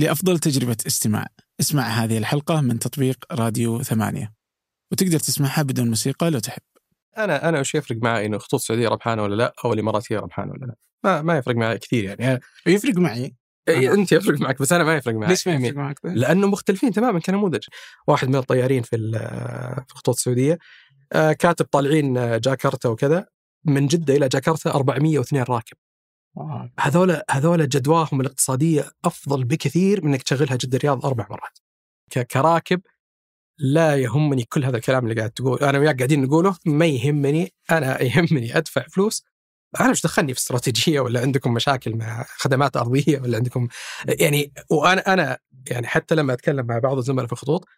لأفضل 0.00 0.38
تجربة 0.38 0.76
استماع. 0.86 1.26
اسمع 1.60 1.82
هذه 1.82 2.18
الحلقة 2.18 2.60
من 2.60 2.78
تطبيق 2.78 3.24
راديو 3.32 3.82
ثمانية. 3.82 4.32
وتقدر 4.92 5.18
تسمعها 5.18 5.62
بدون 5.62 5.88
موسيقى 5.88 6.30
لو 6.30 6.38
تحب. 6.38 6.62
أنا 7.18 7.48
أنا 7.48 7.60
وش 7.60 7.74
يفرق 7.74 7.98
معي 8.02 8.26
إنه 8.26 8.38
خطوط 8.38 8.60
السعوديه 8.60 8.88
ربحانه 8.88 9.22
ولا 9.22 9.34
لا؟ 9.34 9.54
أو 9.64 9.72
الاماراتيه 9.72 10.18
ربحانه 10.18 10.52
ولا 10.52 10.66
لا؟ 10.66 10.74
ما 11.04 11.22
ما 11.22 11.38
يفرق 11.38 11.56
معي 11.56 11.78
كثير 11.78 12.04
يعني. 12.20 12.40
يفرق 12.66 12.96
معي. 12.96 13.34
إيه، 13.68 13.94
أنت 13.94 14.12
يفرق 14.12 14.40
معك 14.40 14.62
بس 14.62 14.72
أنا 14.72 14.84
ما 14.84 14.96
يفرق 14.96 15.14
معي 15.14 15.28
ليش 15.28 15.48
ما 15.48 15.54
يفرق 15.54 15.76
معك؟ 15.76 16.00
لأنه 16.04 16.46
مختلفين 16.46 16.92
تماما 16.92 17.20
كنموذج. 17.20 17.64
واحد 18.06 18.28
من 18.28 18.36
الطيارين 18.36 18.82
في 18.82 18.96
في 19.86 19.92
الخطوط 19.92 20.14
السعوديه 20.14 20.58
آه، 21.12 21.32
كاتب 21.32 21.64
طالعين 21.64 22.18
آه، 22.18 22.36
جاكرتا 22.36 22.88
وكذا. 22.88 23.26
من 23.64 23.86
جدة 23.86 24.16
إلى 24.16 24.28
جاكرتا 24.28 24.70
402 24.70 25.42
راكب. 25.42 25.76
هذول 26.78 27.22
هذول 27.30 27.68
جدواهم 27.68 28.20
الاقتصادية 28.20 28.90
أفضل 29.04 29.44
بكثير 29.44 30.04
من 30.04 30.10
إنك 30.12 30.22
تشغلها 30.22 30.56
جده 30.56 30.76
الرياض 30.76 31.06
أربع 31.06 31.26
مرات. 31.30 31.58
كراكب 32.30 32.80
لا 33.58 33.96
يهمني 33.96 34.44
كل 34.44 34.64
هذا 34.64 34.76
الكلام 34.76 35.04
اللي 35.04 35.14
قاعد 35.14 35.30
تقول. 35.30 35.58
أنا 35.58 35.78
وياك 35.78 35.96
قاعدين 35.96 36.22
نقوله 36.22 36.56
ما 36.66 36.86
يهمني. 36.86 37.52
أنا 37.70 38.02
يهمني 38.02 38.56
أدفع 38.56 38.82
فلوس. 38.82 39.24
أنا 39.80 39.90
مش 39.90 40.02
دخلني 40.02 40.34
في 40.34 40.40
استراتيجية 40.40 41.00
ولا 41.00 41.20
عندكم 41.20 41.54
مشاكل 41.54 41.96
مع 41.96 42.24
خدمات 42.28 42.76
أرضية 42.76 43.20
ولا 43.20 43.36
عندكم 43.36 43.68
يعني 44.20 44.52
وأنا 44.70 45.12
أنا 45.12 45.38
يعني 45.70 45.86
حتى 45.86 46.14
لما 46.14 46.32
أتكلم 46.32 46.66
مع 46.66 46.78
بعض 46.78 46.96
الزملاء 46.96 47.26
في 47.26 47.32
الخطوط 47.32 47.68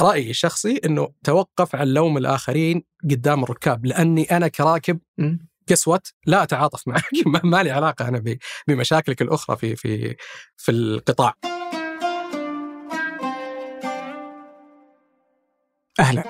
رأيي 0.00 0.30
الشخصي 0.30 0.80
إنه 0.84 1.08
توقف 1.24 1.76
عن 1.76 1.86
لوم 1.86 2.18
الآخرين 2.18 2.82
قدام 3.10 3.42
الركاب 3.42 3.86
لأني 3.86 4.22
أنا 4.22 4.48
كراكب 4.48 4.98
مم. 5.68 5.74
قسوت 5.74 6.12
لا 6.26 6.42
أتعاطف 6.42 6.88
معك. 6.88 7.02
ما- 7.44 7.62
لي 7.62 7.70
علاقة 7.70 8.08
أنا 8.08 8.22
بمشاكلك 8.68 9.22
الأخرى 9.22 9.56
في 9.56 9.76
في 9.76 10.16
في 10.56 10.72
القطاع. 10.72 11.34
أهلا. 16.00 16.24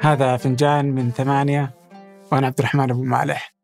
هذا 0.00 0.36
فنجان 0.36 0.84
من 0.84 1.10
ثمانية 1.10 1.74
وأنا 2.32 2.46
عبد 2.46 2.58
الرحمن 2.58 2.90
أبو 2.90 3.02
مالح. 3.02 3.54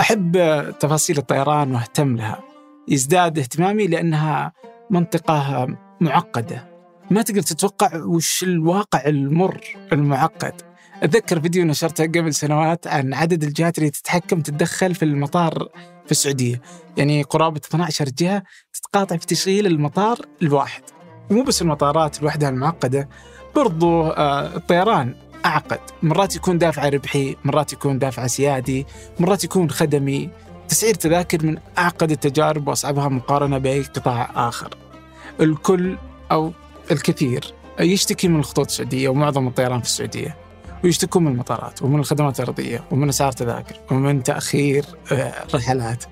أحب 0.00 0.32
تفاصيل 0.80 1.18
الطيران 1.18 1.74
وأهتم 1.74 2.16
لها. 2.16 2.42
يزداد 2.88 3.38
اهتمامي 3.38 3.86
لأنها 3.86 4.52
منطقة 4.90 5.66
معقدة. 6.00 6.74
ما 7.10 7.22
تقدر 7.22 7.42
تتوقع 7.42 8.04
وش 8.04 8.42
الواقع 8.42 9.06
المر 9.06 9.60
المعقد. 9.92 10.73
أتذكر 11.04 11.40
فيديو 11.40 11.64
نشرته 11.64 12.04
قبل 12.04 12.34
سنوات 12.34 12.86
عن 12.86 13.14
عدد 13.14 13.44
الجهات 13.44 13.78
اللي 13.78 13.90
تتحكم 13.90 14.40
تتدخل 14.40 14.94
في 14.94 15.04
المطار 15.04 15.68
في 16.04 16.10
السعودية. 16.10 16.60
يعني 16.96 17.22
قرابة 17.22 17.60
12 17.68 18.08
جهة 18.08 18.42
تتقاطع 18.72 19.16
في 19.16 19.26
تشغيل 19.26 19.66
المطار 19.66 20.18
الواحد. 20.42 20.82
ومو 21.30 21.42
بس 21.42 21.62
المطارات 21.62 22.22
لوحدها 22.22 22.48
المعقدة. 22.48 23.08
برضو 23.56 24.02
آه، 24.06 24.56
الطيران 24.56 25.14
أعقد. 25.46 25.80
مرات 26.02 26.36
يكون 26.36 26.58
دافع 26.58 26.88
ربحي 26.88 27.36
مرات 27.44 27.72
يكون 27.72 27.98
دافع 27.98 28.26
سيادي 28.26 28.86
مرات 29.20 29.44
يكون 29.44 29.70
خدمي. 29.70 30.30
تسعير 30.68 30.94
تذاكر 30.94 31.46
من 31.46 31.58
أعقد 31.78 32.10
التجارب 32.10 32.68
وأصعبها 32.68 33.08
مقارنة 33.08 33.58
بأي 33.58 33.82
قطاع 33.82 34.48
آخر. 34.48 34.76
الكل 35.40 35.98
أو 36.32 36.52
الكثير 36.90 37.54
يشتكي 37.80 38.28
من 38.28 38.38
الخطوط 38.38 38.66
السعودية 38.66 39.08
ومعظم 39.08 39.46
الطيران 39.48 39.80
في 39.80 39.86
السعودية. 39.86 40.43
ويشتكون 40.84 41.24
من 41.24 41.32
المطارات 41.32 41.82
ومن 41.82 41.98
الخدمات 41.98 42.40
الأرضية 42.40 42.84
ومن 42.90 43.08
أسعار 43.08 43.32
تذاكر 43.32 43.80
ومن 43.90 44.22
تأخير 44.22 44.84
آه، 45.12 45.34
رحلات. 45.54 46.04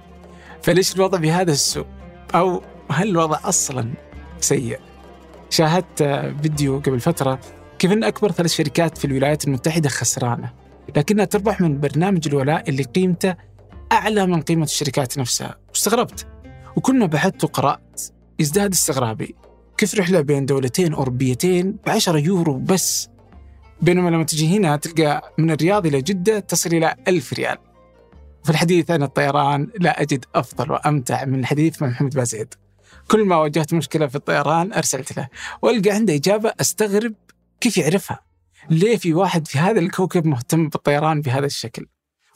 فليش 0.63 0.97
الوضع 0.97 1.19
بهذا 1.19 1.53
السوء 1.53 1.87
أو 2.35 2.63
هل 2.91 3.09
الوضع 3.09 3.39
أصلا 3.45 3.93
سيء؟ 4.41 4.81
شاهدت 5.51 6.03
آه، 6.03 6.35
فيديو 6.43 6.79
قبل 6.79 7.01
فترة 7.01 7.41
كيف 7.79 7.93
أن 7.93 8.05
أكبر 8.05 8.33
ثلاث 8.33 8.53
شركات 8.53 8.99
في 8.99 9.05
الولايات 9.05 9.45
المتحدة 9.45 9.89
خسرانة 9.89 10.53
لكنها 10.97 11.25
تربح 11.25 11.61
من 11.61 11.81
برنامج 11.81 12.29
الولاء 12.29 12.69
اللي 12.69 12.83
قيمته 12.83 13.35
أعلى 13.93 14.27
من 14.27 14.43
قيمة 14.43 14.65
الشركات 14.65 15.19
نفسها. 15.19 15.57
واستغربت. 15.69 16.27
وكل 16.77 16.99
ما 16.99 17.07
بحثت 17.07 17.45
وقرأت 17.45 18.03
يزداد 18.39 18.73
استغرابي. 18.73 19.35
كيف 19.79 19.95
رحلة 19.95 20.21
بين 20.21 20.47
دولتين 20.47 20.95
أوروبيتين 20.95 21.73
ب 21.73 21.89
10 21.89 22.19
يورو 22.19 22.59
بس؟ 22.59 23.09
بينما 23.83 24.09
لما 24.11 24.25
تجي 24.25 24.57
هنا 24.57 24.77
تلقى 24.77 25.35
من 25.39 25.51
الرياض 25.51 25.87
إلى 25.87 26.03
جدة 26.03 26.39
تصل 26.39 26.71
إلى 26.71 26.95
1000 27.09 27.33
ريال 27.33 27.59
في 28.45 28.51
الحديث 28.51 28.91
عن 28.91 29.03
الطيران 29.03 29.69
لا 29.81 30.03
أجد 30.03 30.25
أفضل 30.35 30.73
وأمتع 30.73 31.25
من 31.25 31.41
الحديث 31.41 31.83
مع 31.83 31.89
محمد 31.89 32.15
بازيد 32.15 32.55
كل 33.11 33.25
ما 33.25 33.37
واجهت 33.37 33.75
مشكلة 33.75 34.07
في 34.07 34.15
الطيران 34.15 34.73
أرسلت 34.73 35.17
له 35.17 35.29
وألقى 35.63 35.91
عنده 35.91 36.15
إجابة 36.15 36.53
أستغرب 36.61 37.15
كيف 37.61 37.79
يعرفها؟ 37.79 38.21
ليه 38.71 38.97
في 38.97 39.15
واحد 39.15 39.49
في 39.49 39.59
هذا 39.59 39.81
الكوكب 39.81 40.27
مهتم 40.27 40.69
بالطيران 40.69 41.21
بهذا 41.21 41.47
الشكل؟ 41.47 41.87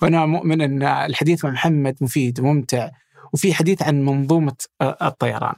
وأنا 0.02 0.26
مؤمن 0.26 0.60
أن 0.60 0.82
الحديث 0.82 1.44
مع 1.44 1.50
محمد 1.50 1.96
مفيد 2.00 2.40
وممتع 2.40 2.90
وفي 3.32 3.54
حديث 3.54 3.82
عن 3.82 4.04
منظومة 4.04 4.56
آه، 4.80 4.96
الطيران. 5.02 5.54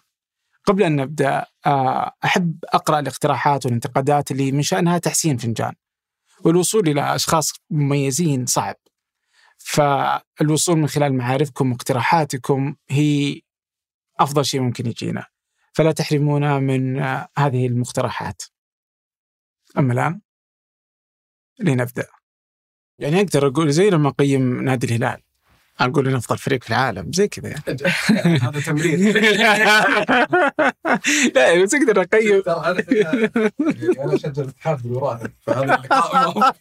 قبل 0.68 0.82
أن 0.82 0.96
نبدأ 0.96 1.46
آه، 1.66 2.12
أحب 2.24 2.64
أقرأ 2.64 2.98
الاقتراحات 2.98 3.66
والانتقادات 3.66 4.30
اللي 4.30 4.52
من 4.52 4.62
شأنها 4.62 4.98
تحسين 4.98 5.36
فنجان. 5.36 5.74
والوصول 6.44 6.88
إلى 6.88 7.14
أشخاص 7.14 7.52
مميزين 7.70 8.46
صعب. 8.46 8.76
فالوصول 9.58 10.78
من 10.78 10.88
خلال 10.88 11.14
معارفكم 11.14 11.72
واقتراحاتكم 11.72 12.76
هي 12.90 13.40
أفضل 14.20 14.44
شيء 14.44 14.60
ممكن 14.60 14.86
يجينا. 14.86 15.26
فلا 15.72 15.92
تحرمونا 15.92 16.58
من 16.58 16.98
آه، 16.98 17.28
هذه 17.38 17.66
المقترحات. 17.66 18.42
أما 19.78 19.92
الآن 19.92 20.20
لنبدأ 21.58 22.06
يعني 22.98 23.20
أقدر 23.20 23.46
أقول 23.46 23.72
زي 23.72 23.90
لما 23.90 24.08
أقيم 24.08 24.62
نادي 24.64 24.86
الهلال 24.86 25.22
أقول 25.80 26.08
إنه 26.08 26.16
أفضل 26.16 26.38
فريق 26.38 26.64
في 26.64 26.70
العالم 26.70 27.12
زي 27.12 27.28
كذا 27.28 27.48
يعني. 27.48 28.38
هذا 28.38 28.60
تمرير. 28.60 28.98
لا 31.34 31.62
بس 31.62 31.74
أقدر 31.74 32.02
أقيم. 32.02 32.42
أنا 32.48 34.14
أشجع 34.14 34.42
الاتحاد 34.42 34.82
بالوراء 34.82 35.26
فهذا 35.40 35.62
اللقاء. 35.62 36.54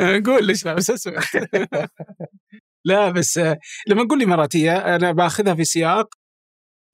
أقول 0.22 0.46
ليش 0.46 0.64
لا 0.64 0.74
بس 0.74 0.90
أسمع. 0.90 1.22
لا 2.84 3.10
بس 3.10 3.38
آه، 3.38 3.58
لما 3.88 4.02
نقول 4.02 4.18
الإماراتية 4.18 4.76
أنا 4.96 5.12
باخذها 5.12 5.54
في 5.54 5.64
سياق 5.64 6.14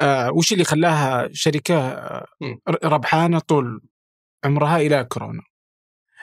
آه، 0.00 0.32
وش 0.32 0.52
اللي 0.52 0.64
خلاها 0.64 1.28
شركة 1.32 1.88
آه، 1.88 2.26
مم. 2.40 2.58
ربحانة 2.84 3.38
طول 3.38 3.80
عمرها 4.44 4.76
إلى 4.76 5.04
كورونا. 5.04 5.42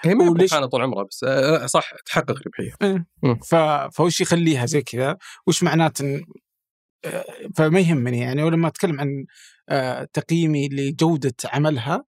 هي 0.05 0.15
ما 0.15 0.25
ربحانه 0.29 0.65
طول 0.65 0.81
عمرها 0.81 1.03
بس 1.03 1.23
آه، 1.27 1.65
صح 1.65 1.91
تحقق 2.05 2.35
ربحيه 2.47 3.05
ف... 3.45 3.55
فوش 3.95 4.21
يخليها 4.21 4.65
زي 4.65 4.81
كذا؟ 4.81 5.17
وش 5.47 5.63
معناته 5.63 6.17
إن- 6.17 6.23
آه، 7.05 7.25
فما 7.55 7.79
يهمني 7.79 8.19
يعني 8.19 8.43
ولما 8.43 8.67
أتكلم 8.67 8.99
عن 8.99 9.25
آه، 9.69 10.07
تقييمي 10.13 10.69
لجودة 10.69 11.33
عملها 11.45 12.05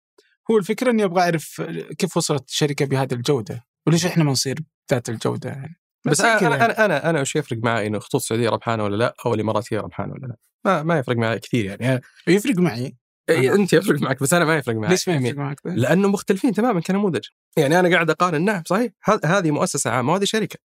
هو 0.51 0.57
الفكرة 0.57 0.91
إني 0.91 1.03
أبغى 1.03 1.21
أعرف 1.21 1.61
كيف 1.97 2.17
وصلت 2.17 2.49
الشركة 2.49 2.85
بهذه 2.85 3.13
الجودة؟ 3.13 3.63
وليش 3.87 4.05
إحنا 4.05 4.23
ما 4.23 4.31
نصير 4.31 4.59
ذات 4.91 5.09
الجودة 5.09 5.49
يعني؟ 5.49 5.75
بس 6.05 6.21
كذا 6.21 6.37
أنا 6.37 6.41
يعني. 6.57 6.65
أنا 6.65 6.85
أنا 6.85 7.09
أنا 7.09 7.21
وش 7.21 7.35
يفرق 7.35 7.59
معي 7.63 7.87
إنه 7.87 7.99
خطوط 7.99 8.21
السعودية 8.21 8.49
ربحانة 8.49 8.83
ولا 8.83 8.95
لا؟ 8.95 9.15
أو 9.25 9.33
الإماراتية 9.33 9.79
ربحانة 9.79 10.13
ولا 10.13 10.27
لا؟ 10.27 10.35
ما 10.65 10.83
ما 10.83 10.97
يفرق 10.97 11.17
معي 11.17 11.39
كثير 11.39 11.81
يعني. 11.81 12.01
يفرق 12.27 12.57
معي. 12.57 12.95
إيه، 13.29 13.55
أنت 13.55 13.73
يفرق 13.73 14.01
معك 14.01 14.23
بس 14.23 14.33
أنا 14.33 14.45
ما 14.45 14.55
يفرق 14.55 14.75
معي. 14.75 14.89
ليش 14.89 15.09
ما 15.09 15.15
يفرق 15.15 15.37
معك؟ 15.37 15.59
ذا؟ 15.67 15.73
لأنه 15.73 16.07
مختلفين 16.07 16.53
تماما 16.53 16.81
كنموذج. 16.81 17.25
يعني 17.57 17.79
أنا 17.79 17.89
قاعد 17.89 18.09
أقارن 18.09 18.45
نعم 18.45 18.63
صحيح 18.67 18.91
هذه 19.25 19.51
مؤسسة 19.51 19.89
عامة 19.89 20.13
وهذه 20.13 20.23
شركة. 20.23 20.59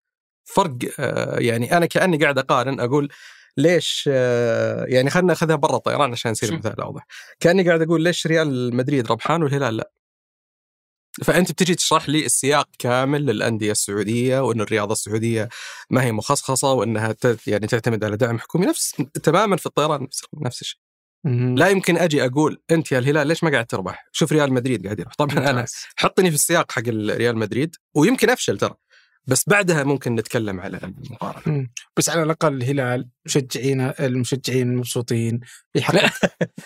فرق 0.46 0.78
آه، 1.00 1.40
يعني 1.40 1.78
أنا 1.78 1.86
كأني 1.86 2.18
قاعد 2.18 2.38
أقارن 2.38 2.80
أقول 2.80 3.10
ليش 3.58 4.10
آه، 4.14 4.86
يعني 4.86 5.10
خلينا 5.10 5.28
ناخذها 5.28 5.56
برا 5.56 5.76
الطيران 5.76 6.12
عشان 6.12 6.32
يصير 6.32 6.50
شو؟ 6.50 6.56
مثال 6.56 6.82
أوضح. 6.82 7.06
كأني 7.40 7.68
قاعد 7.68 7.82
أقول 7.82 8.02
ليش 8.02 8.28
ريال 8.28 8.76
مدريد 8.76 9.12
ربحان 9.12 9.44
والهلال 9.44 9.78
لا. 9.78 9.92
فأنت 11.24 11.52
بتجي 11.52 11.76
تشرح 11.76 12.10
لي 12.10 12.26
السياق 12.26 12.70
كامل 12.80 13.26
للأندية 13.26 13.72
السعودية 13.72 14.40
وإن 14.40 14.62
الرياضة 14.62 14.94
السعودية 14.94 15.50
ما 15.90 16.04
هي 16.04 16.12
مخصصه 16.12 16.72
وإنها 16.72 17.16
يعني 17.48 17.68
تعتمد 17.68 18.04
على 18.04 18.18
دعم 18.18 18.40
حكومي. 18.40 18.66
نفس 18.66 18.96
تماما 19.24 19.58
في 19.58 19.66
الطيران 19.66 20.04
نفس, 20.04 20.22
نفس 20.42 20.62
الشيء. 20.62 20.85
لا 21.56 21.70
يمكن 21.70 21.98
أجي 21.98 22.26
أقول 22.26 22.62
أنت 22.72 22.92
يا 22.92 23.00
الهلال 23.00 23.28
ليش 23.28 23.44
ما 23.44 23.52
قاعد 23.52 23.66
تربح؟ 23.66 24.06
شوف 24.12 24.32
ريال 24.32 24.54
مدريد 24.54 24.86
قاعد 24.86 25.00
يربح، 25.00 25.14
طبعا 25.14 25.50
أنا. 25.50 25.66
حطني 25.96 26.30
في 26.30 26.36
السياق 26.36 26.72
حق 26.72 26.84
ريال 26.90 27.38
مدريد 27.38 27.76
ويمكن 27.96 28.30
أفشل 28.30 28.58
ترى 28.58 28.74
بس 29.28 29.44
بعدها 29.50 29.84
ممكن 29.84 30.16
نتكلم 30.16 30.60
على 30.60 30.80
المقارنه. 30.84 31.68
بس 31.98 32.10
على 32.10 32.24
الأقل 32.24 32.54
الهلال 32.54 33.10
مشجعين 33.26 33.82
المشجعين 33.82 34.76
مبسوطين. 34.76 35.40
لا. 35.94 36.10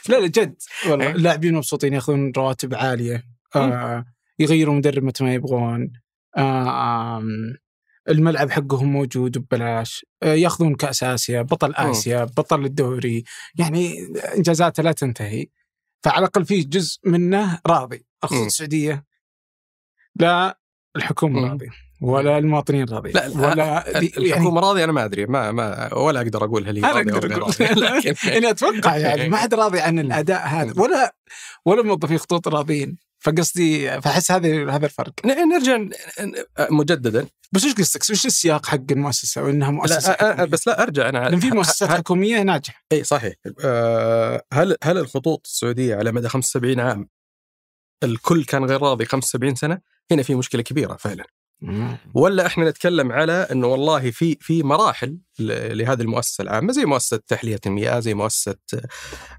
لا 0.10 0.28
جد. 0.28 0.56
والله. 0.90 1.12
اللاعبين 1.12 1.54
مبسوطين 1.54 1.94
ياخذون 1.94 2.32
رواتب 2.38 2.76
عالية. 2.76 3.24
آه 3.56 4.06
يغيروا 4.40 4.76
مدرب 4.76 5.04
متى 5.04 5.24
ما 5.24 5.34
يبغون. 5.34 5.92
آه 6.38 7.24
الملعب 8.10 8.52
حقهم 8.52 8.92
موجود 8.92 9.38
ببلاش 9.38 10.06
آه، 10.24 10.34
ياخذون 10.34 10.76
كأس 10.76 11.04
آسيا 11.04 11.42
بطل 11.42 11.74
آسيا 11.74 12.24
بطل 12.24 12.66
الدوري 12.66 13.24
يعني 13.56 14.08
إنجازاته 14.38 14.84
لا 14.84 14.92
تنتهي 14.92 15.48
فعلى 16.04 16.20
الأقل 16.20 16.46
في 16.46 16.62
جزء 16.62 17.00
منه 17.06 17.60
راضي 17.68 18.06
مم. 18.32 18.46
السعودية 18.46 19.06
لا 20.16 20.60
الحكومة. 20.96 21.50
راضية 21.50 21.70
ولا 22.02 22.38
المواطنين 22.38 22.86
راضيين 22.90 23.16
لا 23.16 23.30
ولا 23.30 23.84
يعني 23.88 24.12
الحكومة 24.18 24.62
راضية 24.62 24.84
أنا 24.84 24.92
ما 24.92 25.06
أدري 25.06 25.26
ما 25.26 25.52
ما 25.52 25.94
ولا 25.94 26.22
أقدر 26.22 26.44
أقول 26.44 26.68
هل 26.68 26.86
هي 26.86 26.92
راضية 26.92 27.14
أقدر 27.14 27.42
أقول. 27.42 27.54
لكن 27.82 28.30
يعني 28.30 28.50
أتوقع 28.50 28.98
يعني 28.98 29.30
ما 29.30 29.38
حد 29.38 29.54
راضي 29.54 29.80
عن 29.80 30.00
الأداء 30.06 30.48
هذا 30.48 30.82
ولا 30.82 31.16
ولا 31.66 31.84
موظفي 31.84 32.18
خطوط 32.18 32.48
راضيين 32.48 32.98
فقصدي 33.20 34.02
فأحس 34.02 34.32
هذا 34.32 34.72
هذا 34.72 34.86
الفرق. 34.86 35.14
نرجع 35.26 35.78
مجددا. 36.70 37.28
بس 37.52 37.66
وش 37.66 37.74
قصدك؟ 37.74 38.10
وش 38.10 38.26
السياق 38.26 38.66
حق 38.66 38.92
المؤسسة؟ 38.92 39.44
وإنها 39.44 39.72
مؤسسة 39.72 40.12
لا 40.12 40.18
حكومية؟ 40.18 40.46
بس 40.46 40.68
لا 40.68 40.84
أرجع 40.84 41.10
أنا. 41.10 41.18
لأن 41.30 41.40
في 41.40 41.52
مؤسسات 41.52 41.90
حكومية 41.90 42.42
ناجحة. 42.42 42.84
إي 42.92 43.04
صحيح. 43.04 43.34
آه، 43.64 44.44
هل 44.54 44.76
هل 44.84 44.98
الخطوط 44.98 45.42
السعودية 45.46 45.96
على 45.96 46.12
مدى 46.12 46.30
75 46.30 46.80
عام 46.80 47.10
الكل 48.04 48.46
كان 48.46 48.66
غير 48.66 48.82
راضي 48.82 49.06
75 49.06 49.56
سنة؟ 49.56 49.82
هنا 50.12 50.24
في 50.24 50.36
مشكلة 50.36 50.62
كبيرة 50.62 50.96
فعلا. 50.96 51.26
ولا 52.14 52.46
إحنا 52.46 52.70
نتكلم 52.70 53.12
على 53.12 53.48
إنه 53.52 53.68
والله 53.68 54.12
في 54.12 54.38
في 54.42 54.64
مراحل 54.64 55.18
لهذه 55.40 56.02
المؤسسة 56.02 56.42
العامة 56.42 56.72
زي 56.74 56.86
مؤسسة 56.86 57.20
تحلية 57.28 57.60
المياه 57.66 58.00
زي 58.00 58.14
مؤسسة 58.14 58.56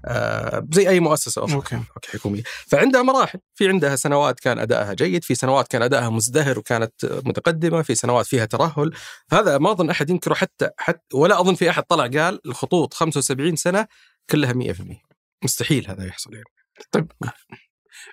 آه، 0.05 0.67
زي 0.71 0.89
أي 0.89 0.99
مؤسسة 0.99 1.43
أخرى. 1.45 1.55
أوكي. 1.55 1.75
أوكي، 1.75 2.11
حكومية. 2.17 2.43
فعندها 2.67 3.01
مراحل. 3.01 3.39
في 3.55 3.67
عندها 3.67 3.95
سنوات 3.95 4.39
كان 4.39 4.59
أدائها 4.59 4.93
جيد 4.93 5.23
في 5.23 5.35
سنوات 5.35 5.67
كان 5.67 5.81
أدائها 5.81 6.09
مزدهر 6.09 6.59
وكانت 6.59 6.93
متقدمة 7.25 7.81
في 7.81 7.95
سنوات 7.95 8.25
فيها 8.25 8.45
ترهل. 8.45 8.91
هذا 9.31 9.57
ما 9.57 9.71
أظن 9.71 9.89
أحد 9.89 10.09
ينكره 10.09 10.33
حتى 10.33 10.69
حتى 10.77 11.17
ولا 11.17 11.39
أظن 11.39 11.55
في 11.55 11.69
أحد 11.69 11.83
طلع 11.83 12.07
قال 12.07 12.39
الخطوط 12.45 12.93
75 12.93 13.55
سنة 13.55 13.87
كلها 14.29 14.53
100% 14.53 15.01
مستحيل 15.43 15.87
هذا 15.89 16.05
يحصل 16.05 16.33
يعني. 16.33 16.45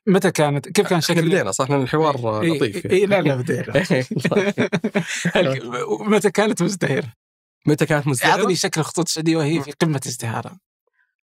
متى 0.06 0.30
كانت؟ 0.30 0.68
كيف 0.68 0.86
كان 0.86 1.00
شكل 1.00 1.22
بدينا 1.22 1.50
صح 1.50 1.70
الحوار 1.70 2.44
لطيف 2.44 2.86
إي 2.86 3.06
لا 3.06 3.20
لا 3.22 3.36
بدينا. 3.36 3.72
هل- 5.34 5.60
متى 6.00 6.30
كانت 6.30 6.62
مزدهرة؟ 6.62 7.12
متى 7.66 7.86
كانت 7.86 8.06
مزدهرة؟ 8.06 8.30
أعطني 8.30 8.54
شكل 8.54 8.80
الخطوط 8.80 9.04
السعوديه 9.06 9.36
وهي 9.36 9.62
في 9.62 9.72
قمة 9.72 10.00
ازدهارها. 10.06 10.60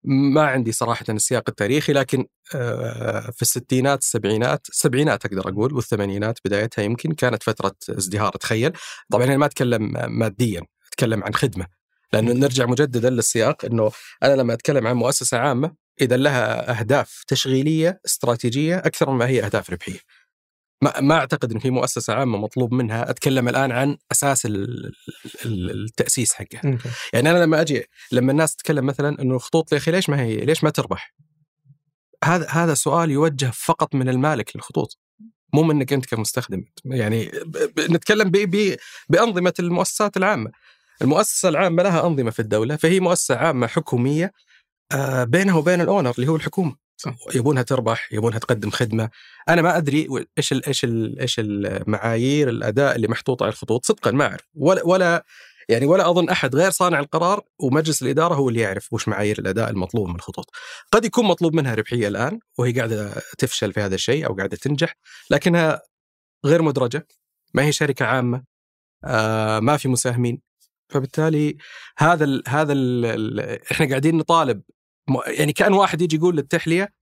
ما 0.04 0.42
عندي 0.46 0.72
صراحة 0.72 1.04
السياق 1.08 1.44
التاريخي 1.48 1.92
لكن 1.92 2.26
آه، 2.54 3.30
في 3.30 3.42
الستينات 3.42 3.98
السبعينات 4.02 4.68
السبعينات 4.68 5.26
أقدر 5.26 5.48
أقول 5.48 5.74
والثمانينات 5.74 6.38
بدايتها 6.44 6.82
يمكن 6.82 7.12
كانت 7.12 7.42
فترة 7.42 7.74
ازدهار. 7.90 8.32
تخيل. 8.32 8.72
طبعا 9.10 9.24
أنا 9.24 9.36
ما 9.36 9.46
أتكلم 9.46 9.92
ماديا 10.18 10.62
أتكلم 10.88 11.24
عن 11.24 11.34
خدمة. 11.34 11.66
لأنه 12.12 12.32
نرجع 12.32 12.66
مجددا 12.66 13.10
للسياق 13.10 13.64
أنه 13.64 13.90
أنا 14.22 14.32
لما 14.34 14.54
أتكلم 14.54 14.86
عن 14.86 14.96
مؤسسة 14.96 15.38
عامة 15.38 15.87
إذا 16.00 16.16
لها 16.16 16.78
أهداف 16.80 17.24
تشغيلية 17.26 18.00
استراتيجية 18.06 18.76
أكثر 18.78 19.10
مما 19.10 19.26
هي 19.26 19.44
أهداف 19.44 19.70
ربحية. 19.70 19.98
ما 20.82 21.00
ما 21.00 21.14
أعتقد 21.14 21.52
إن 21.52 21.58
في 21.58 21.70
مؤسسة 21.70 22.14
عامة 22.14 22.38
مطلوب 22.38 22.72
منها 22.74 23.10
أتكلم 23.10 23.48
الآن 23.48 23.72
عن 23.72 23.96
أساس 24.12 24.46
ال- 24.46 24.92
ال- 25.44 25.84
التأسيس 25.84 26.32
حقها. 26.32 26.78
يعني 27.12 27.30
أنا 27.30 27.38
لما 27.38 27.60
أجي 27.60 27.84
لما 28.12 28.32
الناس 28.32 28.56
تتكلم 28.56 28.86
مثلا 28.86 29.22
إنه 29.22 29.34
الخطوط 29.34 29.72
يا 29.72 29.76
أخي 29.76 29.90
ليش 29.90 30.08
ما 30.08 30.20
هي 30.22 30.36
ليش 30.36 30.64
ما 30.64 30.70
تربح؟ 30.70 31.14
هذا 32.24 32.46
هذا 32.50 32.74
سؤال 32.74 33.10
يوجه 33.10 33.50
فقط 33.54 33.94
من 33.94 34.08
المالك 34.08 34.56
للخطوط 34.56 34.98
مو 35.54 35.62
منك 35.62 35.92
أنت 35.92 36.06
كمستخدم. 36.06 36.64
يعني 36.84 37.30
نتكلم 37.78 38.30
ب- 38.30 38.56
ب- 38.56 38.76
بأنظمة 39.08 39.54
المؤسسات 39.60 40.16
العامة. 40.16 40.50
المؤسسة 41.02 41.48
العامة 41.48 41.82
لها 41.82 42.06
أنظمة 42.06 42.30
في 42.30 42.40
الدولة 42.40 42.76
فهي 42.76 43.00
مؤسسة 43.00 43.36
عامة 43.36 43.66
حكومية 43.66 44.32
بينها 45.24 45.54
وبين 45.54 45.80
الاونر 45.80 46.14
اللي 46.18 46.28
هو 46.28 46.36
الحكومة. 46.36 46.76
صح. 46.96 47.14
يبونها 47.34 47.62
تربح 47.62 48.12
يبونها 48.12 48.38
تقدم 48.38 48.70
خدمة. 48.70 49.10
أنا 49.48 49.62
ما 49.62 49.76
أدري 49.76 50.08
إيش 50.38 50.52
ال 50.52 50.66
إيش 50.66 50.84
ال 50.84 51.20
إيش 51.20 51.36
المعايير 51.38 52.48
الأداء 52.48 52.96
اللي 52.96 53.08
محطوطة 53.08 53.44
على 53.44 53.52
الخطوط. 53.52 53.86
صدقا 53.86 54.10
ما 54.10 54.26
أعرف. 54.26 54.44
ولا 54.54 54.86
ولا 54.86 55.24
يعني 55.68 55.86
ولا 55.86 56.10
أظن 56.10 56.28
أحد 56.28 56.56
غير 56.56 56.70
صانع 56.70 57.00
القرار 57.00 57.42
ومجلس 57.58 58.02
الإدارة 58.02 58.34
هو 58.34 58.48
اللي 58.48 58.60
يعرف 58.60 58.92
وش 58.92 59.08
معايير 59.08 59.38
الأداء 59.38 59.70
المطلوب 59.70 60.08
من 60.08 60.14
الخطوط. 60.14 60.50
قد 60.92 61.04
يكون 61.04 61.24
مطلوب 61.24 61.54
منها 61.54 61.74
ربحية 61.74 62.08
الآن 62.08 62.40
وهي 62.58 62.72
قاعدة 62.72 63.22
تفشل 63.38 63.72
في 63.72 63.80
هذا 63.80 63.94
الشيء 63.94 64.26
أو 64.26 64.34
قاعدة 64.34 64.56
تنجح 64.56 64.94
لكنها 65.30 65.82
غير 66.46 66.62
مدرجة. 66.62 67.06
ما 67.54 67.64
هي 67.64 67.72
شركة 67.72 68.04
عامة 68.04 68.44
آه 69.04 69.60
ما 69.60 69.76
في 69.76 69.88
مساهمين. 69.88 70.40
فبالتالي 70.88 71.56
هذا 71.98 72.24
ال 72.24 72.42
هذا 72.48 72.72
ال 72.72 73.40
إحنا 73.72 73.88
قاعدين 73.88 74.16
نطالب 74.16 74.62
يعني 75.26 75.52
كأن 75.52 75.72
واحد 75.72 76.02
يجي 76.02 76.16
يقول 76.16 76.36
للتحلية 76.36 76.92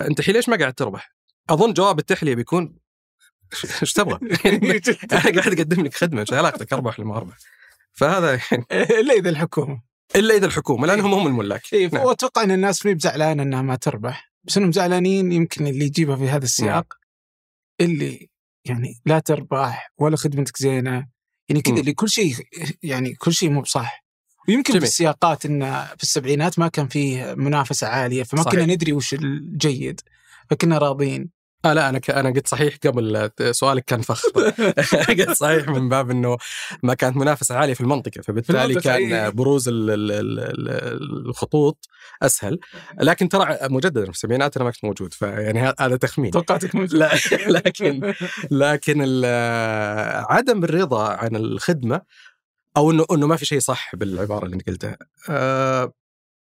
أنت 0.00 0.20
الحين 0.20 0.34
ليش 0.34 0.48
ما 0.48 0.56
قاعد 0.56 0.74
تربح؟ 0.74 1.14
أظن 1.50 1.72
جواب 1.72 1.98
التحلية 1.98 2.34
بيكون 2.34 2.78
إيش 3.82 3.92
تبغى؟ 3.92 4.18
أنا 5.12 5.40
قاعد 5.40 5.60
أقدم 5.60 5.84
لك 5.84 5.94
خدمة 5.94 6.20
إيش 6.20 6.32
علاقتك 6.32 6.72
اربح 6.72 7.00
ولا 7.00 7.08
ما 7.08 7.16
اربح؟ 7.16 7.36
فهذا 7.92 8.40
يعني 8.52 8.66
إلا 9.00 9.14
إذا 9.14 9.30
الحكومة 9.30 9.82
إلا 10.16 10.34
إذا 10.34 10.46
الحكومة 10.46 10.86
لأنهم 10.86 11.14
هم 11.14 11.26
الملاك 11.26 11.74
اي 11.74 11.86
نعم. 11.86 12.04
وأتوقع 12.04 12.42
إن 12.42 12.50
الناس 12.50 12.86
مي 12.86 12.94
بزعلانه 12.94 13.42
إنها 13.42 13.62
ما 13.62 13.76
تربح 13.76 14.32
بس 14.44 14.56
إنهم 14.56 14.72
زعلانين 14.72 15.32
يمكن 15.32 15.66
اللي 15.66 15.84
يجيبها 15.84 16.16
في 16.16 16.28
هذا 16.28 16.44
السياق 16.44 16.94
اللي 17.80 18.28
يعني 18.64 19.00
لا 19.06 19.18
تربح 19.18 19.92
ولا 19.98 20.16
خدمتك 20.16 20.56
زينة 20.56 21.08
يعني 21.48 21.62
كذا 21.62 21.74
مم. 21.74 21.80
اللي 21.80 21.92
كل 21.92 22.08
شيء 22.08 22.34
يعني 22.82 23.14
كل 23.14 23.32
شيء 23.32 23.50
مو 23.50 23.60
بصح 23.60 24.03
ويمكن 24.48 24.72
جميل. 24.72 24.80
في 24.80 24.86
السياقات 24.86 25.46
إن 25.46 25.84
في 25.96 26.02
السبعينات 26.02 26.58
ما 26.58 26.68
كان 26.68 26.88
فيه 26.88 27.34
منافسة 27.34 27.86
عالية 27.86 28.22
فما 28.22 28.42
صحيح. 28.42 28.52
كنا 28.54 28.74
ندري 28.74 28.92
وش 28.92 29.14
الجيد 29.14 30.00
فكنا 30.50 30.78
راضين 30.78 31.30
آه 31.64 31.72
لا 31.72 31.88
أنا 31.88 31.98
ك... 31.98 32.10
أنا 32.10 32.30
قلت 32.30 32.48
صحيح 32.48 32.76
قبل 32.86 33.30
سؤالك 33.50 33.84
كان 33.84 34.00
فخ 34.00 34.22
قلت 35.18 35.30
صحيح 35.30 35.68
من 35.68 35.88
باب 35.88 36.10
إنه 36.10 36.36
ما 36.82 36.94
كانت 36.94 37.16
منافسة 37.16 37.54
عالية 37.54 37.74
في 37.74 37.80
المنطقة 37.80 38.20
فبالتالي 38.22 38.64
المنطقة، 38.64 38.80
كان 38.82 39.12
إيه. 39.12 39.28
بروز 39.28 39.68
ال... 39.68 39.90
ال... 39.90 40.10
ال... 40.12 40.40
ال- 40.40 41.26
الخطوط 41.28 41.88
أسهل 42.22 42.58
لكن 43.00 43.28
ترى 43.28 43.58
مجددا 43.62 44.04
في 44.04 44.10
السبعينات 44.10 44.56
أنا 44.56 44.64
ما 44.64 44.70
كنت 44.70 44.84
موجود 44.84 45.12
فيعني 45.12 45.74
هذا 45.80 45.96
تخمين 45.96 46.30
توقعتك 46.30 46.74
موجود 46.74 46.94
لا 46.98 47.10
لكن 47.56 48.14
لكن 48.50 49.02
ال- 49.06 50.24
عدم 50.30 50.64
الرضا 50.64 51.08
عن 51.08 51.36
الخدمة 51.36 52.00
أو 52.76 52.90
إنه 52.90 53.06
إنه 53.12 53.26
ما 53.26 53.36
في 53.36 53.44
شيء 53.46 53.58
صح 53.58 53.96
بالعبارة 53.96 54.44
اللي 54.44 54.56
أنت 54.56 54.68
قلتها. 54.68 54.98
آه، 55.30 55.92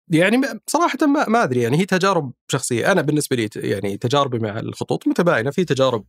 يعني 0.09 0.41
صراحة 0.67 0.97
ما, 1.01 1.29
ما 1.29 1.43
أدري 1.43 1.61
يعني 1.61 1.77
هي 1.77 1.85
تجارب 1.85 2.33
شخصية. 2.51 2.91
أنا 2.91 3.01
بالنسبة 3.01 3.35
لي 3.35 3.49
يعني 3.55 3.97
تجاربي 3.97 4.39
مع 4.39 4.59
الخطوط 4.59 5.07
متباينة 5.07 5.51
في 5.51 5.65
تجارب. 5.65 6.05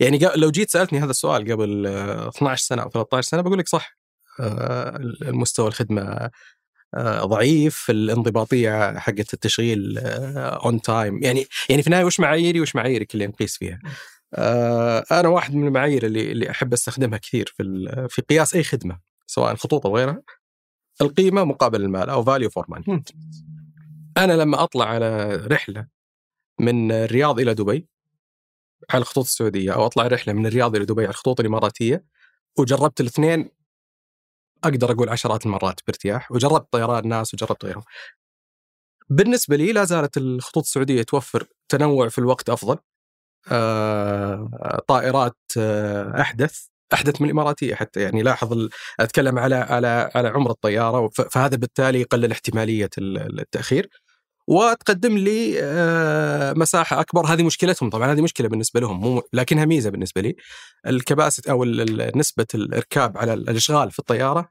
يعني 0.00 0.18
لو 0.36 0.50
جيت 0.50 0.70
سألتني 0.70 0.98
هذا 0.98 1.10
السؤال 1.10 1.52
قبل 1.52 1.86
آه، 1.86 2.28
12 2.28 2.64
سنة 2.66 2.82
أو 2.82 2.90
13 2.90 3.28
سنة 3.28 3.40
بقول 3.42 3.58
لك 3.58 3.68
صح. 3.68 3.98
آه، 4.40 4.96
المستوى 5.22 5.68
الخدمة 5.68 6.30
آه، 6.94 7.24
ضعيف 7.24 7.90
الانضباطية 7.90 8.98
حقت 8.98 9.34
التشغيل 9.34 9.98
on 9.98 10.80
time 10.80 11.22
يعني 11.22 11.46
يعني 11.68 11.82
في 11.82 11.88
النهاية 11.88 12.04
وش 12.04 12.20
معاييري 12.20 12.60
وش 12.60 12.76
معاييرك 12.76 13.14
اللي 13.14 13.26
نقيس 13.26 13.56
فيها؟ 13.56 13.78
آه، 14.34 15.04
أنا 15.12 15.28
واحد 15.28 15.54
من 15.54 15.66
المعايير 15.66 16.06
اللي 16.06 16.32
اللي 16.32 16.50
أحب 16.50 16.72
أستخدمها 16.72 17.18
كثير 17.18 17.54
في 17.56 18.06
في 18.10 18.22
قياس 18.22 18.54
أي 18.54 18.64
خدمة. 18.64 19.13
سواء 19.26 19.54
خطوط 19.54 19.86
أو 19.86 19.96
غيرها 19.96 20.22
القيمة 21.00 21.44
مقابل 21.44 21.82
المال 21.82 22.10
أو 22.10 22.24
value 22.24 22.50
for 22.50 22.64
money 22.68 23.04
أنا 24.16 24.32
لما 24.32 24.62
أطلع 24.62 24.84
على 24.84 25.36
رحلة 25.36 25.86
من 26.60 26.92
الرياض 26.92 27.40
إلى 27.40 27.54
دبي 27.54 27.88
على 28.90 29.00
الخطوط 29.00 29.24
السعودية 29.24 29.74
أو 29.74 29.86
أطلع 29.86 30.06
رحلة 30.06 30.32
من 30.32 30.46
الرياض 30.46 30.76
إلى 30.76 30.84
دبي 30.84 31.02
على 31.02 31.10
الخطوط 31.10 31.40
الإماراتية 31.40 32.04
وجربت 32.58 33.00
الاثنين 33.00 33.50
أقدر 34.64 34.92
أقول 34.92 35.08
عشرات 35.08 35.46
المرات 35.46 35.80
بارتياح 35.86 36.32
وجربت 36.32 36.72
طيران 36.72 37.08
ناس 37.08 37.34
وجربت 37.34 37.64
غيرهم. 37.64 37.82
بالنسبة 39.08 39.56
لي 39.56 39.72
لا 39.72 39.84
زالت 39.84 40.16
الخطوط 40.16 40.62
السعودية 40.62 41.02
توفر 41.02 41.46
تنوع 41.68 42.08
في 42.08 42.18
الوقت 42.18 42.50
أفضل. 42.50 42.78
آه، 43.52 44.82
طائرات 44.88 45.36
آه، 45.58 46.20
أحدث. 46.20 46.66
أحدث 46.92 47.20
من 47.20 47.26
الإماراتية 47.26 47.74
حتى. 47.74 48.00
يعني 48.00 48.22
لاحظ 48.22 48.68
أتكلم 49.00 49.38
على 49.38 49.54
على 49.54 50.10
على 50.14 50.28
عمر 50.28 50.50
الطيارة 50.50 51.08
فهذا 51.08 51.56
بالتالي 51.56 52.00
يقلل 52.00 52.32
احتمالية 52.32 52.90
ال- 52.98 53.40
التأخير. 53.40 53.88
وتقدم 54.48 55.18
لي 55.18 55.54
آه، 55.62 56.52
مساحة 56.52 57.00
أكبر. 57.00 57.26
هذه 57.26 57.42
مشكلتهم 57.42 57.90
طبعا 57.90 58.12
هذه 58.12 58.20
مشكلة 58.20 58.48
بالنسبة 58.48 58.80
لهم 58.80 59.00
مو 59.00 59.22
لكنها 59.32 59.64
ميزة 59.64 59.90
بالنسبة 59.90 60.20
لي. 60.20 60.36
الكباسة 60.86 61.42
أو 61.50 61.64
نسبة 62.16 62.46
الإركاب 62.54 63.18
على 63.18 63.32
الإشغال 63.34 63.90
في 63.90 63.98
الطيارة 63.98 64.48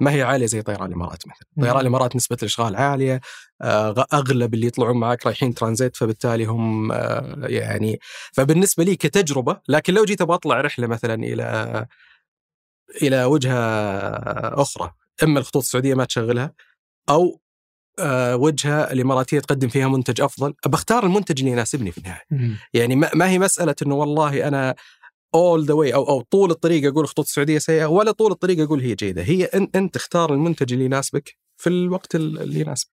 ما 0.00 0.10
هي 0.10 0.22
عالية 0.22 0.46
زي 0.46 0.62
طيران 0.62 0.88
الإمارات 0.88 1.22
مثلا. 1.26 1.46
طيران 1.60 1.80
الإمارات 1.80 2.16
نسبة 2.16 2.36
الإشغال 2.42 2.76
عالية 2.76 3.20
آه، 3.62 4.06
أغلب 4.12 4.54
اللي 4.54 4.66
يطلعون 4.66 4.96
معك 4.96 5.26
رايحين 5.26 5.54
ترانزيت 5.54 5.96
فبالتالي 5.96 6.44
هم 6.44 6.92
آه، 6.92 7.36
يعني 7.42 7.98
فبالنسبة 8.32 8.84
لي 8.84 8.96
كتجربة 8.96 9.60
لكن 9.68 9.94
لو 9.94 10.04
جيت 10.04 10.20
أبغى 10.20 10.34
أطلع 10.34 10.60
رحلة 10.60 10.86
مثلا 10.86 11.14
إلى 11.14 11.86
إلى 13.02 13.24
وجهة 13.24 13.58
أخرى 14.62 14.90
إما 15.22 15.40
الخطوط 15.40 15.62
السعودية 15.62 15.94
ما 15.94 16.04
تشغلها 16.04 16.52
أو 17.08 17.40
آه، 17.98 18.36
وجهة 18.36 18.92
الإماراتية 18.92 19.40
تقدم 19.40 19.68
فيها 19.68 19.88
منتج 19.88 20.20
أفضل 20.20 20.54
بختار 20.66 21.06
المنتج 21.06 21.38
اللي 21.38 21.52
يناسبني 21.52 21.92
في 21.92 21.98
النهاية. 21.98 22.22
يعني 22.74 22.96
ما 22.96 23.28
هي 23.28 23.38
مسألة 23.38 23.74
إنه 23.82 23.94
والله 23.94 24.48
أنا 24.48 24.74
all 25.34 25.64
the 25.64 25.74
way 25.74 25.94
أو 25.94 26.08
أو 26.08 26.20
طول 26.20 26.50
الطريق 26.50 26.90
أقول 26.92 27.04
الخطوط 27.04 27.24
السعودية 27.24 27.58
سيئة 27.58 27.86
ولا 27.86 28.12
طول 28.12 28.32
الطريق 28.32 28.60
أقول 28.60 28.80
هي 28.80 28.94
جيدة 28.94 29.22
هي 29.22 29.46
أن- 29.46 29.68
أنت 29.74 29.94
تختار 29.94 30.32
المنتج 30.34 30.72
اللي 30.72 30.84
يناسبك 30.84 31.36
في 31.56 31.68
الوقت 31.68 32.14
ال- 32.14 32.38
اللي 32.40 32.60
يناسبك. 32.60 32.90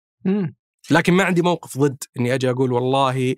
لكن 0.91 1.13
ما 1.13 1.23
عندي 1.23 1.41
موقف 1.41 1.77
ضد 1.77 2.03
إني 2.19 2.33
أجي 2.35 2.49
أقول 2.49 2.71
والله 2.71 3.35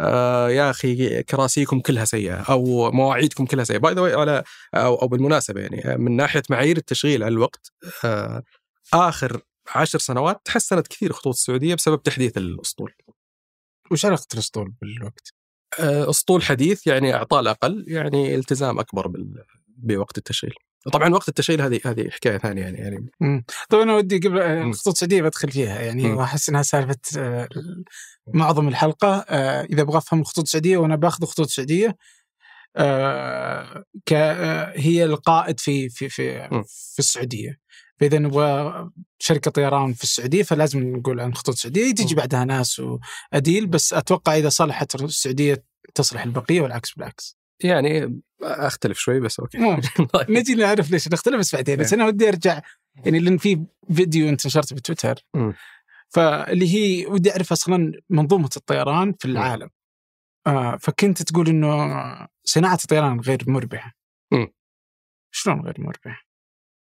آه 0.00 0.50
يا 0.50 0.70
أخي 0.70 1.22
كراسيكم 1.22 1.80
كلها 1.80 2.04
سيئة 2.04 2.34
أو 2.34 2.90
مواعيدكم 2.92 3.46
كلها 3.46 3.64
سيئة 3.64 3.78
by 3.78 3.94
the 3.94 4.00
way 4.00 4.14
على 4.14 4.44
أو, 4.74 4.94
أو 4.94 5.08
بالمناسبة 5.08 5.60
يعني 5.60 5.96
من 5.98 6.16
ناحية 6.16 6.42
معايير 6.50 6.76
التشغيل 6.76 7.22
على 7.22 7.32
الوقت 7.32 7.72
آه 8.04 8.42
آخر 8.94 9.40
عشر 9.74 9.98
سنوات 9.98 10.40
تحسنت 10.44 10.86
كثير 10.88 11.12
خطوط 11.12 11.34
السعودية 11.34 11.74
بسبب 11.74 12.02
تحديث 12.02 12.36
الأسطول. 12.36 12.92
وش 13.90 14.04
علاقة 14.06 14.26
الأسطول 14.34 14.72
بالوقت؟ 14.82 15.35
آه، 15.80 16.10
أسطول 16.10 16.42
حديث 16.42 16.86
يعني 16.86 17.14
اعطال 17.14 17.48
أقل 17.48 17.84
يعني 17.88 18.34
التزام 18.34 18.78
أكبر 18.78 19.06
بال... 19.08 19.44
بوقت 19.76 20.18
التشغيل. 20.18 20.54
طبعا 20.92 21.14
وقت 21.14 21.28
التشغيل 21.28 21.62
هذه 21.62 21.80
هذه 21.84 22.10
حكاية 22.10 22.38
ثانية 22.38 22.62
يعني 22.62 22.78
يعني 22.78 23.10
مم. 23.20 23.44
طيب 23.68 23.80
أنا 23.80 23.94
ودي 23.94 24.18
قبل 24.18 24.38
آه، 24.38 24.62
مم. 24.62 24.70
الخطوط 24.70 24.92
السعوديه 24.92 25.22
بدخل 25.22 25.50
فيها 25.50 25.80
يعني. 25.80 26.12
واحس 26.12 26.48
إنها 26.48 26.62
سالفة 26.62 26.96
آه، 27.18 27.48
معظم 28.34 28.68
الحلقة 28.68 29.18
إذا 29.60 29.82
أبغى 29.82 29.98
أفهم 29.98 30.20
الخطوط 30.20 30.44
السعوديه 30.44 30.76
وأنا 30.76 30.96
باخذ 30.96 31.24
خطوط 31.24 31.48
سعوديه 31.48 31.96
ك 34.06 34.12
آه، 34.12 34.72
هي 34.76 35.04
القائد 35.04 35.60
في 35.60 35.88
في 35.88 36.08
في. 36.08 36.48
في 36.66 36.98
السعودية 36.98 37.58
فإذا 38.00 38.18
نبغى 38.18 38.90
شركة 39.18 39.50
طيران 39.50 39.92
في 39.92 40.04
السعودية 40.04 40.42
فلازم 40.42 40.96
نقول 40.96 41.20
عن 41.20 41.34
خطوط 41.34 41.54
السعوديه 41.54 41.94
تجي. 41.94 42.14
بعدها 42.14 42.44
ناس 42.44 42.80
وأديل 42.80 43.66
بس 43.66 43.92
أتوقع 43.92 44.36
إذا 44.36 44.48
صلحت 44.48 44.94
السعودية 44.94 45.64
تصلح 45.94 46.22
البقية 46.22 46.60
والعكس 46.60 46.92
بالعكس. 46.92 47.36
يعني 47.60 48.20
أختلف 48.42 48.98
شوي 48.98 49.20
بس 49.20 49.40
أوكي. 49.40 49.58
نجي 50.28 50.54
نعرف 50.54 50.90
ليش 50.90 51.08
نختلف 51.08 51.38
بس 51.38 51.54
بعدين. 51.54 51.76
بس 51.76 51.92
أنا 51.92 52.06
ودي 52.06 52.28
أرجع 52.28 52.60
يعني 53.04 53.18
لأن 53.18 53.38
في 53.38 53.64
فيديو 53.94 54.28
انت 54.28 54.46
نشرته 54.46 54.76
بتويتر. 54.76 55.14
مم. 55.34 55.54
فاللي 56.08 56.74
هي 56.74 57.06
ودي 57.06 57.30
أعرف 57.30 57.52
أصلا 57.52 57.92
منظومة 58.10 58.50
الطيران 58.56 59.14
في 59.18 59.24
العالم. 59.24 59.68
آه 60.46 60.76
فكنت 60.76 61.22
تقول 61.22 61.48
إنه 61.48 62.28
صناعة 62.44 62.78
الطيران 62.84 63.20
غير 63.20 63.44
مربحة. 63.46 63.96
شلون 65.30 65.60
غير 65.60 65.74
مربحة؟ 65.78 66.25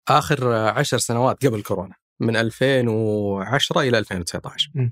آخر 0.10 0.54
عشر 0.54 0.98
سنوات 0.98 1.46
قبل 1.46 1.62
كورونا 1.64 1.96
من 2.20 2.36
2010 2.36 3.82
إلى 3.82 3.98
2019 3.98 4.72
مم. 4.76 4.92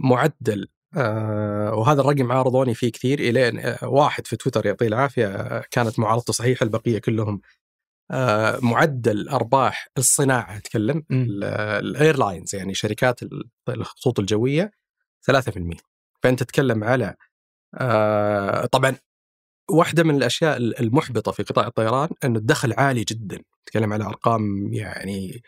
معدل 0.00 0.68
آه 0.96 1.74
وهذا 1.74 2.00
الرقم 2.00 2.32
عارضوني 2.32 2.74
فيه 2.74 2.92
كثير 2.92 3.18
إلين 3.20 3.58
آه 3.58 3.78
واحد 3.88 4.26
في 4.26 4.36
تويتر 4.36 4.66
يعطيه 4.66 4.86
العافية 4.86 5.60
كانت 5.70 5.98
معارضته 5.98 6.32
صحيحة 6.32 6.64
البقية 6.64 6.98
كلهم 6.98 7.40
آه 8.10 8.58
معدل 8.62 9.28
أرباح 9.28 9.88
الصناعة 9.98 10.56
أتكلم. 10.56 11.04
الإيرلاينز 11.10 12.54
يعني 12.54 12.74
شركات 12.74 13.22
ال- 13.22 13.48
الخطوط 13.68 14.18
الجوية 14.20 14.72
3% 15.30 15.76
فأنت 16.22 16.42
تتكلم 16.42 16.84
على 16.84 17.14
آه 17.74 18.66
طبعا 18.66 18.96
واحدة 19.72 20.02
من 20.02 20.16
الأشياء 20.16 20.56
المحبطة 20.56 21.32
في 21.32 21.42
قطاع 21.42 21.66
الطيران 21.66 22.08
أنه 22.24 22.38
الدخل 22.38 22.72
عالي 22.72 23.04
جدا. 23.04 23.42
نتكلم 23.62 23.92
على 23.92 24.04
أرقام 24.04 24.72
يعني 24.72 25.42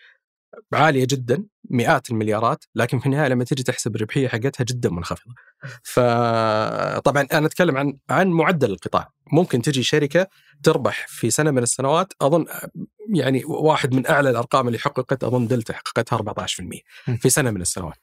عالية 0.73 1.07
جدا 1.11 1.45
مئات 1.71 2.11
المليارات 2.11 2.65
لكن 2.75 2.99
في 2.99 3.07
النهاية 3.07 3.29
لما 3.29 3.45
تيجي 3.45 3.63
تحسب 3.63 3.97
الربحية 3.97 4.29
حقتها 4.29 4.65
جدا 4.65 4.91
منخفضة. 4.91 5.35
فطبعا 5.83 7.27
أنا 7.33 7.47
أتكلم 7.47 7.77
عن 7.77 7.97
عن 8.11 8.29
معدل 8.29 8.71
القطاع. 8.71 9.11
ممكن 9.33 9.63
تجي 9.63 9.83
شركة 9.83 10.27
تربح 10.63 11.07
في 11.09 11.31
سنة 11.31 11.51
من 11.51 11.63
السنوات 11.63 12.13
أظن 12.21 12.47
يعني 13.15 13.45
واحد 13.45 13.95
من 13.95 14.07
أعلى 14.07 14.31
الأرقام 14.31 14.67
اللي 14.67 14.79
حققت 14.79 15.25
أظن 15.25 15.47
دلتا 15.47 15.73
حققتها 15.73 16.17
14% 16.17 16.83
في 17.21 17.31
سنة 17.31 17.51
من 17.51 17.61
السنوات. 17.61 17.99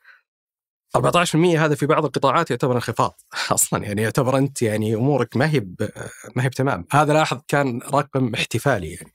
14% 0.98 1.36
هذا 1.36 1.76
في 1.76 1.86
بعض 1.86 2.06
القطاعات 2.06 2.52
يعتبر 2.52 2.76
انخفاض. 2.76 3.20
أصلا 3.52 3.84
يعني 3.84 4.02
يعتبر 4.02 4.38
أنت 4.38 4.62
يعني 4.62 4.96
أمورك 4.96 5.38
ما 5.38 5.50
هي 5.50 5.66
ما 6.36 6.44
هي 6.44 6.50
بتمام. 6.50 6.86
هذا 6.92 7.14
لاحظ 7.14 7.40
كان 7.48 7.80
رقم 7.94 8.34
احتفالي 8.34 8.92
يعني. 8.92 9.12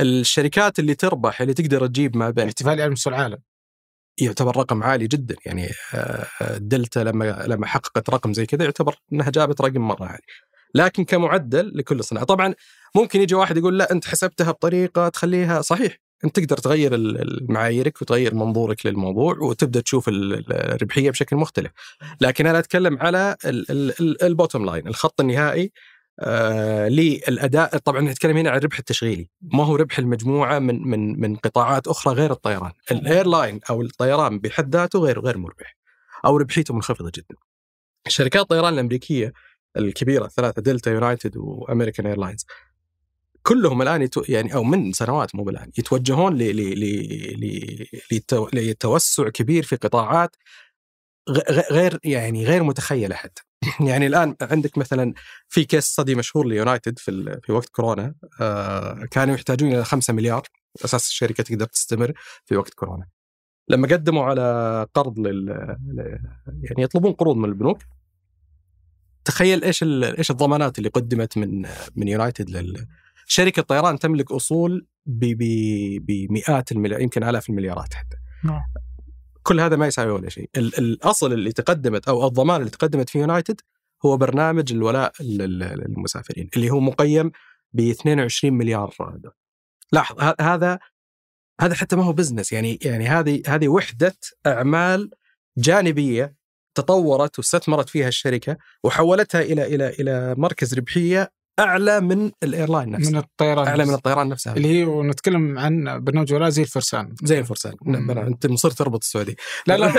الشركات 0.00 0.78
اللي 0.78 0.94
تربح 0.94 1.40
اللي 1.40 1.54
تقدر 1.54 1.86
تجيب 1.86 2.16
ما 2.16 2.30
بين 2.30 2.46
احتفالي 2.46 2.82
على 2.82 2.90
مستوى 2.90 3.14
العالم. 3.14 3.38
يعتبر 4.20 4.56
رقم 4.56 4.82
عالي 4.82 5.06
جدا 5.06 5.36
يعني. 5.46 5.68
آه، 5.94 6.26
دلتا 6.56 7.00
لما 7.00 7.44
لما 7.46 7.66
حققت 7.66 8.10
رقم 8.10 8.32
زي 8.32 8.46
كذا 8.46 8.64
يعتبر 8.64 8.96
إنها 9.12 9.30
جابت 9.30 9.60
رقم 9.60 9.80
مرة 9.80 10.04
عالي. 10.04 10.22
لكن 10.74 11.04
كمعدل 11.04 11.72
لكل 11.74 12.04
صناعة. 12.04 12.26
طبعا 12.26 12.54
ممكن 12.94 13.20
يجي 13.20 13.34
واحد 13.34 13.56
يقول 13.56 13.78
لا 13.78 13.92
أنت 13.92 14.04
حسبتها 14.04 14.50
بطريقة 14.50 15.08
تخليها 15.08 15.60
صحيح. 15.62 16.09
أنت 16.24 16.40
تقدر 16.40 16.56
تغير 16.56 16.90
معاييرك 17.48 18.02
وتغير 18.02 18.34
منظورك 18.34 18.86
للموضوع 18.86 19.38
وتبدأ 19.38 19.80
تشوف 19.80 20.08
ال- 20.08 20.34
ال- 20.34 20.52
الربحية 20.52 21.10
بشكل 21.10 21.36
مختلف. 21.36 21.72
لكن 22.20 22.46
أنا 22.46 22.58
أتكلم 22.58 22.98
على 22.98 23.36
ال 24.22 24.28
bottom 24.28 24.66
line 24.66 24.86
الخط 24.86 25.20
النهائي 25.20 25.72
آه 26.20 26.88
للأداء. 26.88 27.78
طبعا 27.78 28.00
نتكلم 28.00 28.36
هنا 28.36 28.50
عن 28.50 28.58
الربح 28.58 28.78
التشغيلي. 28.78 29.28
ما 29.40 29.64
هو 29.64 29.76
ربح 29.76 29.98
المجموعة 29.98 30.58
من 30.58 30.82
من 30.82 31.20
من 31.20 31.36
قطاعات 31.36 31.88
أخرى 31.88 32.14
غير 32.14 32.30
الطيران. 32.32 32.72
ال 32.90 32.99
airline 32.99 33.60
أو 33.70 33.82
الطيران 33.82 34.38
بحد 34.38 34.76
ذاته 34.76 34.98
غير 34.98 35.20
غير 35.20 35.38
مربح 35.38 35.76
أو 36.24 36.36
ربحيته 36.36 36.74
منخفضة 36.74 37.12
جدا. 37.14 37.34
شركات 38.08 38.42
الطيران 38.42 38.74
الأمريكية 38.74 39.32
الكبيرة 39.76 40.24
الثلاثة 40.24 40.62
دلتا 40.62 40.90
يونايتد 40.90 41.36
و 41.36 41.44
American 41.44 42.06
Airlines 42.06 42.46
كلهم 43.42 43.82
الآن 43.82 44.02
يتو 44.02 44.22
يعني 44.28 44.54
أو 44.54 44.64
من 44.64 44.92
سنوات 44.92 45.34
مو 45.34 45.44
بالآن 45.44 45.70
يتوجهون 45.78 46.36
ل 46.38 46.56
ل 46.56 46.80
ل 47.40 47.86
لتو- 48.14 48.54
لتوسع 48.54 49.28
كبير 49.28 49.62
في 49.62 49.76
قطاعات 49.76 50.36
غير 51.70 51.98
يعني 52.04 52.44
غير 52.44 52.62
متخيله 52.62 53.14
حتى 53.14 53.42
يعني 53.88 54.06
الآن 54.06 54.36
عندك 54.42 54.78
مثلا 54.78 55.14
في 55.48 55.64
case 55.64 55.84
study 55.84 56.14
مشهور 56.14 56.46
ليونايتد 56.46 56.98
في 56.98 57.40
في 57.42 57.52
وقت 57.52 57.68
كورونا 57.68 58.14
آه 58.40 59.04
كانوا 59.10 59.34
يحتاجون 59.34 59.72
إلى 59.72 59.84
5 59.84 60.12
مليار 60.12 60.42
أساس 60.84 61.08
الشركة 61.08 61.42
تقدر 61.44 61.66
تستمر 61.66 62.12
في 62.44 62.56
وقت 62.56 62.74
كورونا. 62.74 63.06
لما 63.68 63.88
قدموا 63.88 64.24
على 64.24 64.86
قرض 64.94 65.18
لل 65.18 65.48
يعني 66.62 66.82
يطلبون 66.82 67.12
قروض 67.12 67.36
من 67.36 67.44
البنوك 67.48 67.78
تخيل 69.24 69.64
إيش 69.64 69.82
ال- 69.82 70.16
إيش 70.16 70.30
الضمانات 70.30 70.78
اللي 70.78 70.88
قدمت 70.88 71.38
من 71.38 71.66
من 71.96 72.08
يونايتد 72.08 72.50
لل 72.50 72.86
شركة 73.30 73.62
طيران 73.62 73.98
تملك 73.98 74.32
أصول 74.32 74.86
بمئات 75.06 76.72
المليار 76.72 77.00
يمكن 77.00 77.24
آلاف 77.24 77.50
المليارات 77.50 77.94
حتى. 77.94 78.16
نعم. 78.44 78.60
كل 79.42 79.60
هذا 79.60 79.76
ما 79.76 79.86
يساوي 79.86 80.10
ولا 80.12 80.28
شيء. 80.28 80.50
ال- 80.56 80.78
الأصل 80.78 81.32
اللي 81.32 81.52
تقدمت 81.52 82.08
أو 82.08 82.26
الضمان 82.26 82.60
اللي 82.60 82.70
تقدمت 82.70 83.10
في 83.10 83.18
يونايتد 83.18 83.60
هو 84.06 84.16
برنامج 84.16 84.72
الولاء 84.72 85.12
لل- 85.20 85.58
للمسافرين 85.58 86.50
اللي 86.56 86.70
هو 86.70 86.80
مقيم 86.80 87.30
ب 87.72 87.80
22 87.80 88.52
مليار 88.54 88.94
دولار 89.00 89.34
لاحظ 89.92 90.34
هذا 90.40 90.78
هذا 91.60 91.74
حتى 91.74 91.96
ما 91.96 92.04
هو 92.04 92.12
business 92.12 92.52
يعني 92.52 92.78
يعني 92.82 93.06
هذه 93.08 93.42
هذه 93.46 93.68
وحدة 93.68 94.16
أعمال 94.46 95.10
جانبية 95.58 96.34
تطورت 96.74 97.38
واستثمرت 97.38 97.88
فيها 97.88 98.08
الشركة 98.08 98.56
وحولتها 98.84 99.40
إلى 99.42 99.74
إلى 99.74 99.88
إلى 99.88 100.34
مركز 100.38 100.74
ربحية 100.74 101.32
أعلى 101.60 102.00
من 102.00 102.30
ال 102.42 102.48
airline 102.48 102.90
نفسه 102.90 103.10
من 103.10 103.16
الطيران 103.16 103.66
أعلى 103.66 103.84
من 103.84 103.94
الطيران 103.94 104.28
نفسها. 104.28 104.56
اللي 104.56 104.68
هي 104.68 104.84
ونتكلم 104.84 105.58
عن 105.58 106.04
برنامج 106.04 106.32
ولاء 106.34 106.48
زي 106.48 106.62
الفرسان. 106.62 107.14
زي 107.22 107.38
الفرسان. 107.38 107.74
مم. 107.82 108.10
أنت 108.10 108.46
مصير 108.46 108.70
تربط 108.70 109.02
السعودي 109.02 109.36
لا 109.66 109.76
لا 109.76 109.92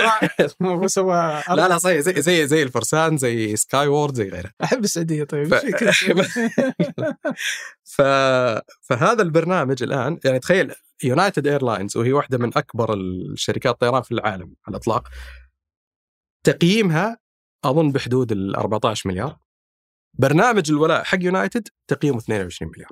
بس 0.84 0.98
هو 0.98 1.42
لا 1.48 1.68
لا 1.68 1.78
صحيح 1.78 2.00
زي 2.00 2.22
زي 2.22 2.46
زي 2.46 2.62
الفرسان 2.62 3.16
زي 3.16 3.56
Skywards 3.56 4.14
زي 4.14 4.28
غيره. 4.28 4.50
أحب 4.64 4.84
السعودية 4.84 5.24
طيب. 5.24 5.54
ف-. 5.54 6.38
ف... 7.96 8.02
فهذا 8.82 9.22
البرنامج 9.22 9.82
الآن 9.82 10.18
يعني 10.24 10.38
تخيل 10.38 10.72
United 11.04 11.46
Airlines 11.46 11.96
وهي 11.96 12.12
واحدة 12.12 12.38
من 12.38 12.50
أكبر 12.56 12.94
الشركات 12.94 13.72
الطيران 13.72 14.02
في 14.02 14.12
العالم 14.12 14.54
على 14.66 14.76
الإطلاق 14.76 15.08
تقييمها 16.46 17.18
أظن 17.64 17.92
بحدود 17.92 18.32
ال 18.32 18.56
14 18.56 19.08
مليار. 19.08 19.38
برنامج 20.14 20.70
الولاء 20.70 21.04
حق 21.04 21.18
يونايتد 21.22 21.68
تقييمه 21.88 22.18
22 22.18 22.70
مليار. 22.76 22.90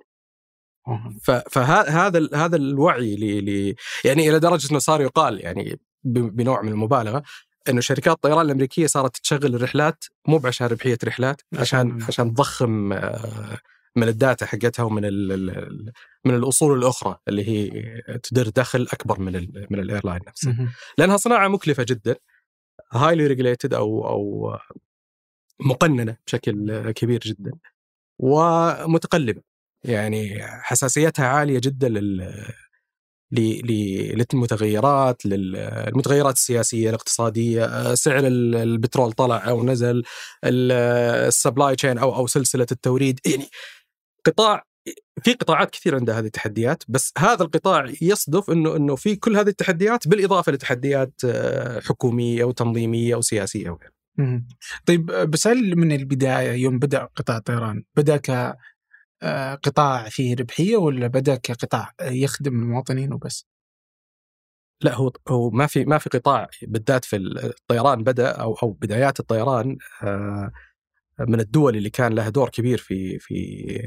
فهذا 1.50 2.28
هذا 2.34 2.56
الوعي 2.56 3.16
ل 3.16 3.74
يعني 4.04 4.28
إلى 4.30 4.38
درجة 4.38 4.70
إنه 4.70 4.78
صار 4.78 5.00
يقال 5.00 5.40
يعني 5.44 5.80
بنوع 6.04 6.62
من 6.62 6.72
المبالغة 6.72 7.22
إنه 7.68 7.80
شركات 7.80 8.14
الطيران 8.14 8.46
الأمريكية 8.46 8.86
صارت 8.86 9.16
تشغل 9.16 9.54
الرحلات 9.54 10.04
مو 10.28 10.38
بعشان 10.38 10.66
ربحية 10.66 10.98
رحلات 11.04 11.40
عشان 11.58 12.02
عشان- 12.02 12.34
تضخم 12.34 12.92
آه، 12.92 13.58
من 13.96 14.08
الداتا 14.08 14.46
حقتها 14.46 14.82
ومن 14.82 15.04
ال 15.04 15.32
ال 15.32 15.92
من 16.24 16.34
الأصول 16.34 16.78
الأخرى 16.78 17.18
اللي 17.28 17.48
هي 17.48 17.70
تدر 18.22 18.48
دخل 18.48 18.86
أكبر 18.92 19.20
من 19.20 19.36
ال 19.36 19.66
من 19.70 19.78
ال 19.80 19.85
airline 19.85 20.20
نفسه. 20.28 20.50
مهم. 20.50 20.70
لأنها 20.98 21.16
صناعة 21.16 21.48
مكلفة 21.48 21.86
جدا 21.88 22.16
highly 22.92 23.26
regulated 23.26 23.74
أو 23.74 24.06
أو 24.08 24.50
مقننة 25.60 26.16
بشكل 26.26 26.90
كبير 26.90 27.20
جدا 27.20 27.52
ومتقلبة 28.18 29.42
يعني 29.84 30.38
حساسيتها 30.42 31.26
عالية 31.26 31.58
جدا 31.58 31.88
لل 31.88 32.34
للمتغيرات 33.32 35.26
للمتغيرات 35.26 36.34
السياسية 36.34 36.88
الاقتصادية 36.88 37.94
سعر 37.94 38.26
ال- 38.26 38.56
البترول 38.56 39.12
طلع 39.12 39.48
أو 39.48 39.64
نزل 39.64 40.02
ال 40.44 40.63
supply 40.63 41.76
chain 41.76 41.98
أو 41.98 42.16
أو 42.16 42.26
سلسلة 42.26 42.66
التوريد 42.72 43.20
يعني 43.26 43.46
قطاع 44.26 44.64
في 45.22 45.32
قطاعات 45.32 45.70
كثير 45.70 45.94
عندها 45.96 46.18
هذه 46.18 46.26
التحديات 46.26 46.82
بس 46.88 47.12
هذا 47.18 47.42
القطاع 47.42 47.92
يصدف 48.02 48.50
إنه 48.50 48.76
إنه 48.76 48.96
في 48.96 49.16
كل 49.16 49.36
هذه 49.36 49.48
التحديات 49.48 50.08
بالإضافة 50.08 50.52
لتحديات 50.52 51.12
آه، 51.24 51.80
حكومية 51.80 52.44
وتنظيميه 52.44 53.14
وسياسيه 53.16 53.70
وغيرها. 53.70 53.99
طيب 54.86 55.06
بس 55.06 55.46
هل 55.46 55.76
من 55.76 55.92
البداية 55.92 56.52
يوم 56.52 56.78
بدأ 56.78 57.04
قطاع 57.04 57.36
الطيران 57.36 57.84
بدأ 57.96 58.16
ك 58.16 58.56
آه، 59.22 59.58
فيه 60.08 60.34
ربحية 60.34 60.76
ولا 60.76 61.06
بدأ 61.06 61.36
كقطاع 61.36 61.92
يخدم 62.02 62.62
المواطنين 62.62 63.12
وبس؟ 63.12 63.46
لا 64.82 64.94
هو 64.94 65.12
هو 65.28 65.50
ما 65.50 65.66
في 65.66 65.84
ما 65.84 65.98
في 65.98 66.10
قطاع 66.10 66.48
بالذات 66.62 67.04
في 67.04 67.16
الطيران 67.16 68.04
بدأ 68.04 68.28
أو 68.30 68.54
أو 68.62 68.70
بدايات 68.72 69.20
الطيران 69.20 69.78
آه، 70.02 70.52
من 71.20 71.40
الدول 71.40 71.76
اللي 71.76 71.90
كان 71.90 72.12
لها 72.14 72.28
دور 72.28 72.48
كبير 72.48 72.78
في 72.78 73.18
في 73.18 73.34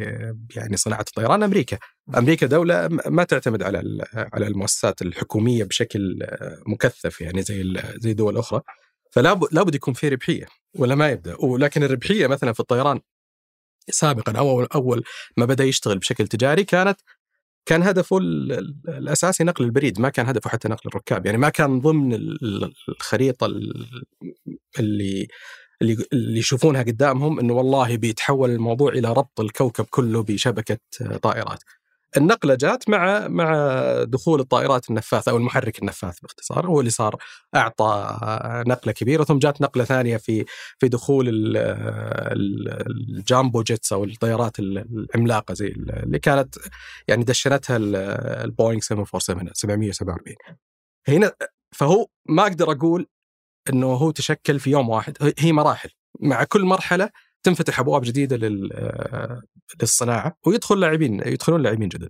آه، 0.02 0.38
يعني 0.56 0.78
صناعة 0.78 1.06
الطيران 1.10 1.44
أمريكا، 1.44 1.78
أمريكا 2.18 2.48
دولة 2.48 2.88
ما 2.88 3.24
تعتمد 3.24 3.64
على 3.64 4.06
على 4.14 4.48
المؤسسات 4.48 5.02
الحكومية 5.02 5.64
بشكل 5.64 6.20
آه، 6.24 6.58
مكثف 6.68 7.22
يعني 7.22 7.42
زي 7.42 7.74
زي 7.98 8.14
دول 8.14 8.38
أخرى، 8.38 8.62
فلا 9.14 9.40
لابد 9.52 9.76
يكون 9.76 9.94
في 9.94 10.10
ربحية 10.10 10.46
ولا 10.76 10.96
ما 10.96 11.10
يبدأ، 11.10 11.36
ولكن 11.40 11.84
الربحية 11.84 12.28
مثلا 12.28 12.54
في 12.54 12.60
الطيران 12.60 13.02
سابقا 13.90 14.38
أو 14.40 14.64
أول 14.64 15.04
ما 15.38 15.46
بدأ 15.46 15.64
يشتغل 15.64 16.00
بشكل 16.00 16.28
تجاري 16.28 16.64
كانت 16.64 17.00
كان 17.66 17.84
هدفه 17.84 18.18
ال- 18.18 18.52
ال- 18.52 18.76
الأساسي 18.88 19.44
نقل 19.44 19.66
البريد 19.66 20.00
ما 20.00 20.10
كان 20.10 20.26
هدفه 20.28 20.50
حتى 20.50 20.68
نقل 20.68 20.82
الركاب 20.90 21.26
يعني 21.26 21.38
ما 21.38 21.50
كان 21.50 21.80
ضمن 21.82 22.14
ال- 22.14 22.44
ال- 22.64 22.74
الخريطة 22.90 23.46
ال- 23.46 23.88
اللي 24.80 25.28
اللي 25.82 26.06
اللي 26.14 26.40
يشوفونها 26.40 26.84
قدامهم 26.84 27.40
إنه 27.40 27.54
والله 27.54 27.98
بيتحول 27.98 28.50
الموضوع 28.50 28.92
إلى 28.92 29.14
ربط 29.14 29.40
الكوكب 29.40 29.86
كله 29.86 30.24
بشبكة 30.24 30.78
طائرات. 31.22 31.64
النقلة 32.18 32.56
جات 32.56 32.90
مع 32.90 33.28
مع 33.28 33.54
دخول 34.04 34.40
الطائرات 34.40 34.90
النفاثة 34.90 35.32
أو 35.32 35.38
المحرك 35.38 35.80
النفاث 35.80 36.20
باختصار 36.20 36.68
هو 36.68 36.80
اللي 36.80 36.92
صار 36.92 37.16
أعطى 37.56 38.18
نقلة 38.68 38.94
كبيرة 38.94 39.24
ثم 39.24 39.38
جات 39.40 39.62
نقلة 39.62 39.84
ثانية 39.84 40.18
في 40.18 40.46
في 40.80 40.88
دخول 40.88 41.30
ال- 41.30 41.58
ال- 41.58 42.88
ال 43.18 43.25
jumbo 43.25 43.62
jets 43.64 43.94
أو 43.94 44.04
الطيارات 44.04 44.60
العملاقة 44.60 45.54
زي 45.54 45.68
اللي 45.68 46.20
كانت 46.20 46.56
يعني 47.08 47.24
دشنتها 47.24 47.78
ال- 47.78 47.96
البوينغ 48.46 48.80
747 48.82 49.50
747 49.54 50.36
هنا 51.08 51.32
فهو 51.76 52.08
ما 52.30 52.44
أقدر 52.44 52.72
أقول 52.72 53.08
إنه 53.70 53.88
هو 53.88 54.12
تشكل 54.12 54.60
في 54.60 54.72
يوم 54.72 54.90
واحد 54.90 55.18
هي 55.40 55.52
مراحل. 55.52 55.90
مع 56.20 56.44
كل 56.44 56.62
مرحلة 56.64 57.10
تنفتح 57.44 57.80
أبواب 57.80 58.02
جديدة 58.02 58.38
لل 58.38 58.70
للصناعة 59.82 60.38
ويدخل 60.46 60.80
لاعبين 60.80 61.20
يدخلون 61.26 61.62
لاعبين 61.62 61.90
جدد. 61.90 62.10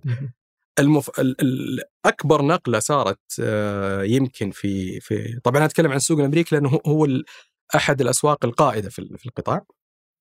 المف... 0.78 1.20
ال... 1.20 1.36
ال... 1.42 1.80
أكبر 2.04 2.42
نقلة 2.42 2.78
صارت 2.78 3.18
آه، 3.40 4.02
يمكن 4.02 4.50
في 4.50 5.00
في 5.00 5.40
طبعا 5.44 5.64
أتكلم 5.64 5.90
عن 5.90 5.96
السوق 5.96 6.18
الأمريكي 6.18 6.54
لأنه 6.54 6.80
هو-. 6.86 7.08
أحد 7.74 8.00
الأسواق 8.00 8.44
القائدة 8.44 8.90
في 8.90 8.98
ال- 8.98 9.18
في 9.18 9.26
القطاع. 9.26 9.64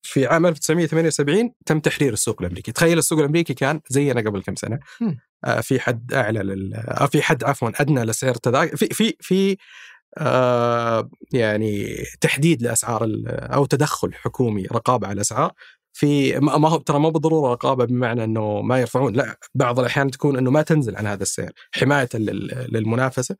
في 0.06 0.26
عام 0.28 0.46
1978 0.46 1.54
تم 1.66 1.80
تحرير 1.80 2.14
السوق 2.14 2.42
الأمريكي. 2.42 2.72
تخيل 2.72 2.98
السوق 2.98 3.20
الأمريكي 3.20 3.54
كان 3.54 3.82
زينا 3.90 4.22
قبل 4.22 4.42
كم 4.42 4.56
سنة. 4.56 4.80
آه، 5.46 5.62
في 5.62 5.80
حد 5.80 6.14
أعلى 6.14 6.40
لل... 6.40 6.74
آه، 6.76 7.06
في 7.06 7.22
حد 7.22 7.44
عفوا 7.44 7.82
أدنى 7.82 8.04
لسعر 8.04 8.36
التذاكر 8.36 8.78
في 8.78 8.88
في 8.88 9.16
في 9.20 9.58
آه 10.18 11.10
يعني 11.34 11.96
تحديد 12.22 12.62
لأسعار 12.62 13.10
أو 13.28 13.66
تدخل 13.66 14.14
حكومي 14.14 14.64
رقابة 14.66 15.08
على 15.08 15.16
الأسعار 15.16 15.52
في 15.94 16.40
ما 16.40 16.58
ما 16.58 16.70
هو 16.70 16.78
ترى 16.78 17.00
مو 17.00 17.10
بالضرورة 17.10 17.52
رقابة 17.52 17.86
بمعنى 17.86 18.24
إنه 18.24 18.62
ما 18.62 18.80
يرفعون 18.80 19.14
لا 19.14 19.40
بعض 19.56 19.80
الأحيان 19.80 20.12
تكون 20.12 20.38
إنه 20.38 20.52
ما 20.52 20.62
تنزل 20.62 20.96
عن 20.96 21.08
هذا 21.08 21.24
السعر 21.24 21.52
حماية 21.72 22.10
لل- 22.14 22.68
للمنافسة. 22.72 23.36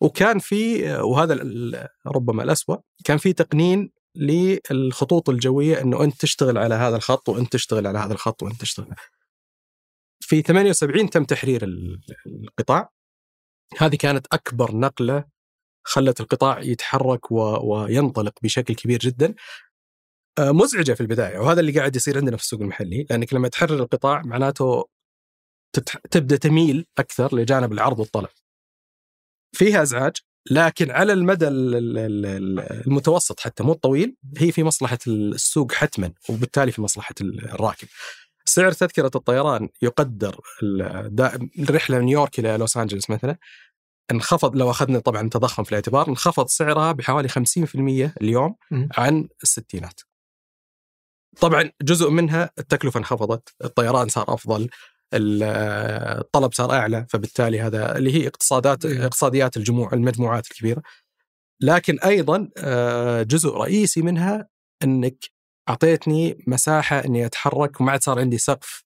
وكان 0.00 0.38
في 0.38 0.92
وهذا 1.00 1.34
ربما 2.06 2.42
الأسوأ 2.42 2.76
كان 3.04 3.18
في 3.18 3.32
تقنين 3.32 3.90
للخطوط 4.16 5.28
الجوية 5.30 5.80
إنه 5.82 6.04
أنت 6.04 6.20
تشتغل 6.20 6.58
على 6.58 6.74
هذا 6.74 6.96
الخط 6.96 7.28
وأنت 7.28 7.52
تشتغل 7.52 7.86
على 7.86 7.98
هذا 7.98 8.12
الخط 8.12 8.42
وأنت 8.42 8.60
تشتغل 8.60 8.94
في 10.20 10.42
78 10.42 11.10
تم 11.10 11.24
تحرير 11.24 11.64
ال- 11.64 12.00
القطاع. 12.26 12.90
هذه 13.78 13.96
كانت 13.96 14.26
أكبر 14.32 14.76
نقلة 14.76 15.24
خلت 15.86 16.20
القطاع 16.20 16.60
يتحرك 16.60 17.32
و... 17.32 17.36
وينطلق 17.62 18.32
بشكل 18.42 18.74
كبير 18.74 18.98
جدا 18.98 19.34
آه، 20.38 20.52
مزعجة 20.52 20.92
في 20.92 21.00
البداية 21.00 21.38
وهذا 21.38 21.60
اللي 21.60 21.72
قاعد 21.72 21.96
يصير 21.96 22.18
عندنا 22.18 22.36
في 22.36 22.42
السوق 22.42 22.60
المحلي 22.60 23.06
لأنك 23.10 23.34
لما 23.34 23.48
تحرر 23.48 23.82
القطاع 23.82 24.22
معناته 24.22 24.84
تتح... 25.72 25.96
تبدأ 26.10 26.36
تميل 26.36 26.86
أكثر 26.98 27.36
لجانب 27.36 27.72
العرض 27.72 27.98
والطلب. 27.98 28.28
فيها 29.52 29.82
إزعاج 29.82 30.12
لكن 30.50 30.90
على 30.90 31.12
المدى 31.12 31.48
ال- 31.48 31.76
ال- 31.76 32.26
ال- 32.26 32.60
المتوسط 32.86 33.40
حتى 33.40 33.62
مو 33.62 33.72
الطويل 33.72 34.16
هي 34.38 34.52
في 34.52 34.62
مصلحة 34.62 34.98
السوق 35.06 35.72
حتما 35.72 36.12
وبالتالي 36.28 36.72
في 36.72 36.82
مصلحة 36.82 37.14
الراكب. 37.20 37.88
سعر 38.44 38.72
تذكرة 38.72 39.10
الطيران 39.14 39.68
يقدر 39.82 40.40
الرحلة 41.58 41.98
من 41.98 42.04
نيويورك 42.04 42.38
إلى 42.38 42.56
لوس 42.56 42.76
أنجلوس 42.76 43.10
مثلا 43.10 43.38
انخفض 44.10 44.56
لو 44.56 44.70
أخذنا 44.70 44.98
طبعا 44.98 45.22
التضخم 45.22 45.64
في 45.64 45.70
الاعتبار 45.70 46.08
انخفض 46.08 46.46
سعرها 46.48 46.92
بحوالي 46.92 47.28
50% 47.28 48.14
اليوم. 48.20 48.56
عن 48.96 49.28
الستينات. 49.42 50.00
طبعا 51.40 51.70
جزء 51.82 52.10
منها 52.10 52.50
التكلفة 52.58 52.98
انخفضت، 52.98 53.54
الطيران 53.64 54.08
صار 54.08 54.34
أفضل، 54.34 54.68
ال- 55.14 55.42
الطلب 56.20 56.52
صار 56.52 56.72
أعلى 56.72 57.06
فبالتالي 57.10 57.60
هذا 57.60 57.98
اللي 57.98 58.14
هي 58.14 58.26
اقتصادات. 58.28 58.84
اقتصاديات 58.86 59.56
الجموع 59.56 59.92
المجموعات 59.92 60.46
الكبيرة. 60.50 60.82
لكن 61.60 61.98
أيضا 62.00 62.48
آه، 62.58 63.22
جزء 63.22 63.48
رئيسي 63.50 64.02
منها 64.02 64.48
إنك 64.82 65.24
أعطيتني 65.68 66.44
مساحة 66.46 67.04
إني 67.04 67.26
أتحرك 67.26 67.80
وما 67.80 67.92
عاد 67.92 68.02
صار 68.02 68.18
عندي 68.18 68.38
سقف 68.38 68.84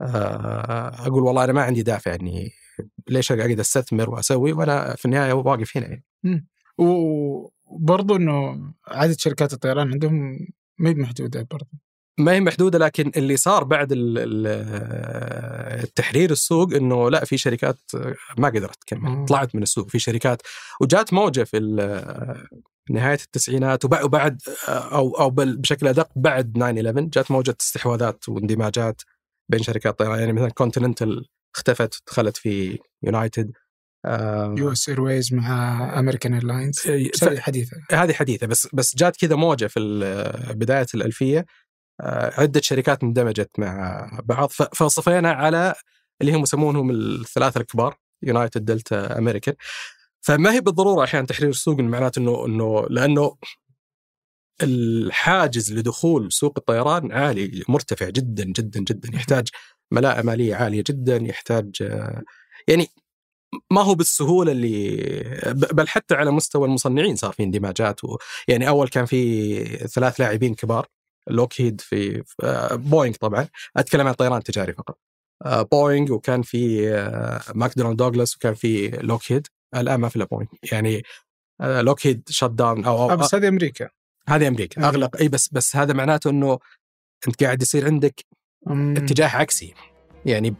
آه، 0.00 1.06
أقول 1.06 1.22
والله 1.22 1.44
أنا 1.44 1.52
ما 1.52 1.62
عندي 1.62 1.82
دافع 1.82 2.14
إني 2.14 2.50
ليش 3.08 3.32
اقعد 3.32 3.60
استثمر 3.60 4.10
وأسوي 4.10 4.52
وأنا 4.52 4.94
في 4.96 5.04
النهاية 5.04 5.32
واقف 5.32 5.76
هنا 5.76 5.86
يعني. 5.86 6.04
وبرضو 6.78 8.16
إنه 8.16 8.60
عدد 8.88 9.18
شركات 9.18 9.52
الطيران 9.52 9.92
عندهم 9.92 10.38
ما 10.78 10.90
هي 10.90 10.94
محدودة 10.94 11.46
برضو 11.50 11.68
ما 12.18 12.32
هي 12.32 12.40
محدودة 12.40 12.78
لكن 12.78 13.10
اللي 13.16 13.36
صار 13.36 13.64
بعد 13.64 13.92
ال- 13.92 14.18
ال- 14.18 14.46
التحرير 15.84 16.30
السوق 16.30 16.74
إنه 16.74 17.10
لا 17.10 17.24
في 17.24 17.36
شركات 17.38 17.78
ما 18.38 18.48
قدرت 18.48 18.76
تكمل. 18.80 19.24
طلعت 19.26 19.54
من 19.54 19.62
السوق 19.62 19.88
في 19.88 19.98
شركات 19.98 20.42
وجات 20.80 21.12
موجة 21.12 21.44
في 21.44 21.58
نهاية 22.90 23.18
التسعينات 23.24 23.84
وبع- 23.84 24.04
وبعد 24.04 24.42
أو 24.68 25.10
أو 25.20 25.30
بشكل 25.30 25.88
أدق 25.88 26.08
بعد 26.16 26.52
9 26.52 26.72
11 26.72 27.00
جات 27.00 27.30
موجة 27.30 27.56
استحواذات 27.60 28.28
واندماجات 28.28 29.02
بين 29.48 29.62
شركات 29.62 29.98
طيران 29.98 30.18
يعني 30.20 30.32
مثلا 30.32 30.50
كونتيننتال 30.50 31.28
اختفت 31.56 32.02
دخلت 32.06 32.36
في 32.36 32.78
يونايتد 33.02 33.52
US 34.58 34.88
Airways 34.88 35.34
مع 35.34 35.98
American 35.98 36.34
Airlines 36.34 36.80
حديثة. 37.38 37.76
هذه 37.92 38.12
حديثة 38.12 38.46
بس 38.46 38.68
بس 38.72 38.96
جات 38.96 39.16
كذا 39.16 39.36
موجة 39.36 39.66
في 39.66 39.80
بداية 40.54 40.86
الألفية 40.94 41.46
آه، 42.00 42.40
عدة 42.40 42.60
شركات 42.60 43.02
اندمجت 43.02 43.50
مع 43.58 44.10
بعض 44.24 44.48
فصفينا 44.48 45.32
على 45.32 45.74
اللي 46.20 46.32
هم 46.32 46.42
يسمونهم 46.42 46.90
الثلاثة 46.90 47.60
الكبار 47.60 47.96
يونايتد 48.22 48.64
دلتا 48.64 49.18
امريكان 49.18 49.54
فما 50.20 50.52
هي 50.52 50.60
بالضرورة 50.60 51.04
أحيانا 51.04 51.26
تحرير 51.26 51.50
السوق 51.50 51.80
معناته 51.80 52.18
إنه 52.18 52.46
إنه 52.46 52.86
لأنه 52.90 53.36
الحاجز 54.62 55.72
لدخول 55.72 56.32
سوق 56.32 56.54
الطيران 56.58 57.12
عالي 57.12 57.64
مرتفع 57.68 58.08
جدا 58.08 58.44
جدا 58.44 58.80
جدا. 58.80 59.16
يحتاج 59.16 59.48
ملاءه 59.92 60.22
مالية 60.22 60.54
عالية 60.54 60.84
جدا 60.88 61.16
يحتاج 61.16 61.70
آه، 61.82 62.22
يعني 62.68 62.88
ما 63.70 63.82
هو 63.82 63.94
بالسهولة 63.94 64.52
اللي 64.52 64.96
بل 65.72 65.88
حتى 65.88 66.14
على 66.14 66.30
مستوى 66.30 66.66
المصنعين 66.68 67.16
صار 67.16 67.32
في 67.32 67.42
اندماجات 67.42 68.04
و 68.04 68.18
يعني 68.48 68.68
أول 68.68 68.88
كان 68.88 69.04
في 69.04 69.64
ثلاث 69.64 70.20
لاعبين 70.20 70.54
كبار 70.54 70.86
لوكهيد 71.30 71.80
في 71.80 72.24
آه، 72.44 72.74
بوينغ 72.74 73.14
طبعا. 73.14 73.48
أتكلم 73.76 74.06
عن 74.06 74.14
طيران 74.14 74.42
تجاري 74.42 74.72
فقط. 74.72 74.98
آه، 75.44 75.62
بوينغ 75.62 76.12
وكان 76.12 76.42
في 76.42 76.90
ماكدونالد 77.54 77.96
دوغلاس 77.96 78.36
وكان 78.36 78.54
في 78.54 78.88
لوكهيد. 78.88 79.46
الآن 79.76 80.00
ما 80.00 80.08
في 80.08 80.16
إلا 80.16 80.24
بوينغ. 80.24 80.48
يعني 80.72 81.02
لوكهيد 81.60 82.22
shut 82.28 82.44
down 82.44 82.84
أو, 82.84 83.10
أو 83.10 83.16
بس 83.16 83.34
هذه 83.34 83.48
أمريكا. 83.48 83.88
هذه 84.28 84.48
أمريكا 84.48 84.80
أمريكا. 84.80 84.88
أغلق 84.88 85.16
إي 85.16 85.28
بس 85.28 85.48
بس 85.52 85.76
هذا 85.76 85.92
معناته 85.92 86.30
إنه 86.30 86.58
أنت 87.28 87.44
قاعد 87.44 87.62
يصير 87.62 87.84
عندك 87.86 88.24
أمم. 88.66 88.96
اتجاه 88.96 89.28
عكسي 89.28 89.74
يعني 90.26 90.54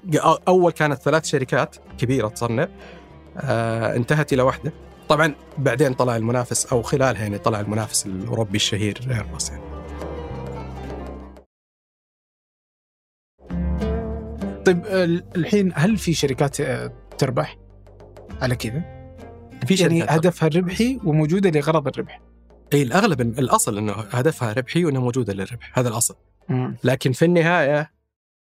أول 0.49 0.73
كانت 0.73 1.03
ثلاث 1.03 1.25
شركات 1.25 1.77
كبيرة 1.99 2.29
تصنع 2.29 2.69
آه 3.37 3.97
انتهت 3.97 4.33
إلى 4.33 4.43
واحدة 4.43 4.73
طبعا 5.09 5.35
بعدين 5.59 5.95
طلع 5.95 6.17
المنافس 6.17 6.67
أو 6.67 6.83
خلالها 6.83 7.23
يعني 7.23 7.39
طلع 7.39 7.61
المنافس 7.61 8.07
الأوروبي 8.07 8.57
الشهير 8.57 9.01
ايرباص 9.11 9.51
يعني. 9.51 9.63
طيب 14.65 14.87
ال- 14.87 15.25
الحين 15.37 15.73
هل 15.75 15.97
في 15.97 16.15
شركات 16.15 16.61
آه، 16.61 16.93
تربح 17.19 17.57
على 18.43 18.57
كذا؟ 18.57 18.81
في 19.67 19.75
يعني 19.75 20.01
شركات 20.01 20.13
هدفها 20.13 20.49
الربحي 20.49 21.01
وموجودة 21.05 21.51
لغرض 21.51 21.89
الربح. 21.89 22.21
اي 22.75 22.83
الأغلب 22.83 23.19
إن- 23.23 23.39
الأصل 23.39 23.79
إنه 23.79 23.93
هدفها 23.93 24.53
ربحي 24.53 24.85
وإنها 24.85 25.01
موجودة 25.01 25.33
للربح 25.33 25.79
هذا 25.79 25.89
الأصل 25.89 26.17
أمم. 26.51 26.77
لكن 26.85 27.13
في 27.13 27.25
النهاية 27.25 27.93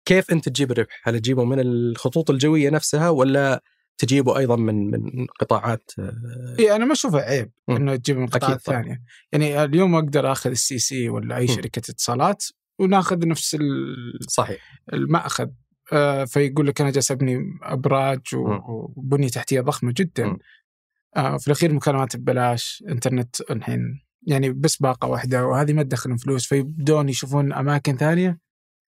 كيف 0.04 0.30
أنت 0.30 0.48
تجيب 0.48 0.72
الربح؟ 0.72 1.00
هل 1.04 1.20
تجيبه 1.20 1.44
من 1.44 1.60
الخطوط 1.60 2.30
الجوية 2.30 2.70
نفسها 2.70 3.08
ولا 3.08 3.62
تجيبه 3.98 4.38
أيضا 4.38 4.56
من 4.56 4.90
من 4.90 5.26
قطاعات 5.40 5.92
آه، 5.98 6.56
إيه 6.58 6.76
أنا 6.76 6.84
ما 6.84 6.92
اشوفه 6.92 7.18
عيب 7.20 7.50
مم. 7.68 7.76
إنه 7.76 7.96
تجيب 7.96 8.16
من 8.18 8.26
طبعاً. 8.26 8.54
الثانية 8.54 9.02
يعني 9.32 9.64
اليوم 9.64 9.94
أقدر 9.94 10.32
آخذ 10.32 10.50
السي 10.50 10.78
سي 10.78 11.08
ولا 11.08 11.36
أي 11.36 11.46
مم. 11.46 11.54
شركة 11.54 11.78
اتصالات 11.90 12.44
وناخذ 12.78 13.28
نفس 13.28 13.54
ال- 13.54 14.18
صحيح 14.30 14.82
المأخذ 14.92 15.48
آه، 15.92 16.24
فيقول 16.24 16.66
لك 16.66 16.80
أنا 16.80 16.90
جالس 16.90 17.10
ابني 17.10 17.38
أبراج 17.62 18.20
و- 18.34 18.46
مم. 18.48 18.60
وبنية 18.96 19.28
تحتية 19.28 19.60
ضخمة 19.60 19.94
جدا 19.96 20.26
مم. 20.26 20.38
آه، 21.16 21.36
في 21.36 21.46
الأخير 21.46 21.72
مكالمات 21.74 22.16
ببلاش 22.16 22.84
إنترنت 22.88 23.40
الحين 23.50 24.00
يعني 24.28 24.50
بس 24.50 24.76
باقة 24.76 25.08
واحدة 25.08 25.46
وهذه 25.46 25.72
ما 25.72 25.82
تدخلهم 25.82 26.16
فلوس 26.16 26.46
فيبدون 26.46 27.08
يشوفون 27.08 27.52
أماكن 27.52 27.96
ثانية 27.96 28.38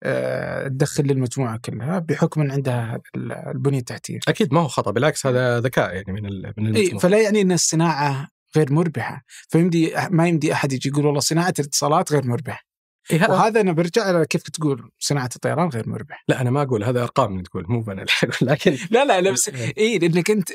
آه، 0.02 0.68
تدخل 0.68 1.04
للمجموعة 1.04 1.58
كلها 1.64 1.98
بحكم 1.98 2.40
إن 2.40 2.50
عندها 2.50 3.00
ال- 3.16 3.32
البنية 3.32 3.78
التحتية. 3.78 4.18
أكيد 4.28 4.54
ما 4.54 4.60
هو 4.60 4.68
خطأ 4.68 4.90
بالعكس 4.90 5.26
هذا 5.26 5.60
ذكاء 5.60 5.94
يعني 5.94 6.12
من 6.12 6.22
من 6.56 6.66
المجموعة. 6.66 6.98
فلا 6.98 7.22
يعني 7.22 7.40
إن 7.40 7.52
الصناعة 7.52 8.28
غير 8.56 8.72
مربحة 8.72 9.24
فيمدي 9.48 9.92
ما 10.10 10.28
يمدي 10.28 10.52
أحد 10.52 10.72
يجي 10.72 10.88
يقول 10.88 11.06
والله 11.06 11.20
صناعة 11.20 11.54
الاتصالات 11.58 12.12
غير 12.12 12.26
مربحة 12.26 12.69
إيه 13.12 13.30
وهذا 13.30 13.60
أنا 13.60 13.72
برجع 13.72 14.02
على 14.02 14.26
كيف 14.26 14.42
تقول 14.42 14.90
صناعة 14.98 15.30
الطيران 15.36 15.68
غير 15.68 15.88
مربح. 15.88 16.24
لا 16.28 16.40
أنا 16.40 16.50
ما 16.50 16.62
أقول 16.62 16.84
هذا 16.84 17.02
أرقام 17.02 17.32
اللي 17.32 17.42
تقول 17.42 17.64
مو 17.68 17.84
أنا 17.88 18.04
اللي 18.22 18.32
لكن 18.52 18.78
لا 18.90 19.04
لا 19.04 19.20
لا 19.20 19.30
بس 19.30 19.48
اي 19.78 19.98
لأنك 19.98 20.30
أنت 20.30 20.50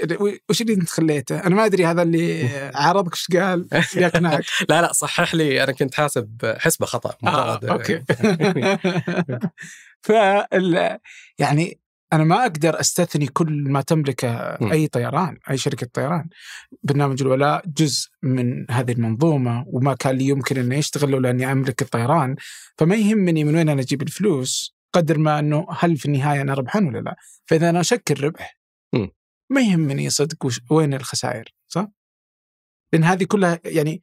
وش 0.49 0.61
اللي 0.61 0.73
أنت 0.73 0.89
خليته؟ 0.89 1.39
أنا 1.39 1.55
ما 1.55 1.65
أدري 1.65 1.85
هذا 1.85 2.01
اللي 2.01 2.49
عارضك 2.75 3.13
إيش 3.13 3.27
قال 3.37 3.67
يقنعك. 3.95 4.43
لا 4.69 4.81
لا 4.81 4.93
صحح 4.93 5.35
لي 5.35 5.63
أنا 5.63 5.71
كنت 5.71 5.95
حاسب 5.95 6.55
حسبة 6.57 6.85
خطأ 6.85 7.15
آه، 7.27 7.59
أوكي. 7.63 8.03
ف 10.01 10.11
يعني 11.39 11.79
أنا 12.13 12.23
ما 12.23 12.41
أقدر 12.41 12.79
أستثني 12.79 13.27
كل 13.27 13.63
ما 13.69 13.81
تملكه. 13.81 14.31
أي 14.71 14.87
طيران 14.87 15.37
أي 15.49 15.57
شركة 15.57 15.87
طيران 15.93 16.29
برنامج 16.83 17.21
الولاء 17.21 17.63
جزء 17.67 18.09
من 18.23 18.71
هذه 18.71 18.91
المنظومة 18.91 19.65
وما 19.67 19.93
كان 19.93 20.15
لي 20.15 20.27
يمكن 20.27 20.57
انه 20.57 20.75
يشتغل 20.75 21.09
لولا 21.09 21.29
إني 21.29 21.51
أملك 21.51 21.81
الطيران 21.81 22.35
فما 22.77 22.95
يهمني 22.95 23.43
من 23.43 23.55
وين 23.55 23.69
أنا 23.69 23.81
أجيب 23.81 24.01
الفلوس 24.01 24.75
قدر 24.93 25.17
ما 25.17 25.39
إنه 25.39 25.67
هل 25.69 25.97
في 25.97 26.05
النهاية 26.05 26.41
أنا 26.41 26.53
ربحان 26.53 26.87
ولا 26.87 26.99
لا 26.99 27.15
فإذا 27.45 27.69
أنا 27.69 27.79
أشكل 27.79 28.23
ربح 28.23 28.57
م. 28.93 29.07
ما 29.49 29.61
يهمني 29.61 30.09
صدق 30.09 30.47
وين 30.71 30.93
الخسائر 30.93 31.53
صح؟ 31.67 31.87
لأن 32.93 33.03
هذه 33.03 33.23
كلها 33.23 33.59
يعني 33.65 34.01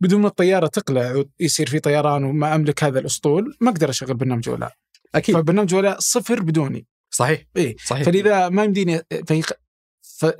بدون 0.00 0.20
ما 0.20 0.28
الطيارة 0.28 0.66
تقلع 0.66 1.24
ويصير 1.40 1.68
في 1.68 1.80
طيران 1.80 2.24
وما 2.24 2.54
أملك 2.54 2.84
هذا 2.84 2.98
الأسطول 2.98 3.56
ما 3.60 3.70
أقدر 3.70 3.90
أشغل 3.90 4.14
برنامج 4.14 4.48
ولاء 4.48 4.72
أكيد. 5.14 5.34
فبرنامج 5.34 5.74
ولاء 5.74 5.96
صفر 6.00 6.42
بدوني. 6.42 6.86
صحيح. 7.10 7.44
إيه. 7.56 7.76
صحيح. 7.84 8.02
فلذا 8.02 8.48
ما 8.48 8.64
يمديني 8.64 9.02
في 9.26 9.42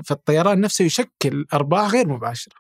فالطيران 0.05 0.61
نفسه 0.61 0.85
يشكل 0.85 1.47
أرباح 1.55 1.91
غير 1.91 2.09
مباشرة. 2.09 2.55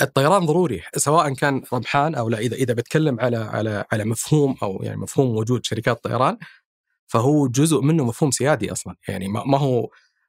الطيران 0.00 0.46
ضروري 0.46 0.82
سواء 0.96 1.34
كان 1.34 1.62
ربحان 1.72 2.14
أو 2.14 2.28
لا. 2.28 2.38
إذا 2.38 2.56
إذا 2.56 2.74
بتكلم 2.74 3.20
على 3.20 3.36
على 3.36 3.84
على 3.92 4.04
مفهوم 4.04 4.56
أو 4.62 4.80
يعني 4.82 4.96
مفهوم 4.96 5.36
وجود 5.36 5.64
شركات 5.64 6.04
طيران 6.04 6.38
فهو 7.06 7.46
جزء 7.48 7.80
منه 7.80 8.04
مفهوم 8.04 8.30
سيادي 8.30 8.72
أصلا. 8.72 8.96
يعني 9.08 9.28
ما 9.28 9.44
ما 9.44 9.58
هو 9.58 9.88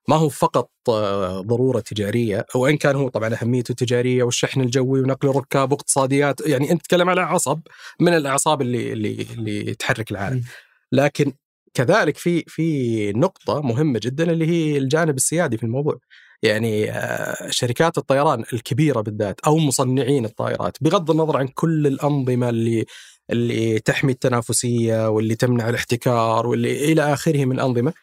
ما 0.10 0.16
هو 0.16 0.30
فقط 0.30 0.72
آه، 0.90 1.42
ضرورة 1.42 1.80
تجارية. 1.80 2.46
وإن 2.56 2.78
كان 2.78 2.96
هو 2.96 3.10
طبعا 3.10 3.36
أهميته 3.42 3.74
تجارية 3.74 4.24
والشحن 4.24 4.62
الجوي 4.62 5.02
ونقل 5.02 5.30
الركاب 5.30 5.72
واقتصاديات. 5.72 6.48
يعني 6.48 6.72
أنت 6.72 6.82
تتكلم 6.82 7.10
على 7.10 7.22
عصب 7.22 7.60
من 8.00 8.14
الأعصاب 8.14 8.62
اللي 8.62 8.94
اللي 8.94 9.28
اللي 9.34 9.74
تحرك 9.76 10.12
العالم. 10.12 10.44
لكن 10.92 11.34
كذلك 11.74 12.18
في 12.18 12.44
في 12.48 13.12
نقطة 13.14 13.62
مهمة 13.62 14.00
جدا 14.04 14.32
اللي 14.32 14.48
هي 14.48 14.78
الجانب 14.78 15.16
السيادي 15.16 15.58
في 15.58 15.64
الموضوع 15.64 15.98
يعني 16.44 16.92
آه، 16.92 17.50
شركات 17.50 17.98
الطيران 17.98 18.44
الكبيرة 18.54 19.02
بالذات 19.02 19.40
أو 19.40 19.58
مصنعين 19.58 20.26
الطائرات 20.26 20.78
بغض 20.82 21.12
النظر 21.12 21.38
عن 21.38 21.48
كل 21.48 21.88
الأنظمة 21.88 22.50
اللي 22.50 22.86
اللي 23.32 23.80
تحمي 23.80 24.12
التنافسية 24.12 25.10
واللي 25.10 25.36
تمنع 25.36 25.70
الاحتكار 25.70 26.48
واللي 26.48 26.92
إلى 26.92 27.14
آخره 27.14 27.46
من 27.46 27.52
الانظمه 27.56 27.94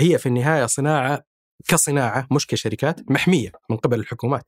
هي 0.00 0.18
في 0.18 0.26
النهاية 0.26 0.66
صناعة 0.66 1.24
كصناعة 1.68 2.26
مش 2.32 2.46
كشركات 2.46 3.10
محمية 3.10 3.52
من 3.70 3.76
قبل 3.76 4.00
الحكومات. 4.00 4.44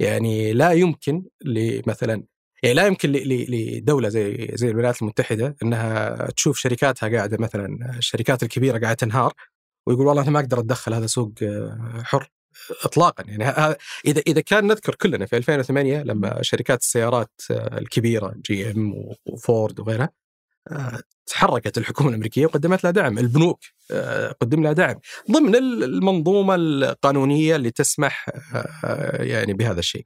يعني 0.00 0.52
لا 0.52 0.72
يمكن 0.72 1.24
لمثلا 1.44 2.24
يعني 2.62 2.74
لا 2.74 2.86
يمكن 2.86 3.12
لدولة 3.12 4.08
زي 4.08 4.50
زي 4.54 4.70
الولايات 4.70 5.02
المتحدة 5.02 5.56
إنها 5.62 6.26
تشوف 6.30 6.58
شركاتها 6.58 7.08
قاعدة 7.16 7.36
مثلا 7.40 7.94
الشركات 7.98 8.42
الكبيرة 8.42 8.78
قاعدة 8.78 8.94
تنهار 8.94 9.32
ويقول 9.86 10.06
والله 10.06 10.22
أنا 10.22 10.30
ما 10.30 10.40
أقدر 10.40 10.60
أتدخل 10.60 10.94
هذا 10.94 11.06
سوق 11.06 11.32
آه، 11.42 12.02
حر 12.04 12.28
اطلاقا. 12.84 13.24
يعني 13.26 13.76
إذا 14.06 14.22
إذا 14.26 14.40
كان 14.40 14.66
نذكر 14.66 14.94
كلنا 14.94 15.26
في 15.26 15.36
2008 15.36 16.02
لما 16.02 16.42
شركات 16.42 16.80
السيارات 16.80 17.30
آه، 17.50 17.78
الكبيرة 17.78 18.34
جي 18.50 18.70
إم 18.70 18.94
وفورد 19.26 19.80
وغيرها 19.80 20.10
آه، 20.70 21.00
تحركت 21.26 21.78
الحكومة 21.78 22.10
الأمريكية 22.10 22.46
وقدمت 22.46 22.84
لها 22.84 22.90
دعم، 22.92 23.18
البنوك 23.18 23.60
قدم 24.40 24.62
لها 24.62 24.72
دعم. 24.72 24.94
ضمن 25.30 25.56
ال- 25.56 25.84
المنظومة 25.84 26.54
القانونية 26.54 27.56
اللي 27.56 27.70
تسمح 27.70 28.28
يعني 29.20 29.52
بهذا 29.52 29.80
الشيء. 29.80 30.04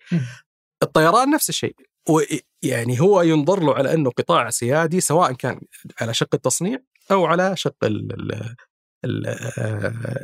الطيران 0.82 1.30
نفس 1.30 1.48
الشيء. 1.48 1.74
يعني 2.62 3.00
هو 3.00 3.22
ينظر 3.22 3.62
له 3.62 3.74
على 3.74 3.94
أنه 3.94 4.10
قطاع 4.10 4.50
سيادي 4.50 5.00
سواء 5.00 5.32
كان 5.32 5.60
على 6.00 6.14
شق 6.14 6.34
التصنيع 6.34 6.78
أو 7.10 7.26
على 7.26 7.56
شق 7.56 7.76
آه، 7.84 8.54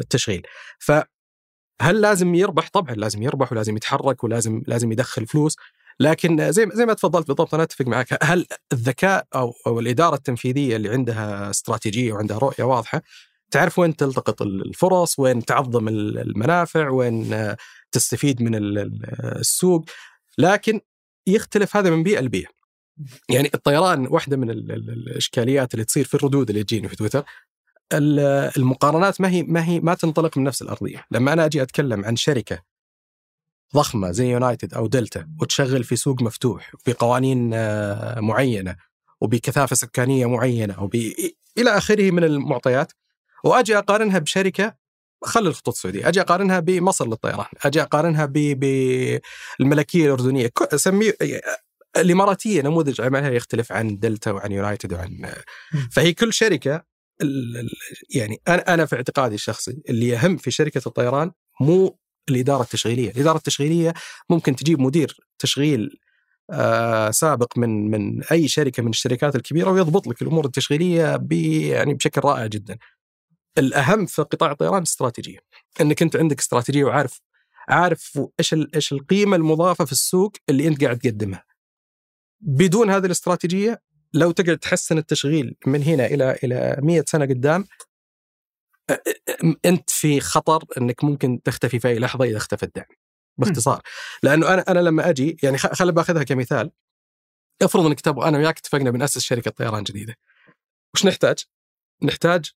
التشغيل. 0.01 0.43
فهل 0.79 2.01
لازم 2.01 2.35
يربح؟ 2.35 2.69
طبعا 2.69 2.95
لازم 2.95 3.23
يربح 3.23 3.53
ولازم 3.53 3.77
يتحرك 3.77 4.25
ولازم 4.25 4.63
لازم 4.67 4.93
يدخل 4.93 5.27
فلوس 5.27 5.57
لكن 6.01 6.53
زي 6.53 6.69
زي 6.73 6.87
ما 6.87 6.93
تفضلت 6.95 7.27
بالضبط 7.29 7.55
أنا 7.55 7.63
أتفق 7.63 7.87
معك 7.87 8.19
هل 8.25 8.47
الذكاء 8.73 9.27
أو 9.35 9.55
أو 9.67 9.81
الإدارة 9.81 10.15
التنفيذية 10.15 10.77
اللي 10.77 10.89
عندها 10.89 11.51
استراتيجية 11.51 12.13
وعندها 12.13 12.39
رؤية 12.39 12.65
واضحة 12.65 13.03
تعرف 13.51 13.79
وين 13.79 13.97
تلتقط 13.97 14.43
الفرص، 14.43 15.19
وين 15.19 15.45
تعظم 15.45 15.89
المنافع، 15.89 16.89
وين 16.91 17.35
تستفيد 17.93 18.43
من 18.43 18.55
ال- 18.55 18.79
ال- 18.79 19.01
السوق، 19.39 19.85
لكن 20.39 20.81
يختلف 21.29 21.77
هذا 21.77 21.91
من 21.91 22.03
بيئة 22.03 22.21
لبيئة. 22.21 22.49
يعني 23.29 23.51
الطيران 23.55 24.07
واحدة 24.07 24.37
من 24.37 24.51
ال- 24.51 24.73
ال- 24.73 24.91
الإشكاليات 24.91 25.75
اللي 25.75 25.85
تصير 25.85 26.05
في 26.05 26.15
الردود 26.15 26.51
اللي 26.51 26.65
تجيني 26.65 26.89
في 26.89 26.97
تويتر. 26.97 27.25
ال- 27.93 28.53
المقارنات 28.57 29.21
ما 29.21 29.29
هي 29.31 29.43
ما 29.43 29.65
هي 29.65 29.81
ما 29.81 29.95
تنطلق 29.95 30.39
من 30.39 30.45
نفس 30.45 30.63
الأرضية، 30.63 31.05
لما 31.11 31.33
أنا 31.33 31.45
أجي 31.45 31.63
أتكلم 31.63 32.05
عن 32.05 32.17
شركة 32.17 32.63
ضخمة 33.75 34.11
زي 34.11 34.31
يونايتد 34.31 34.75
أو 34.75 34.87
دلتا 34.87 35.29
وتشغل 35.41 35.85
في 35.85 35.97
سوق 35.97 36.23
مفتوح 36.23 36.73
بقوانين 36.87 37.51
آه، 37.55 38.21
معينة 38.21 38.77
وبكثافة 39.21 39.77
سكانية 39.77 40.27
معينة 40.27 40.83
وب 40.83 40.95
إلى 41.59 41.71
آخره 41.79 42.11
من 42.11 42.25
المعطيات 42.25 42.93
وأجي 43.45 43.79
أقارنها 43.79 44.19
بشركة 44.19 44.75
خل 45.25 45.47
الخطوط 45.47 45.75
السعودية، 45.75 46.09
أجي 46.09 46.21
أقارنها 46.21 46.61
بمصر 46.61 47.07
للطيران، 47.07 47.47
أجي 47.65 47.83
أقارنها 47.83 48.25
بالملكيه 48.27 50.05
الأردنية، 50.07 50.51
سميه 50.75 51.15
الإماراتية 51.97 52.63
نموذج 52.63 53.01
عملها 53.01 53.31
يختلف 53.31 53.73
عن 53.73 53.99
دلتا 53.99 54.31
وعن 54.31 54.53
يونايتد 54.53 54.93
وعن 54.93 55.33
فهي 55.93 56.13
كل 56.13 56.33
شركة 56.33 56.83
يعني 58.15 58.41
أنا 58.49 58.75
أنا 58.75 58.87
في 58.87 58.97
اعتقادي 58.97 59.35
الشخصي 59.35 59.83
اللي 59.89 60.09
يهم 60.09 60.37
في 60.37 60.51
شركة 60.51 60.81
الطيران 60.87 61.33
مو 61.61 61.99
الإدارة 62.29 62.63
التشغيلية، 62.63 63.11
الإدارة 63.11 63.37
التشغيلية 63.37 63.95
ممكن 64.31 64.57
تجيب 64.57 64.81
مدير 64.81 65.17
تشغيل 65.39 65.99
آه 66.51 67.11
سابق 67.11 67.59
من 67.59 67.91
من 67.91 68.25
أي 68.25 68.49
شركة 68.49 68.83
من 68.83 68.91
الشركات 68.91 69.37
الكبيرة 69.37 69.71
ويضبط 69.71 70.07
لك 70.07 70.23
الأمور 70.23 70.45
التشغيلية 70.45 71.21
يعني 71.31 71.95
بشكل 71.95 72.21
رائع 72.25 72.47
جدا. 72.47 72.79
الأهم 73.59 74.07
في 74.07 74.23
قطاع 74.23 74.51
الطيران 74.51 74.79
الاستراتيجيه 74.79 75.39
إنك 75.81 76.03
أنت 76.03 76.17
عندك 76.17 76.39
استراتيجية 76.39 76.85
وعارف 76.85 77.21
عارف 77.69 78.21
إيش 78.41 78.55
إيش 78.75 78.93
القيمة 78.93 79.37
المضافة 79.37 79.85
في 79.85 79.93
السوق 79.93 80.33
اللي 80.49 80.69
أنت 80.69 80.85
قاعد 80.85 80.99
تقدمها. 80.99 81.45
بدون 82.41 82.91
هذه 82.91 83.07
الاستراتيجية 83.07 83.83
لو 84.15 84.31
تقعد 84.31 84.59
تحسن 84.59 84.99
التشغيل 84.99 85.57
من 85.67 85.83
هنا 85.83 86.07
إلى 86.07 86.39
إلى 86.45 86.77
100 86.83 87.05
سنة 87.07 87.25
قدام 87.25 87.65
أنت 89.65 89.91
في 89.91 90.21
خطر 90.21 90.65
إنك 90.79 91.05
ممكن 91.05 91.43
تختفي 91.43 91.81
في 91.81 91.89
أي 91.89 91.99
لحظة 91.99 92.25
إذا 92.25 92.37
اختفى 92.37 92.63
الدعم 92.63 92.87
باختصار 93.39 93.83
لأنه 94.23 94.55
أنا 94.55 94.65
أنا 94.69 94.79
لما 94.79 95.11
أجي 95.11 95.37
يعني 95.43 95.59
خليني 95.59 95.93
بأخذها 95.93 96.23
كمثال 96.23 96.71
افرض 97.63 97.87
إنك 97.87 98.01
تبغى 98.01 98.29
أنا 98.29 98.39
وياك 98.39 98.59
اتفقنا 98.59 98.91
بنأسس 98.91 99.19
شركة 99.19 99.51
طيران 99.51 99.83
جديدة 99.83 100.15
وش 100.95 101.07
نحتاج؟ 101.07 101.45
نحتاج 102.03 102.51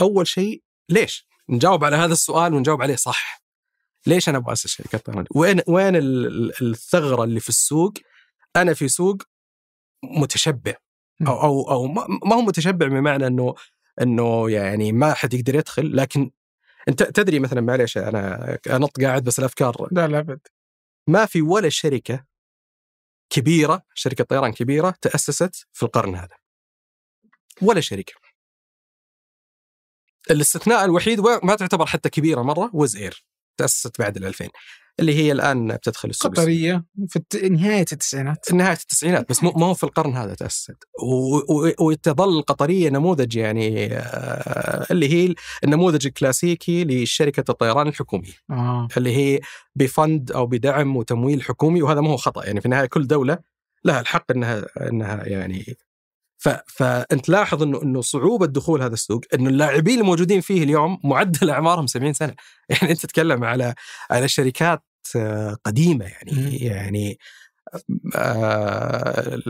أول 0.00 0.26
شيء 0.26 0.62
ليش؟ 0.88 1.26
نجاوب 1.48 1.84
على 1.84 1.96
هذا 1.96 2.12
السؤال 2.12 2.54
ونجاوب 2.54 2.82
عليه 2.82 2.96
صح. 2.96 3.42
ليش 4.06 4.28
أنا 4.28 4.38
أبغى 4.38 4.52
اسس 4.52 4.66
شركه 4.66 4.98
طيران؟ 4.98 5.24
وين 5.34 5.60
وين 5.68 5.92
الثغرة 5.96 7.24
اللي 7.24 7.40
في 7.40 7.48
السوق؟ 7.48 7.92
أنا 8.56 8.74
في 8.74 8.88
سوق 8.88 9.22
متشبع. 10.04 10.74
أو 11.26 11.42
أو 11.42 11.70
أو 11.70 11.86
ما 12.26 12.34
هو 12.34 12.40
متشبع 12.40 12.86
بمعنى 12.86 13.26
انه 13.26 13.54
إنه 14.02 14.50
يعني 14.50 14.92
ما 14.92 15.14
حد 15.14 15.34
يقدر 15.34 15.54
يدخل 15.54 15.96
لكن 15.96 16.30
أنت 16.88 17.02
تدري 17.02 17.38
مثلا 17.38 17.60
معليش 17.60 17.98
أنا 17.98 18.58
أنط 18.70 19.00
قاعد 19.00 19.24
بس 19.24 19.38
الأفكار. 19.38 19.88
لا 19.92 20.06
لا 20.06 20.18
أبد. 20.18 20.40
ما 21.06 21.26
في 21.26 21.42
ولا 21.42 21.68
شركة 21.68 22.24
كبيرة 23.30 23.82
شركة 23.94 24.24
طيران 24.24 24.52
كبيرة 24.52 24.94
تأسست 25.00 25.66
في 25.72 25.82
القرن 25.82 26.14
هذا. 26.14 26.36
ولا 27.62 27.80
شركة. 27.80 28.25
الاستثناء 30.30 30.84
الوحيد 30.84 31.20
ما 31.20 31.54
تعتبر 31.54 31.86
حتى 31.86 32.08
كبيرة 32.08 32.42
مرة 32.42 32.70
وز 32.72 32.96
اير 32.96 33.24
تأسست 33.56 33.98
بعد 33.98 34.16
ال 34.16 34.24
2000 34.24 34.48
اللي 35.00 35.14
هي 35.14 35.32
الآن 35.32 35.68
بتدخل 35.68 36.08
السوق. 36.08 36.32
قطرية 36.32 36.84
في 37.08 37.48
نهاية 37.48 37.86
التسعينات. 37.92 38.52
نهاية 38.52 38.72
التسعينات 38.72 39.30
بس 39.30 39.44
ما 39.44 39.66
هو 39.66 39.74
في 39.74 39.84
القرن 39.84 40.16
هذا 40.16 40.34
تأسست. 40.34 40.84
وتظل 41.78 42.38
القطرية 42.38 42.90
نموذج 42.90 43.36
يعني 43.36 43.86
آه، 43.92 44.86
اللي 44.90 45.08
هي 45.12 45.34
النموذج 45.64 46.06
الكلاسيكي 46.06 46.84
لشركة 46.84 47.50
الطيران 47.50 47.88
الحكوميه 47.88 48.32
آه. 48.50 48.88
اللي 48.96 49.16
هي 49.16 49.40
بفند 49.74 50.32
أو 50.32 50.46
بدعم 50.46 50.96
وتمويل 50.96 51.42
حكومي 51.42 51.82
وهذا 51.82 52.00
ما 52.00 52.10
هو 52.10 52.16
خطأ. 52.16 52.44
يعني 52.44 52.60
في 52.60 52.66
النهاية 52.66 52.86
كل 52.86 53.06
دولة 53.06 53.38
لها 53.84 54.00
الحق 54.00 54.30
انها 54.30 54.66
إنها 54.80 55.26
يعني 55.26 55.76
ف... 56.38 56.48
فانت 56.66 57.28
لاحظ 57.28 57.62
انه 57.62 57.82
انه 57.82 58.00
صعوبة 58.00 58.46
دخول 58.46 58.82
هذا 58.82 58.94
السوق 58.94 59.20
انه 59.34 59.50
اللاعبين 59.50 60.00
الموجودين 60.00 60.40
فيه 60.40 60.62
اليوم 60.62 60.98
معدل 61.04 61.50
أعمارهم 61.50 61.86
70 61.86 62.12
سنة 62.12 62.34
يعني 62.70 62.90
أنت 62.90 63.00
تتكلم 63.00 63.44
على 63.44 63.74
على 64.10 64.28
شركات 64.28 64.82
آه، 65.16 65.56
قديمة 65.64 66.04
يعني 66.04 66.32
م. 66.32 66.48
يعني 66.60 67.18
آه 68.16 69.40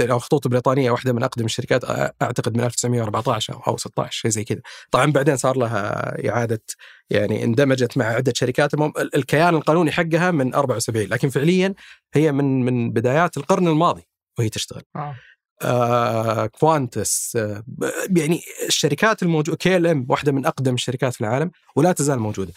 أو 0.00 0.18
خطوط 0.18 0.48
بريطانيه 0.48 0.90
واحدة 0.90 1.12
من 1.12 1.22
أقدم 1.22 1.44
الشركات 1.44 1.84
أعتقد 2.22 2.56
من 2.56 2.64
1914 2.64 3.62
أو 3.66 3.76
16 3.76 4.12
شيء 4.12 4.30
زي 4.30 4.44
كذا 4.44 4.60
طبعا 4.90 5.12
بعدين 5.12 5.36
صار 5.36 5.56
لها 5.56 6.28
إعادة 6.28 6.62
يعني 7.10 7.44
اندمجت 7.44 7.98
مع 7.98 8.04
عدة 8.04 8.32
شركات 8.36 8.70
الكيان 9.14 9.54
القانوني 9.54 9.92
حقها 9.92 10.30
من 10.30 10.54
74 10.54 11.06
لكن 11.06 11.28
فعليا 11.28 11.74
هي 12.14 12.32
من 12.32 12.64
من 12.64 12.92
بدايات 12.92 13.36
القرن 13.36 13.68
الماضي 13.68 14.08
وهي 14.38 14.48
تشتغل 14.48 14.82
آه. 14.96 15.16
آه، 15.62 16.46
كوانتس 16.46 17.36
آه، 17.36 17.64
يعني 18.16 18.42
الشركات 18.66 19.22
الموجوده 19.22 19.56
KLM 19.56 20.06
واحدة 20.08 20.32
من 20.32 20.46
أقدم 20.46 20.74
الشركات 20.74 21.14
في 21.14 21.20
العالم 21.20 21.50
ولا 21.76 21.92
تزال 21.92 22.18
موجودة. 22.18 22.52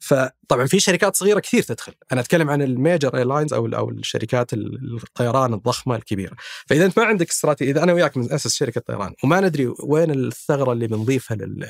فطبعا 0.00 0.66
في 0.66 0.80
شركات 0.80 1.16
صغيرة 1.16 1.40
كثير 1.40 1.62
تدخل. 1.62 1.94
أنا 2.12 2.20
أتكلم 2.20 2.50
عن 2.50 2.62
ال 2.62 2.71
major 2.71 3.16
airlines 3.16 3.52
أو 3.52 3.66
أو 3.66 3.90
الشركات 3.90 4.52
الطيران 4.52 5.54
الضخمة 5.54 5.96
الكبيرة. 5.96 6.36
فإذا 6.66 6.86
أنت 6.86 6.98
ما 6.98 7.04
عندك 7.04 7.30
استراتيجية 7.30 7.72
إذا 7.72 7.82
أنا 7.82 7.92
وياك 7.92 8.18
بناسس 8.18 8.54
شركة 8.54 8.80
طيران 8.80 9.14
وما 9.24 9.40
ندري 9.40 9.74
وين 9.84 10.10
الثغرة 10.10 10.72
اللي 10.72 10.86
بنضيفها 10.86 11.36
لل 11.36 11.68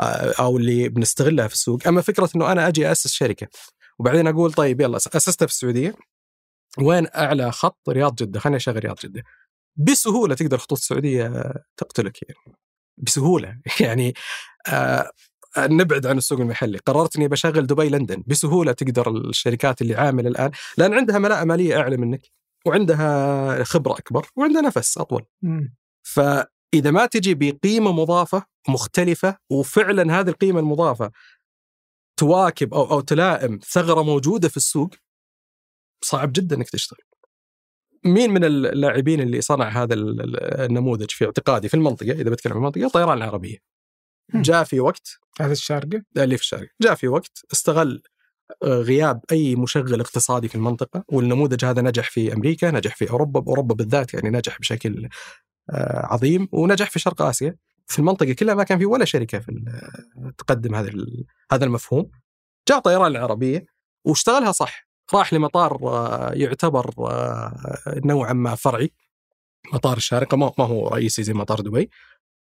آه، 0.00 0.34
أو 0.40 0.56
اللي 0.56 0.88
بنستغلها 0.88 1.48
في 1.48 1.54
السوق 1.54 1.86
أما 1.86 2.00
فكرة 2.00 2.30
إنه 2.36 2.52
أنا 2.52 2.68
أجي 2.68 2.92
أسس 2.92 3.12
شركة 3.12 3.48
وبعدين 3.98 4.26
أقول 4.26 4.52
طيب 4.52 4.80
يلا 4.80 4.96
اسستها 4.96 5.46
في 5.46 5.52
السعودية 5.52 5.94
وين 6.78 7.06
أعلى 7.16 7.52
خط 7.52 7.88
رياض 7.88 8.14
جدة؟ 8.14 8.40
خليني 8.40 8.56
أشغل 8.56 8.84
رياض 8.84 8.96
جدة. 9.04 9.22
بسهولة 9.76 10.34
تقدر 10.34 10.58
خطوط 10.58 10.78
السعودية 10.78 11.52
تقتلك 11.76 12.22
يعني. 12.22 12.56
بسهولة. 12.96 13.58
يعني 13.80 14.14
آه 14.68 15.10
نبعد 15.58 16.06
عن 16.06 16.18
السوق 16.18 16.40
المحلي. 16.40 16.78
قررت 16.78 17.16
اني 17.16 17.28
بشغل 17.28 17.66
دبي 17.66 17.88
لندن. 17.88 18.22
بسهولة 18.26 18.72
تقدر 18.72 19.10
الشركات 19.10 19.82
اللي 19.82 19.94
عاملة 19.94 20.28
الآن. 20.28 20.50
لأن 20.78 20.94
عندها 20.94 21.18
ملاءة 21.18 21.44
مالية 21.44 21.78
أعلى 21.80 21.96
منك 21.96 22.20
وعندها 22.66 23.64
خبرة 23.64 23.92
أكبر 23.92 24.26
وعندها 24.36 24.62
نفس 24.62 24.98
أطول. 24.98 25.24
فإذا 26.02 26.90
ما 26.90 27.06
تجي 27.06 27.34
بقيمة 27.34 27.92
مضافة 27.92 28.44
مختلفة 28.68 29.36
وفعلا 29.50 30.20
هذه 30.20 30.28
القيمة 30.28 30.60
المضافة 30.60 31.10
تواكب 32.16 32.74
أو 32.74 32.90
أو 32.90 33.00
تلائم 33.00 33.58
ثغرة 33.70 34.02
موجودة 34.02 34.48
في 34.48 34.56
السوق 34.56 34.90
صعب 36.04 36.32
جدا 36.32 36.56
إنك 36.56 36.70
تشتغل. 36.70 37.13
مين 38.04 38.30
من 38.30 38.44
اللاعبين 38.44 39.20
اللي 39.20 39.40
صنع 39.40 39.68
هذا 39.68 39.94
النموذج 39.94 41.10
في 41.10 41.24
اعتقادي 41.24 41.68
في 41.68 41.74
المنطقة 41.74 42.12
إذا 42.12 42.30
بتكلم 42.30 42.52
عن 42.52 42.58
المنطقة 42.58 42.86
الطيران 42.86 43.18
العربية. 43.18 43.56
جاء 44.34 44.64
في 44.64 44.80
وقت 44.80 45.18
هذا 45.40 45.52
الشارقة؟ 45.52 46.02
اللي 46.16 46.36
في 46.36 46.42
الشارقة. 46.42 46.70
جاء 46.80 46.94
في 46.94 47.08
وقت 47.08 47.38
استغل 47.52 48.02
آه، 48.62 48.66
غياب 48.66 49.20
أي 49.32 49.56
مشغل 49.56 50.00
اقتصادي 50.00 50.48
في 50.48 50.54
المنطقة 50.54 51.04
والنموذج 51.08 51.64
هذا 51.64 51.82
نجح 51.82 52.10
في 52.10 52.32
أمريكا 52.32 52.70
نجح 52.70 52.96
في 52.96 53.10
أوروبا 53.10 53.40
أوروبا 53.40 53.74
بالذات 53.74 54.14
يعني 54.14 54.30
نجح 54.30 54.58
بشكل 54.58 55.08
آه، 55.70 56.06
عظيم 56.06 56.48
ونجح 56.52 56.90
في 56.90 56.98
شرق 56.98 57.22
آسيا. 57.22 57.56
في 57.86 57.98
المنطقة 57.98 58.32
كلها 58.32 58.54
ما 58.54 58.64
كان 58.64 58.78
في 58.78 58.86
ولا 58.86 59.04
شركة 59.04 59.38
في 59.38 59.64
تقدم 60.38 60.74
هذا 60.74 60.92
هذا 61.52 61.64
المفهوم. 61.64 62.10
جاء 62.68 62.78
طيران 62.78 63.10
العربية 63.10 63.66
واشتغلها 64.04 64.52
صح. 64.52 64.83
راح 65.14 65.32
لمطار 65.32 65.78
آه، 65.82 66.32
يعتبر 66.34 66.94
آه، 66.98 68.00
نوعا 68.04 68.32
ما 68.32 68.54
فرعي. 68.54 68.90
مطار 69.72 69.96
الشارقة 69.96 70.36
ما 70.36 70.52
هو 70.58 70.88
رئيسي 70.88 71.22
زي 71.22 71.32
مطار 71.32 71.60
دبي. 71.60 71.90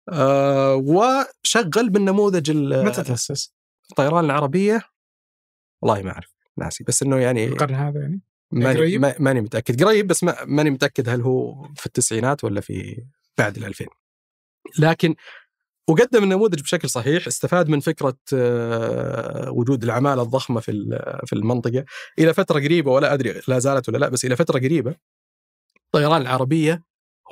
آه، 0.10 0.76
وشغل 0.76 1.90
بالنموذج 1.90 2.52
متى 2.58 3.04
تأسس؟ 3.04 3.54
الطيران 3.92 4.26
العربية؟ 4.26 4.82
والله 5.82 6.04
ما 6.04 6.12
أعرف 6.12 6.36
ناسي. 6.58 6.84
بس 6.84 7.04
إنه 7.04 7.18
يعني 7.18 7.46
القرن 7.46 7.76
هذا 7.76 8.00
يعني؟ 8.00 8.22
ماني, 8.52 8.98
ماني 8.98 9.42
متأكد. 9.42 9.84
قريب 9.84 10.08
بس 10.08 10.24
ماني 10.46 10.70
متأكد 10.70 11.10
هل 11.10 11.22
هو 11.22 11.68
في 11.76 11.86
التسعينات 11.86 12.44
ولا 12.44 12.62
في 12.62 13.04
بعد 13.38 13.58
ال 13.58 13.66
2000 13.66 13.86
لكن 14.80 15.16
وقدم 15.90 16.24
النموذج 16.24 16.62
بشكل 16.62 16.90
صحيح 16.90 17.28
استفاد 17.28 17.70
من 17.70 17.80
فكرة 17.80 18.18
آه، 18.34 19.52
وجود 19.52 19.84
العمالة 19.84 20.22
الضخمة 20.22 20.60
في 20.60 20.72
في 21.26 21.34
المنطقة. 21.34 21.86
إلى 22.20 22.34
فترة 22.34 22.60
قريبة 22.60 22.92
ولا 22.92 23.14
أدري 23.14 23.42
لا 23.48 23.60
زالت 23.60 23.90
ولا 23.90 23.98
لا 23.98 24.10
بس 24.10 24.26
إلى 24.26 24.36
فترة 24.36 24.60
قريبة 24.60 24.96
الطيران 25.86 26.22
العربية 26.22 26.84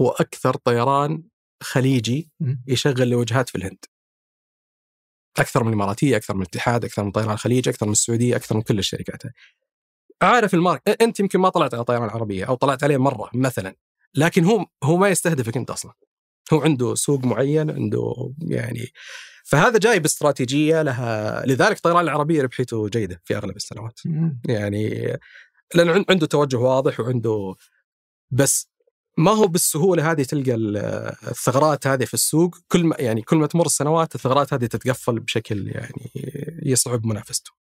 هو 0.01 0.09
أكثر 0.09 0.55
طيران 0.55 1.23
خليجي 1.63 2.31
يشغل 2.67 3.09
لوجهات 3.09 3.49
في 3.49 3.57
الهند. 3.57 3.85
أكثر 5.37 5.63
من 5.63 5.69
الإماراتية 5.69 6.17
أكثر 6.17 6.33
من 6.35 6.41
الاتحاد 6.41 6.85
أكثر 6.85 7.03
من 7.03 7.11
طيران 7.11 7.31
الخليج 7.31 7.69
أكثر 7.69 7.85
من 7.85 7.91
السعودية 7.91 8.35
أكثر 8.35 8.55
من 8.55 8.61
كل 8.61 8.79
الشركات. 8.79 9.23
عارف 10.21 10.53
المارك 10.53 11.01
أنت 11.01 11.19
يمكن 11.19 11.39
ما 11.39 11.49
طلعت 11.49 11.73
على 11.73 11.83
طيران 11.83 12.03
العربيه 12.03 12.45
أو 12.45 12.55
طلعت 12.55 12.83
عليه 12.83 12.97
مرة 12.97 13.29
مثلا 13.33 13.75
لكن 14.15 14.45
هو 14.45 14.65
هو 14.83 14.97
ما 14.97 15.09
يستهدفك 15.09 15.57
أنت 15.57 15.69
أصلا. 15.71 15.93
هو 16.53 16.61
عنده 16.61 16.95
سوق 16.95 17.25
معين 17.25 17.69
عنده 17.69 18.33
يعني 18.41 18.87
فهذا 19.43 19.77
جاي 19.77 19.99
باستراتيجية 19.99 20.81
لها 20.81 21.45
لذلك 21.45 21.79
طيران 21.79 22.03
العربية 22.03 22.41
ربحيته 22.41 22.89
جيدة 22.89 23.21
في 23.23 23.37
أغلب 23.37 23.55
السنوات. 23.55 23.99
يعني 24.47 25.17
لأنه 25.75 26.05
عنده 26.09 26.25
توجه 26.25 26.57
واضح 26.57 26.99
وعنده 26.99 27.55
بس 28.31 28.69
ما 29.17 29.31
هو 29.31 29.47
بالسهولة 29.47 30.11
هذه 30.11 30.23
تلقى 30.23 30.53
الثغرات 30.53 31.87
هذه 31.87 32.05
في 32.05 32.13
السوق. 32.13 32.55
كل 32.67 32.83
ما 32.83 32.95
يعني 32.99 33.21
كل 33.21 33.37
ما 33.37 33.47
تمر 33.47 33.65
السنوات 33.65 34.15
الثغرات 34.15 34.53
هذه 34.53 34.65
تتقفل 34.65 35.19
بشكل 35.19 35.67
يعني 35.67 36.11
يصعب 36.63 37.05
منافسته. 37.05 37.51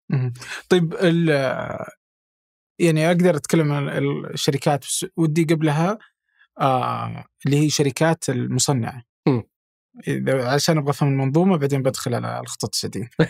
طيب 0.68 0.94
يعني 2.79 3.07
أقدر 3.07 3.37
أتكلم 3.37 3.72
عن 3.72 3.88
الشركات 4.35 4.85
ودي 5.16 5.44
قبلها 5.44 5.98
آه 6.61 7.25
اللي 7.47 7.57
هي 7.57 7.71
شركات 7.71 8.29
المصنعة. 8.29 9.03
إذا 10.09 10.49
عشان 10.49 10.79
أبغى 10.79 10.90
أفهم 10.90 11.09
المنظومة 11.09 11.57
بعدين 11.57 11.83
بدخل 11.83 12.14
على 12.14 12.40
الخطط 12.40 12.68
السديه 12.75 13.11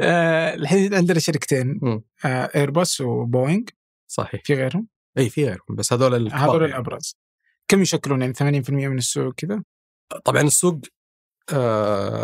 آه 0.00 0.54
الحين 0.54 0.94
عندنا 0.94 1.18
شركتين 1.18 1.80
آه 2.24 2.50
ايرباص 2.54 3.00
وبوينغ. 3.00 3.64
صحيح. 4.06 4.42
في 4.44 4.54
غيرهم؟ 4.54 4.86
إي 5.18 5.30
في 5.30 5.44
غيرهم 5.44 5.76
بس 5.76 5.92
هذول 5.92 6.32
هذول 6.32 6.60
يعني. 6.62 6.72
الأبرز. 6.72 7.16
كم 7.68 7.82
يشكلون 7.82 8.20
يعني؟ 8.20 8.34
80% 8.34 8.70
من 8.70 8.98
السوق 8.98 9.34
كذا؟ 9.34 9.62
طبعا 10.24 10.42
السوق 10.42 10.74
آه، 10.74 10.99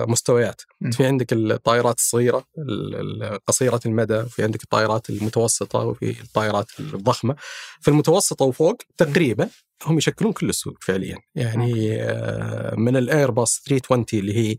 مستويات. 0.09 0.63
مم. 0.81 0.91
في 0.91 1.07
عندك 1.07 1.33
الطائرات 1.33 1.99
الصغيرة 1.99 2.45
ال- 2.59 3.23
ال- 3.23 3.39
قصيرة 3.47 3.81
المدى 3.87 4.23
في 4.25 4.43
عندك 4.43 4.63
الطائرات 4.63 5.11
المتوسطة 5.11 5.79
وفي 5.79 6.21
الطائرات 6.23 6.67
الضخمة. 6.81 7.37
في 7.81 7.89
المتوسطة 7.89 8.45
وفوق 8.45 8.77
تقريبا 8.97 9.49
هم 9.87 9.99
يشكلون 9.99 10.33
كل 10.33 10.49
السوق 10.49 10.75
فعليا. 10.81 11.19
يعني 11.35 12.03
آه، 12.03 12.75
من 12.77 12.97
الايرباص 12.97 13.63
320 13.67 14.21
اللي 14.21 14.37
هي 14.37 14.57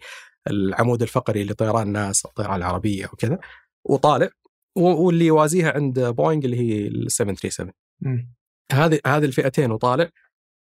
العمود 0.47 1.01
الفقري 1.01 1.43
لطيران 1.43 1.87
ناس 1.91 2.25
الطيران 2.25 2.55
العربية 2.55 3.05
وكذا 3.05 3.39
وطالع. 3.85 4.29
واللي 4.75 5.25
يوازيها 5.25 5.71
عند 5.71 5.99
بوينغ 5.99 6.45
اللي 6.45 6.57
هي 6.59 6.87
ال 6.87 7.11
737 7.11 7.71
مم. 8.01 8.33
هذه 8.71 8.99
هذه 9.07 9.25
الفئتين 9.25 9.71
وطالع 9.71 10.09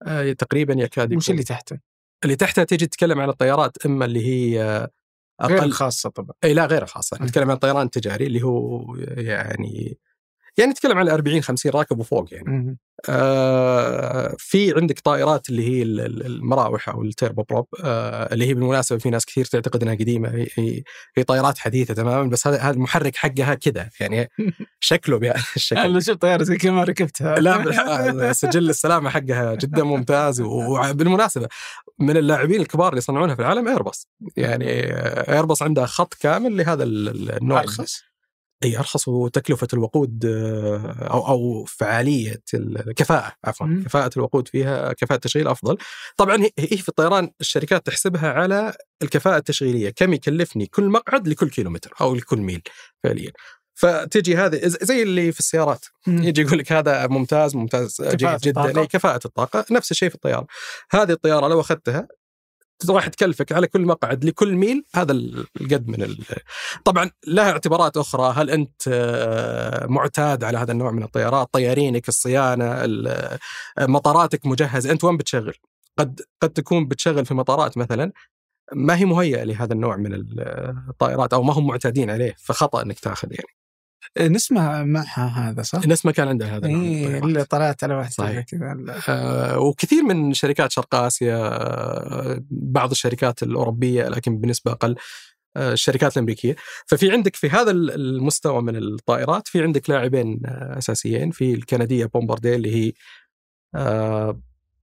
آه، 0.06 0.32
تقريبا 0.32 0.74
يكاد 0.74 1.14
وش 1.16 1.24
يكون. 1.24 1.32
اللي 1.34 1.44
تحته؟ 1.44 1.78
اللي 2.24 2.36
تحتها 2.36 2.64
تيجي 2.64 2.86
تتكلم 2.86 3.20
عن 3.20 3.28
الطيارات 3.28 3.86
إما 3.86 4.04
اللي 4.04 4.26
هي 4.26 4.62
آه، 4.62 5.46
غير 5.46 5.58
أقل 5.58 5.66
الخاصة 5.66 6.10
طبعا 6.10 6.34
إي 6.44 6.54
لا 6.54 6.66
غير 6.66 6.86
خاصه 6.86 7.16
م. 7.20 7.24
نتكلم 7.24 7.50
عن 7.50 7.54
الطيران 7.54 7.86
التجاري 7.86 8.26
اللي 8.26 8.42
هو 8.42 8.84
يعني 9.16 9.98
يعني 10.58 10.70
نتكلم 10.70 10.98
عن 10.98 11.08
40 11.08 11.42
50 11.42 11.72
راكب 11.72 11.98
وفوق 11.98 12.34
يعني. 12.34 12.76
آه 13.08 14.34
في 14.38 14.74
عندك 14.76 15.00
طائرات 15.00 15.48
اللي 15.48 15.68
هي 15.68 15.82
ال- 15.82 16.00
ال- 16.00 16.26
المراوح 16.26 16.88
أو 16.88 17.02
ال 17.02 17.42
turboprop 17.42 17.66
آه 17.84 18.32
اللي 18.34 18.46
هي 18.46 18.54
بالمناسبة 18.54 18.98
في 18.98 19.10
ناس 19.10 19.26
كثير 19.26 19.44
تعتقد 19.44 19.82
إنها 19.82 19.94
قديمة 19.94 20.28
هي, 20.28 20.46
هي, 20.54 20.82
هي 21.16 21.24
طائرات 21.24 21.58
حديثة 21.58 21.94
تماما 21.94 22.30
بس 22.30 22.46
هذا 22.46 22.58
هذا 22.58 22.70
المحرك 22.74 23.16
حقها 23.16 23.54
كذا 23.54 23.88
يعني 24.00 24.30
شكله 24.80 25.18
بهذا 25.18 25.42
الشكل 25.56 25.80
أنا 25.90 26.00
شفت 26.00 26.22
طيارة 26.22 26.42
زي 26.42 26.56
كذا 26.56 26.70
ما 26.72 26.84
ركبتها. 26.84 27.34
لا 27.38 27.56
بالح- 27.64 28.32
سجل 28.32 28.70
السلامة 28.70 29.10
حقها 29.10 29.54
جدا 29.54 29.82
ممتاز 29.84 30.40
وبالمناسبه 30.40 31.48
من 31.98 32.16
اللاعبين 32.16 32.60
الكبار 32.60 32.88
اللي 32.88 32.98
يصنعونها 32.98 33.34
في 33.34 33.40
العالم 33.42 33.68
ايرباص 33.68 34.08
يعني 34.36 34.66
ايرباص 35.32 35.62
عندها 35.62 35.86
خط 35.86 36.14
كامل 36.14 36.56
لهذا 36.56 36.84
ال- 36.84 37.08
ال- 37.08 37.36
النوع. 37.42 37.60
أرخص. 37.60 38.02
أي 38.64 38.78
أرخص 38.78 39.08
وتكلفه 39.08 39.68
الوقود 39.72 40.24
آه، 40.24 41.08
أو 41.10 41.28
أو 41.28 41.64
فعالية 41.64 42.42
الكفاءه 42.54 43.32
عفوا. 43.44 43.82
كفاءة 43.84 44.10
الوقود 44.16 44.48
فيها 44.48 44.92
كفاءة 44.92 45.18
تشغيل 45.18 45.48
أفضل 45.48 45.76
طبعا 46.16 46.42
هي 46.58 46.76
في 46.76 46.88
الطيران 46.88 47.30
الشركات 47.40 47.86
تحسبها 47.86 48.32
على 48.32 48.76
الكفاءة 49.02 49.36
التشغيلية 49.36 49.90
كم 49.90 50.12
يكلفني 50.12 50.66
كل 50.66 50.84
مقعد 50.84 51.28
لكل 51.28 51.50
كيلومتر 51.50 51.94
أو 52.00 52.14
لكل 52.14 52.38
ميل 52.38 52.62
فعليا 53.04 53.32
فتجي 53.74 54.36
هذه 54.36 54.60
زي 54.64 55.02
اللي 55.02 55.32
في 55.32 55.40
السيارات. 55.40 55.84
يجي 56.06 56.40
يقول 56.40 56.58
لك 56.58 56.72
هذا 56.72 57.06
ممتاز 57.06 57.56
ممتاز 57.56 58.02
جيد 58.02 58.16
كفاءة 58.16 58.40
جدا 58.42 58.84
كفاءة 58.84 59.20
الطاقة 59.24 59.64
نفس 59.70 59.90
الشيء 59.90 60.08
في 60.08 60.14
الطيارة 60.14 60.46
هذه 60.90 61.12
الطيارة 61.12 61.48
لو 61.48 61.60
أخذتها 61.60 62.08
راح 62.90 63.08
تكلفك 63.08 63.52
على 63.52 63.66
كل 63.66 63.80
مقعد 63.80 64.24
لكل 64.24 64.54
ميل 64.54 64.84
هذا 64.94 65.12
القد 65.12 65.88
من 65.88 66.02
ال... 66.02 66.18
طبعا 66.84 67.10
لها 67.26 67.50
اعتبارات 67.50 67.96
أخرى. 67.96 68.32
هل 68.36 68.50
أنت 68.50 68.82
آه، 68.88 69.86
معتاد 69.86 70.44
على 70.44 70.58
هذا 70.58 70.72
النوع 70.72 70.90
من 70.90 71.02
الطيارات؟ 71.02 71.48
طيارينك 71.52 72.08
الصيانة 72.08 72.84
ال- 72.84 73.38
مطاراتك 73.80 74.46
مجهزة. 74.46 74.90
أنت 74.92 75.04
وين 75.04 75.16
بتشغل؟ 75.16 75.54
قد 75.98 76.20
قد 76.42 76.50
تكون 76.50 76.88
بتشغل 76.88 77.26
في 77.26 77.34
مطارات 77.34 77.78
مثلا 77.78 78.12
ما 78.72 78.96
هي 78.96 79.04
مهيئة 79.04 79.44
لهذا 79.44 79.72
النوع 79.72 79.96
من 79.96 80.24
الطائرات 80.88 81.32
أو 81.32 81.42
ما 81.42 81.52
هم 81.52 81.66
معتادين 81.66 82.10
عليه 82.10 82.34
فخطأ 82.38 82.82
إنك 82.82 82.98
تأخذ 83.00 83.28
يعني. 83.32 83.48
نسمة 84.20 84.84
معها 84.84 85.26
هذا 85.50 85.62
صح؟ 85.62 85.80
ما 86.04 86.12
كان 86.12 86.28
عندها 86.28 86.48
هذا 86.56 86.66
الطيارات. 86.66 87.22
اللي 87.22 87.44
طلعت 87.44 87.84
على 87.84 87.94
واحد 87.94 88.12
صحيح. 88.12 88.44
كذا. 88.44 88.76
آه، 89.08 89.58
وكثير 89.58 90.02
من 90.02 90.34
شركات 90.34 90.72
شرق 90.72 90.94
آسيا 90.94 91.36
آه، 91.36 92.42
بعض 92.50 92.90
الشركات 92.90 93.42
الأوروبية 93.42 94.08
لكن 94.08 94.38
بنسبه 94.38 94.72
أقل 94.72 94.96
آه، 95.56 95.72
الشركات 95.72 96.16
الأمريكية 96.16 96.56
ففي 96.86 97.10
عندك 97.12 97.36
في 97.36 97.50
هذا 97.50 97.70
ال- 97.70 97.90
المستوى 97.90 98.62
من 98.62 98.76
الطائرات 98.76 99.48
في 99.48 99.62
عندك 99.62 99.90
لاعبين 99.90 100.40
آه، 100.46 100.78
أساسيين 100.78 101.30
في 101.30 101.54
الكندية 101.54 102.06
بومباردير 102.06 102.54
اللي 102.54 102.74
هي 102.86 102.92
آه، 103.74 104.40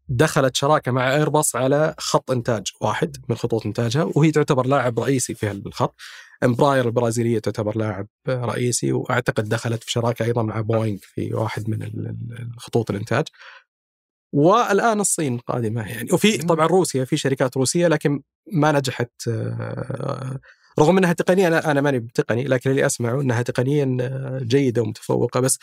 دخلت 0.10 0.56
شراكة 0.56 0.92
مع 0.92 1.16
ايرباص 1.16 1.56
على 1.56 1.96
خط 1.98 2.32
إنتاج 2.32 2.64
واحد 2.82 3.18
من 3.30 3.36
خطوط 3.36 3.66
إنتاجها 3.66 4.04
وهي 4.16 4.32
تعتبر 4.32 4.66
لاعب 4.68 5.00
رئيسي 5.00 5.34
في 5.36 5.48
هالخط 5.48 5.96
امبراير 6.44 6.86
البرازيلية 6.86 7.40
تعتبر 7.40 7.78
لاعب 7.78 8.08
رئيسي 8.30 8.92
وأعتقد 8.92 9.50
دخلت 9.50 9.84
في 9.84 9.92
شراكة 9.92 10.26
أيضا 10.26 10.44
مع 10.44 10.62
بوينغ 10.62 10.98
في 11.02 11.34
واحد 11.34 11.70
من 11.70 11.90
خطوط 12.58 12.92
الإنتاج. 12.92 13.26
والآن 14.34 15.00
الصين 15.00 15.38
قادمة 15.38 15.90
يعني. 15.90 16.10
وفي 16.14 16.38
طبعا 16.38 16.68
روسيا 16.68 17.06
في 17.06 17.18
شركات 17.18 17.58
روسية 17.58 17.88
لكن 17.88 18.22
ما 18.52 18.72
نجحت 18.72 19.12
آه، 19.28 20.40
رغم 20.80 20.98
إنها 20.98 21.14
تقنيا 21.14 21.48
أنا 21.48 21.72
أنا 21.72 21.82
ماني 21.82 22.00
بتقني 22.00 22.44
لكن 22.44 22.70
اللي 22.70 22.86
أسمعه 22.86 23.22
إنها 23.22 23.42
تقنيا 23.42 23.98
آه، 24.02 24.40
جيدة 24.44 24.82
ومتفوقة. 24.82 25.40
بس 25.40 25.60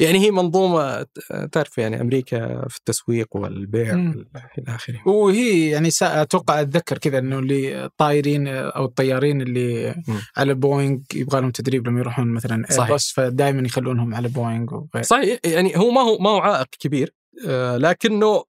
يعني 0.00 0.18
هي 0.18 0.30
منظومة 0.30 1.06
تعرف 1.52 1.78
يعني 1.78 2.00
أمريكا 2.00 2.68
في 2.68 2.78
التسويق 2.78 3.36
والبيع 3.36 3.94
مم. 3.94 4.10
إلى 4.58 4.74
آخره. 4.74 5.08
وهي 5.08 5.70
يعني 5.70 5.88
أتوقع 6.02 6.60
أتذكر 6.60 6.98
كذا 6.98 7.18
إنه 7.18 7.38
اللي 7.38 7.84
الطايرين 7.84 8.48
أو 8.48 8.84
الطيارين 8.84 9.40
اللي 9.40 9.94
مم. 10.08 10.20
على 10.36 10.54
بوينغ 10.54 10.98
يبغى 11.14 11.40
لهم 11.40 11.50
تدريب 11.50 11.88
لما 11.88 12.00
يروحون 12.00 12.28
مثلا. 12.28 12.64
ايرباص 12.70 13.12
فدائما 13.12 13.66
يخلونهم 13.66 14.14
على 14.14 14.28
بوينغ 14.28 14.74
وغير 14.74 15.02
صحيح 15.02 15.38
يعني 15.44 15.76
هو 15.76 15.90
ما 15.90 16.00
هو 16.00 16.18
ما 16.18 16.30
هو 16.30 16.38
عائق 16.38 16.68
كبير 16.80 17.14
آه، 17.46 17.76
لكنه 17.76 18.44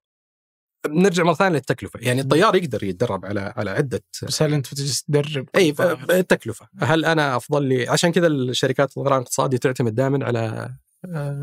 نرجع 0.88 1.24
مرة 1.24 1.34
ثانية 1.34 1.56
للتكلفة. 1.56 2.00
يعني 2.04 2.22
الطيار 2.22 2.56
يقدر 2.56 2.84
يتدرب 2.84 3.26
على 3.26 3.54
على 3.58 3.70
عدة 3.72 4.04
بس 4.24 4.42
هل 4.42 4.54
أنت 4.54 4.68
بتجلس 4.68 5.04
تدرب 5.04 5.46
إي 5.56 5.74
التكلفه 6.10 6.68
هل 6.80 7.06
أنا 7.06 7.36
أفضل 7.36 7.64
لي؟ 7.64 7.90
عشان 7.90 8.12
كذا 8.12 8.28
الشركات 8.28 8.90
الطيران 8.90 9.18
الاقتصادي 9.18 9.58
تعتمد 9.58 9.96
دائما 9.96 10.26
على 10.26 10.74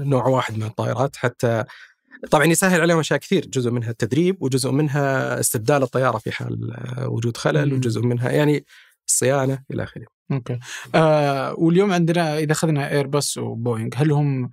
نوع 0.05 0.27
واحد 0.27 0.57
من 0.57 0.63
الطائرات 0.63 1.17
حتى 1.17 1.65
طبعا 2.31 2.45
يسهل 2.45 2.81
عليهم 2.81 2.99
أشياء 2.99 3.19
كثير 3.19 3.47
جزء 3.47 3.71
منها 3.71 3.91
التدريب 3.91 4.43
وجزء 4.43 4.71
منها 4.71 5.41
استبدال 5.41 5.83
الطيارة 5.83 6.19
في 6.19 6.33
حال 6.33 6.75
آه، 6.75 7.09
وجود 7.09 7.37
خلل. 7.37 7.75
وجزء 7.75 8.01
منها 8.03 8.31
يعني 8.31 8.65
الصيانة 9.09 9.65
إلى 9.71 9.83
آخره 9.83 10.07
أوكي 10.33 10.59
آه 10.95 11.55
واليوم 11.55 11.93
عندنا 11.93 12.39
إذا 12.39 12.53
أخذنا 12.53 12.91
ايرباص 12.91 13.39
وبوينغ 13.39 13.91
هل 13.95 14.13
هم 14.13 14.51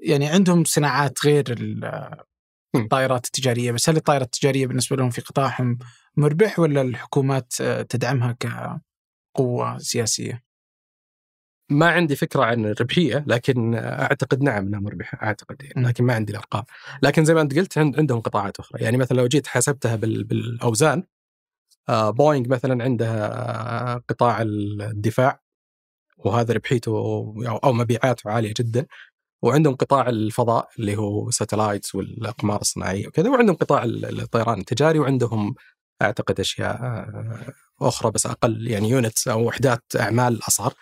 يعني 0.00 0.26
عندهم 0.26 0.64
صناعات 0.64 1.26
غير. 1.26 1.44
الطائرات 2.74 3.26
التجارية 3.26 3.72
بس 3.72 3.88
هل 3.88 3.96
الطائرات 3.96 4.26
التجارية 4.26 4.66
بالنسبة 4.66 4.96
لهم 4.96 5.10
في 5.10 5.20
قطاعهم 5.20 5.78
مربح 6.16 6.58
ولا 6.58 6.80
الحكومات 6.80 7.52
آه، 7.60 7.82
تدعمها 7.82 8.36
كقوة 8.40 9.78
سياسية؟ 9.78 10.47
ما 11.70 11.86
عندي 11.88 12.16
فكرة 12.16 12.44
عن 12.44 12.64
الربحية 12.66 13.24
لكن 13.26 13.74
أعتقد 13.74 14.42
نعم 14.42 14.66
إنها 14.66 14.80
مربحة 14.80 15.18
أعتقد 15.22 15.62
يعني. 15.62 15.88
لكن 15.88 16.04
ما 16.04 16.14
عندي 16.14 16.32
الأرقام. 16.32 16.64
لكن 17.02 17.24
زي 17.24 17.34
ما 17.34 17.40
أنت 17.40 17.58
قلت 17.58 17.78
عند- 17.78 17.98
عندهم 17.98 18.20
قطاعات 18.20 18.60
أخرى. 18.60 18.82
يعني 18.82 18.96
مثلا 18.96 19.16
لو 19.16 19.26
جيت 19.26 19.46
حسبتها 19.46 19.96
بال- 19.96 20.24
بالأوزان 20.24 21.02
آه، 21.88 22.10
بوينغ 22.10 22.48
مثلا 22.48 22.84
عندها 22.84 23.94
قطاع 24.08 24.42
الدفاع 24.42 25.40
وهذا 26.18 26.54
ربحيته 26.54 26.90
أو 26.90 27.42
أو 27.64 27.72
مبيعاته 27.72 28.30
عالية 28.30 28.54
جدا 28.58 28.86
وعندهم 29.42 29.74
قطاع 29.74 30.08
الفضاء 30.08 30.68
اللي 30.78 30.96
هو 30.96 31.30
satellites 31.30 31.94
والأقمار 31.94 32.60
الصناعية 32.60 33.06
وكذا 33.08 33.30
وعندهم 33.30 33.56
قطاع 33.56 33.84
ال- 33.84 34.20
الطيران 34.20 34.58
التجاري 34.60 34.98
وعندهم 34.98 35.54
أعتقد 36.02 36.40
أشياء 36.40 36.76
آه، 36.82 37.52
أخرى 37.80 38.10
بس 38.10 38.26
أقل 38.26 38.68
يعني 38.68 38.90
units 38.90 39.28
أو 39.28 39.46
وحدات 39.46 39.82
أعمال 40.00 40.38
أصغر. 40.48 40.72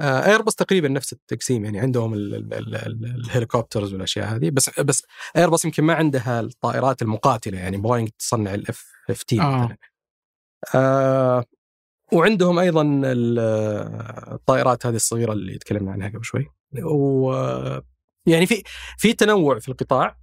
ايرباص 0.00 0.54
تقريبا 0.54 0.88
نفس 0.88 1.12
التقسيم 1.12 1.64
يعني 1.64 1.80
عندهم 1.80 2.14
ال- 2.14 2.34
ال- 2.34 2.54
ال- 2.54 2.74
ال- 2.74 3.24
ال 3.24 3.30
helicopters 3.30 3.92
والأشياء 3.92 4.26
هذه 4.34 4.50
بس 4.50 4.80
بس 4.80 5.02
ايرباص 5.36 5.64
يمكن 5.64 5.84
ما 5.84 5.94
عندها 5.94 6.40
الطائرات 6.40 7.02
المقاتلة 7.02 7.58
يعني 7.58 7.76
بوينغ 7.76 8.08
تصنع 8.18 8.54
ال 8.54 8.73
F 8.73 8.92
F 9.10 9.22
تي 9.22 9.40
آه. 9.40 9.64
مثلا. 9.64 9.76
آه 10.74 11.44
وعندهم 12.12 12.58
أيضا 12.58 12.82
ال- 12.82 13.38
الطائرات 14.32 14.86
هذه 14.86 14.94
الصغيرة 14.96 15.32
اللي 15.32 15.58
تكلمنا 15.58 15.92
عنها 15.92 16.08
قبل 16.08 16.24
شوي. 16.24 16.46
و 16.84 17.32
يعني 18.26 18.46
في 18.46 18.62
في 18.98 19.12
تنوع 19.12 19.58
في 19.58 19.68
القطاع. 19.68 20.16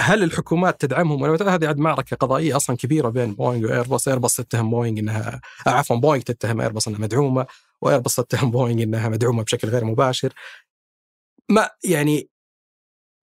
هل 0.00 0.22
الحكومات 0.22 0.80
تدعمهم؟ 0.80 1.22
ولا 1.22 1.36
لا؟ 1.36 1.54
هذه 1.54 1.66
عاد 1.66 1.78
معركة 1.78 2.16
قضائية 2.16 2.56
أصلا 2.56 2.76
كبيرة 2.76 3.08
بين 3.08 3.34
بوينغ 3.34 3.66
وايرباص، 3.66 4.08
ايرباص 4.08 4.36
تتهم 4.36 4.70
بوينغ 4.70 4.98
إنها 4.98 5.40
آه، 5.66 5.70
عفوا 5.70 5.96
بوينغ 5.96 6.22
تتهم 6.22 6.60
ايرباص 6.60 6.88
إنها 6.88 7.00
مدعومة، 7.00 7.46
وايرباص 7.82 8.16
تتهم 8.16 8.50
بوينغ 8.54 8.82
انها 8.82 9.08
مدعومة 9.08 9.42
بشكل 9.42 9.68
غير 9.68 9.84
مباشر. 9.84 10.34
ما 11.50 11.70
يعني 11.84 12.28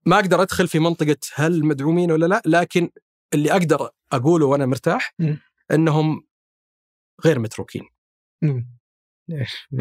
ما 0.05 0.16
أقدر 0.16 0.41
ادخل 0.41 0.68
في 0.68 0.80
منطقة 0.80 1.18
هل 1.34 1.66
مدعومين 1.66 2.12
ولا 2.12 2.26
لا، 2.26 2.41
لكن 2.45 2.89
اللي 3.34 3.51
أقدر 3.51 3.89
اقوله 4.12 4.45
وأنا 4.45 4.66
مرتاح 4.66 5.14
مم. 5.20 5.38
انهم 5.72 6.24
غير 7.26 7.39
متروكين. 7.39 7.84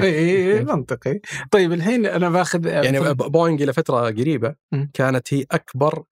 إي 0.01 0.61
منطقي 0.65 1.21
طيب 1.51 1.73
الحين 1.73 2.07
أنا 2.07 2.31
باخذ 2.31 2.67
يعني 2.67 3.01
ب- 3.01 3.17
بوينغ 3.17 3.63
إلى 3.63 3.73
فترة 3.73 3.97
قريبة. 4.01 4.55
كانت 4.95 5.35
هي 5.35 5.47
أكبر 5.51 6.05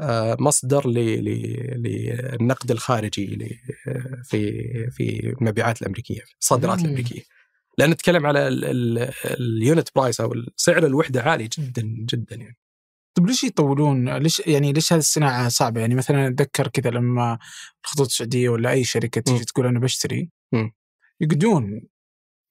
آه، 0.00 0.36
مصدر 0.40 0.88
للنقد 0.88 2.70
الخارجي 2.70 3.58
في 4.24 4.62
في 4.90 5.34
المبيعات 5.40 5.82
الأمريكية 5.82 6.22
الصادرات. 6.40 6.80
الأمريكية 6.80 7.22
لأن 7.78 7.90
نتكلم 7.90 8.26
على 8.26 8.48
ال- 8.48 8.64
ال- 8.64 9.12
unit 9.24 9.88
price 9.96 10.20
أو 10.20 10.34
سعر 10.56 10.86
الوحدة 10.86 11.22
عالي 11.22 11.48
جدا 11.58 11.82
جدا 11.82 12.36
يعني 12.36 12.56
طيب 13.16 13.26
ليش 13.26 13.44
يطولون؟ 13.44 14.16
ليش 14.16 14.40
يعني 14.46 14.72
ليش 14.72 14.92
هذه 14.92 14.98
الصناعة 14.98 15.48
صعبة؟ 15.48 15.80
يعني 15.80 15.94
مثلا 15.94 16.28
أتذكر 16.28 16.68
كذا 16.68 16.90
لما 16.90 17.38
الخطوط 17.84 18.06
السعودية 18.06 18.48
ولا 18.48 18.70
أي 18.70 18.84
شركة 18.84 19.20
تيجي. 19.20 19.44
تقول 19.44 19.66
أنا 19.66 19.78
بشتري. 19.80 20.30
يقعدون 21.20 21.80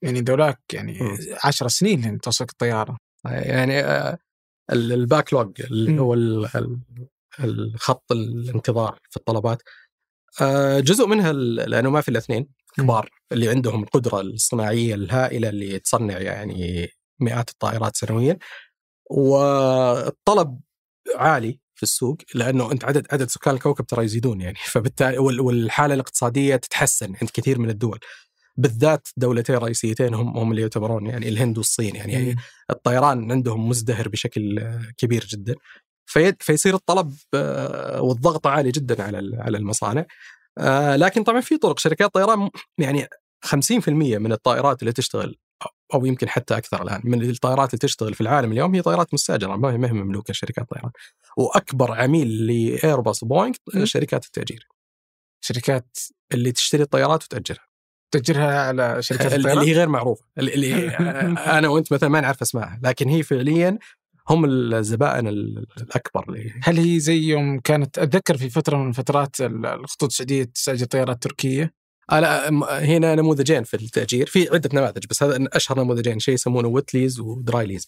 يعني 0.01 0.21
ذولاك 0.21 0.61
يعني 0.73 0.99
مم. 1.01 1.17
عشر 1.43 1.67
سنين 1.67 2.01
لين 2.01 2.19
توصلك 2.19 2.51
الطيارة 2.51 2.97
يعني 3.25 3.79
ال- 4.71 4.91
ال 4.93 5.33
backlog 5.33 5.61
اللي. 5.61 5.99
هو 6.01 6.13
ال- 6.13 6.49
ال- 6.55 6.79
الخط 7.39 8.11
الانتظار 8.11 8.99
في 9.09 9.17
الطلبات 9.17 9.61
آه، 10.41 10.79
جزء 10.79 11.07
منها 11.07 11.33
لأنه 11.33 11.89
ما 11.89 12.01
في 12.01 12.09
الاثنين 12.09 12.47
كبار 12.77 13.09
اللي 13.31 13.49
عندهم 13.49 13.83
القدرة 13.83 14.21
الصناعية 14.21 14.95
الهائلة 14.95 15.49
اللي 15.49 15.79
تصنع 15.79 16.17
يعني 16.19 16.87
مئات 17.19 17.49
الطائرات 17.49 17.95
سنويا 17.95 18.37
والطلب 19.09 20.59
عالي 21.15 21.59
في 21.75 21.83
السوق 21.83 22.17
لأنه 22.35 22.71
أنت 22.71 22.85
عدد 22.85 23.07
عدد 23.11 23.29
سكان 23.29 23.53
الكوكب 23.53 23.85
ترى 23.85 24.05
يزيدون 24.05 24.41
يعني. 24.41 24.57
فبالتالي 24.73 25.17
وال- 25.17 25.41
والحالة 25.41 25.93
الاقتصادية 25.93 26.55
تتحسن 26.55 27.13
عند 27.21 27.29
كثير 27.33 27.59
من 27.59 27.69
الدول. 27.69 27.99
بالذات 28.57 29.07
دولتين 29.17 29.55
رئيسيتين 29.55 30.13
هم 30.13 30.37
هم 30.37 30.51
اللي 30.51 30.61
يعتبرون 30.61 31.05
يعني 31.07 31.27
الهند 31.27 31.57
والصين 31.57 31.95
يعني. 31.95 32.25
مم. 32.25 32.35
الطيران 32.69 33.31
عندهم 33.31 33.69
مزدهر 33.69 34.07
بشكل 34.09 34.69
كبير 34.97 35.25
جدا. 35.25 35.55
في 36.05 36.33
فيصير 36.39 36.75
الطلب 36.75 37.13
آه، 37.33 38.01
والضغط 38.01 38.47
عالي 38.47 38.71
جدا 38.71 39.03
على 39.03 39.37
على 39.41 39.57
المصانع. 39.57 40.05
آه، 40.57 40.95
لكن 40.95 41.23
طبعا 41.23 41.41
في 41.41 41.57
طرق 41.57 41.79
شركات 41.79 42.13
طيران 42.13 42.49
يعني 42.77 43.07
50% 43.45 43.89
من 44.17 44.31
الطائرات 44.31 44.81
اللي 44.81 44.93
تشتغل 44.93 45.35
أو 45.93 46.05
يمكن 46.05 46.29
حتى 46.29 46.57
أكثر 46.57 46.81
الآن 46.81 47.01
من 47.03 47.29
الطائرات 47.29 47.69
اللي 47.69 47.79
تشتغل 47.79 48.13
في 48.13 48.21
العالم 48.21 48.51
اليوم 48.51 48.75
هي 48.75 48.81
طائرات 48.81 49.13
مستأجرة 49.13 49.55
ما 49.55 49.71
هي 49.73 49.77
مملوكة 49.77 50.33
شركات 50.33 50.69
طيران. 50.69 50.91
وأكبر 51.37 51.91
عميل 51.91 52.47
لايرباص 52.47 53.23
وبوينغ. 53.23 53.53
شركات 53.83 54.25
التأجير. 54.25 54.67
شركات 55.41 55.97
اللي 56.33 56.51
تشتري 56.51 56.83
الطيارات 56.83 57.23
وتأجرها. 57.23 57.67
تأجرها 58.13 58.61
على 58.61 59.01
شركات 59.01 59.33
اللي 59.33 59.49
الطيران؟ 59.49 59.67
هي 59.67 59.73
غير 59.73 59.89
معروفة 59.89 60.25
اللي- 60.37 60.53
اللي 60.53 60.87
أنا 61.57 61.67
وأنت 61.67 61.93
مثلا 61.93 62.09
ما 62.09 62.21
نعرف 62.21 62.41
أسمائها 62.41 62.79
لكن 62.83 63.09
هي 63.09 63.23
فعليا 63.23 63.77
هم 64.29 64.45
الزبائن 64.73 65.27
ال- 65.27 65.65
الأكبر 65.81 66.25
اللي 66.29 66.53
هل 66.63 66.77
هي 66.77 66.99
زي 66.99 67.17
يوم 67.17 67.59
كانت 67.59 67.97
أتذكر 67.99 68.37
في 68.37 68.49
فترة 68.49 68.77
من 68.77 68.91
فترات 68.91 69.41
ال- 69.41 69.65
الخطوط 69.65 70.09
السعودية 70.09 70.43
تستاجر 70.43 70.85
طيارات 70.85 71.23
تركية؟ 71.23 71.73
أنا 72.11 72.49
م- 72.49 72.63
هنا 72.63 73.15
نموذجين 73.15 73.63
في 73.63 73.73
التأجير. 73.73 74.25
في 74.27 74.49
عدة 74.53 74.69
نماذج 74.73 75.05
بس 75.09 75.23
هذا 75.23 75.47
أشهر 75.53 75.79
نموذجين 75.79 76.19
شيء 76.19 76.33
يسمونه 76.33 76.67
wet 76.67 76.87
lease 76.87 77.19
و 77.19 77.26
dry 77.26 77.47
lease. 77.47 77.87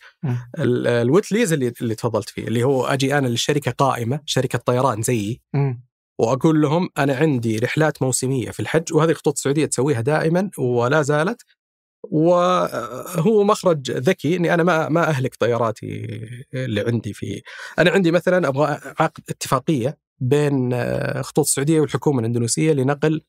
ال- 0.60 0.88
ال 0.88 0.95
wet 0.95 1.17
lease 1.17 1.54
اللي 1.54 1.74
اللي 1.82 1.96
تفضلت 1.96 2.30
فيه 2.30 2.48
اللي 2.48 2.64
هو 2.64 2.86
أجي 2.86 3.18
أنا 3.18 3.28
للشركة 3.28 3.72
قائمة 3.72 4.20
شركة 4.26 4.60
طيران 4.60 5.02
زيي. 5.02 5.42
وأقول 6.20 6.62
لهم 6.62 6.90
أنا 6.98 7.16
عندي 7.16 7.58
رحلات 7.58 8.02
موسمية 8.02 8.52
في 8.52 8.60
الحج 8.60 8.94
وهذه 8.94 9.10
الخطوط 9.10 9.34
السعودية 9.34 9.66
تسويها 9.66 10.02
دائما 10.02 10.50
ولا 10.58 11.02
زالت 11.02 11.42
وهو 12.04 13.44
مخرج 13.44 13.92
ذكي 13.92 14.36
إني 14.36 14.54
أنا 14.54 14.64
ما 14.64 14.90
ما 14.90 15.08
أهلك 15.08 15.36
طياراتي 15.36 16.06
اللي 16.54 16.82
عندي 16.82 17.14
في 17.14 17.42
أنا 17.80 17.92
عندي 17.92 18.12
مثلا 18.12 18.48
أبغى 18.48 18.80
عقد 19.00 19.24
اتفاقية 19.30 19.98
بين 20.20 20.74
آه، 20.74 21.22
خطوط 21.22 21.46
السعودية 21.46 21.80
والحكومة 21.80 22.20
الإندونيسية 22.20 22.74
لنقل 22.74 23.22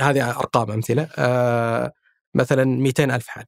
هذه 0.00 0.30
أرقام 0.30 0.70
أمثلة 0.70 1.08
آه، 1.18 1.92
مثلا 2.34 2.64
200 2.64 3.04
ألف 3.04 3.26
حاج. 3.26 3.46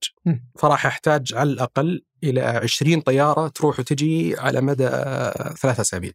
فراح 0.59 0.87
احتاج 0.87 1.35
على 1.35 1.51
الأقل 1.53 2.05
إلى 2.25 2.41
20 2.41 3.01
طيارة 3.01 3.49
تروح 3.49 3.81
وتجي 3.81 4.37
على 4.39 4.61
مدى 4.61 4.89
ثلاثة 5.61 5.81
أسابيع 5.81 6.13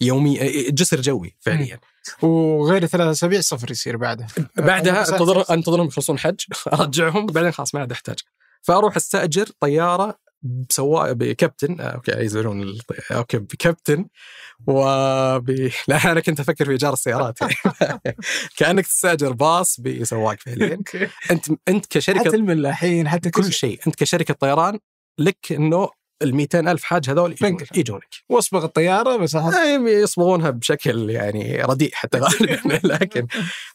يومي 0.00 0.40
آه، 0.40 0.70
جسر 0.70 1.00
جوي 1.00 1.36
فعليا. 1.40 1.80
وغير 2.22 2.86
ثلاث 2.86 3.08
أسابيع 3.08 3.40
صفر 3.40 3.70
يصير 3.70 3.96
بعدها. 3.96 4.26
بعدها 4.56 5.00
انتظر 5.08 5.54
انتظرهم 5.54 5.86
يخلصون 5.86 6.18
حج 6.18 6.40
أرجعهم 6.80 7.26
بعدين 7.26 7.50
خلاص 7.52 7.74
ما 7.74 7.80
عاد 7.80 7.92
أحتاج. 7.92 8.18
فأروح 8.62 8.96
أستأجر 8.96 9.46
طيارة 9.60 10.18
بسواق 10.42 11.12
بكابتن 11.12 11.80
آه، 11.80 11.84
أوكي 11.84 12.12
يزعلون 12.12 12.78
أوكي 13.10 13.38
بكابتن 13.38 14.06
وب 14.66 15.70
لا 15.88 16.12
أنا 16.12 16.20
كنت 16.20 16.40
أفكر 16.40 16.64
في 16.64 16.70
إيجار 16.70 16.92
السيارات. 16.92 17.38
يعني 17.40 17.54
كأنك 18.56 18.86
تستأجر 18.86 19.32
باص 19.32 19.80
بسواق 19.80 20.36
فعليا. 20.40 20.78
انت 21.30 21.48
أنت 21.68 21.84
حتى 21.86 21.98
كشركه 21.98 22.34
الملاحين 22.34 23.08
حتى 23.08 23.30
كل 23.30 23.52
شيء. 23.52 23.80
أنت 23.86 23.94
كشركة 23.94 24.34
طيران 24.34 24.78
لك 25.18 25.52
إنه 25.52 25.88
ال 26.22 26.68
ألف 26.68 26.84
حاج 26.84 27.10
هذول 27.10 27.32
يجونك- 27.32 27.72
واصبغ 28.28 28.64
الطيارة 28.64 29.16
بس 29.16 29.34
يعني 29.34 29.90
يصبغونها 29.90 30.50
بشكل 30.50 31.10
يعني 31.10 31.62
رديء 31.62 31.90
حتى 31.94 32.18
غالبا. 32.24 32.80
لكن 32.84 33.26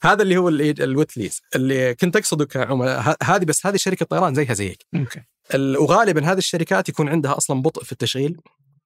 هذا 0.04 0.22
اللي 0.22 0.38
هو 0.38 0.50
ال- 0.50 0.82
الويتليز. 0.84 1.42
اللي 1.56 1.96
كنت 1.96 2.16
أقصده 2.16 2.46
كعملاء 2.46 3.18
هذه 3.24 3.46
بس 3.46 3.66
هذه 3.66 3.76
شركة 3.76 4.06
طيران 4.06 4.34
زيها 4.36 4.54
زيك. 4.54 4.86
وغالبا 5.56 6.32
هذه 6.32 6.38
الشركات 6.38 6.90
يكون 6.90 7.10
عندها 7.10 7.38
أصلا 7.38 7.62
بطء 7.62 7.84
في 7.84 7.92
التشغيل. 7.92 8.38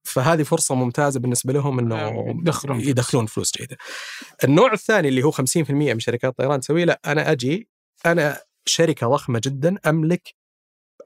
فهذه 0.04 0.44
فرصة 0.44 0.76
ممتازة 0.76 1.20
بالنسبة 1.20 1.54
لهم 1.54 1.80
إنه 1.80 2.30
يدخلون 2.40 2.78
فلوس. 2.78 2.88
يدخلون 2.90 3.26
فلوس 3.26 3.52
جيدة. 3.58 3.78
النوع 4.44 4.74
الثاني 4.74 5.08
اللي 5.08 5.24
هو 5.24 5.32
50% 5.32 5.94
من 5.94 6.00
شركات 6.00 6.32
الطيران 6.32 6.60
تسويه 6.60 6.86
لا 6.86 7.00
أنا 7.06 7.32
أجي 7.32 7.70
أنا 8.06 8.42
شركة 8.66 9.08
ضخمة 9.08 9.42
جدا 9.44 9.76
أملك 9.86 10.34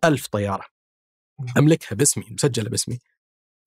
ألف 0.04 0.28
طيارة. 0.28 0.66
أملكها 1.58 1.96
باسمي 1.96 2.26
مسجلة 2.32 2.70
باسمي. 2.70 3.00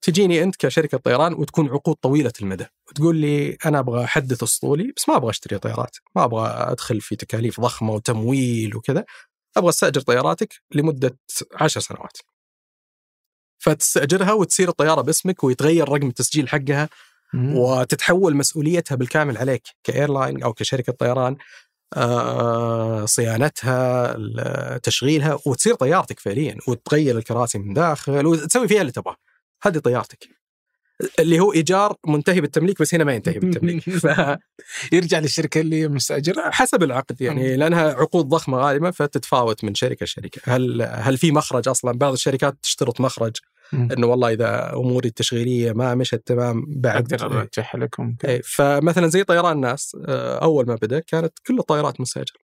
تجيني 0.03 0.43
أنت 0.43 0.57
كشركة 0.57 0.99
طيران 0.99 1.35
وتكون 1.35 1.69
عقود 1.69 1.97
طويلة 1.97 2.33
المدى 2.43 2.67
وتقول 2.89 3.17
لي 3.17 3.57
أنا 3.67 3.79
أبغى 3.79 4.05
أحدث 4.05 4.43
أسطولي 4.43 4.93
بس 4.97 5.09
ما 5.09 5.17
أبغى 5.17 5.31
أشتري 5.31 5.59
طيارات 5.59 5.97
ما 6.17 6.25
أبغى 6.25 6.49
أدخل 6.49 7.01
في 7.01 7.17
تكاليف 7.17 7.61
ضخمة 7.61 7.93
وتمويل 7.93 8.77
وكذا 8.77 9.05
أبغى 9.57 9.69
أستأجر 9.69 10.01
طياراتك 10.01 10.55
لمدة 10.75 11.19
عشر 11.53 11.81
سنوات. 11.81 12.19
فتستأجرها 13.59 14.33
وتصير 14.33 14.69
الطيارة 14.69 15.01
باسمك 15.01 15.45
ويتغير 15.45 15.89
رقم 15.89 16.07
التسجيل 16.07 16.49
حقها. 16.49 16.89
وتتحول 17.35 18.37
مسؤوليتها 18.37 18.95
بالكامل 18.95 19.39
عليك 19.39 19.63
كأيرلاين 19.85 20.43
أو 20.43 20.53
كشركة 20.53 20.93
طيران. 20.93 21.37
صيانتها 23.07 24.15
ال- 24.17 24.81
تشغيلها 24.81 25.39
وتصير 25.47 25.75
طيارتك 25.75 26.21
فعليا 26.21 26.57
وتغير 26.69 27.19
الكراسي 27.19 27.59
من 27.59 27.75
داخل 27.75 28.27
وتسوي 28.27 28.69
فيها 28.69 28.81
اللي 28.81 28.93
تبغاه. 28.93 29.17
هذه 29.63 29.79
طيارتك. 29.79 30.29
اللي 31.21 31.41
هو 31.41 31.53
إيجار 31.53 31.97
منتهي 32.07 32.41
بالتمليك 32.41 32.81
بس 32.81 32.95
هنا 32.95 33.05
ما 33.05 33.15
ينتهي 33.15 33.39
بالتمليك. 33.39 33.85
يرجع 34.93 35.19
للشركة 35.19 35.61
اللي 35.61 35.89
مستأجرة 35.89 36.51
العقد 36.83 37.21
يعني 37.21 37.57
لأنها 37.57 37.93
عقود 37.93 38.29
ضخمة 38.29 38.59
غالبا 38.59 38.91
فتتفاوت 38.91 39.65
من 39.65 39.75
شركة 39.75 40.05
لشركة. 40.05 40.41
هل 40.45 40.83
هل 40.83 41.19
في 41.19 41.33
مخرج 41.33 41.69
أصلا؟ 41.69 41.99
بعض 41.99 42.13
الشركات 42.13 42.57
تشترط 42.63 43.01
مخرج. 43.01 43.37
إنه 43.75 44.07
والله 44.07 44.33
إذا 44.33 44.73
أموري 44.75 45.09
التشغيلية 45.09 45.73
ما 45.73 45.95
مشت 45.95 46.23
تمام 46.27 46.65
بعد. 46.69 47.13
أقدر 47.13 47.27
ارجعها 47.41 47.77
لكم 47.79 48.17
إيه، 48.25 48.41
فمثلا 48.45 49.07
زي 49.07 49.25
طيران 49.25 49.61
ناس 49.61 49.97
آه، 50.09 50.39
أول 50.39 50.67
ما 50.67 50.75
بدأ 50.75 50.99
كانت 51.01 51.33
كل 51.47 51.59
الطائرات 51.59 52.01
مستاجره 52.01 52.39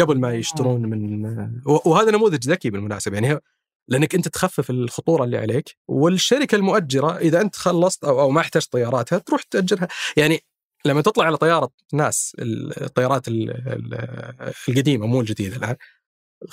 قبل 0.00 0.18
ما 0.20 0.34
يشترون 0.34 0.80
من 0.82 1.26
آه، 1.26 1.80
وهذا 1.88 2.10
نموذج 2.10 2.48
ذكي 2.50 2.70
بالمناسبة. 2.70 3.18
يعني 3.18 3.40
لأنك 3.88 4.14
أنت 4.14 4.28
تخفف 4.28 4.70
الخطورة 4.70 5.24
اللي 5.24 5.38
عليك 5.38 5.76
والشركة 5.88 6.56
المؤجرة 6.56 7.16
إذا 7.16 7.40
أنت 7.40 7.56
خلصت 7.56 8.04
أو 8.04 8.20
أو 8.20 8.30
ما 8.30 8.40
احتجت 8.40 8.72
طياراتها 8.72 9.18
تروح 9.18 9.42
تأجرها. 9.42 9.88
يعني 10.16 10.40
لما 10.86 11.00
تطلع 11.02 11.24
على 11.24 11.36
طيارة 11.36 11.70
ناس 11.92 12.36
الطيارات 12.38 13.28
ال- 13.28 13.50
ال- 13.50 14.52
القديمة 14.68 15.06
مو 15.06 15.20
الجديدة 15.20 15.56
الآن 15.56 15.76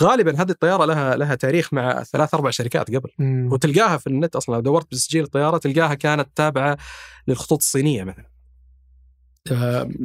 غالبا 0.04 0.42
هذه 0.42 0.52
الطيارة 0.52 0.86
لها 0.86 1.16
لها 1.16 1.36
تاريخ 1.36 1.74
مع 1.74 2.04
ثلاث 2.04 2.34
أربع 2.34 2.50
شركات 2.50 2.96
قبل 2.96 3.10
مم. 3.20 3.50
وتلقاها 3.52 3.98
في 3.98 4.08
النت 4.08 4.36
أصلا 4.36 4.56
لو 4.56 4.62
دورت 4.62 4.86
بتسجيل 4.86 5.24
الطيارة 5.24 5.58
تلقاها 5.58 5.94
كانت 5.94 6.30
تابعة 6.36 6.78
للخطوط 7.28 7.58
الصينية 7.58 8.04
مثلا 8.04 8.31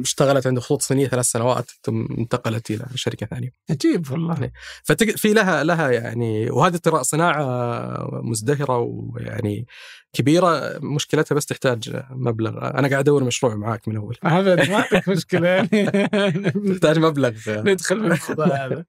اشتغلت 0.01 0.47
عند 0.47 0.59
خطوط 0.59 0.81
صينية 0.81 1.07
ثلاث 1.07 1.25
سنوات 1.25 1.71
ثم 1.83 2.05
انتقلت 2.17 2.71
إلى 2.71 2.85
شركة 2.95 3.25
ثانية. 3.25 3.51
عجيب 3.69 4.11
والله. 4.11 4.51
ففي 4.83 5.33
لها 5.33 5.63
لها 5.63 5.91
يعني 5.91 6.49
وهذه 6.49 6.75
ترى 6.75 7.03
صناعة 7.03 8.09
مزدهرة 8.23 8.77
ويعني 8.77 9.67
كبيرة 10.13 10.79
مشكلتها 10.81 11.35
بس 11.35 11.45
تحتاج 11.45 12.03
مبلغ. 12.11 12.57
أنا 12.57 12.87
قاعد 12.87 12.93
أدور 12.93 13.23
مشروع 13.23 13.55
معاك 13.55 13.87
من 13.87 13.97
اول 13.97 14.17
ابد 14.23 14.69
ما 14.69 14.75
عندك 14.75 15.09
مشكلة 15.09 15.47
يعني. 15.47 15.85
تحتاج 16.73 16.99
مبلغ. 16.99 17.31
ندخل 17.47 17.99
من 17.99 18.11
هذا. 18.51 18.85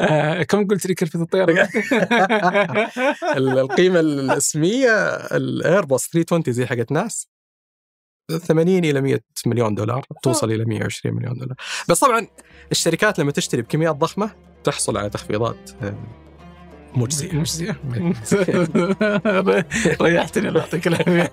آه، 0.00 0.42
كم 0.42 0.66
قلت 0.66 0.86
لي 0.86 0.94
كلفه 0.94 1.22
الطيارة؟ 1.22 1.68
القيمة 3.36 4.00
الاسمية 4.00 5.06
الايرباص 5.16 6.08
320 6.08 6.54
زي 6.54 6.66
حقت 6.66 6.92
ناس. 6.92 7.31
80 8.38 8.84
إلى 8.84 9.00
100 9.00 9.20
مليون 9.46 9.74
دولار 9.74 10.04
توصل 10.22 10.50
إلى 10.50 10.64
120 10.64 11.14
مليون 11.16 11.34
دولار. 11.38 11.56
بس 11.88 12.00
طبعا 12.00 12.26
الشركات 12.72 13.18
لما 13.18 13.32
تشتري 13.32 13.62
بكميات 13.62 13.96
ضخمة 13.96 14.30
تحصل 14.64 14.96
على 14.96 15.10
تخفيضات 15.10 15.70
مجزية. 16.94 17.32
مجزية. 17.32 17.76
ريحتني 20.02 20.48
الله 20.48 20.60
يعطيك 20.60 20.86
العافية. 20.86 21.30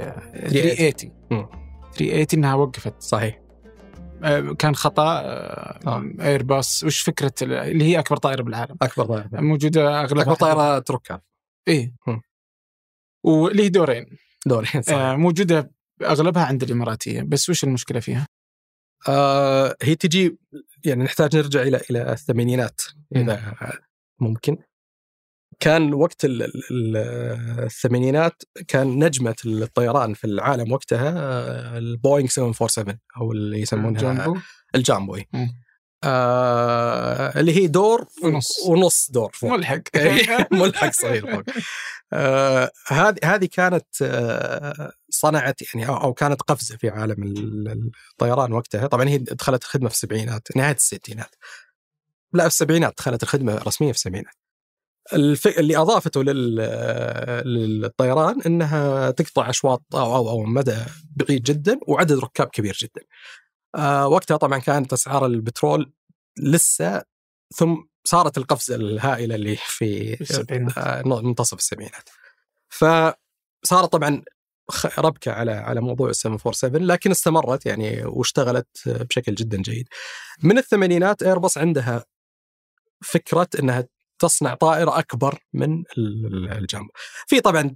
380 0.49 1.47
380 1.93 2.27
إنها 2.33 2.55
وقفت. 2.55 3.01
صحيح. 3.01 3.44
كان 4.59 4.75
خطأ 4.75 5.21
ايرباص 6.21 6.83
وش 6.83 7.01
فكرة 7.01 7.33
اللي 7.41 7.83
هي 7.83 7.99
أكبر 7.99 8.17
طائرة 8.17 8.41
بالعالم؟ 8.41 8.77
أكبر 8.81 9.05
طائرة 9.05 9.29
موجودة 9.33 10.01
أغلبها 10.01 10.23
أكبر 10.23 10.35
طائرة 10.35 10.83
ركاب 10.91 11.21
إيه. 11.67 11.95
واللي 13.23 13.63
هي 13.63 13.69
دورين. 13.69 14.17
دورين. 14.45 14.81
آه 14.89 15.15
موجودة 15.15 15.71
أغلبها 16.01 16.45
عند 16.45 16.63
الإماراتية. 16.63 17.21
بس 17.21 17.49
وش 17.49 17.63
المشكلة 17.63 17.99
فيها؟ 17.99 18.27
آه 19.07 19.75
هي 19.81 19.95
تجي 19.95 20.37
يعني 20.85 21.03
نحتاج 21.03 21.37
نرجع 21.37 21.61
إلى 21.61 21.81
إلى 21.89 22.11
الثمانينات 22.11 22.81
إذا 23.15 23.55
ممكن. 24.19 24.57
كان 25.59 25.93
وقت 25.93 26.25
ال 26.25 26.43
ال 26.43 26.97
الثمانينات 27.63 28.43
كان 28.67 29.03
نجمة 29.03 29.35
الطيران 29.45 30.13
في 30.13 30.27
العالم 30.27 30.71
وقتها 30.71 31.13
آه، 31.17 31.77
البوينغ 31.77 32.27
747 32.27 32.99
أو 33.17 33.31
اللي 33.31 33.61
يسمونها 33.61 34.01
جامبو 34.01 34.39
الجامبو 34.75 35.17
آه 36.05 37.39
اللي 37.39 37.55
هي 37.55 37.67
دور 37.67 38.05
ونص 38.23 38.59
ونص 38.67 39.11
دور 39.11 39.31
فوق. 39.33 39.51
ملحق. 39.51 39.81
ملحق 40.51 40.91
صغير 40.91 41.31
فوق. 41.31 41.43
آه 42.13 42.71
هذه 42.87 43.17
هذه 43.23 43.45
كانت 43.45 43.85
آه 44.01 44.91
صنعت 45.09 45.61
يعني 45.61 45.87
أو 45.87 46.13
كانت 46.13 46.41
قفزة 46.41 46.77
في 46.77 46.89
عالم 46.89 47.33
الطيران 48.11 48.53
وقتها. 48.53 48.87
طبعا 48.87 49.09
هي 49.09 49.17
دخلت 49.17 49.63
خدمة 49.63 49.89
في 49.89 49.95
السبعينات 49.95 50.47
نهاية 50.55 50.75
الستينات. 50.75 51.35
لا 52.33 52.43
في 52.43 52.47
السبعينات 52.47 52.93
دخلت 52.97 53.23
الخدمة 53.23 53.55
رسمية 53.55 53.91
في 53.91 53.97
السبعينات. 53.97 54.35
الف... 55.13 55.47
اللي 55.47 55.77
أضافته 55.77 56.23
لل... 56.23 56.55
للطيران 57.45 58.41
إنها 58.41 59.11
تقطع 59.11 59.49
أشواط 59.49 59.83
أو 59.93 60.15
أو, 60.15 60.29
أو 60.29 60.43
مدى 60.43 60.77
بعيد 61.15 61.43
جدا 61.43 61.79
وعدد 61.87 62.19
ركاب 62.19 62.47
كبير 62.47 62.77
جدا. 62.81 63.01
آه 63.75 64.07
وقتها 64.07 64.37
طبعا 64.37 64.59
كانت 64.59 64.93
أسعار 64.93 65.25
البترول 65.25 65.93
لسه 66.39 67.03
ثم 67.55 67.75
صارت 68.03 68.37
القفزة 68.37 68.75
الهائلة 68.75 69.35
اللي 69.35 69.55
في 69.55 70.21
السبعينات 70.21 70.77
آه 70.77 71.01
منتصف 71.05 71.57
السبعينات. 71.57 72.09
فصارت 72.69 73.91
طبعا 73.91 74.23
ربكة 74.97 75.31
على 75.31 75.51
على 75.51 75.81
موضوع 75.81 76.11
747 76.11 76.87
لكن 76.87 77.11
استمرت 77.11 77.65
يعني 77.65 78.05
واشتغلت 78.05 78.67
بشكل 78.85 79.35
جدا 79.35 79.61
جيد. 79.61 79.87
من 80.43 80.57
الثمانينات 80.57 81.23
ايرباص 81.23 81.57
عندها 81.57 82.05
فكرة 83.03 83.47
إنها 83.59 83.87
تصنع 84.27 84.53
طائرة 84.53 84.99
أكبر 84.99 85.39
من 85.53 85.83
الجامبو. 85.97 86.91
في 87.27 87.41
طبعا 87.41 87.75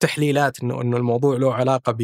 تحليلات 0.00 0.62
إنه 0.62 0.80
إنه 0.80 0.96
الموضوع 0.96 1.36
له 1.36 1.54
علاقة 1.54 1.96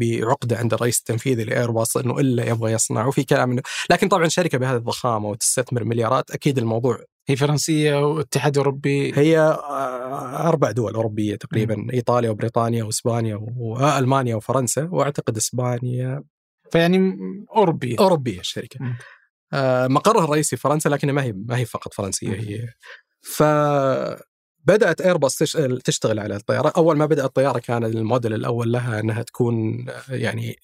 بعقدة 0.00 0.56
عند 0.56 0.74
الرئيس 0.74 0.98
التنفيذي 0.98 1.44
لإيرباص 1.44 1.96
إنه 1.96 2.20
إلا 2.20 2.48
يبغى 2.48 2.72
يصنع 2.72 3.06
وفي 3.06 3.24
كلام 3.24 3.50
إنه 3.50 3.62
لكن 3.90 4.08
طبعا 4.08 4.28
شركة 4.28 4.58
بهذه 4.58 4.76
الضخامة 4.76 5.28
وتستثمر 5.28 5.84
مليارات 5.84 6.30
أكيد 6.30 6.58
الموضوع 6.58 6.98
هي 7.28 7.36
فرنسية 7.36 8.06
واتحاد 8.06 8.58
اوروبي 8.58 9.12
هي 9.18 9.38
آه، 9.38 10.48
أربع 10.48 10.70
دول 10.70 10.94
أوروبية 10.94 11.36
تقريبا 11.36 11.76
م. 11.76 11.90
إيطاليا 11.90 12.30
وبريطانيا 12.30 12.84
وإسبانيا 12.84 13.40
وألمانيا 13.56 14.36
وفرنسا 14.36 14.88
وأعتقد 14.92 15.36
إسبانيا. 15.36 16.22
فيعني 16.72 17.18
أوروبية. 17.56 17.96
أوروبية 17.98 18.40
الشركة. 18.40 18.80
آه، 19.52 19.86
مقرها 19.86 20.24
الرئيسي 20.24 20.56
فرنسا 20.56 20.88
لكن 20.88 21.10
ما 21.10 21.22
هي 21.22 21.32
ما 21.32 21.56
هي 21.56 21.64
فقط 21.64 21.94
فرنسية 21.94 22.28
هي 22.34 22.68
ف 23.24 23.42
بدات 24.66 25.00
ايرباص 25.00 25.38
تشتغل 25.84 26.18
على 26.18 26.36
الطيارة. 26.36 26.72
أول 26.76 26.96
ما 26.96 27.06
بدأت 27.06 27.24
الطيارة 27.24 27.58
كان 27.58 27.84
الموديل 27.84 28.34
الأول 28.34 28.72
لها 28.72 29.00
إنها 29.00 29.22
تكون 29.22 29.86
يعني 30.08 30.56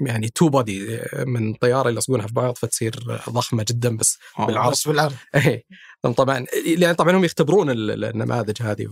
يعني 0.00 0.28
تو 0.28 0.48
بودي 0.48 1.00
من 1.26 1.54
طيارة 1.54 1.90
يلصقونها 1.90 2.26
في 2.26 2.32
بعض 2.32 2.54
فتصير 2.56 2.94
ضخمة 3.30 3.64
جدا 3.68 3.96
بس 3.96 4.18
بالعرض. 4.38 4.72
بس 4.72 4.88
بالعرض. 4.88 5.14
إيه. 5.34 5.64
طبعا 6.16 6.46
يعني 6.66 6.94
طبعا 6.94 7.16
هم 7.16 7.24
يختبرون 7.24 7.70
النماذج 7.70 8.62
هذه 8.62 8.88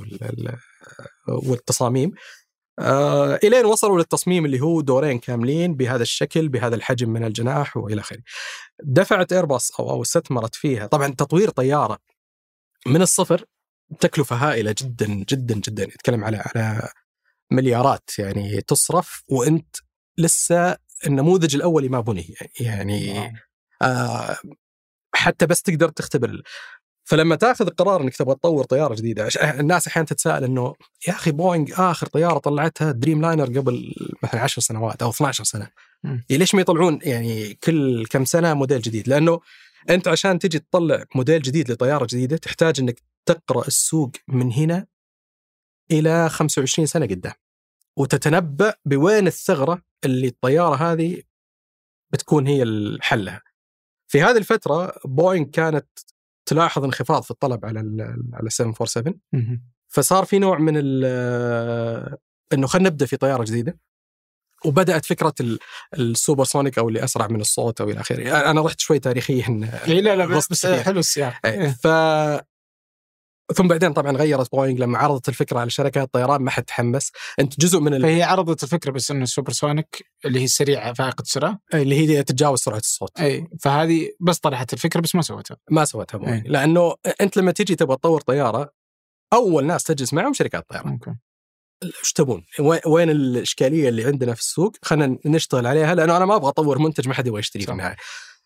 والتصاميم. 1.28 2.12
آه 2.78 3.38
إلين 3.44 3.64
وصلوا 3.66 3.98
للتصميم 3.98 4.44
اللي 4.44 4.60
هو 4.60 4.80
دورين 4.80 5.18
كاملين 5.18 5.74
بهذا 5.74 6.02
الشكل 6.02 6.48
بهذا 6.48 6.74
الحجم 6.74 7.10
من 7.10 7.24
الجناح 7.24 7.76
وإلى 7.76 8.00
آخره. 8.00 8.22
دفعت 8.82 9.32
ايرباص 9.32 9.80
أو 9.80 9.90
أو 9.90 10.02
استثمرت 10.02 10.54
فيها، 10.54 10.86
طبعا 10.86 11.08
تطوير 11.08 11.50
طيارة 11.50 11.98
من 12.86 13.02
الصفر 13.02 13.44
تكلفة 14.00 14.36
هائلة 14.36 14.74
جدا 14.78 15.06
جدا 15.06 15.54
جدا. 15.54 15.82
يتكلم 15.82 16.24
على 16.24 16.36
على 16.36 16.88
مليارات 17.50 18.10
يعني 18.18 18.60
تصرف 18.60 19.22
وأنت 19.28 19.76
لسه 20.18 20.76
النموذج 21.06 21.56
الأولي 21.56 21.88
ما 21.88 22.00
بني. 22.00 22.34
يعني 22.60 23.32
آه 23.82 24.36
حتى 25.14 25.46
بس 25.46 25.62
تقدر 25.62 25.88
تختبر. 25.88 26.42
فلما 27.04 27.36
تأخذ 27.36 27.66
القرار 27.66 28.02
إنك 28.02 28.16
تبغى 28.16 28.34
تطور 28.34 28.64
طيارة 28.64 28.94
جديدة 28.94 29.28
الناس 29.42 29.86
أحيانا 29.86 30.06
تتساءل 30.06 30.44
إنه 30.44 30.74
يا 31.08 31.12
أخي 31.12 31.30
بوينغ 31.30 31.90
آخر 31.90 32.06
طيارة 32.06 32.38
طلعتها 32.38 32.92
دريم 32.92 33.22
لاينر 33.22 33.58
قبل 33.58 33.94
مثلا 34.22 34.40
10 34.40 34.62
سنوات 34.62 35.02
أو 35.02 35.10
12 35.10 35.44
سنة. 35.44 35.68
ليش 36.30 36.54
ما 36.54 36.60
يطلعون 36.60 36.98
يعني 37.02 37.54
كل 37.54 38.06
كم 38.10 38.24
سنة 38.24 38.54
موديل 38.54 38.80
جديد؟ 38.80 39.08
لأنه 39.08 39.40
أنت 39.90 40.08
عشان 40.08 40.38
تجي 40.38 40.58
تطلع 40.58 41.04
موديل 41.14 41.42
جديد 41.42 41.70
لطيارة 41.70 42.06
جديدة 42.10 42.36
تحتاج 42.36 42.80
إنك 42.80 43.02
تقرأ 43.26 43.66
السوق 43.66 44.10
من 44.28 44.52
هنا 44.52 44.86
إلى 45.90 46.28
25 46.28 46.86
سنة 46.86 47.06
قدام. 47.06 47.32
وتتنبأ 47.98 48.74
وين 48.84 49.26
الثغرة 49.26 49.82
اللي 50.04 50.26
الطيارة 50.26 50.74
هذه 50.74 51.22
بتكون 52.12 52.46
هي 52.46 52.64
حلها. 53.00 53.42
في 54.08 54.22
هذه 54.22 54.36
الفترة 54.36 54.92
بوينغ 55.04 55.46
كانت 55.46 55.86
تلاحظ 56.48 56.84
انخفاض 56.84 57.22
في 57.22 57.30
الطلب 57.30 57.64
على 57.64 57.78
على 58.32 58.50
747 58.50 59.20
فصار 59.88 60.24
في 60.24 60.38
نوع 60.38 60.58
من 60.58 60.76
إنه 62.52 62.66
خلينا 62.66 62.88
نبدأ 62.88 63.06
في 63.06 63.16
طيارة 63.16 63.44
جديدة. 63.44 63.78
وبدأت 64.66 65.04
فكرة 65.04 65.34
ال 65.98 66.44
supersonic 66.44 66.78
أو 66.78 66.88
اللي 66.88 67.04
أسرع 67.04 67.26
من 67.26 67.40
الصوت 67.40 67.80
أو 67.80 67.90
إلى 67.90 68.00
آخره. 68.00 68.50
أنا 68.50 68.60
رحت 68.60 68.80
شوي 68.80 68.98
تاريخيا 68.98 69.70
لا 69.86 70.16
لا 70.16 70.26
بس 70.26 70.66
حلو 70.66 70.98
السياق. 70.98 71.34
إيه. 71.44 71.68
ف 71.68 71.86
ثم 73.54 73.68
بعدين 73.68 73.92
طبعا 73.92 74.12
غيرت 74.12 74.52
بوينغ 74.52 74.78
لما 74.78 74.98
عرضت 74.98 75.28
الفكرة 75.28 75.58
على 75.58 75.70
شركات 75.70 76.04
الطيران 76.04 76.42
ما 76.42 76.50
حد 76.50 76.64
تحمس. 76.64 77.12
أنت 77.40 77.60
جزء 77.60 77.80
من 77.80 77.94
ال... 77.94 78.02
فهي 78.02 78.22
عرضت 78.22 78.62
الفكرة 78.62 78.90
بس 78.90 79.10
إنه 79.10 79.22
ال 79.22 79.52
supersonic 79.52 80.06
اللي 80.24 80.40
هي 80.40 80.46
سريعة 80.46 80.92
فائقة 80.92 81.22
السرعه 81.22 81.60
اللي 81.74 81.96
هي 81.96 82.22
تتجاوز 82.22 82.58
سرعة 82.58 82.78
الصوت. 82.78 83.20
إي 83.20 83.48
فهذه 83.60 84.10
بس 84.20 84.38
طرحت 84.38 84.72
الفكرة 84.72 85.00
بس 85.00 85.14
ما 85.14 85.22
سوتها. 85.22 85.56
ما 85.70 85.84
سوتها 85.84 86.18
بوينغ. 86.18 86.42
لأنه 86.44 86.94
أنت 87.20 87.36
لما 87.36 87.52
تجي 87.52 87.74
تبغى 87.74 87.96
تطور 87.96 88.20
طيارة 88.20 88.72
أول 89.32 89.66
ناس 89.66 89.84
تجلس 89.84 90.12
معهم 90.12 90.32
شركات 90.32 90.62
الطيران. 90.62 90.98
إيش 91.82 92.12
تبون؟ 92.12 92.44
وين 92.86 93.10
الإشكالية 93.10 93.88
اللي 93.88 94.04
عندنا 94.04 94.34
في 94.34 94.40
السوق؟ 94.40 94.76
خلينا 94.82 95.18
نشتغل 95.26 95.66
عليها 95.66 95.94
لأنه 95.94 96.16
أنا 96.16 96.24
ما 96.24 96.36
أبغى 96.36 96.48
أطور 96.48 96.78
منتج 96.78 97.08
ما 97.08 97.14
حد 97.14 97.26
يبغى 97.26 97.40
يشتري 97.40 97.62
في 97.62 97.72
النهاية. 97.72 97.96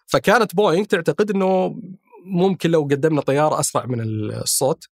فكانت 0.07 0.55
بوينغ 0.55 0.85
تعتقد 0.85 1.31
إنه 1.31 1.81
ممكن 2.25 2.71
لو 2.71 2.83
قدمنا 2.83 3.21
طيارة 3.21 3.61
أسرع 3.61 3.87
من 3.87 4.01
الصوت 4.01 4.85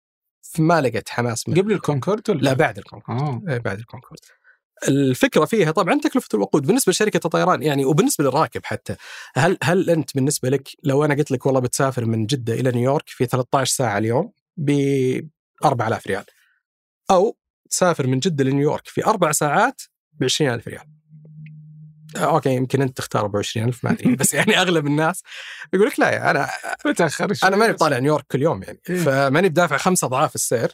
ما 0.60 0.82
لقيت 0.82 1.10
حماس 1.10 1.50
من 1.50 1.56
قبل 1.56 1.72
الكونكورد 1.72 2.30
ولا 2.30 2.40
لا 2.40 2.54
بعد 2.54 2.78
الكونكورد 2.78 3.20
آه. 3.20 3.58
بعد 3.58 3.80
الكونكورد 3.80 4.20
الفكرة 4.88 5.46
فيها 5.46 5.72
طبعا 5.72 6.00
تكلفة 6.00 6.28
الوقود 6.34 6.68
بالنسبة 6.68 6.92
لشركة 6.92 7.20
الطيران 7.26 7.64
يعني 7.64 7.86
وبالنسبة 7.86 8.24
للراكب 8.24 8.62
حتى 8.64 8.96
هل 9.36 9.58
هل 9.64 9.90
أنت 9.90 10.16
بالنسبة 10.16 10.50
لك 10.50 10.70
لو 10.84 11.06
أنا 11.06 11.16
قلت 11.16 11.32
لك 11.32 11.46
والله 11.46 11.60
بتسافر 11.60 12.06
من 12.06 12.26
جدة 12.26 12.54
إلى 12.54 12.72
نيويورك 12.72 13.10
في 13.10 13.26
13 13.26 13.76
ساعة 13.76 13.98
اليوم 13.98 14.32
ب 14.58 14.72
4000 15.66 16.08
ريال 16.08 16.24
أو 17.12 17.38
تسافر 17.70 18.08
من 18.08 18.20
جدة 18.20 18.44
لنيويورك 18.44 18.88
في 18.88 19.06
أربع 19.06 19.32
ساعات 19.32 19.82
ب 20.14 20.24
20000 20.24 20.68
ريال. 20.68 20.98
آه، 22.16 22.20
أوكي 22.20 22.56
يمكن 22.56 22.82
أنت 22.82 22.98
تختار 22.98 23.26
ابو 23.26 23.38
20000 23.38 23.84
ما 23.84 23.92
أدري 23.92 24.16
بس 24.16 24.34
يعني 24.34 24.58
أغلب 24.62 24.88
الناس 24.88 25.24
يقول 25.74 25.88
لك 25.88 26.00
لا 26.00 26.10
يا 26.10 26.32
أنا 26.32 26.50
متاخر 26.86 27.34
أنا 27.44 27.56
ماني 27.56 27.74
بطالع 27.74 28.00
نيويورك 28.00 28.26
كل 28.32 28.42
يوم 28.42 28.64
يعني. 28.64 28.82
إيه. 28.90 29.04
فماني 29.04 29.50
بدافع 29.50 29.78
خمسة 29.78 30.08
أضعاف 30.08 30.36
السعر 30.36 30.70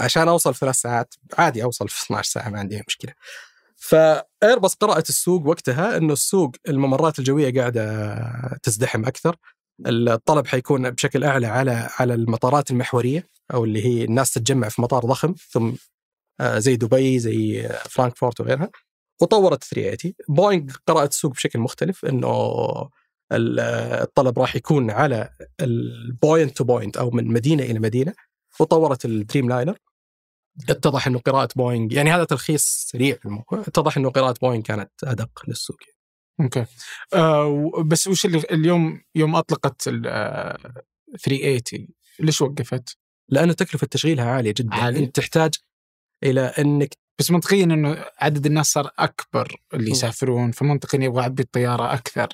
عشان 0.00 0.28
أوصل 0.28 0.54
في 0.54 0.60
ثلاث 0.60 0.74
ساعات. 0.74 1.14
عادي 1.38 1.62
أوصل 1.62 1.88
في 1.88 2.04
12 2.04 2.30
ساعة 2.30 2.48
ما 2.48 2.58
عندي 2.58 2.76
أي 2.76 2.82
مشكلة. 2.88 3.12
فأيرباص 3.76 4.74
قرأت 4.74 5.08
السوق 5.08 5.46
وقتها 5.46 5.96
إنه 5.96 6.12
السوق 6.12 6.56
الممرات 6.68 7.18
الجوية 7.18 7.60
قاعدة 7.60 8.58
تزدحم 8.62 9.04
أكثر. 9.04 9.36
الطلب 9.86 10.46
حيكون 10.46 10.90
بشكل 10.90 11.24
أعلى 11.24 11.46
على 11.46 11.88
على 11.98 12.14
المطارات 12.14 12.70
المحورية 12.70 13.28
أو 13.54 13.64
اللي 13.64 13.86
هي 13.86 14.04
الناس 14.04 14.32
تتجمع 14.32 14.68
في 14.68 14.82
مطار 14.82 15.04
ضخم 15.04 15.34
ثم 15.50 15.72
زي 16.42 16.76
دبي 16.76 17.18
زي 17.18 17.66
آه، 17.66 17.82
فرانكفورت 17.90 18.40
وغيرها. 18.40 18.70
وطورت 19.22 19.64
380 19.64 20.14
بوينغ 20.28 20.72
قرأت 20.86 21.12
السوق 21.12 21.32
بشكل 21.32 21.58
مختلف 21.58 22.04
إنه 22.04 22.28
ال- 23.32 23.60
الطلب 24.02 24.38
راح 24.38 24.56
يكون 24.56 24.90
على 24.90 25.30
ال 25.60 25.76
point 25.76 26.56
to 26.56 26.64
point 26.64 26.96
أو 26.96 27.10
من 27.10 27.26
مدينة 27.26 27.62
إلى 27.62 27.78
مدينة. 27.78 28.12
وطورت 28.60 29.04
الدريم 29.04 29.48
لاينر 29.48 29.78
اتضح 30.70 31.06
إنه 31.06 31.18
قراءة 31.18 31.48
بوينغ 31.56 31.92
يعني 31.92 32.10
هذا 32.10 32.24
تلخيص 32.24 32.64
سريع 32.92 33.16
في 33.16 33.24
الموضوع. 33.26 33.60
اتضح 33.60 33.96
إنه 33.96 34.10
قراءة 34.10 34.34
بوينغ 34.42 34.62
كانت 34.62 34.90
أدق 35.04 35.42
للسوق. 35.48 35.76
أوكي. 36.40 36.64
آه 37.14 37.70
بس 37.86 38.06
وش 38.06 38.26
اللي 38.26 38.38
اليوم 38.50 39.02
يوم 39.14 39.36
أطلقت 39.36 39.88
ال 39.88 40.02
آه، 40.06 40.58
380 41.22 41.88
ليش 42.20 42.42
وقفت؟ 42.42 42.96
لأنه 43.28 43.52
تكلفة 43.52 43.86
تشغيلها 43.86 44.24
عالية 44.24 44.54
جدا. 44.56 44.74
عالية. 44.74 44.98
أنت 45.04 45.16
تحتاج 45.16 45.54
إلى 46.24 46.40
أنك 46.40 46.94
بس 47.18 47.30
منطقيا 47.30 47.64
إنه 47.64 48.04
عدد 48.18 48.46
الناس 48.46 48.66
صار 48.66 48.90
أكبر 48.98 49.60
اللي. 49.74 49.90
يسافرون 49.90 50.50
فمنطقيا 50.50 51.04
يبغى 51.04 51.22
يعبي 51.22 51.42
الطياره 51.42 51.94
أكثر. 51.94 52.28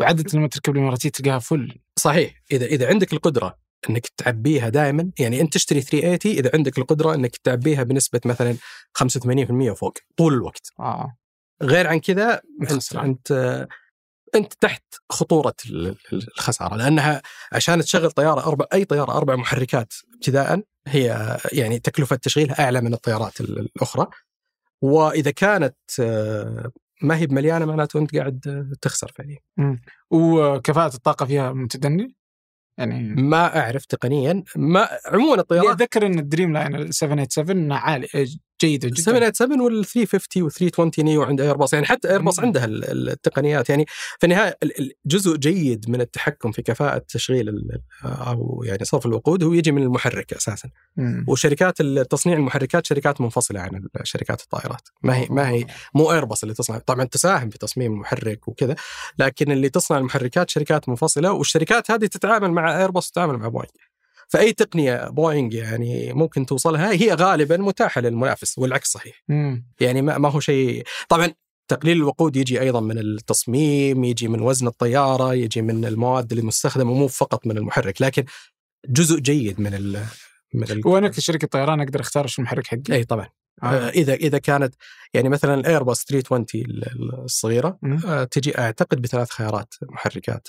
وعاده 0.00 0.24
لما 0.34 0.48
تركب 0.48 0.72
الإماراتية 0.72 1.08
تلقاها 1.08 1.38
فل 1.38 1.78
صحيح. 1.96 2.42
إذا 2.52 2.66
إذا 2.66 2.88
عندك 2.88 3.12
القدرة 3.12 3.58
إنك 3.90 4.06
تعبيها 4.16 4.68
دائما 4.68 5.10
يعني 5.18 5.40
أنت 5.40 5.54
تشتري 5.54 5.80
380 5.80 6.36
إذا 6.38 6.50
عندك 6.54 6.78
القدرة 6.78 7.14
إنك 7.14 7.36
تعبيها 7.36 7.82
بنسبة 7.82 8.20
مثلا 8.24 8.56
85% 8.98 9.70
وفوق 9.70 9.98
طول 10.16 10.34
الوقت. 10.34 10.72
آه. 10.80 11.16
غير 11.62 11.86
عن 11.86 12.00
كذا 12.00 12.40
أنت. 12.94 13.66
أنت 14.34 14.52
تحت 14.60 14.82
خطورة 15.10 15.54
ال- 15.66 15.86
ال- 16.12 16.28
الخسارة 16.36 16.76
لأنها 16.76 17.22
عشان 17.52 17.80
تشغل 17.80 18.10
طيارة 18.10 18.40
أربع 18.46 18.66
أي 18.72 18.84
طيارة 18.84 19.12
أربع 19.12 19.36
محركات 19.36 19.92
ابتداء 20.14 20.62
هي 20.86 21.36
يعني 21.52 21.78
تكلفة 21.78 22.16
تشغيلها 22.16 22.64
أعلى 22.64 22.80
من 22.80 22.94
الطيارات 22.94 23.40
ال- 23.40 23.58
الأخرى. 23.58 24.06
وإذا 24.82 25.30
كانت 25.30 25.76
آه، 26.00 26.70
ما 27.02 27.16
هي 27.16 27.26
بمليانة 27.26 27.64
معناته 27.64 27.98
أنت 27.98 28.16
قاعد 28.16 28.48
آه، 28.48 28.76
تخسر 28.80 29.12
فعليا. 29.16 29.38
وكفاءة 30.10 30.94
الطاقة 30.94 31.26
فيها 31.26 31.52
متدني؟ 31.52 32.14
يعني 32.78 33.00
ما 33.22 33.60
أعرف 33.60 33.84
تقنيا. 33.84 34.44
ما 34.56 34.88
عموما 35.06 35.40
الطيارات 35.40 35.70
اتذكر 35.70 36.06
إن 36.06 36.18
الدريم 36.18 36.52
لاينر 36.52 36.92
787 36.92 37.72
عالي 37.72 38.08
جيدة 38.60 38.88
جدا. 38.88 39.00
787 39.02 39.60
وال 39.60 39.84
350 39.84 40.42
و 40.42 40.48
320 40.48 41.04
نيو 41.08 41.22
عند 41.22 41.40
ايرباص 41.40 41.72
يعني 41.74 41.86
حتى 41.86 42.10
ايرباص. 42.10 42.40
عندها 42.40 42.64
ال- 42.64 42.90
ال- 42.90 43.08
التقنيات. 43.08 43.70
يعني 43.70 43.86
في 44.18 44.24
النهاية 44.24 44.58
ال- 44.62 44.80
ال- 44.80 44.92
جزء 45.06 45.36
جيد 45.36 45.90
من 45.90 46.00
التحكم 46.00 46.52
في 46.52 46.62
كفاءة 46.62 46.98
تشغيل 47.08 47.48
أو 48.04 48.62
يعني 48.66 48.84
صرف 48.84 49.06
الوقود 49.06 49.44
هو 49.44 49.52
يجي 49.52 49.72
من 49.72 49.82
المحرك 49.82 50.32
أساسا. 50.32 50.68
مم. 50.96 51.24
وشركات 51.28 51.82
تصنيع 51.82 52.36
المحركات 52.36 52.86
شركات 52.86 53.20
منفصلة 53.20 53.60
عن 53.60 53.88
شركات 54.02 54.40
الطائرات. 54.40 54.88
ما 55.02 55.16
هي 55.16 55.26
ما 55.30 55.48
هي 55.48 55.66
مو 55.94 56.12
ايرباص 56.12 56.42
اللي 56.42 56.54
تصنع. 56.54 56.78
طبعا 56.78 57.04
تساهم 57.04 57.50
في 57.50 57.58
تصميم 57.58 57.92
المحرك 57.92 58.48
وكذا 58.48 58.76
لكن 59.18 59.52
اللي 59.52 59.68
تصنع 59.68 59.98
المحركات 59.98 60.50
شركات 60.50 60.88
منفصلة 60.88 61.32
والشركات 61.32 61.90
هذه 61.90 62.06
تتعامل 62.06 62.50
مع 62.50 62.80
ايرباص 62.80 63.08
وتتعامل 63.08 63.36
مع 63.36 63.48
بوينغ 63.48 63.68
فأي 64.28 64.52
تقنية 64.52 65.08
بوينغ 65.08 65.54
يعني 65.54 66.12
ممكن 66.12 66.46
توصلها 66.46 66.92
هي 66.92 67.14
غالبا 67.14 67.56
متاحة 67.56 68.00
للمنافس 68.00 68.58
والعكس 68.58 68.88
صحيح 68.92 69.22
مم. 69.28 69.66
يعني 69.80 70.02
ما, 70.02 70.18
ما 70.18 70.28
هو 70.28 70.40
شيء 70.40 70.84
طبعا 71.08 71.32
تقليل 71.68 71.96
الوقود 71.96 72.36
يجي 72.36 72.60
أيضا 72.60 72.80
من 72.80 72.98
التصميم 72.98 74.04
يجي 74.04 74.28
من 74.28 74.40
وزن 74.40 74.66
الطيارة 74.66 75.34
يجي 75.34 75.62
من 75.62 75.84
المواد 75.84 76.30
اللي 76.32 76.44
مستخدمة 76.44 76.94
مو 76.94 77.08
فقط 77.08 77.46
من 77.46 77.58
المحرك 77.58 78.02
لكن 78.02 78.24
جزء 78.88 79.18
جيد 79.20 79.60
من 79.60 79.74
ال 79.74 80.04
من 80.54 80.70
ال 80.70 80.86
وأنا 80.86 81.08
كشركه 81.08 81.46
طيران 81.46 81.80
أقدر 81.80 82.00
أختار 82.00 82.24
إيش 82.24 82.38
المحرك 82.38 82.66
حقي 82.66 82.82
إي 82.92 83.04
طبعا 83.04 83.28
آه. 83.62 83.66
آه. 83.66 83.88
اذا 83.88 84.14
إذا 84.14 84.38
كانت 84.38 84.74
يعني 85.14 85.28
مثلا 85.28 85.54
الايرباص 85.54 86.04
320 86.04 86.64
ال- 86.64 87.24
الصغيرة 87.24 87.78
مم. 87.82 88.00
آه، 88.06 88.24
تجي 88.24 88.58
أعتقد 88.58 89.02
بثلاث 89.02 89.30
خيارات 89.30 89.74
محركات 89.82 90.48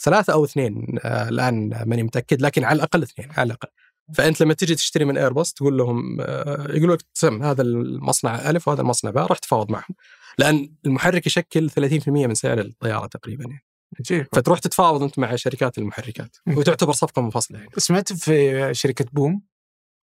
ثلاثة 0.00 0.32
أو 0.32 0.44
اثنين 0.44 0.98
آه، 1.04 1.28
الآن 1.28 1.68
ماني 1.86 2.02
متأكد 2.02 2.42
لكن 2.42 2.64
على 2.64 2.76
الأقل 2.76 3.02
اثنين 3.02 3.28
على 3.30 3.46
الأقل. 3.46 3.68
فأنت 4.14 4.42
لما 4.42 4.54
تجي 4.54 4.74
تشتري 4.74 5.04
من 5.04 5.18
ايرباص 5.18 5.52
تقول 5.52 5.78
لهم 5.78 6.20
آه، 6.20 6.66
يقولوا 6.70 6.96
لك 6.96 7.04
سم 7.14 7.42
هذا 7.42 7.62
المصنع 7.62 8.50
ألف 8.50 8.68
وهذا 8.68 8.80
المصنع 8.80 9.10
باء 9.10 9.26
راح 9.26 9.38
تفاوض 9.38 9.70
معهم. 9.70 9.94
لأن 10.38 10.74
المحرك 10.86 11.26
يشكل 11.26 11.70
30% 11.70 12.08
من 12.08 12.34
سعر 12.34 12.60
الطيارة 12.60 13.06
تقريبا 13.06 13.44
يعني. 13.44 13.64
عجيب 14.00 14.26
فتروح 14.32 14.58
تتفاوض 14.58 15.02
أنت 15.02 15.18
مع 15.18 15.36
شركات 15.36 15.78
المحركات. 15.78 16.36
وتعتبر 16.46 16.92
صفقة 16.92 17.22
منفصلة 17.22 17.58
يعني. 17.58 17.70
سمعت 17.76 18.12
في 18.12 18.68
شركة 18.74 19.04
بوم؟ 19.12 19.42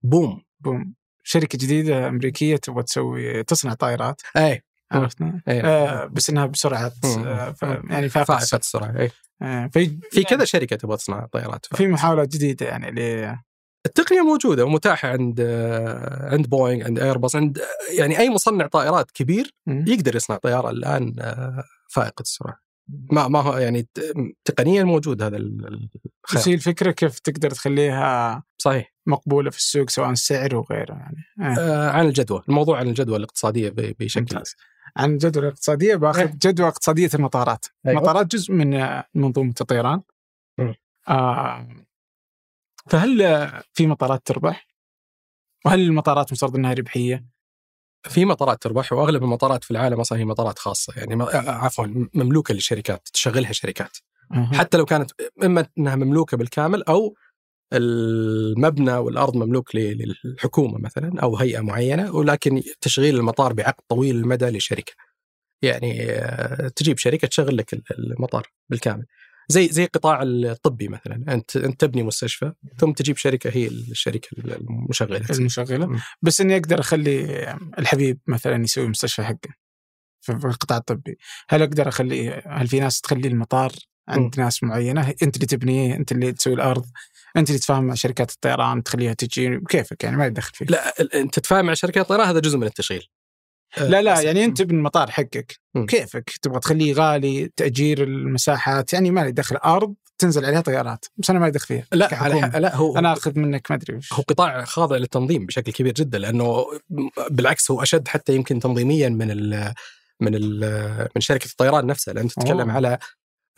بوم. 0.03 0.43
بوم. 0.61 0.95
شركة 1.23 1.59
جديدة 1.59 2.09
أمريكية 2.09 2.57
تبغى 2.57 2.83
تسوي 2.83 3.43
تصنع 3.43 3.75
طائرات. 3.75 4.23
اي 4.37 4.63
عرفتنا 4.93 5.43
إيه. 5.49 5.61
آه 5.67 6.05
بس 6.07 6.31
إنها 6.31 6.47
بسرعة. 6.47 6.93
آه 7.05 7.51
ف-. 7.53 7.63
يعني 7.63 8.09
فائقه 8.09 8.25
فائقه 8.39 8.57
السرعه 8.57 8.99
اي 9.01 9.11
آه 9.43 9.67
في 9.73 9.99
في 10.11 10.23
كذا 10.25 10.45
شركة 10.45 10.77
تبغى 10.77 10.97
تصنع 10.97 11.27
طيارات 11.33 11.67
في 11.75 11.87
محاولات 11.87 12.29
جديدة 12.29 12.67
يعني 12.67 12.91
ل 12.91 13.35
التقنية 13.87 14.21
موجودة 14.21 14.65
ومتاحة 14.65 15.09
عند 15.09 15.41
آه، 15.41 16.29
عند 16.33 16.47
بوينغ 16.49 16.85
عند 16.85 16.99
ايرباص 16.99 17.37
عند 17.37 17.59
آه، 17.59 17.65
يعني 17.99 18.19
أي 18.19 18.31
مصنع 18.31 18.67
طائرات 18.67 19.11
كبير. 19.11 19.55
يقدر 19.67 20.17
يصنع 20.17 20.37
طيارة 20.37 20.71
الآن 20.71 21.15
آه، 21.21 21.65
فائقة 21.91 22.21
السرعه 22.23 22.59
ما 23.13 23.29
ما 23.29 23.41
هو 23.41 23.57
يعني 23.59 23.83
ت- 23.83 24.15
تقنيا 24.45 24.85
موجود 24.85 25.23
هذا 25.23 25.37
ال- 25.37 25.67
ال- 25.67 25.89
بس 26.25 26.35
الخيار 26.35 26.49
هي 26.49 26.55
الفكرة 26.55 26.91
كيف 26.91 27.19
تقدر 27.19 27.51
تخليها 27.51 28.43
صحيح 28.59 28.95
مقبولة 29.07 29.51
في 29.51 29.59
السوق 29.59 29.91
سواء 29.91 30.11
السعر 30.11 30.57
وغيره 30.57 30.93
يعني 30.95 31.17
آه. 31.41 31.61
آه، 31.61 31.91
عن 31.91 32.07
الجدوى 32.07 32.43
الموضوع 32.49 32.79
عن 32.79 32.89
الجدوى 32.89 33.17
الاقتصادية 33.17 33.69
ب- 33.71 33.95
بشكل 34.01 34.21
ممتاز. 34.21 34.55
عن 34.97 35.13
الجدوى 35.13 35.43
الاقتصاديه 35.43 35.97
بأخذ 35.97 36.21
إيه. 36.21 36.27
جدوى 36.43 36.69
اقتصادية 36.69 37.11
المطارات 37.15 37.67
أيوة. 37.87 37.99
المطارات 37.99 38.27
جزء 38.27 38.53
من 38.53 39.01
منظومة 39.15 39.55
الطيران. 39.61 40.03
آه 41.09 41.69
فهل 42.87 43.19
في 43.73 43.87
مطارات 43.87 44.27
تربح؟ 44.27 44.69
وهل 45.67 45.81
المطارات 45.81 46.33
مفترض 46.33 46.57
إنها 46.57 46.73
ربحية؟ 46.73 47.27
في 48.09 48.25
مطارات 48.25 48.63
تربح 48.63 48.93
وأغلب 48.93 49.23
المطارات 49.25 49.65
في 49.65 49.71
العالم 49.71 50.01
أصلا 50.01 50.19
هي 50.19 50.25
مطارات 50.25 50.59
خاصة 50.59 50.93
يعني 50.97 51.17
ما- 51.17 51.29
عفوا 51.51 51.87
مملوكة 52.15 52.55
للشركات 52.55 53.09
تشغلها 53.13 53.53
شركات. 53.53 53.97
حتى 54.53 54.77
لو 54.79 54.85
كانت 54.85 55.11
إما 55.45 55.67
إنها 55.79 55.97
مملوكة 55.97 56.37
بالكامل 56.37 56.83
أو 56.83 57.17
المبنى 57.73 58.93
والأرض 58.97 59.37
مملوك 59.37 59.71
للحكومة 59.77 60.79
مثلا 60.79 61.21
أو 61.23 61.37
هيئة 61.37 61.61
معينة 61.61 62.15
ولكن 62.15 62.63
تشغيل 62.81 63.17
المطار 63.17 63.53
بعقد 63.53 63.83
طويل 63.89 64.17
المدى 64.17 64.45
لشركة. 64.47 64.93
يعني 65.63 66.03
آه، 66.11 66.69
تجيب 66.69 66.99
شركة 66.99 67.29
تشغل 67.29 67.57
لك 67.57 67.73
ال- 67.73 67.83
المطار 67.99 68.47
بالكامل. 68.69 69.07
زي 69.49 69.69
زي 69.69 69.85
القطاع 69.85 70.23
الطبي 70.23 70.89
مثلا 70.89 71.25
أنت 71.29 71.57
أنت 71.57 71.81
تبني 71.81 72.03
مستشفى 72.03 72.53
ثم 72.79 72.93
تجيب 72.93 73.17
شركة 73.17 73.51
هي 73.55 73.67
الشركة 73.67 74.29
المشغلة. 74.39 75.21
المشغلة. 75.39 76.03
بس 76.23 76.41
إني 76.41 76.57
أقدر 76.57 76.81
أخلي 76.81 77.25
الحبيب 77.79 78.21
مثلا 78.27 78.65
يسوي 78.65 78.89
مستشفى 78.89 79.23
حقه 79.25 79.55
في 80.21 80.39
في 80.39 80.47
القطاع 80.47 80.79
الطبي 80.79 81.19
هل 81.49 81.63
أقدر 81.63 81.89
أخلي 81.89 82.31
هل 82.47 82.67
في 82.69 82.81
ناس 82.81 83.01
تخلي 83.01 83.29
المطار 83.29 83.73
عند 84.09 84.41
ناس 84.41 84.63
معينة. 84.63 85.15
أنت 85.23 85.37
اللي 85.37 85.47
تبنيه 85.47 85.95
أنت 85.95 86.13
اللي 86.13 86.33
تسوي 86.33 86.55
الأرض 86.55 86.87
أنت 87.37 87.49
اللي 87.49 87.59
تتفاهم 87.59 87.85
مع 87.85 87.95
شركات 87.95 88.31
الطيران 88.31 88.83
تخليها 88.83 89.13
تجي 89.13 89.61
كيفك 89.69 90.05
يعني؟ 90.05 90.17
ما 90.17 90.27
يدخل 90.27 90.53
فيك. 90.55 90.71
لا 90.71 90.95
أنت 91.15 91.35
تتفاهم 91.35 91.67
مع 91.67 91.75
شركات 91.75 92.03
الطيران 92.03 92.29
هذا 92.29 92.41
جزء 92.41 92.59
من 92.59 92.67
التشغيل. 92.67 93.09
آه، 93.79 93.89
لا 93.89 94.03
لا 94.03 94.21
يعني 94.21 94.45
أنت 94.45 94.59
تبني 94.59 94.79
المطار 94.79 95.11
حقك. 95.11 95.61
مم. 95.75 95.87
كيفك؟ 95.87 96.31
تبغى 96.43 96.61
تخليه 96.61 96.95
غالي 96.95 97.51
تأجير 97.57 98.03
المساحات 98.03 98.93
يعني 98.93 99.11
ما 99.11 99.21
لي 99.21 99.33
دخل. 99.33 99.57
أرض 99.57 99.95
تنزل 100.19 100.45
عليها 100.45 100.61
طيارات 100.61 101.05
بس 101.17 101.31
أنا 101.31 101.39
ما 101.39 101.47
ادخل 101.47 101.67
فيها. 101.67 101.87
لا. 101.93 102.15
على 102.15 102.51
لا 102.55 102.77
هو 102.77 102.99
أنا 102.99 103.13
أخذ 103.13 103.39
منك 103.39 103.71
ما 103.71 103.77
أدري 103.77 104.01
هو 104.13 104.23
قطاع 104.23 104.65
خاضع 104.65 104.97
للتنظيم 104.97 105.47
بشكل 105.47 105.73
كبير 105.73 105.93
جدا 105.93 106.19
لأنه 106.19 106.67
بالعكس 107.31 107.71
هو 107.71 107.83
أشد 107.83 108.09
حتى 108.09 108.35
يمكن 108.35 108.61
تنظيميا 108.61 109.09
من 109.09 109.31
ال 109.31 109.73
من 110.21 110.35
ال 110.35 110.61
من 111.17 111.21
شركة 111.21 111.47
الطيران 111.47 111.87
نفسها. 111.87 112.15
لأن 112.15 112.29
تتكلم 112.29 112.61
أوه. 112.61 112.73
على 112.73 112.99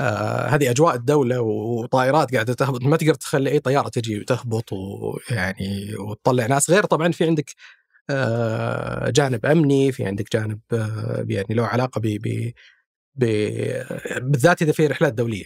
آه 0.01 0.47
هذه 0.47 0.71
أجواء 0.71 0.95
الدولة 0.95 1.41
وطائرات 1.41 2.35
قاعدة 2.35 2.55
تهبط. 2.55 2.83
ما 2.83 2.97
تقدر 2.97 3.15
تخلي 3.15 3.51
أي 3.51 3.61
طيارة 3.61 3.89
تجي 3.89 4.21
وتهبط 4.21 4.73
ويعني 4.73 5.95
وتطلع 5.99 6.47
ناس. 6.47 6.71
غير 6.71 6.85
طبعا 6.85 7.13
في 7.13 7.25
عندك 7.25 7.51
آه 8.11 9.11
جانب 9.11 9.47
أمني 9.47 9.93
في 9.93 10.05
عندك 10.07 10.33
جانب 10.33 10.61
آه 10.73 11.27
يعني 11.29 11.55
له 11.55 11.67
علاقة 11.67 12.01
ب 12.05 12.53
بالذات 13.17 14.63
إذا 14.63 14.73
في 14.73 14.87
رحلات 14.87 15.13
دولية. 15.13 15.45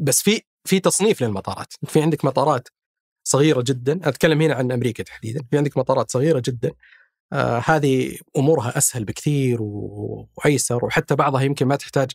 بس 0.00 0.22
في 0.22 0.40
في 0.64 0.80
تصنيف 0.80 1.22
للمطارات. 1.22 1.74
في 1.86 2.02
عندك 2.02 2.24
مطارات 2.24 2.68
صغيرة 3.24 3.64
جدا. 3.66 4.00
أتكلم 4.08 4.42
هنا 4.42 4.54
عن 4.54 4.72
أمريكا 4.72 5.02
تحديدا. 5.02 5.42
في 5.50 5.56
عندك 5.56 5.76
مطارات 5.78 6.10
صغيرة 6.10 6.42
جدا. 6.46 6.72
آه 7.32 7.62
هذه 7.66 8.18
أمورها 8.36 8.78
أسهل 8.78 9.04
بكثير 9.04 9.58
وأيسر. 9.62 10.84
وحتى 10.84 11.14
بعضها 11.14 11.42
يمكن 11.42 11.66
ما 11.66 11.76
تحتاج 11.76 12.10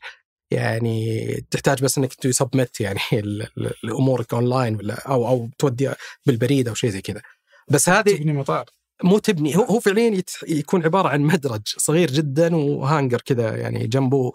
يعني 0.51 1.25
تحتاج 1.51 1.83
بس 1.83 1.97
إنك 1.97 2.13
ت 2.13 2.23
submit 2.23 2.81
يعني 2.81 2.99
الأمورك 3.83 4.33
اونلاين 4.33 4.75
ولا 4.75 5.07
أو 5.07 5.27
أو 5.27 5.49
تودي 5.57 5.91
بالبريد 6.25 6.67
أو 6.67 6.73
شيء 6.73 6.89
زي 6.89 7.01
كذا. 7.01 7.21
بس 7.69 7.89
هذه 7.89 8.15
تبني 8.15 8.33
مطار. 8.33 8.65
مو 9.03 9.17
تبني 9.17 9.57
هو 9.57 9.63
هو 9.63 9.79
فعليا 9.79 10.23
يكون 10.47 10.83
عبارة 10.83 11.09
عن 11.09 11.21
مدرج 11.21 11.61
صغير 11.65 12.11
جدا 12.11 12.55
وهانجر 12.55 13.21
كذا 13.21 13.57
يعني 13.57 13.87
جنبه 13.87 14.31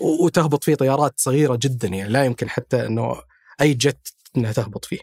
وتهبط 0.00 0.64
فيه 0.64 0.74
طيارات 0.74 1.14
صغيرة 1.16 1.58
جدا 1.62 1.88
يعني 1.88 2.12
لا 2.12 2.24
يمكن 2.24 2.48
حتى 2.48 2.86
إنه 2.86 3.16
أي 3.60 3.74
جت 3.74 4.14
إنها 4.36 4.52
تهبط 4.52 4.84
فيه. 4.84 4.98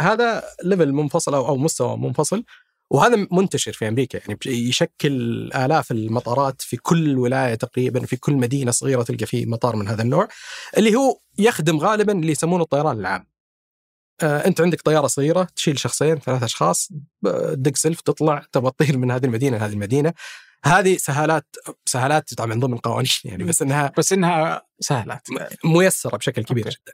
هذا 0.00 0.42
ليفل 0.64 0.92
منفصل 0.92 1.34
أو 1.34 1.48
أو 1.48 1.56
مستوى 1.56 1.96
منفصل. 1.96 2.44
وهذا 2.90 3.26
منتشر 3.32 3.72
في 3.72 3.88
أمريكا 3.88 4.18
يعني 4.18 4.38
يشكل 4.46 5.12
آلاف 5.54 5.90
المطارات 5.90 6.62
في 6.62 6.76
كل 6.76 7.18
ولاية 7.18 7.54
تقريبا 7.54 8.06
في 8.06 8.16
كل 8.16 8.34
مدينة 8.34 8.70
صغيرة 8.70 9.02
تلقى 9.02 9.26
فيه 9.26 9.46
مطار 9.46 9.76
من 9.76 9.88
هذا 9.88 10.02
النوع 10.02 10.28
اللي 10.78 10.96
هو 10.96 11.18
يخدم 11.38 11.78
غالبا 11.78 12.12
اللي 12.12 12.32
يسمونه 12.32 12.62
الطيران 12.62 12.98
العام. 12.98 13.26
آه 14.22 14.46
أنت 14.46 14.60
عندك 14.60 14.80
طيارة 14.82 15.06
صغيرة 15.06 15.48
تشيل 15.56 15.78
شخصين 15.78 16.18
ثلاث 16.18 16.42
أشخاص 16.42 16.88
تدق 17.24 17.76
سلف 17.76 18.00
تطلع 18.00 18.42
تبغى 18.52 18.70
تطير 18.70 18.98
من 18.98 19.10
هذه 19.10 19.24
المدينة 19.24 19.56
لهذه 19.58 19.72
المدينة. 19.72 20.12
هذه 20.64 20.96
سهالات 20.96 21.56
سهالات 21.86 22.34
طبعا 22.34 22.54
من 22.54 22.60
ضمن 22.60 22.76
قوانين 22.76 23.10
يعني 23.24 23.44
بس 23.44 23.62
إنها 23.62 23.92
بس 23.98 24.12
إنها 24.12 24.62
سهلات 24.80 25.28
ميسرة 25.64 26.16
بشكل 26.16 26.44
كبير 26.44 26.66
أوكي. 26.66 26.76
جدا. 26.76 26.92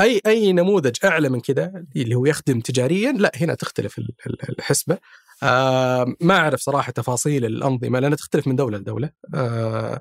أي 0.00 0.20
أي 0.26 0.52
نموذج 0.52 0.96
أعلى 1.04 1.28
من 1.28 1.40
كذا 1.40 1.84
اللي 1.96 2.14
هو 2.14 2.26
يخدم 2.26 2.60
تجاريا 2.60 3.12
لا 3.12 3.32
هنا 3.36 3.54
تختلف 3.54 3.98
ال- 3.98 4.14
ال- 4.26 4.58
الحسبة. 4.58 4.98
آه 5.42 6.14
ما 6.20 6.36
أعرف 6.36 6.60
صراحة 6.60 6.92
تفاصيل 6.92 7.44
الأنظمة 7.44 7.98
لأنها 7.98 8.16
تختلف 8.16 8.46
من 8.48 8.56
دولة 8.56 8.78
لدولة. 8.78 9.10
آه 9.34 10.00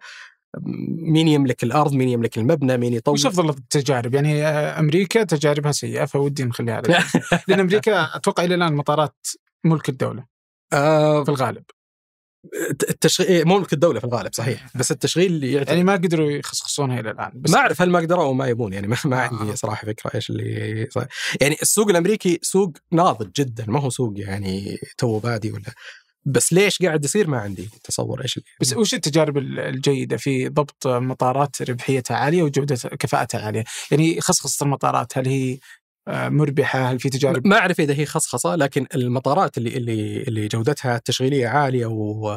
مين 1.14 1.28
يملك 1.28 1.64
الأرض، 1.64 1.94
مين 1.94 2.10
يملك 2.10 2.38
المبنى، 2.38 2.78
مين 2.78 2.94
يطور 2.94 3.14
وش 3.14 3.26
أفضل 3.26 3.50
التجارب؟ 3.50 4.14
يعني 4.14 4.48
آه، 4.48 4.80
أمريكا 4.80 5.24
تجاربها 5.24 5.72
سيئة 5.72 6.06
فودي 6.06 6.44
نخليها 6.44 6.76
على. 6.76 7.00
لأن 7.48 7.60
أمريكا 7.60 8.16
أتوقع 8.16 8.44
إلى 8.44 8.56
الآن 8.56 8.74
مطارات 8.74 9.28
ملك 9.64 9.90
الدولة 9.90 10.26
آه 10.74 11.24
في 11.24 11.30
الغالب 11.30 11.64
التشغيل 12.90 13.48
مو 13.48 13.60
ملك 13.60 13.74
الدولة 13.74 14.00
في 14.00 14.06
الغالب 14.06 14.34
صحيح 14.34 14.68
بس 14.80 14.92
التشغيل 14.92 15.32
اللي 15.32 15.52
يعتمد 15.54 15.70
يعني 15.70 15.84
ما 15.84 15.94
قدروا 15.94 16.32
يخصخصونها 16.32 17.00
إلى 17.00 17.12
الآن 17.12 17.32
بس 17.36 17.52
ما 17.52 17.58
أعرف 17.58 17.82
هل 17.82 17.90
ما 17.90 18.00
قدروا 18.00 18.24
أو 18.24 18.34
ما 18.34 18.48
يبون 18.48 18.74
يعني 18.74 18.88
ما, 18.88 18.98
ما 19.06 19.26
آه. 19.26 19.30
عندي 19.42 19.56
صراحة 19.56 19.86
فكرة 19.88 20.12
إيش 20.16 20.30
اللي 20.30 20.88
صار. 20.92 21.08
يعني 21.42 21.58
السوق 21.62 21.90
الأمريكي 21.90 22.40
سوق 22.42 22.74
ناضج 22.92 23.30
جدا 23.36 23.66
ما 23.68 23.80
هو 23.80 23.90
سوق 23.90 24.14
يعني 24.16 24.78
تو 24.98 25.20
بادي 25.20 25.52
ولا 25.52 25.74
بس 26.26 26.54
ليش 26.54 26.78
قاعد 26.82 27.06
يصير 27.06 27.28
ما 27.28 27.38
عندي 27.40 27.70
تصور 27.84 28.22
إيش 28.22 28.38
اللي 28.38 28.48
بس 28.62 28.74
وش 28.74 28.94
التجارب 28.94 29.38
ال- 29.38 29.60
الجيدة 29.60 30.18
في 30.18 30.50
ضبط 30.50 30.88
مطارات 30.88 31.62
ربحيتها 31.70 32.18
عالية 32.18 32.44
وجودة 32.44 32.76
كفاءتها 32.76 33.46
عالية؟ 33.46 33.64
يعني 33.92 34.22
خصخصه 34.22 34.64
المطارات 34.64 35.18
هل 35.18 35.28
هي 35.28 35.58
مربحة؟ 36.10 36.92
هل 36.92 37.00
في 37.00 37.10
تجارب؟ 37.10 37.48
ما 37.48 37.58
أعرف 37.58 37.80
إذا 37.80 37.94
هي 37.94 38.06
خصخصة 38.06 38.56
لكن 38.56 38.86
المطارات 38.96 39.58
اللي 39.58 39.78
اللي 39.78 40.24
اللي 40.24 40.48
جودتها 40.48 40.96
التشغيلية 40.96 41.48
عالية 41.48 41.86
و 41.86 42.36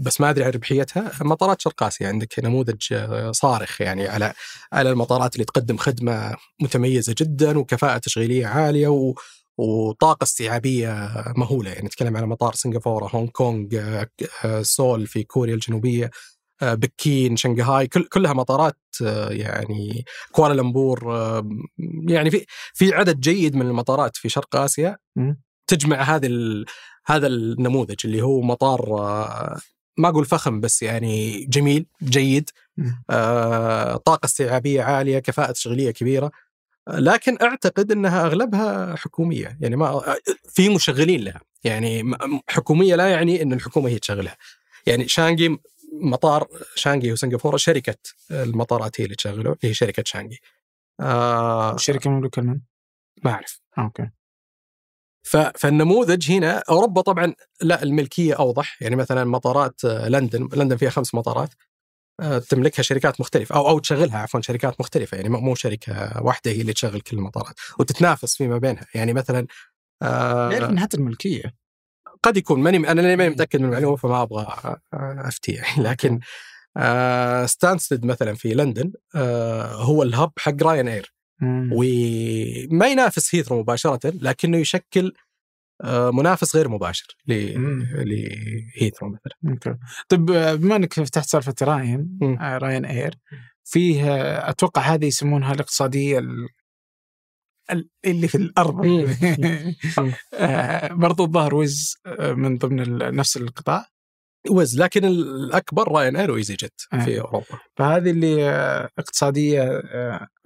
بس 0.00 0.20
ما 0.20 0.30
أدري 0.30 0.44
عن 0.44 0.50
ربحيتها 0.50 1.12
مطارات 1.20 1.60
شرق 1.60 1.82
اسيا 1.82 2.08
عندك 2.08 2.38
نموذج 2.38 2.92
آه، 2.92 3.32
صارخ 3.32 3.80
يعني 3.80 4.08
على 4.08 4.32
على 4.72 4.90
المطارات 4.90 5.34
اللي 5.34 5.44
تقدم 5.44 5.76
خدمة 5.76 6.36
متميزة 6.62 7.14
جدا 7.18 7.58
وكفاءة 7.58 7.98
تشغيلية 7.98 8.46
عالية 8.46 8.88
و 8.88 9.14
وطاقة 9.60 10.24
استيعابية 10.24 11.10
مهولة 11.36 11.70
يعني 11.70 11.86
نتكلم 11.86 12.16
على 12.16 12.26
مطار 12.26 12.54
سنغافورة 12.54 13.10
هونغ 13.14 13.28
كونغ 13.28 13.66
آه، 13.74 14.08
آه، 14.44 14.62
سول 14.62 15.06
في 15.06 15.22
كوريا 15.22 15.54
الجنوبية 15.54 16.04
آه، 16.04 16.10
بكين 16.62 17.36
شنغهاي 17.36 17.86
كل 17.86 18.04
كلها 18.04 18.32
مطارات 18.32 18.76
آه، 19.02 19.28
يعني 19.30 20.04
كوالالمبور 20.32 21.16
آه، 21.16 21.48
يعني 22.08 22.30
في 22.30 22.46
في 22.74 22.94
عدد 22.94 23.20
جيد 23.20 23.56
من 23.56 23.66
المطارات 23.66 24.16
في 24.16 24.28
شرق 24.28 24.56
آسيا. 24.56 24.96
تجمع 25.66 25.96
ال- 26.26 26.66
هذا 27.06 27.26
النموذج 27.26 27.96
اللي 28.04 28.22
هو 28.22 28.40
مطار 28.40 28.98
آه، 28.98 29.60
ما 29.96 30.08
أقول 30.08 30.24
فخم 30.24 30.60
بس 30.60 30.82
يعني 30.82 31.44
جميل 31.44 31.86
جيد. 32.02 32.50
آه، 33.10 33.96
طاقة 33.96 34.24
استيعابية 34.26 34.82
عالية 34.82 35.18
كفاءة 35.18 35.52
تشغيلية 35.52 35.90
كبيرة 35.90 36.30
آه، 36.88 36.98
لكن 36.98 37.36
أعتقد 37.42 37.92
إنها 37.92 38.26
أغلبها 38.26 38.96
حكومية 38.96 39.58
يعني 39.60 39.76
ما 39.76 39.86
آه، 39.86 40.16
في 40.48 40.68
مشغلين 40.68 41.20
لها 41.24 41.40
يعني 41.64 42.10
حكومية 42.48 42.94
لا 42.96 43.08
يعني 43.08 43.42
إن 43.42 43.52
الحكومة 43.52 43.88
هي 43.88 43.98
تشغلها 43.98 44.36
يعني 44.86 45.08
شانغي 45.08 45.58
مطار 45.92 46.48
شانغي 46.74 47.12
وسنغافوره 47.12 47.56
شركة 47.56 47.96
المطارات 48.30 49.00
هي 49.00 49.04
اللي 49.04 49.16
تشغله 49.16 49.56
هي 49.62 49.74
شركة 49.74 50.02
شانغي. 50.06 50.38
آه 51.00 51.74
الشركة 51.74 52.10
مملوكه 52.10 52.42
من؟ 52.42 52.60
ما 53.24 53.30
أعرف. 53.30 53.60
آه، 53.78 53.82
أوكي. 53.82 54.10
فالنموذج 55.54 56.32
هنا 56.32 56.62
أوروبا 56.70 57.00
طبعا 57.00 57.34
لا 57.62 57.82
الملكية 57.82 58.34
أوضح. 58.34 58.82
يعني 58.82 58.96
مثلا 58.96 59.24
مطارات 59.24 59.84
آه، 59.84 60.08
لندن 60.08 60.48
لندن 60.52 60.76
فيها 60.76 60.90
خمس 60.90 61.14
مطارات. 61.14 61.50
آه، 62.20 62.38
تملكها 62.38 62.82
شركات 62.82 63.20
مختلفة 63.20 63.56
أو 63.56 63.68
أو 63.68 63.78
تشغلها 63.78 64.18
عفوا 64.18 64.40
شركات 64.40 64.80
مختلفة. 64.80 65.16
يعني 65.16 65.28
مو 65.28 65.54
شركة 65.54 66.22
واحدة 66.22 66.50
هي 66.50 66.60
اللي 66.60 66.72
تشغل 66.72 67.00
كل 67.00 67.16
المطارات. 67.16 67.54
وتتنافس 67.78 68.36
فيما 68.36 68.58
بينها. 68.58 68.86
يعني 68.94 69.12
مثلا 69.12 69.46
آه، 70.02 70.52
يعرف 70.52 70.70
إنها 70.70 70.88
الملكية. 70.94 71.59
قد 72.22 72.36
يكون 72.36 72.60
ماني 72.60 72.76
أنا 72.90 73.02
ماني 73.16 73.28
متأكد 73.30 73.60
من 73.60 73.66
المعلومة 73.66 73.96
فما 73.96 74.22
أبغى 74.22 74.46
افتي 74.94 75.52
يعني 75.52 75.82
لكن 75.90 76.20
آه 76.76 77.46
ستانستد 77.46 78.04
مثلا 78.04 78.34
في 78.34 78.54
لندن 78.54 78.92
آه 79.14 79.74
هو 79.74 80.02
ال 80.02 80.09
hub 80.09 80.32
حق 80.38 80.62
راين 80.62 80.88
اير. 80.88 81.14
وما 81.72 82.86
ينافس 82.86 83.34
هيثرو 83.34 83.60
مباشرة 83.60 84.00
لكنه 84.04 84.58
يشكل 84.58 85.12
آه، 85.82 86.10
منافس 86.10 86.56
غير 86.56 86.68
مباشر. 86.68 87.06
لهيثرو 87.26 89.08
مثلا. 89.08 89.36
طيب 90.08 90.24
بما 90.60 90.76
إنك 90.76 90.92
فتحت 90.94 91.26
سالفة 91.28 91.54
راين 91.62 92.18
راين 92.40 92.84
اير 92.84 93.14
فيه 93.64 94.04
أتوقع 94.50 94.82
هذه 94.82 95.06
يسمونها 95.06 95.52
الاقتصادية 95.52 96.18
ال- 96.18 96.24
ال- 96.30 96.48
اللي 98.04 98.28
في 98.28 98.34
الأرض. 98.34 98.86
مم. 98.86 99.06
آه، 100.34 100.92
برضو 100.92 101.24
الظاهر 101.24 101.54
ويز 101.54 101.94
آه، 102.06 102.32
من 102.32 102.58
ضمن 102.58 102.98
نفس 103.16 103.36
القطاع. 103.36 103.86
وز 104.50 104.78
لكن 104.80 105.04
الأكبر 105.04 105.92
راين 105.92 106.16
أير 106.16 106.30
وايزي 106.30 106.54
جيت 106.54 106.80
آه. 106.92 107.04
في 107.04 107.20
أوروبا. 107.20 107.46
فهذه 107.76 108.10
اللي 108.10 108.50
اقتصادية 108.98 109.82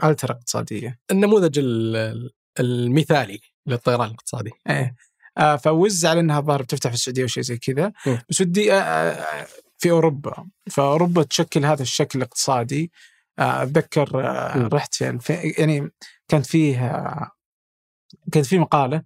ألترا 0.04 0.32
اقتصادية. 0.32 0.98
النموذج 1.10 1.58
ال- 1.58 2.30
المثالي 2.60 3.40
للطيران 3.66 4.08
الاقتصادي. 4.08 4.50
إيه. 4.70 4.94
آه، 5.38 5.56
فوز 5.56 6.06
على 6.06 6.20
إنها 6.20 6.40
ظاهر 6.40 6.62
بتفتح 6.62 6.90
في 6.90 6.96
السعودية 6.96 7.24
وشيء 7.24 7.42
زي 7.42 7.56
كذا. 7.58 7.92
بس 8.30 8.40
ودي 8.40 8.66
في 9.78 9.90
أوروبا. 9.90 10.46
فأوروبا 10.70 11.22
تشكل 11.22 11.64
هذا 11.64 11.82
الشكل 11.82 12.18
الاقتصادي. 12.18 12.92
أتذكر 13.38 14.20
آه،. 14.26 14.68
رحت 14.72 14.94
في 14.94 15.10
الف- 15.10 15.58
يعني 15.58 15.90
كانت 16.28 16.46
فيه 16.46 16.86
آه، 16.86 17.30
كانت 18.32 18.46
في 18.46 18.58
مقالة 18.58 19.02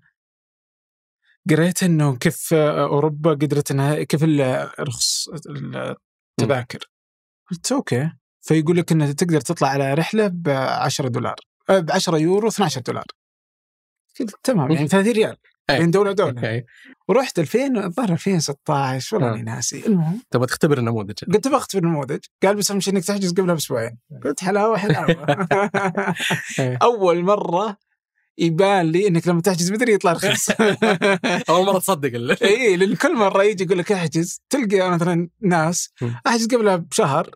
قريت 1.51 1.83
إنه 1.83 2.17
كيف 2.17 2.55
آه، 2.55 2.85
أوروبا 2.85 3.31
قدرت 3.31 3.71
إنها 3.71 4.03
كيف 4.03 4.25
الرخص 4.25 5.29
التذاكر 6.39 6.91
قلت 7.51 7.73
أوكي 7.73 8.11
فيقول 8.41 8.77
لك 8.77 8.93
انك 8.93 9.15
تقدر 9.15 9.41
تطلع 9.41 9.69
على 9.69 9.95
رحلة 9.95 10.27
ب 10.27 10.49
10 10.49 11.09
دولار 11.09 11.37
ب 11.69 11.91
10 11.91 12.17
يورو 12.19 12.49
12 12.49 12.81
دولار 12.81 13.05
قلت 14.21 14.35
تمام 14.43 14.71
يعني 14.71 14.89
30 14.89 15.13
ريال 15.13 15.37
أي. 15.71 15.79
بين 15.79 15.91
دولة 15.91 16.11
ودولة. 16.11 16.65
ورحت 17.09 17.39
2000 17.39 17.85
الظاهر 17.85 18.13
2016 18.13 19.17
والله 19.17 19.31
آه. 19.31 19.35
إني 19.35 19.43
ناسي. 19.43 19.87
المهم. 19.87 20.23
تبغى 20.31 20.47
تختبر 20.47 20.79
النموذج؟ 20.79 21.15
قلت 21.35 21.49
بختبر 21.49 21.83
النموذج. 21.83 22.19
قال 22.43 22.57
بس 22.57 22.71
أهم 22.71 22.81
شيء 22.81 22.95
إنك 22.95 23.05
تحجز 23.05 23.33
قبلها 23.33 23.55
بأسبوعين. 23.55 23.99
قلت 24.25 24.41
حلاوه 24.45 24.77
حلاوه. 24.79 25.27
أول 26.83 27.23
مرة 27.23 27.77
يبان 28.39 28.87
لي 28.87 29.09
إنك 29.09 29.29
لما 29.29 29.41
تحجز 29.41 29.71
بدري 29.71 29.93
يطلع 29.93 30.13
رخيص. 30.13 30.51
أول 31.51 31.67
مرة 31.67 31.79
تصدق 31.79 32.43
اي 32.43 32.77
لأن 32.77 32.95
كل 32.95 33.17
مرة 33.17 33.43
يجي 33.43 33.65
يقول 33.65 33.79
لك 33.79 33.93
احجز 33.93 34.43
تلقى 34.51 34.91
مثلا 34.91 35.29
ناس. 35.43 35.93
أحجز 36.27 36.47
قبلها 36.47 36.77
بشهر 36.77 37.31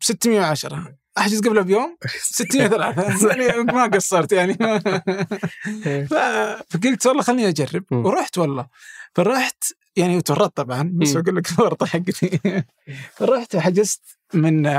ب 0.00 0.04
610 0.04 0.97
أحجز 1.18 1.40
قبلها 1.40 1.62
بيوم؟ 1.62 1.96
603 2.22 3.28
يعني 3.34 3.62
ما 3.62 3.86
قصرت 3.86 4.32
يعني. 4.32 4.54
فقلت 6.10 7.06
والله 7.06 7.22
خليني 7.22 7.48
أجرب. 7.48 7.84
ورحت 7.92 8.38
والله. 8.38 8.66
فرحت 9.14 9.64
يعني 9.96 10.16
وتورطت 10.16 10.56
طبعا. 10.56 10.92
بس 10.94 11.16
م. 11.16 11.20
بقول 11.22 11.36
لك 11.36 11.52
الورطة 11.58 11.86
حقتي. 11.86 12.40
فرحت 13.16 13.54
وحجزت 13.54 14.02
من 14.34 14.70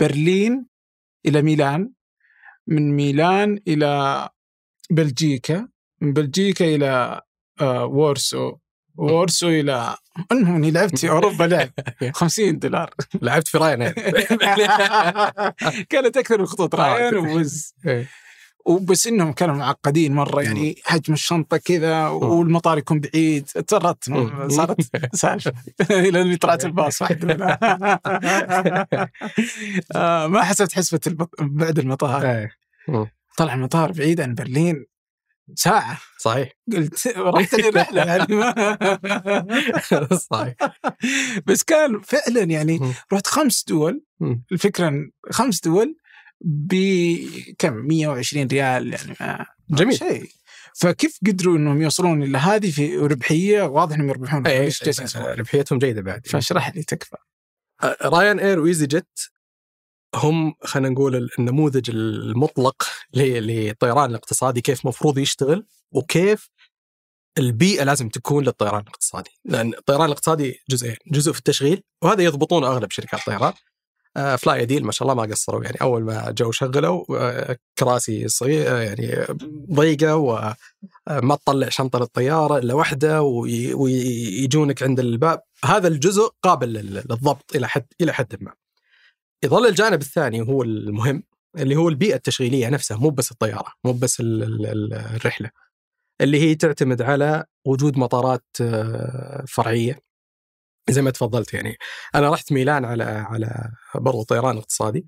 برلين 0.00 0.66
إلى 1.26 1.42
ميلان. 1.42 1.92
من 2.66 2.96
ميلان 2.96 3.58
إلى 3.68 4.28
بلجيكا. 4.90 5.68
من 6.00 6.12
بلجيكا 6.12 6.64
إلى 6.64 7.20
آه، 7.60 7.84
وورسو 7.86 8.56
وورسو 8.96 9.48
إلى 9.48 9.96
المهم 10.32 10.54
اني 10.54 10.70
لعبت 10.70 10.98
في 10.98 11.10
اوروبا 11.10 11.44
لعب. 11.44 11.70
50 12.14 12.58
دولار. 12.58 12.90
لعبت 13.22 13.48
في 13.48 13.58
راين 13.58 13.84
كانت 15.90 16.16
أكثر 16.16 16.38
من 16.38 16.46
خطوط 16.46 16.74
رايان 16.74 17.16
وويز. 17.16 17.74
إيه. 17.86 18.06
وبس 18.66 19.06
إنهم 19.06 19.32
كانوا 19.32 19.54
معقدين 19.54 20.14
مرة 20.14 20.42
يعني 20.42 20.76
حجم 20.84 21.12
الشنطة 21.12 21.56
كذا 21.56 22.06
والمطار 22.06 22.78
يكون 22.78 23.00
بعيد. 23.00 23.50
مم. 24.08 24.48
صارت 24.48 24.80
سالفة. 25.16 25.52
إلى 25.90 26.22
اني 26.22 26.36
طلعت 26.36 26.64
الباص 26.64 27.02
لله 27.02 27.58
آه، 29.94 30.26
ما 30.26 30.42
حسبت 30.42 30.72
حسبة 30.72 31.00
بعد 31.40 31.78
المطار. 31.78 32.26
إيه. 32.30 32.50
طلع 33.36 33.54
المطار 33.54 33.92
بعيد 33.92 34.20
عن 34.20 34.34
برلين. 34.34 34.86
ساعة. 35.54 36.00
صحيح. 36.18 36.52
قلت 36.72 37.06
رحت 37.16 37.54
لي 37.54 37.68
الرحله 37.68 38.02
يعني 38.04 38.34
ما 38.36 38.54
صحيح. 40.30 40.54
بس 41.46 41.62
كان 41.62 42.00
فعلا 42.00 42.42
يعني. 42.42 42.80
رحت 43.12 43.26
خمس 43.26 43.64
دول. 43.68 44.04
إن 44.80 45.10
خمس 45.30 45.60
دول 45.60 45.96
بكم 46.40 47.74
120 47.74 48.46
ريال 48.46 48.92
يعني 48.92 49.16
ما 49.20 49.46
جميل. 49.70 49.98
شيء. 49.98 50.24
فكيف 50.74 51.18
قدروا 51.26 51.56
إنهم 51.56 51.82
يوصلون 51.82 52.22
إلى 52.22 52.38
هذه 52.38 52.70
في 52.70 52.96
ربحية؟ 52.96 53.62
واضح 53.62 53.94
إنهم 53.94 54.08
يربحون. 54.08 54.46
إيه، 54.46 54.66
يسوون؟ 54.86 55.24
ربحيتهم 55.26 55.78
جيدة 55.78 56.02
بعد. 56.02 56.26
فاشرح 56.26 56.74
لي 56.76 56.82
تكفى. 56.82 57.16
رايان 58.02 58.38
إير 58.38 58.60
وايزي 58.60 58.86
جيت 58.86 59.20
هم 60.14 60.54
خلينا 60.64 60.88
نقول 60.88 61.16
ال- 61.16 61.30
النموذج 61.38 61.90
المطلق 61.90 62.82
للطيران 63.14 64.10
الاقتصادي 64.10 64.60
كيف 64.60 64.86
مفروض 64.86 65.18
يشتغل 65.18 65.66
وكيف 65.92 66.50
البيئة 67.38 67.84
لازم 67.84 68.08
تكون 68.08 68.44
للطيران 68.44 68.80
الاقتصادي. 68.80 69.30
لأن 69.44 69.74
الطيران 69.74 70.04
الاقتصادي 70.06 70.60
جزئين 70.70 70.96
جزء 71.06 71.32
في 71.32 71.38
التشغيل 71.38 71.82
وهذا 72.02 72.22
يضبطونه 72.22 72.66
أغلب 72.66 72.90
شركات 72.90 73.20
الطيران. 73.20 73.52
آه، 74.16 74.36
فلاي 74.36 74.66
ديل 74.66 74.84
ما 74.84 74.92
شاء 74.92 75.02
الله 75.10 75.22
ما 75.26 75.32
قصروا 75.32 75.64
يعني 75.64 75.76
أول 75.82 76.02
ما 76.04 76.30
جو 76.30 76.50
شغلوا 76.52 77.04
آه، 77.18 77.56
كراسي 77.78 78.28
صغيرة 78.28 78.78
يعني 78.78 79.26
ضيقة 79.72 80.16
وما 80.16 81.36
تطلع 81.36 81.68
شنطة 81.68 81.98
للطيارة 81.98 82.58
إلا 82.58 82.74
واحدة 82.74 83.22
وي- 83.22 83.74
ويجونك 83.74 84.82
عند 84.82 85.00
الباب. 85.00 85.40
هذا 85.64 85.88
الجزء 85.88 86.28
قابل 86.42 86.72
لل- 86.72 86.94
للضبط 86.94 87.56
إلى 87.56 87.68
حد 87.68 87.86
إلى 88.00 88.12
حد 88.12 88.36
ما. 88.40 88.52
يظل 89.44 89.66
الجانب 89.66 90.00
الثاني 90.00 90.40
هو 90.40 90.62
المهم 90.62 91.22
اللي 91.58 91.76
هو 91.76 91.88
البيئة 91.88 92.14
التشغيلية 92.14 92.68
نفسها 92.68 92.96
مو 92.96 93.10
بس 93.10 93.32
الطيارة 93.32 93.72
مو 93.84 93.92
بس 93.92 94.20
ال- 94.20 94.42
ال- 94.42 94.66
ال- 94.66 94.92
الرحلة. 94.94 95.50
اللي 96.20 96.40
هي 96.40 96.54
تعتمد 96.54 97.02
على 97.02 97.44
وجود 97.66 97.98
مطارات 97.98 98.44
آه، 98.60 99.44
فرعية. 99.48 99.98
زي 100.90 101.02
ما 101.02 101.10
تفضلت 101.10 101.54
يعني 101.54 101.76
أنا 102.14 102.30
رحت 102.30 102.52
ميلان 102.52 102.84
على 102.84 103.04
على 103.04 103.70
برضو 103.94 104.22
طيران 104.22 104.56
اقتصادي. 104.56 105.06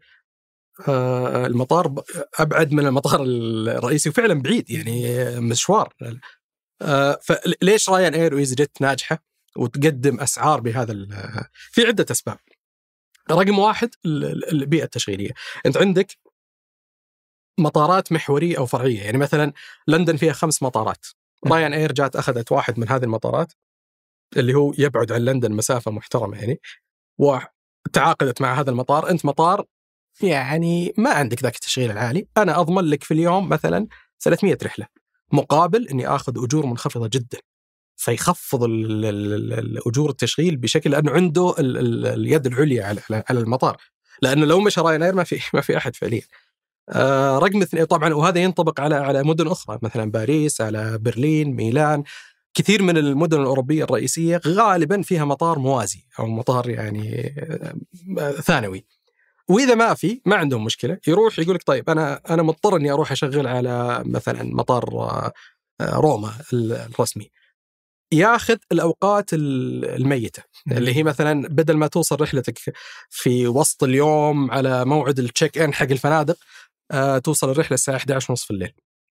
آه، 0.89 1.47
المطار 1.47 1.95
أبعد 2.39 2.73
من 2.73 2.87
المطار 2.87 3.23
الرئيسي 3.23 4.09
وفعلا 4.09 4.43
بعيد 4.43 4.71
يعني 4.71 5.27
مشوار. 5.41 5.95
فليش 7.23 7.91
رايان 7.91 8.15
اير 8.15 8.35
وايزي 8.35 8.55
جيت 8.55 8.81
ناجحة 8.81 9.19
وتقدم 9.57 10.21
أسعار 10.21 10.61
بهذا 10.61 10.93
في 11.73 11.83
عدة 11.87 12.07
أسباب. 12.11 12.39
رقم 13.31 13.59
واحد 13.59 13.91
ال- 14.07 14.25
ال- 14.25 14.51
البيئة 14.63 14.85
التشغيلية. 14.85 15.31
أنت 15.67 15.77
عندك 15.77 16.17
مطارات 17.59 18.13
محورية 18.13 18.59
أو 18.59 18.67
فرعية. 18.67 19.03
يعني 19.03 19.19
مثلا 19.19 19.53
لندن 19.89 20.17
فيها 20.17 20.33
خمس 20.33 20.63
مطارات. 20.63 21.07
رايان 21.47 21.73
إير 21.73 21.93
جات 21.93 22.17
أخذت 22.17 22.53
واحد 22.53 22.79
من 22.79 22.89
هذه 22.89 23.03
المطارات 23.05 23.53
اللي 24.37 24.55
هو 24.55 24.73
يبعد 24.79 25.13
عن 25.13 25.21
لندن 25.21 25.53
مسافة 25.53 25.91
محترمة 25.91 26.39
يعني 26.39 26.61
وتعاقدت 27.19 28.41
مع 28.43 28.61
هذا 28.61 28.71
المطار. 28.71 29.11
أنت 29.11 29.25
مطار 29.25 29.65
يعني 30.23 30.95
ما 30.99 31.11
عندك 31.11 31.43
ذاك 31.43 31.55
التشغيل 31.55 31.91
العالي. 31.91 32.27
أنا 32.37 32.61
أضمن 32.61 32.85
لك 32.85 33.05
في 33.05 33.15
اليوم 33.15 33.49
مثلا 33.49 33.87
300 34.21 34.59
رحلة. 34.63 34.87
مقابل 35.33 35.89
أني 35.89 36.09
آخذ 36.09 36.45
أجور 36.45 36.67
منخفضة 36.67 37.09
جدا. 37.13 37.39
فيخفض 37.97 38.63
الأجور 38.65 40.11
التشغيل 40.11 40.57
بشكل 40.57 40.91
لأنه 40.91 41.11
عنده 41.13 41.55
ال- 41.59 41.77
ال- 41.79 42.07
اليد 42.07 42.47
العليا 42.47 42.85
على 42.85 43.01
على 43.31 43.41
المطار 43.41 43.77
لأنه 44.23 44.47
لو 44.47 44.61
مشى 44.61 44.81
راين 44.81 45.03
اير 45.03 45.15
ما 45.15 45.25
في 45.25 45.41
ما 45.55 45.61
في 45.61 45.77
أحد 45.77 45.97
فعليا. 45.97 46.23
آه 46.89 47.39
رقم 47.39 47.63
اثنين 47.63 47.85
طبعا 47.85 48.15
وهذا 48.15 48.39
ينطبق 48.41 48.81
على 48.81 48.95
على 48.95 49.23
مدن 49.23 49.49
أخرى 49.49 49.79
مثلا 49.83 50.11
باريس 50.11 50.61
على 50.61 50.99
برلين 50.99 51.55
ميلان 51.55 52.03
كثير 52.55 52.83
من 52.83 52.97
المدن 52.99 53.41
الأوروبية 53.41 53.85
الرئيسية 53.85 54.41
غالبا 54.47 55.03
فيها 55.03 55.25
مطار 55.25 55.59
موازي 55.59 56.05
أو 56.19 56.27
مطار 56.27 56.71
يعني 56.71 57.35
آه، 58.19 58.31
ثانوي. 58.33 58.87
وإذا 59.49 59.75
ما 59.75 59.95
في 59.95 60.21
ما 60.27 60.37
عندهم 60.37 60.65
مشكلة 60.65 60.99
يروح 61.09 61.39
يقول 61.39 61.55
لك 61.55 61.63
طيب 61.67 61.91
أنا 61.91 62.21
أنا 62.31 62.43
مضطر 62.43 62.77
إني 62.77 62.93
أروح 62.93 63.13
أشغل 63.13 63.47
على 63.47 64.03
مثلا 64.07 64.43
مطار 64.55 64.85
آه، 64.95 65.33
آه، 65.81 65.97
روما 65.97 66.33
الرسمي. 66.53 67.31
ياخذ 68.13 68.57
الأوقات 68.73 69.35
ال- 69.35 69.85
الميتة 69.85 70.43
اللي 70.73 70.97
هي 70.97 71.03
مثلا 71.03 71.49
بدل 71.49 71.77
ما 71.77 71.87
توصل 71.87 72.21
رحلتك 72.21 72.59
في 73.11 73.47
وسط 73.47 73.85
اليوم 73.85 74.51
على 74.51 74.85
موعد 74.85 75.19
التشيك 75.19 75.59
ان 75.59 75.75
حق 75.75 75.87
الفنادق 75.91 76.37
آه 76.91 77.19
توصل 77.19 77.51
الرحلة 77.51 77.75
الساعة 77.75 77.97
11 77.97 78.27
ونص 78.33 78.45
في 78.45 78.51
الليل 78.51 78.73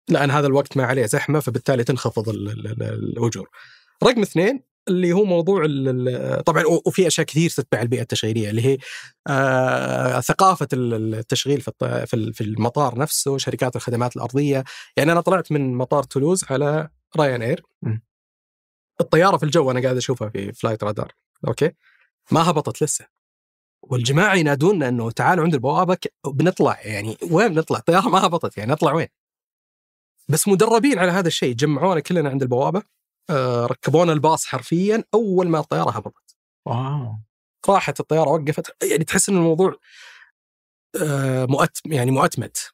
لأن 0.10 0.32
هذا 0.32 0.48
الوقت 0.48 0.78
ما 0.78 0.84
عليه 0.84 1.06
زحمة 1.06 1.40
فبالتالي 1.40 1.84
تنخفض 1.84 2.30
ال- 2.30 2.50
ال- 2.50 2.68
ال- 2.68 2.84
الأجور. 2.84 3.50
رقم 4.04 4.22
اثنين 4.22 4.64
اللي 4.88 5.14
هو 5.14 5.24
موضوع 5.24 5.66
طبعا 6.46 6.64
وفي 6.86 7.08
أشياء 7.08 7.26
كثير 7.28 7.50
تتبع 7.50 7.82
البيئة 7.82 8.02
التشغيلية 8.02 8.50
اللي 8.50 8.66
هي 8.66 8.78
آه 9.28 10.20
ثقافة 10.20 10.68
ال- 10.74 11.16
التشغيل 11.16 11.62
في 11.62 11.72
في 12.08 12.14
ال- 12.14 12.34
في 12.34 12.42
المطار 12.42 12.98
نفسه، 13.00 13.38
شركات 13.38 13.76
الخدمات 13.76 14.16
الأرضية، 14.16 14.64
يعني 14.98 15.12
أنا 15.12 15.22
طلعت 15.22 15.52
من 15.52 15.74
مطار 15.76 16.04
تولوز 16.04 16.44
على 16.50 16.90
رايان 17.18 17.42
اير. 17.42 17.64
الطيارة 19.02 19.38
في 19.38 19.44
الجو 19.44 19.72
أنا 19.72 19.82
قاعد 19.82 19.98
أشوفها 19.98 20.30
في 20.30 20.54
فلايت 20.54 20.84
رادار 20.84 21.12
أوكي؟ 21.48 21.72
ما 22.32 22.50
هبطت 22.50 22.84
لسه. 22.84 23.08
والجماعة 23.82 24.36
ينادونا 24.36 24.88
إنه 24.88 25.12
تعالوا 25.12 25.44
عند 25.44 25.54
البوابه 25.54 25.98
بنطلع 26.28 26.82
يعني 26.82 27.18
وين 27.32 27.48
بنطلع؟ 27.54 27.78
الطياره 27.80 28.10
ما 28.10 28.26
هبطت 28.26 28.58
يعني 28.58 28.72
نطلع 28.72 28.94
وين؟ 28.94 29.08
بس 30.30 30.48
مدربين 30.48 31.00
على 31.00 31.12
هذا 31.12 31.28
الشيء 31.28 31.54
جمعونا 31.56 32.00
كلنا 32.00 32.30
عند 32.30 32.42
البوابة 32.42 32.82
آه 33.30 33.66
ركبونا 33.66 34.14
الباص 34.14 34.46
حرفيا 34.46 35.04
أول 35.14 35.48
ما 35.48 35.60
الطيارة 35.60 35.90
هبطت. 35.90 36.36
واو. 36.66 37.16
راحت 37.70 38.00
الطيارة 38.00 38.30
وقفت. 38.30 38.84
يعني 38.84 39.04
تحس 39.04 39.30
إن 39.30 39.38
الموضوع 39.38 39.76
آه 41.04 41.46
مؤت 41.46 41.78
يعني 41.86 42.12
مؤتمت. 42.12 42.72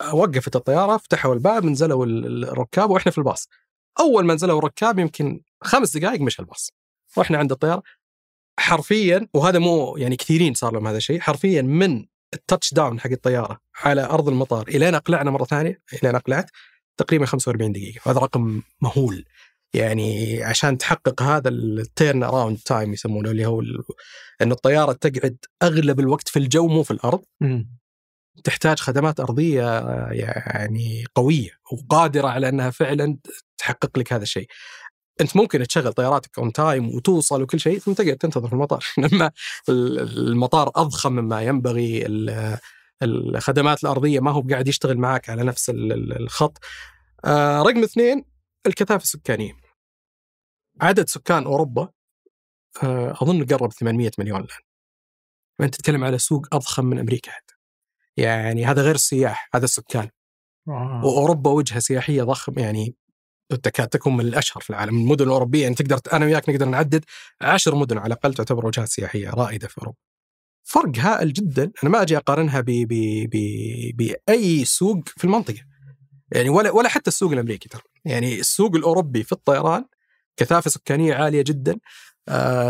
آه، 0.00 0.14
وقفت 0.14 0.56
الطيارة 0.56 0.96
فتحوا 0.96 1.34
الباب 1.34 1.64
نزلوا 1.64 2.06
ال- 2.06 2.26
ال- 2.26 2.44
الركاب 2.48 2.90
وإحنا 2.90 3.12
في 3.12 3.18
الباص. 3.18 3.48
أول 4.00 4.24
ما 4.24 4.34
نزلوا 4.34 4.58
الركاب 4.58 4.98
يمكن 4.98 5.40
خمس 5.62 5.96
دقائق 5.96 6.20
مشى 6.20 6.42
الباص. 6.42 6.70
وإحنا 7.16 7.38
عند 7.38 7.52
الطيارة. 7.52 7.82
حرفيا 8.60 9.26
وهذا 9.34 9.58
مو 9.58 9.96
يعني 9.96 10.16
كثيرين 10.16 10.54
صار 10.54 10.72
لهم 10.72 10.86
هذا 10.86 10.96
الشيء 10.96 11.20
حرفيا 11.20 11.62
من 11.62 12.06
التاتش 12.34 12.74
داون 12.74 13.00
حق 13.00 13.10
الطيارة 13.10 13.60
على 13.76 14.04
أرض 14.04 14.28
المطار 14.28 14.68
الين 14.68 14.94
أقلعنا 14.94 15.30
مرة 15.30 15.44
ثانية 15.44 15.80
الين 16.02 16.14
أقلعت 16.14 16.50
تقريبا 16.96 17.26
45 17.26 17.72
دقيقة. 17.72 18.00
وهذا 18.06 18.20
رقم 18.20 18.62
مهول. 18.80 19.24
يعني 19.74 20.42
عشان 20.42 20.78
تحقق 20.78 21.22
هذا 21.22 21.48
ال 21.48 22.22
turnaround 22.22 22.58
time 22.58 22.92
يسمونه 22.92 23.30
اللي 23.30 23.46
هو 23.46 23.62
إن 24.42 24.52
الطيارة 24.52 24.92
تقعد 24.92 25.36
أغلب 25.62 26.00
الوقت 26.00 26.28
في 26.28 26.38
الجو 26.38 26.68
مو 26.68 26.82
في 26.82 26.90
الأرض. 26.90 27.24
تحتاج 28.44 28.78
خدمات 28.78 29.20
أرضية 29.20 29.78
يعني 30.12 31.04
قوية 31.14 31.50
وقادرة 31.72 32.28
على 32.28 32.48
أنها 32.48 32.70
فعلا 32.70 33.18
تحقق 33.58 33.98
لك 33.98 34.12
هذا 34.12 34.22
الشيء. 34.22 34.46
أنت 35.20 35.36
ممكن 35.36 35.66
تشغل 35.66 35.92
طياراتك 35.92 36.38
on 36.38 36.52
time 36.52 36.94
وتوصل 36.94 37.42
وكل 37.42 37.60
شيء 37.60 37.78
ثم 37.78 37.92
تقعد 37.92 38.16
تنتظر 38.16 38.48
في 38.48 38.52
المطار. 38.52 38.84
لما 38.98 39.30
المطار 39.68 40.70
أضخم 40.76 41.12
مما 41.12 41.42
ينبغي 41.42 42.06
الخدمات 43.02 43.84
الأرضية 43.84 44.20
ما 44.20 44.30
هو 44.30 44.40
قاعد 44.50 44.68
يشتغل 44.68 44.98
معك 44.98 45.30
على 45.30 45.42
نفس 45.44 45.70
الخط. 45.74 46.58
آه، 47.24 47.62
رقم 47.62 47.82
اثنين 47.82 48.24
الكثافة 48.66 49.02
السكانية. 49.02 49.52
عدد 50.80 51.08
سكان 51.08 51.44
أوروبا 51.44 51.88
آه، 52.82 53.12
أظن 53.22 53.44
قرب 53.44 53.72
800 53.72 54.10
مليون 54.18 54.40
الآن. 54.40 54.60
أنت 55.60 55.74
تتكلم 55.74 56.04
على 56.04 56.18
سوق 56.18 56.46
أضخم 56.52 56.84
من 56.84 56.98
أمريكا. 56.98 57.30
حتى 57.30 57.49
يعني 58.20 58.64
هذا 58.66 58.82
غير 58.82 58.94
السياح 58.94 59.48
هذا 59.54 59.64
السكان. 59.64 60.08
وأوروبا 61.04 61.50
وجهة 61.50 61.78
سياحية 61.78 62.22
ضخم 62.22 62.58
يعني 62.58 62.94
تكاد 63.62 63.88
تكون 63.88 64.16
من 64.16 64.26
الأشهر 64.26 64.62
في 64.62 64.70
العالم 64.70 64.98
المدن 64.98 65.24
الأوروبية 65.24 65.62
يعني 65.62 65.74
تقدر 65.74 66.00
أنا 66.12 66.26
وياك 66.26 66.48
نقدر 66.48 66.66
نعدد 66.66 67.04
عشر 67.40 67.74
مدن 67.74 67.98
على 67.98 68.06
الأقل 68.06 68.34
تعتبر 68.34 68.66
وجهات 68.66 68.88
سياحية 68.88 69.30
رائدة 69.30 69.68
في 69.68 69.78
أوروبا. 69.78 69.98
فرق 70.64 70.98
هائل 70.98 71.32
جدا 71.32 71.72
أنا 71.82 71.90
ما 71.90 72.02
أجي 72.02 72.16
أقارنها 72.16 72.60
ب 72.60 72.64
ب 72.66 72.94
ب 73.32 73.36
بأي 73.96 74.64
سوق 74.64 75.08
في 75.08 75.24
المنطقة. 75.24 75.64
يعني 76.32 76.48
ولا 76.48 76.70
ولا 76.70 76.88
حتى 76.88 77.08
السوق 77.08 77.32
الأمريكي 77.32 77.68
ترى. 77.68 77.82
يعني 78.04 78.40
السوق 78.40 78.76
الأوروبي 78.76 79.22
في 79.22 79.32
الطيران 79.32 79.84
كثافة 80.36 80.70
سكانية 80.70 81.14
عالية 81.14 81.42
جدا. 81.42 81.72
آه 81.72 81.76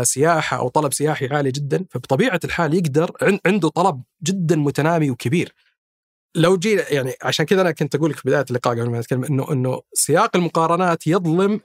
سياحه 0.03 0.57
أو 0.57 0.67
طلب 0.67 0.93
سياحي 0.93 1.27
عالي 1.27 1.51
جدا 1.51 1.85
فبطبيعة 1.89 2.39
الحال 2.43 2.73
يقدر 2.73 3.39
عنده 3.45 3.69
طلب 3.69 4.01
جدا 4.23 4.55
متنامي 4.55 5.11
وكبير. 5.11 5.53
لو 6.35 6.57
جينا 6.57 6.93
يعني 6.93 7.13
عشان 7.23 7.45
كذا 7.45 7.61
أنا 7.61 7.71
كنت 7.71 7.95
أقول 7.95 8.09
لك 8.09 8.15
في 8.15 8.21
بداية 8.25 8.45
اللقاء 8.49 8.73
قبل 8.73 8.89
ما 8.89 8.99
نتكلم 8.99 9.23
إنه 9.23 9.51
إنه 9.51 9.81
سياق 9.93 10.35
المقارنات 10.35 11.07
يظلم 11.07 11.61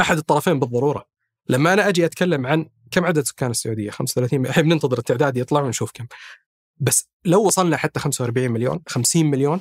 أحد 0.00 0.16
الطرفين 0.16 0.58
بالضرورة. 0.60 1.04
لما 1.48 1.72
أنا 1.72 1.88
أجي 1.88 2.04
أتكلم 2.04 2.46
عن 2.46 2.68
كم 2.90 3.04
عدد 3.04 3.24
سكان 3.24 3.50
السعودية؟ 3.50 3.90
35 3.90 4.46
الحين 4.46 4.64
بننتظر 4.64 4.98
التعداد 4.98 5.36
يطلع 5.36 5.60
ونشوف 5.60 5.92
كم. 5.92 6.06
بس 6.80 7.08
لو 7.24 7.46
وصلنا 7.46 7.76
حتى 7.76 8.00
45 8.00 8.50
مليون 8.50 8.80
50 8.88 9.26
مليون 9.26 9.60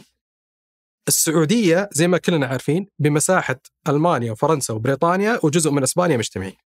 السعودية 1.07 1.89
زي 1.91 2.07
ما 2.07 2.18
كلنا 2.18 2.47
عارفين 2.47 2.88
بمساحة 2.99 3.61
ألمانيا 3.88 4.32
وفرنسا 4.32 4.74
وبريطانيا 4.74 5.39
وجزء 5.43 5.72
من 5.72 5.84
إسبانيا 5.84 6.18
مجتمعين. 6.18 6.66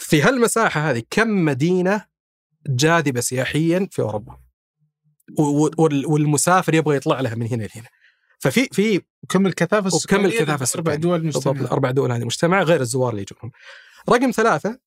في 0.00 0.22
هالمساحة 0.22 0.90
هذه 0.90 1.02
كم 1.10 1.44
مدينة 1.44 2.04
جاذبة 2.66 3.20
سياحيا 3.20 3.88
في 3.90 4.02
أوروبا؟ 4.02 4.36
والمسافر 6.08 6.74
يبغى 6.74 6.96
يطلع 6.96 7.20
لها 7.20 7.34
من 7.34 7.46
هنا 7.46 7.68
لهنا. 7.74 7.88
ففي 8.38 8.68
في 8.72 9.00
وكم 9.22 9.46
الكثافة 9.46 9.86
السكانية 9.86 10.26
وكم 10.26 10.32
الكثافة 10.34 10.62
السكانية 10.62 10.90
أربع 10.90 10.94
دول 11.00 11.26
مجتمعة 11.26 11.60
الأربع 11.60 11.90
دول 11.90 12.12
هذه 12.12 12.24
مجتمعة 12.24 12.62
غير 12.62 12.80
الزوار 12.80 13.10
اللي 13.10 13.22
يجونهم. 13.22 13.52
رقم 14.08 14.30
ثلاثة 14.30 14.78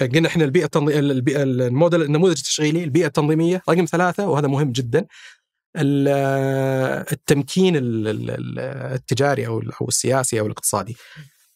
قلنا 0.00 0.28
إحنا 0.28 0.44
البيئة 0.44 0.64
التنظيميه 0.64 0.98
البيئة 0.98 1.42
الموديل 1.42 2.02
النموذج 2.02 2.36
التشغيلي 2.38 2.84
البيئة 2.84 3.06
التنظيمية 3.06 3.62
رقم 3.68 3.84
ثلاثة 3.84 4.26
وهذا 4.28 4.48
مهم 4.48 4.72
جدا 4.72 5.06
التمكين 7.12 7.74
التجاري 7.78 9.46
أو 9.46 9.62
أو 9.80 9.88
السياسي 9.88 10.40
أو 10.40 10.46
الاقتصادي. 10.46 10.96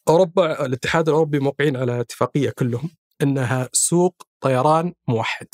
أوروبا 0.09 0.65
الاتحاد 0.65 1.07
الأوروبي 1.07 1.39
موقعين 1.39 1.77
على 1.77 2.01
اتفاقية 2.01 2.49
كلهم 2.49 2.89
إنها 3.21 3.69
سوق 3.73 4.27
طيران 4.41 4.93
موحد. 5.07 5.47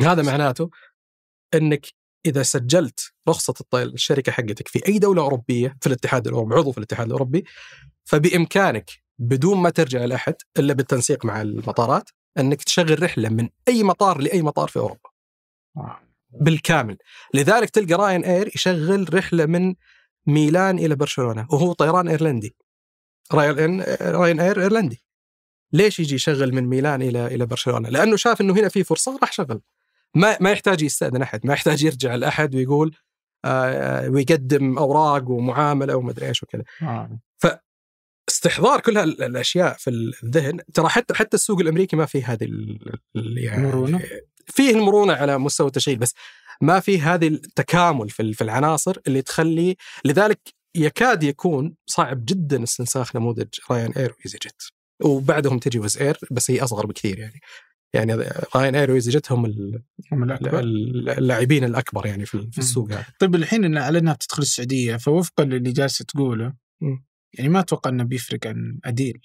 هذا 0.00 0.22
معناته 0.22 0.70
إنك 1.54 1.86
إذا 2.26 2.42
سجلت 2.42 3.12
رخصة 3.28 3.54
الشركة 3.74 4.32
حقتك 4.32 4.68
في 4.68 4.88
أي 4.88 4.98
دولة 4.98 5.22
أوروبية 5.22 5.76
في 5.80 5.86
الاتحاد 5.86 6.26
الأوروبي 6.26 6.54
عضو 6.54 6.72
في 6.72 6.78
الاتحاد 6.78 7.06
الأوروبي 7.06 7.44
فبإمكانك 8.04 8.90
بدون 9.18 9.58
ما 9.58 9.70
ترجع 9.70 10.04
لاحد 10.04 10.34
إلا 10.58 10.74
بالتنسيق 10.74 11.24
مع 11.24 11.42
المطارات 11.42 12.10
إنك 12.38 12.62
تشغل 12.62 13.02
رحلة 13.02 13.28
من 13.28 13.48
أي 13.68 13.82
مطار 13.82 14.20
لأي 14.20 14.42
مطار 14.42 14.68
في 14.68 14.78
أوروبا. 14.78 15.10
بالكامل 16.30 16.96
لذلك 17.34 17.70
تلقى 17.70 17.94
راين 17.94 18.24
إير 18.24 18.50
يشغل 18.54 19.14
رحلة 19.14 19.46
من 19.46 19.74
ميلان 20.26 20.78
إلى 20.78 20.94
برشلونة 20.94 21.46
وهو 21.50 21.72
طيران 21.72 22.08
إيرلندي 22.08 22.56
راين 23.32 23.82
راين 24.00 24.40
إير 24.40 24.62
إيرلندي 24.62 25.04
ليش 25.72 26.00
يجي 26.00 26.14
يشغل 26.14 26.54
من 26.54 26.64
ميلان 26.64 27.02
إلى 27.02 27.26
إلى 27.26 27.46
برشلونة؟ 27.46 27.88
لأنه 27.88 28.16
شاف 28.16 28.40
إنه 28.40 28.52
هنا 28.54 28.68
في 28.68 28.84
فرصة 28.84 29.18
راح 29.22 29.32
شغل 29.32 29.60
ما 30.14 30.36
ما 30.40 30.50
يحتاج 30.50 30.82
يستأذن 30.82 31.22
أحد، 31.22 31.46
ما 31.46 31.52
يحتاج 31.52 31.82
يرجع 31.82 32.14
لأحد 32.14 32.54
ويقول 32.54 32.96
آه 33.44 34.08
ويقدم 34.08 34.78
أوراق 34.78 35.30
ومعاملة 35.30 35.96
ومدري 35.96 36.28
إيش 36.28 36.42
وكذا. 36.42 36.62
آه. 36.82 37.18
فاستحضار 38.28 38.80
كل 38.80 38.98
هالاشياء 38.98 39.76
في 39.78 39.90
الذهن 40.24 40.60
ترى 40.74 40.88
حتى 40.88 41.14
حتى 41.14 41.36
السوق 41.36 41.60
الأمريكي 41.60 41.96
ما 41.96 42.06
فيه 42.06 42.32
هذه 42.32 42.44
يعني 43.14 43.56
المرونة 43.56 44.00
فيه 44.46 44.70
المرونة 44.70 45.12
على 45.12 45.38
مستوى 45.38 45.66
التشغيل 45.66 45.98
بس 45.98 46.14
ما 46.60 46.80
فيه 46.80 47.14
هذه 47.14 47.28
التكامل 47.28 48.10
في 48.10 48.42
العناصر 48.42 48.96
اللي 49.06 49.22
تخلي 49.22 49.76
لذلك 50.04 50.40
يكاد 50.74 51.22
يكون 51.22 51.74
صعب 51.86 52.24
جدا 52.24 52.62
استنساخ 52.62 53.16
نموذج 53.16 53.48
رايان 53.70 53.92
اير 53.92 54.14
وايزي 54.18 54.38
جيت 54.42 54.62
وبعدهم 55.04 55.58
تجي 55.58 55.78
ويز 55.78 55.98
إير 55.98 56.18
بس 56.30 56.50
هي 56.50 56.62
أصغر 56.62 56.86
بكثير 56.86 57.18
يعني. 57.18 57.40
يعني 57.94 58.14
راين 58.56 58.74
اير 58.74 58.90
وايزي 58.90 59.10
جيت 59.10 59.32
هم, 59.32 59.46
اللاعبين 60.12 61.64
الأكبر 61.64 62.06
يعني 62.06 62.26
في, 62.26 62.50
في 62.52 62.58
السوق 62.58 62.92
هذا 62.92 63.06
طيب 63.18 63.34
الحين 63.34 63.78
على 63.78 63.98
انها 63.98 64.12
بتدخل 64.12 64.42
السعودية 64.42 64.96
فوفقا 64.96 65.44
للي 65.44 65.72
جالس 65.72 65.98
تقوله 65.98 66.54
يعني 67.34 67.48
ما 67.48 67.60
أتوقع 67.60 67.90
إنه 67.90 68.04
بيفرق 68.04 68.46
عن 68.46 68.78
أديل. 68.84 69.20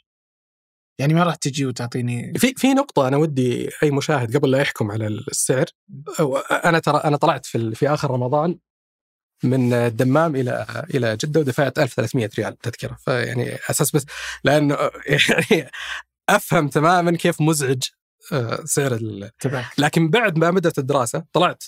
يعني 1.00 1.14
ما 1.14 1.24
راح 1.24 1.36
تجي 1.36 1.66
وتعطيني 1.66 2.34
في 2.34 2.54
في 2.58 2.74
نقطة 2.74 3.08
أنا 3.08 3.18
ودي 3.18 3.70
أي 3.84 3.92
مشاهد 3.92 4.38
قبل 4.38 4.52
لا 4.52 4.58
يحكم 4.58 4.92
على 4.92 5.08
السعر. 5.08 5.66
أنا 6.66 6.80
ترى 6.80 6.98
أنا 6.98 7.18
طلعت 7.18 7.46
في 7.46 7.76
في 7.76 7.90
آخر 7.90 8.12
رمضان 8.12 8.60
من 9.44 9.74
الدمام 9.74 10.36
إلى 10.36 10.86
إلى 10.96 11.18
جدة 11.18 11.40
ودفعت 11.40 11.80
1300 11.80 12.30
ريال 12.38 12.58
تذكرة. 12.58 12.98
فيعني 13.06 13.56
أساس 13.70 13.92
بس 13.92 14.06
لأنه 14.44 14.76
يعني 15.08 15.72
أفهم 16.30 16.68
تماما 16.68 17.18
كيف 17.18 17.42
مزعج 17.42 17.84
آه، 18.32 18.60
سعر 18.66 19.00
لكن 19.78 20.10
بعد 20.10 20.38
ما 20.38 20.50
بدأت 20.50 20.80
الدراسة 20.80 21.26
طلعت 21.34 21.64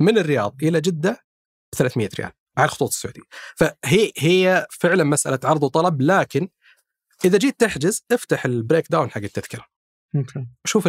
من 0.00 0.18
الرياض 0.18 0.56
إلى 0.62 0.80
جدة 0.80 1.24
ب 1.72 1.76
300 1.76 2.08
ريال 2.18 2.30
على 2.58 2.66
الخطوط 2.66 2.88
السعودية. 2.88 3.22
فهي 3.56 4.12
هي 4.18 4.66
فعلا 4.70 5.04
مسألة 5.04 5.38
عرض 5.44 5.62
وطلب 5.62 6.02
لكن 6.02 6.48
إذا 7.24 7.38
جيت 7.38 7.60
تحجز 7.60 8.04
افتح 8.12 8.44
ال 8.44 8.86
breakdown 8.90 9.10
حق 9.10 9.22
التذكرة. 9.22 9.64
أوكي. 10.16 10.46
شوف 10.64 10.88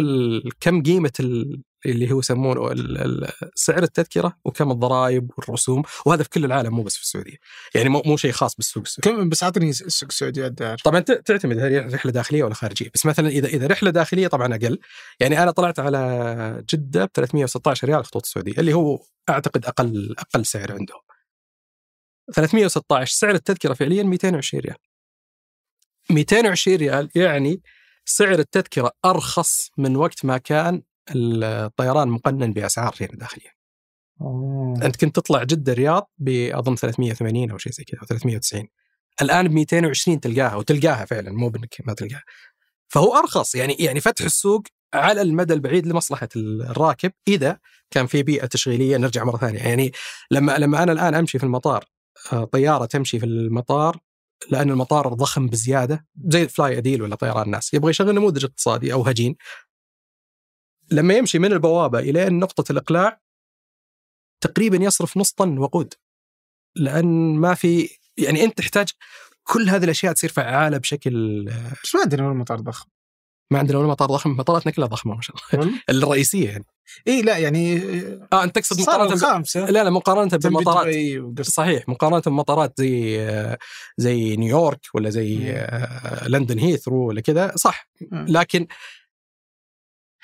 كم 0.60 0.82
قيمة 0.82 1.12
اللي 1.86 2.12
هو 2.12 2.18
يسمونه 2.18 2.74
سعر 3.54 3.82
التذكرة 3.82 4.36
وكم 4.44 4.70
الضرائب 4.70 5.30
والرسوم 5.38 5.82
وهذا 6.06 6.22
في 6.22 6.28
كل 6.28 6.44
العالم 6.44 6.74
مو 6.74 6.82
بس 6.82 6.96
في 6.96 7.02
السعودية. 7.02 7.36
يعني 7.74 7.88
مو, 7.88 8.02
مو 8.06 8.16
شيء 8.16 8.32
خاص 8.32 8.56
بالسوق 8.56 8.82
السعودي. 8.82 9.22
كم 9.22 9.28
بس 9.28 9.42
أعطني 9.42 9.70
السوق 9.70 10.08
السعودي 10.08 10.46
الدار 10.46 10.78
طبعا 10.84 11.00
تعتمد 11.00 11.58
هل 11.58 11.94
رحلة 11.94 12.12
داخلية 12.12 12.44
ولا 12.44 12.54
خارجية. 12.54 12.90
بس 12.94 13.06
مثلا 13.06 13.28
اذا 13.28 13.48
إذا 13.48 13.66
رحلة 13.66 13.90
داخلية 13.90 14.28
طبعا 14.28 14.54
أقل. 14.54 14.78
يعني 15.20 15.42
أنا 15.42 15.50
طلعت 15.50 15.78
على 15.78 16.64
جدة 16.70 17.04
ب 17.04 17.10
316 17.14 17.88
ريال 17.88 17.98
الخطوط 17.98 18.22
السعودية 18.22 18.58
اللي 18.58 18.74
هو 18.74 18.98
أعتقد 19.30 19.66
أقل 19.66 20.14
أقل 20.18 20.46
سعر 20.46 20.72
عندهم. 20.72 21.00
316 22.34 23.14
سعر 23.14 23.34
التذكرة 23.34 23.74
فعليا 23.74 24.02
220 24.02 24.62
ريال. 24.62 24.76
220 26.10 26.76
ريال 26.76 27.08
يعني 27.14 27.62
سعر 28.16 28.38
التذكرة 28.38 28.92
أرخص 29.04 29.70
من 29.78 29.96
وقت 29.96 30.24
ما 30.24 30.38
كان 30.38 30.82
الطيران 31.10 32.08
مقنن 32.08 32.52
بأسعار 32.52 32.94
هنا 33.00 33.18
داخلية. 33.18 33.50
أوه. 34.20 34.84
أنت 34.84 34.96
كنت 34.96 35.16
تطلع 35.16 35.42
جدة 35.42 35.72
الرياض 35.72 36.10
بأظن 36.18 36.76
380 36.76 37.50
أو 37.50 37.58
شيء 37.58 37.72
زي 37.72 37.84
كذا 37.84 38.00
أو 38.00 38.06
390 38.06 38.68
الآن 39.22 39.48
ب 39.48 39.52
220 39.52 40.20
تلقاها 40.20 40.54
وتلقاها 40.54 41.04
فعلا 41.04 41.32
مو 41.32 41.48
بأنك 41.48 41.74
ما 41.86 41.94
تلقاها. 41.94 42.22
فهو 42.88 43.18
أرخص 43.18 43.54
يعني 43.54 43.74
يعني 43.74 44.00
فتح 44.00 44.24
السوق 44.24 44.62
على 44.94 45.22
المدى 45.22 45.54
البعيد 45.54 45.86
لمصلحة 45.86 46.28
الراكب. 46.36 47.12
إذا 47.28 47.58
كان 47.90 48.06
في 48.06 48.22
بيئة 48.22 48.46
تشغيلية 48.46 48.96
نرجع 48.96 49.24
مرة 49.24 49.36
ثانية. 49.36 49.60
يعني 49.60 49.92
لما 50.30 50.58
لما 50.58 50.82
أنا 50.82 50.92
الآن 50.92 51.14
أمشي 51.14 51.38
في 51.38 51.44
المطار 51.44 51.84
آه، 52.32 52.44
طيارة 52.44 52.86
تمشي 52.86 53.18
في 53.18 53.26
المطار 53.26 53.98
لأن 54.50 54.70
المطار 54.70 55.08
ضخم 55.14 55.46
بزيادة 55.46 56.06
زي 56.26 56.48
فلاي 56.48 56.78
أديل 56.78 57.02
ولا 57.02 57.16
طيران 57.16 57.42
الناس 57.46 57.74
يبغى 57.74 57.90
يشغل 57.90 58.14
نموذج 58.14 58.44
اقتصادي 58.44 58.92
أو 58.92 59.02
هجين. 59.02 59.36
لما 60.90 61.14
يمشي 61.14 61.38
من 61.38 61.52
البوابة 61.52 61.98
إلى 61.98 62.30
نقطة 62.30 62.72
الإقلاع 62.72 63.20
تقريبا 64.40 64.76
يصرف 64.76 65.16
نص 65.16 65.32
طن 65.32 65.58
وقود. 65.58 65.94
لأن 66.76 67.36
ما 67.36 67.54
في 67.54 67.88
يعني 68.16 68.44
أنت 68.44 68.58
تحتاج 68.58 68.88
كل 69.42 69.68
هذه 69.68 69.84
الأشياء 69.84 70.12
تصير 70.12 70.30
فعالة 70.30 70.78
بشكل 70.78 71.48
إيش 71.48 71.94
ما 71.94 72.02
أدري 72.02 72.22
المطار 72.22 72.60
ضخم. 72.60 72.88
ما 73.52 73.58
عندنا 73.58 73.78
ولا 73.78 73.88
مطار 73.88 74.08
ضخم 74.08 74.30
مطاراتنا 74.30 74.72
كلها 74.72 74.86
ضخمة 74.88 75.14
ما 75.14 75.20
شاء 75.20 75.36
الله. 75.54 75.70
الرئيسية 75.90 76.48
يعني. 76.48 76.64
اي 77.08 77.22
لا 77.22 77.38
يعني 77.38 77.82
آه 78.32 78.44
أنت 78.44 78.58
تقصد 78.58 78.80
مقارنة 78.80 79.40
ب... 79.40 79.44
لا 79.56 79.84
لا 79.84 79.90
مقارنة 79.90 80.38
بالمطارات 80.38 80.94
صحيح 81.40 81.88
مقارنة 81.88 82.22
بمطارات 82.26 82.72
زي 82.78 83.26
زي 83.96 84.36
نيويورك 84.36 84.80
ولا 84.94 85.10
زي. 85.10 85.50
آه، 85.50 86.28
لندن 86.28 86.58
هيثرو 86.58 87.08
ولا 87.08 87.20
كذا 87.20 87.52
صح. 87.56 87.88
لكن 88.12 88.66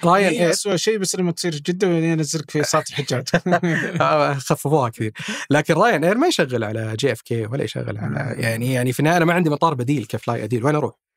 رايان 0.05 0.33
هي 0.33 0.41
اير 0.41 0.51
اسوء 0.51 0.77
شيء 0.77 0.99
بس 0.99 1.17
لما 1.17 1.33
تصير 1.33 1.55
جدة 1.55 1.89
وينزلك 1.89 2.51
في 2.51 2.63
ساعه 2.63 2.85
الحجاج. 2.91 3.29
آه، 4.01 4.35
خففوها 4.35 4.89
كثير. 4.89 5.13
لكن 5.51 5.75
رايان 5.75 6.05
اير 6.05 6.19
ما 6.19 6.27
يشغل 6.27 6.65
على 6.65 6.97
جي 6.99 7.13
إف 7.13 7.21
كي 7.21 7.47
ولا 7.47 7.65
يشغل 7.65 7.99
على 7.99 8.43
يعني 8.43 8.73
يعني 8.73 8.93
في 8.93 9.01
النهاية 9.01 9.17
أنا 9.17 9.25
ما 9.25 9.35
عندي 9.35 9.51
مطار 9.51 9.75
بديل 9.75 10.07
كفلاي 10.07 10.45
أديل. 10.45 10.65
وين 10.65 10.75
أروح؟ 10.75 11.08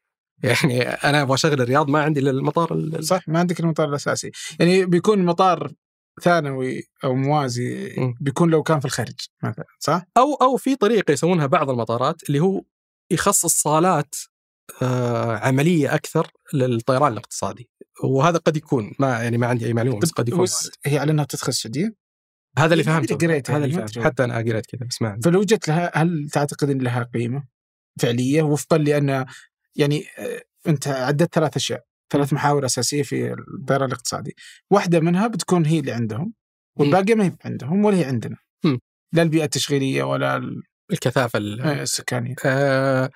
يعني 0.49 0.81
أنا 0.83 1.21
أبغى 1.21 1.33
أشغل 1.33 1.61
الرياض 1.61 1.89
ما 1.89 2.01
عندي 2.01 2.19
إلا 2.19 2.31
المطار 2.31 2.73
ال- 2.73 3.03
صح 3.05 3.27
ما 3.27 3.39
عندك 3.39 3.59
المطار 3.59 3.89
الأساسي. 3.89 4.31
يعني 4.59 4.85
بيكون 4.85 5.25
مطار 5.25 5.71
ثانوي 6.21 6.83
أو 7.03 7.15
موازي. 7.15 7.95
بيكون 8.21 8.49
لو 8.49 8.63
كان 8.63 8.79
في 8.79 8.85
الخارج 8.85 9.15
مثلا 9.43 9.65
صح؟ 9.79 10.05
أو 10.17 10.33
أو 10.33 10.57
في 10.57 10.75
طريقه 10.75 11.11
يسوونها 11.11 11.45
بعض 11.45 11.69
المطارات 11.69 12.23
اللي 12.23 12.39
هو 12.39 12.61
يخصص 13.11 13.61
صالات 13.61 14.15
آه، 14.81 15.37
عملية 15.37 15.95
أكثر 15.95 16.27
للطيران 16.53 17.11
الاقتصادي. 17.11 17.69
وهذا 18.03 18.37
قد 18.37 18.57
يكون 18.57 18.91
ما 18.99 19.07
يعني 19.23 19.37
ما 19.37 19.47
عندي 19.47 19.65
أي 19.65 19.73
معلومة 19.73 19.99
بس 19.99 20.11
قد 20.11 20.27
يكون 20.29 20.43
بس 20.43 20.71
هي 20.85 20.97
على 20.97 21.11
إنها 21.11 21.25
تدخل 21.25 21.49
السعودية؟ 21.49 21.95
هذا 22.57 22.73
اللي 22.73 22.83
ما 22.83 22.91
فهمته. 22.93 23.15
قريت 23.15 23.49
هذا 23.51 23.59
يعني، 23.59 23.65
اللي 23.73 23.87
فهمته. 23.87 24.03
حتى 24.03 24.23
أنا 24.23 24.37
قريت 24.37 24.65
كذا 24.65 24.87
بس 24.89 25.01
ما 25.01 25.09
عندي. 25.09 25.21
فلو 25.29 25.43
جت 25.43 25.67
لها 25.67 25.91
هل 25.97 26.29
تعتقد 26.33 26.69
ان 26.69 26.81
لها 26.81 27.03
قيمة 27.13 27.43
فعلية 28.01 28.41
وفقا 28.43 28.77
لأن 28.77 29.25
يعني 29.75 30.05
آه، 30.17 30.41
انت 30.67 30.87
عدت 30.87 31.35
ثلاث 31.35 31.55
أشياء 31.55 31.83
ثلاث 32.09 32.33
محاور 32.33 32.65
أساسية 32.65 33.03
في 33.03 33.33
الطيران 33.59 33.87
الاقتصادي 33.87 34.35
واحدة 34.71 34.99
منها 34.99 35.27
بتكون 35.27 35.65
هي 35.65 35.79
اللي 35.79 35.91
عندهم 35.91 36.33
والباقيه 36.77 37.15
ما 37.15 37.25
هي 37.25 37.31
عندهم 37.45 37.85
ولا 37.85 37.97
هي 37.97 38.03
عندنا. 38.05 38.37
لا 39.13 39.21
البيئة 39.21 39.43
التشغيلية 39.43 40.03
ولا 40.03 40.37
ال- 40.37 40.63
الكثافة 40.91 41.37
ال- 41.39 41.61
آه، 41.61 41.81
السكانية. 41.81 42.35
آه، 42.45 43.09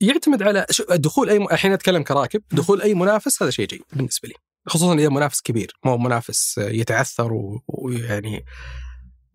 يعتمد 0.00 0.42
على 0.42 0.66
دخول 0.90 1.30
أي 1.30 1.36
الحين 1.36 1.72
أتكلم 1.72 2.02
كراكب 2.02 2.42
دخول 2.52 2.82
أي 2.82 2.94
منافس 2.94 3.42
هذا 3.42 3.50
شيء 3.50 3.66
جيد 3.66 3.82
بالنسبة 3.92 4.28
لي. 4.28 4.34
خصوصا 4.68 4.94
إذا 4.94 5.08
منافس 5.08 5.40
كبير 5.40 5.72
ما 5.84 5.90
هو 5.90 5.98
منافس 5.98 6.58
آه، 6.58 6.68
يتعثر 6.70 7.60
ويعني 7.68 8.44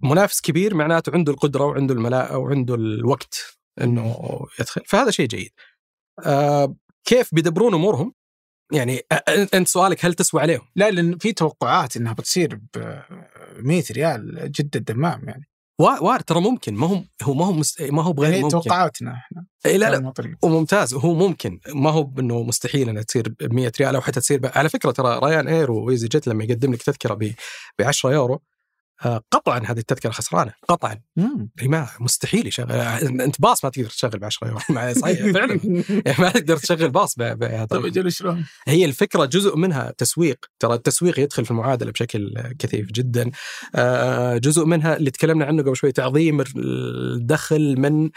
منافس 0.03 0.41
كبير 0.41 0.75
معناته 0.75 1.11
عنده 1.13 1.31
القدرة 1.33 1.63
وعنده 1.65 1.93
الملاءه 1.93 2.37
وعنده 2.37 2.75
الوقت 2.75 3.57
إنه 3.81 4.17
يدخل 4.59 4.81
فهذا 4.87 5.11
شيء 5.11 5.27
جيد. 5.27 5.51
كيف 7.05 7.36
بيدبرون 7.36 7.74
أمورهم؟ 7.74 8.14
يعني 8.74 9.01
آه، 9.11 9.24
أنت 9.53 9.68
سؤالك 9.68 10.05
هل 10.05 10.14
تسوى 10.14 10.41
عليهم؟ 10.41 10.61
لا 10.76 10.91
لأن 10.91 11.18
في 11.18 11.34
توقعات 11.34 11.97
إنها 11.97 12.14
بتصير 12.14 12.55
ب 12.76 12.99
100 13.59 13.84
ريال 13.91 14.51
جدة 14.51 14.70
الدمام 14.80 15.22
يعني. 15.30 15.49
وا- 15.82 15.99
وارد 16.03 16.24
ترى 16.24 16.41
ممكن. 16.41 16.74
ما 16.76 16.88
هو 16.88 17.01
هو 17.24 17.34
ما 17.34 17.45
هو 17.45 17.51
مست... 17.53 17.82
ما 17.82 18.03
هو 18.03 18.14
بغير 18.14 18.32
يعني 18.32 18.43
ممكن. 18.43 18.51
توقعاتنا 18.61 19.11
إحنا 19.14 19.45
إيه 19.66 19.78
لا 19.78 19.89
لا. 19.89 20.11
وممتاز 20.43 20.93
هو 20.93 21.14
ممكن. 21.14 21.59
ما 21.76 21.89
هو 21.89 22.11
إنه 22.20 22.43
مستحيل 22.43 22.89
إنها 22.89 23.03
تصير 23.03 23.30
ب 23.39 23.53
100 23.53 23.72
ريال 23.80 23.95
أو 23.95 24.01
حتى 24.01 24.20
تصير 24.20 24.39
ب... 24.39 24.45
على 24.55 24.70
فكرة 24.70 24.91
ترى 24.91 25.20
رايان 25.20 25.47
إير 25.47 25.72
وإيزي 25.72 26.07
جيت 26.07 26.28
لما 26.28 26.43
يقدم 26.43 26.74
لك 26.74 26.84
تذكرة 26.84 27.14
ب 27.14 27.34
ب 27.80 27.82
10 27.82 28.11
يورو 28.11 28.34
آه، 28.34 28.39
قطعا 29.31 29.59
هذه 29.59 29.77
التذكرة 29.79 30.11
خسرانة 30.11 30.53
قطعا. 30.67 30.99
ما 31.63 31.87
مستحيل 31.99 32.47
يشغل 32.47 32.71
أنت 33.21 33.41
باص 33.41 33.63
ما 33.65 33.69
تقدر 33.69 33.89
تشغل 33.89 34.19
ب 34.19 34.25
10 34.25 34.47
يورو 34.47 34.59
صحيح. 34.93 35.19
فعلا. 35.35 35.59
يعني 35.89 36.17
ما 36.19 36.29
تقدر 36.29 36.57
تشغل 36.57 36.89
باص 36.89 37.15
ب- 37.17 37.65
طيب 37.69 37.85
أجل 37.85 38.11
شلون؟ 38.11 38.45
هي 38.67 38.85
الفكرة 38.85 39.25
جزء 39.25 39.57
منها 39.57 39.93
تسويق. 39.97 40.45
ترى 40.59 40.73
التسويق 40.73 41.19
يدخل 41.19 41.45
في 41.45 41.51
المعادلة 41.51 41.91
بشكل 41.91 42.33
كثيف 42.59 42.91
جدا. 42.91 43.31
آه، 43.75 44.37
جزء 44.37 44.65
منها 44.65 44.95
اللي 44.97 45.11
تكلمنا 45.11 45.45
عنه 45.45 45.63
قبل 45.63 45.75
شوي 45.75 45.91
تعظيم 45.91 46.43
الدخل 46.55 47.75
من 47.79 48.09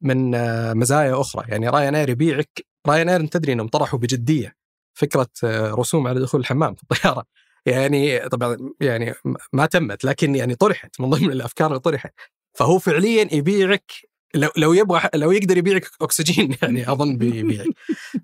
من 0.00 0.34
آه، 0.34 0.72
مزايا 0.72 1.20
أخرى. 1.20 1.44
يعني 1.48 1.68
راين 1.68 1.94
اير 1.94 2.10
يبيعك 2.10 2.66
راين 2.86 3.08
اير 3.08 3.26
تدري 3.26 3.52
إنهم 3.52 3.68
طرحوا 3.68 3.98
بجدية 3.98 4.54
فكرة 4.98 5.28
آه، 5.44 5.70
رسوم 5.74 6.06
على 6.06 6.20
دخول 6.20 6.40
الحمام 6.40 6.74
في 6.74 6.82
الطيارة. 6.82 7.24
يعني 7.66 8.18
طبعا 8.28 8.56
يعني 8.80 9.14
ما 9.52 9.66
تمت 9.66 10.04
لكن 10.04 10.34
يعني 10.34 10.54
طرحت 10.54 11.00
من 11.00 11.10
ضمن 11.10 11.32
الأفكار 11.32 11.66
اللي 11.68 11.78
طرحت. 11.80 12.12
فهو 12.58 12.78
فعليا 12.78 13.28
يبيعك 13.34 13.92
لو 14.34 14.50
لو 14.56 14.72
يبغى 14.72 15.00
لو 15.14 15.32
يقدر 15.32 15.56
يبيعك 15.58 15.90
أكسجين 16.02 16.56
يعني 16.62 16.92
أظن 16.92 17.16
بيبيعك. 17.18 17.68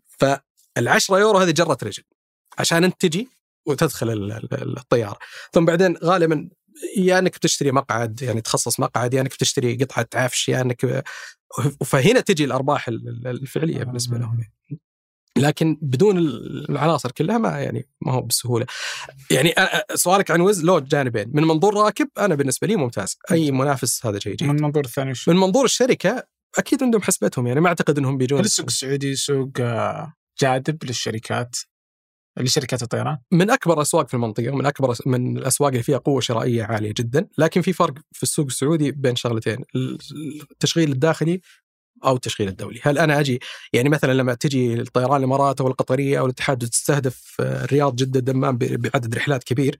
فالعشرة 0.07 1.19
يورو 1.19 1.39
هذه 1.39 1.51
جرة 1.51 1.79
رجل 1.83 2.03
عشان 2.59 2.85
أنت 2.85 3.01
تجي 3.01 3.29
وتدخل 3.67 4.11
ال- 4.11 4.33
ال- 4.33 4.79
الطيارة. 4.79 5.19
ثم 5.53 5.65
بعدين 5.65 5.97
غالبا 5.97 6.49
يا 6.97 7.19
إنك 7.19 7.37
بتشتري 7.37 7.73
مقعد 7.73 8.23
يعني 8.23 8.41
تخصص 8.41 8.81
مقعد 8.81 9.15
يا 9.15 9.21
إنك 9.21 9.31
بتشتري 9.35 9.75
قطعة 9.77 10.07
عفش 10.15 10.49
يا 10.49 10.61
انك 10.61 11.05
فهنا 11.85 12.21
تجي 12.21 12.45
الأرباح 12.45 12.89
ال- 12.89 13.09
ال- 13.09 13.27
الفعلية 13.27 13.85
بالنسبة 13.85 14.19
لهم. 14.19 14.45
لكن 15.37 15.79
بدون 15.83 16.19
العناصر 16.19 17.13
كلها 17.13 17.39
ما 17.39 17.49
يعني 17.49 17.89
ما 18.01 18.13
هو 18.13 18.21
بالسهوله 18.21 18.67
يعني 19.31 19.55
سؤالك 19.95 20.31
عن 20.31 20.41
وز 20.41 20.65
له 20.65 20.79
جانبين. 20.79 21.31
من 21.35 21.45
منظور 21.45 21.75
راكب 21.75 22.09
أنا 22.19 22.35
بالنسبة 22.35 22.67
لي 22.67 22.77
ممتاز. 22.77 23.19
أي 23.31 23.51
منافس 23.51 24.07
هذا 24.07 24.19
شيء 24.19 24.35
جيد. 24.35 24.49
من 24.49 24.57
المنظور 24.57 24.85
الثاني 24.85 25.15
شو؟ 25.15 25.31
من 25.31 25.37
منظور 25.37 25.65
الشركة 25.65 26.25
أكيد 26.59 26.83
عندهم 26.83 27.03
حسبتهم 27.03 27.47
يعني. 27.47 27.61
ما 27.61 27.69
أعتقد 27.69 27.99
إنهم 27.99 28.19
بيجون 28.19 28.39
هل 28.39 28.45
السوق 28.45 28.67
السعودي 28.67 29.15
سوق 29.15 29.51
آه، 29.61 30.13
جاذب 30.41 30.85
للشركات؟ 30.85 31.57
لشركات 32.39 32.83
الطيران؟ 32.83 33.19
من 33.33 33.51
أكبر 33.51 33.75
الاسواق 33.75 34.09
في 34.09 34.15
المنطقة 34.15 34.51
من 34.51 34.67
أكبر 34.67 34.97
من 35.07 35.37
الأسواق 35.37 35.71
اللي 35.71 35.83
فيها 35.83 35.99
قوة 35.99 36.21
شرائية 36.21 36.65
عالية 36.65 36.95
جدا. 36.97 37.29
لكن 37.39 37.63
في 37.63 37.73
فرق 37.73 37.95
في 38.13 38.23
السوق 38.23 38.47
السعودي 38.47 38.93
بين 38.93 39.17
شغلتين. 39.17 39.65
التشغيل 40.53 40.93
الداخلي 40.93 41.41
أو 42.05 42.17
التشغيل 42.17 42.49
الدولي. 42.49 42.81
هل 42.83 42.99
أنا 42.99 43.21
أجي 43.21 43.41
يعني 43.73 43.89
مثلا 43.89 44.13
لما 44.13 44.35
تجي 44.35 44.75
الطيران 44.75 45.17
الإمارات 45.17 45.61
أو 45.61 45.67
القطرية 45.69 46.19
أو 46.19 46.25
الاتحاد 46.27 46.65
وتستهدف 46.65 47.35
آه، 47.41 47.65
الرياض 47.65 47.97
جده 47.97 48.19
الدمام 48.19 48.59
بعدد 48.59 49.15
رحلات 49.15 49.45
كبير 49.45 49.79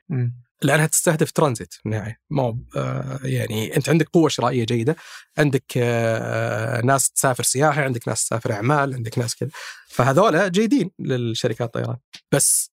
لأنها 0.63 0.87
تستهدف 0.87 1.33
ترانزيت. 1.33 1.73
في 1.75 1.87
النهايه 1.87 2.19
ما 2.31 2.59
آه، 2.77 3.21
يعني 3.23 3.77
أنت 3.77 3.89
عندك 3.89 4.09
قوة 4.09 4.29
شرائية 4.29 4.65
جيدة 4.65 4.97
عندك 5.39 5.65
آه، 5.77 6.81
ناس 6.81 7.11
تسافر 7.11 7.43
سياحة 7.43 7.83
عندك 7.83 8.09
ناس 8.09 8.25
تسافر 8.25 8.53
أعمال 8.53 8.95
عندك 8.95 9.19
ناس 9.19 9.35
كذا. 9.37 9.51
فهذولا 9.89 10.49
جيدين 10.49 10.91
للشركات 10.99 11.77
الطيران. 11.77 11.97
بس 12.33 12.71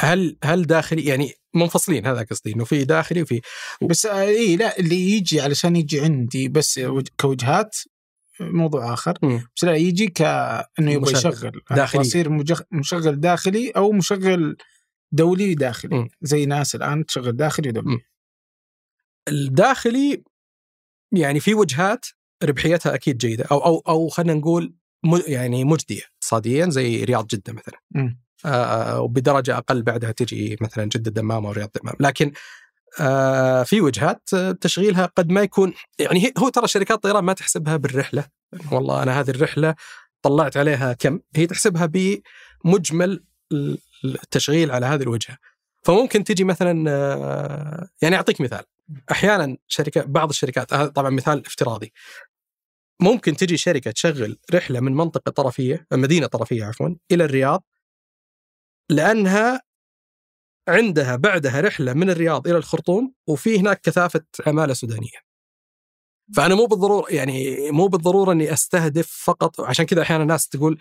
هل 0.00 0.36
هل 0.44 0.66
داخلي 0.66 1.04
يعني 1.04 1.32
منفصلين 1.54 2.06
هذا 2.06 2.22
قصدي 2.30 2.52
إنه 2.52 2.64
في 2.64 2.84
داخلي 2.84 3.22
وفي 3.22 3.40
بس 3.82 4.06
آه، 4.06 4.20
إي 4.22 4.56
لا 4.56 4.78
اللي 4.78 5.10
يجي 5.10 5.40
علشان 5.40 5.76
يجي 5.76 6.00
عندي 6.00 6.48
بس 6.48 6.78
وج- 6.78 7.08
كوجهات 7.20 7.76
موضوع 8.40 8.92
آخر 8.92 9.18
مم. 9.22 9.48
بس 9.56 9.64
لا 9.64 9.76
يجي 9.76 10.06
كانه 10.06 10.66
يبغى. 10.92 11.12
يشغل 11.12 11.62
داخلي. 11.70 12.00
يصير 12.00 12.28
مجغ- 12.30 12.62
مشغل 12.72 13.20
داخلي 13.20 13.70
أو 13.70 13.92
مشغل 13.92 14.56
دولي 15.12 15.54
داخلي 15.54 15.96
مم. 15.98 16.08
زي 16.22 16.46
ناس 16.46 16.74
الآن 16.74 17.06
تشغل 17.06 17.32
داخلي 17.36 17.68
ودولي 17.68 17.88
مم. 17.90 17.98
الداخلي 19.28 20.22
يعني 21.12 21.40
في 21.40 21.54
وجهات 21.54 22.06
ربحيتها 22.44 22.94
أكيد 22.94 23.18
جيدة 23.18 23.44
أو 23.50 23.58
أو 23.58 23.82
أو 23.88 24.08
خلينا 24.08 24.34
نقول 24.34 24.74
يعني 25.26 25.64
مجدية 25.64 26.02
اقتصاديا 26.14 26.66
زي 26.70 27.04
رياض 27.04 27.26
جدة 27.26 27.52
مثلا 27.52 27.80
مم. 27.90 28.20
آه، 28.44 29.00
وبدرجة 29.00 29.58
أقل 29.58 29.82
بعدها 29.82 30.12
تجي 30.12 30.56
مثلا 30.60 30.84
جدة 30.84 31.10
دمام 31.10 31.46
أو 31.46 31.52
رياض 31.52 31.70
دمام 31.82 31.94
لكن 32.00 32.26
آه، 32.28 32.32
في 33.64 33.80
وجهات 33.80 34.30
آه، 34.34 34.52
تشغيلها 34.52 35.06
قد 35.06 35.30
ما 35.30 35.42
يكون 35.42 35.74
يعني 35.98 36.32
هو 36.38 36.48
ترى 36.48 36.68
شركات 36.68 36.96
الطيران 36.96 37.24
ما 37.24 37.32
تحسبها 37.32 37.76
بالرحلة. 37.76 38.24
والله 38.72 39.02
أنا 39.02 39.20
هذه 39.20 39.30
الرحلة 39.30 39.74
طلعت 40.22 40.56
عليها 40.56 40.92
كم؟ 40.92 41.20
هي 41.36 41.46
تحسبها 41.46 41.86
بمجمل 42.64 43.24
التشغيل 44.04 44.70
على 44.70 44.86
هذه 44.86 45.02
الوجهة. 45.02 45.38
فممكن 45.84 46.24
تجي 46.24 46.44
مثلا 46.44 46.90
آه، 46.90 47.88
يعني 48.02 48.16
أعطيك 48.16 48.40
مثال. 48.40 48.62
أحيانا 49.10 49.56
شركه 49.66 50.02
بعض 50.02 50.28
الشركات 50.28 50.74
هذا 50.74 50.88
طبعا 50.88 51.10
مثال 51.10 51.46
افتراضي. 51.46 51.92
ممكن 53.00 53.36
تجي 53.36 53.56
شركة 53.56 53.90
تشغل 53.90 54.38
رحلة 54.54 54.80
من 54.80 54.94
منطقة 54.94 55.30
طرفية 55.30 55.86
مدينة 55.92 56.26
طرفية 56.26 56.64
عفوا 56.64 56.94
إلى 57.12 57.24
الرياض 57.24 57.64
لأنها 58.90 59.67
عندها 60.68 61.16
بعدها 61.16 61.60
رحلة 61.60 61.92
من 61.92 62.10
الرياض 62.10 62.48
إلى 62.48 62.56
الخرطوم 62.56 63.14
وفي 63.26 63.60
هناك 63.60 63.80
كثافة 63.80 64.24
عمالة 64.46 64.74
سودانية. 64.74 65.28
فأنا 66.36 66.54
مو 66.54 66.66
بالضروره 66.66 67.10
يعني 67.10 67.56
مو 67.70 67.86
بالضرورة 67.86 68.32
إني 68.32 68.52
أستهدف 68.52 69.10
فقط 69.24 69.60
عشان 69.60 69.84
كذا 69.84 70.02
أحيانا 70.02 70.22
الناس 70.22 70.48
تقول 70.48 70.78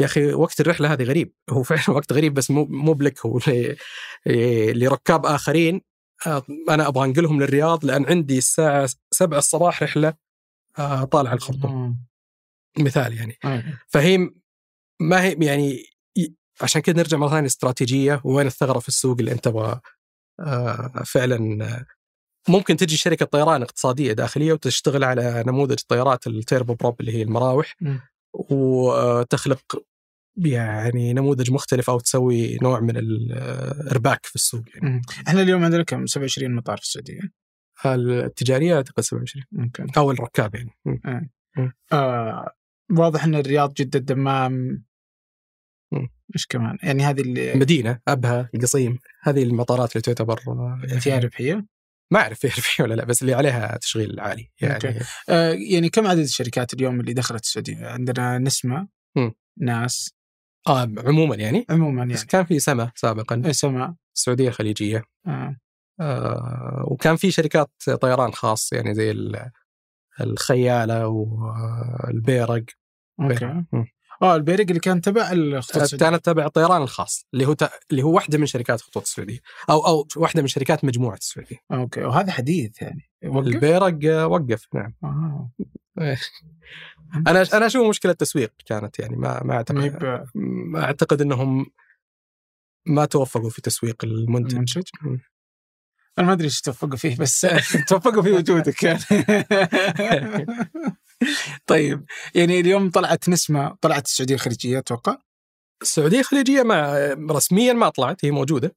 يا 0.00 0.04
أخي 0.06 0.32
وقت 0.32 0.60
الرحلة 0.60 0.92
هذه 0.92 1.02
غريب 1.02 1.34
هو 1.50 1.62
فعلا 1.62 1.90
وقت 1.96 2.12
غريب 2.12 2.34
بس 2.34 2.50
مو 2.50 2.64
مو 2.64 2.92
بلك 2.92 3.26
هو 3.26 3.38
لركاب 4.72 5.26
آخرين 5.26 5.80
آه، 6.26 6.42
أنا 6.70 6.88
أبغى 6.88 7.04
أنقلهم 7.04 7.40
للرياض 7.40 7.84
لأن 7.84 8.06
عندي 8.06 8.38
الساعة 8.38 8.88
7 9.10 9.38
الصباح 9.38 9.82
رحلة 9.82 10.14
آه، 10.78 11.04
طالعة 11.04 11.34
الخرطوم. 11.34 11.98
مثال 12.78 13.16
يعني 13.16 13.38
أي. 13.44 13.62
فهي 13.88 14.30
ما 15.00 15.22
هي 15.22 15.36
يعني 15.40 15.84
عشان 16.62 16.82
كذا 16.82 16.96
نرجع 16.96 17.16
مرة 17.16 17.28
ثانية 17.28 17.46
استراتيجيه 17.46 18.20
وين 18.24 18.46
الثغرة 18.46 18.78
في 18.78 18.88
السوق 18.88 19.16
اللي 19.18 19.32
انت 19.32 19.44
تبغى 19.44 19.80
آه، 20.40 21.02
فعلا 21.06 21.64
آه، 21.64 21.86
ممكن 22.48 22.76
تجي 22.76 22.96
شركة 22.96 23.26
طيران 23.26 23.62
اقتصادية 23.62 24.12
داخلية 24.12 24.52
وتشتغل 24.52 25.04
على 25.04 25.44
نموذج 25.46 25.78
طيارات 25.88 26.26
ال 26.26 26.74
turboprop 26.74 27.00
اللي 27.00 27.12
هي 27.12 27.22
المراوح 27.22 27.76
مم. 27.80 28.00
وتخلق 28.50 29.82
يعني 30.36 31.12
نموذج 31.12 31.50
مختلف 31.50 31.90
أو 31.90 32.00
تسوي 32.00 32.58
نوع 32.62 32.80
من 32.80 32.96
الارباك 32.96 34.26
في 34.26 34.34
السوق 34.34 34.62
يعني. 34.74 35.02
إحنا 35.28 35.42
اليوم 35.42 35.64
عندنا 35.64 35.82
كم 35.82 36.06
27 36.06 36.54
مطار 36.54 36.76
في 36.76 36.82
السعودية 36.82 37.20
التجارية 37.86 38.76
أعتقد 38.76 39.02
27 39.02 39.44
ممكن 39.52 39.86
أو 39.96 40.10
الركاب 40.10 40.54
يعني 40.54 40.70
مم. 40.84 41.72
آه 41.92 42.52
واضح 42.98 43.24
إن 43.24 43.34
الرياض 43.34 43.74
جده 43.74 43.98
الدمام. 43.98 44.84
إيش 46.34 46.46
كمان؟ 46.46 46.78
يعني 46.82 47.04
هذه 47.04 47.20
اللي 47.20 47.54
مدينة 47.54 48.00
أبها 48.08 48.50
القصيم 48.54 48.98
هذه 49.22 49.42
المطارات 49.42 49.92
اللي 49.92 50.02
تعتبر 50.02 50.40
فيها 51.00 51.18
ربحية؟ 51.18 51.66
ما 52.10 52.20
أعرف 52.20 52.38
فيها 52.38 52.50
ربحية 52.58 52.84
ولا 52.84 52.94
لا 52.94 53.04
بس 53.04 53.22
اللي 53.22 53.34
عليها 53.34 53.76
تشغيل 53.76 54.20
عالي 54.20 54.50
يعني. 54.60 54.98
آه 55.28 55.52
يعني 55.52 55.88
كم 55.88 56.06
عدد 56.06 56.18
الشركات 56.18 56.74
اليوم 56.74 57.00
اللي 57.00 57.12
دخلت 57.12 57.44
السعودية؟ 57.44 57.86
عندنا 57.86 58.38
نسمة 58.38 58.88
مم. 59.16 59.32
ناس. 59.60 60.14
آه 60.68 60.92
عموما 60.98 61.36
يعني؟ 61.36 61.66
عموما 61.70 62.04
بس 62.04 62.16
يعني. 62.16 62.26
كان 62.28 62.44
في 62.44 62.58
سما 62.58 62.92
سابقا. 62.94 63.42
إيه، 63.44 63.52
سما 63.52 63.94
السعودية 64.16 64.48
الخليجية. 64.48 65.02
آه. 65.26 65.56
آه 66.00 66.84
وكان 66.88 67.16
في 67.16 67.30
شركات 67.30 67.70
طيران 68.00 68.32
خاص 68.32 68.72
يعني 68.72 68.94
زي 68.94 69.10
ال- 69.10 69.50
الخيالة 70.20 71.06
والبيرق. 71.06 72.64
okay. 73.20 73.44
مم. 73.72 73.86
آه 74.22 74.36
البيرق 74.36 74.66
اللي 74.68 74.80
كان 74.80 75.00
تبع 75.00 75.32
الخطوط 75.32 75.82
السعودية. 75.82 76.06
كانت 76.06 76.24
تبع 76.24 76.46
الطيران 76.46 76.82
الخاص 76.82 77.26
اللي 77.34 77.46
هو 77.46 77.52
ت... 77.52 77.70
اللي 77.90 78.02
هو 78.02 78.14
واحدة 78.14 78.38
من 78.38 78.46
شركات 78.46 78.80
خطوط 78.80 79.02
السعودية 79.02 79.38
أو 79.70 79.86
أو 79.86 80.06
واحدة 80.16 80.42
من 80.42 80.48
شركات 80.48 80.84
مجموعة 80.84 81.16
السعودية. 81.16 81.56
okay 81.72 82.00
وهذا 82.02 82.32
حديث 82.32 82.82
يعني. 82.82 83.10
وقف؟ 83.24 83.46
البيرق 83.46 83.98
آه، 84.04 84.26
وقف 84.26 84.68
نعم. 84.74 84.94
آه. 85.04 85.50
أنا 87.28 87.46
أنا 87.54 87.66
أشوف 87.66 87.88
مشكلة 87.88 88.12
تسويق 88.12 88.52
كانت 88.66 88.98
يعني 88.98 89.16
ما 89.16 89.42
ما 89.44 89.54
أعتقد 89.54 89.84
يب- 89.84 90.24
ما 90.34 90.84
أعتقد 90.84 91.20
إنهم 91.20 91.66
ما 92.86 93.04
توفقوا 93.04 93.50
في 93.50 93.62
تسويق 93.62 94.04
المنتج. 94.04 94.54
المنتج. 94.54 94.82
أنا 96.18 96.26
ما 96.26 96.32
أدري 96.32 96.44
إيش 96.44 96.60
توفقوا 96.60 96.96
فيه 96.96 97.16
بس 97.16 97.46
توفقوا 97.88 98.22
في 98.22 98.32
وجودك. 98.32 98.82
يعني 98.82 98.98
طيب 101.66 102.04
يعني 102.34 102.60
اليوم 102.60 102.90
طلعت 102.90 103.28
نسمة 103.28 103.76
طلعت 103.80 104.06
السعودية 104.06 104.34
الخليجيه 104.34 104.78
أتوقع؟ 104.78 105.16
السعودية 105.82 106.20
الخليجيه 106.20 106.62
ما 106.62 107.12
رسميا 107.30 107.72
ما 107.72 107.88
طلعت 107.88 108.24
هي 108.24 108.30
موجودة 108.30 108.76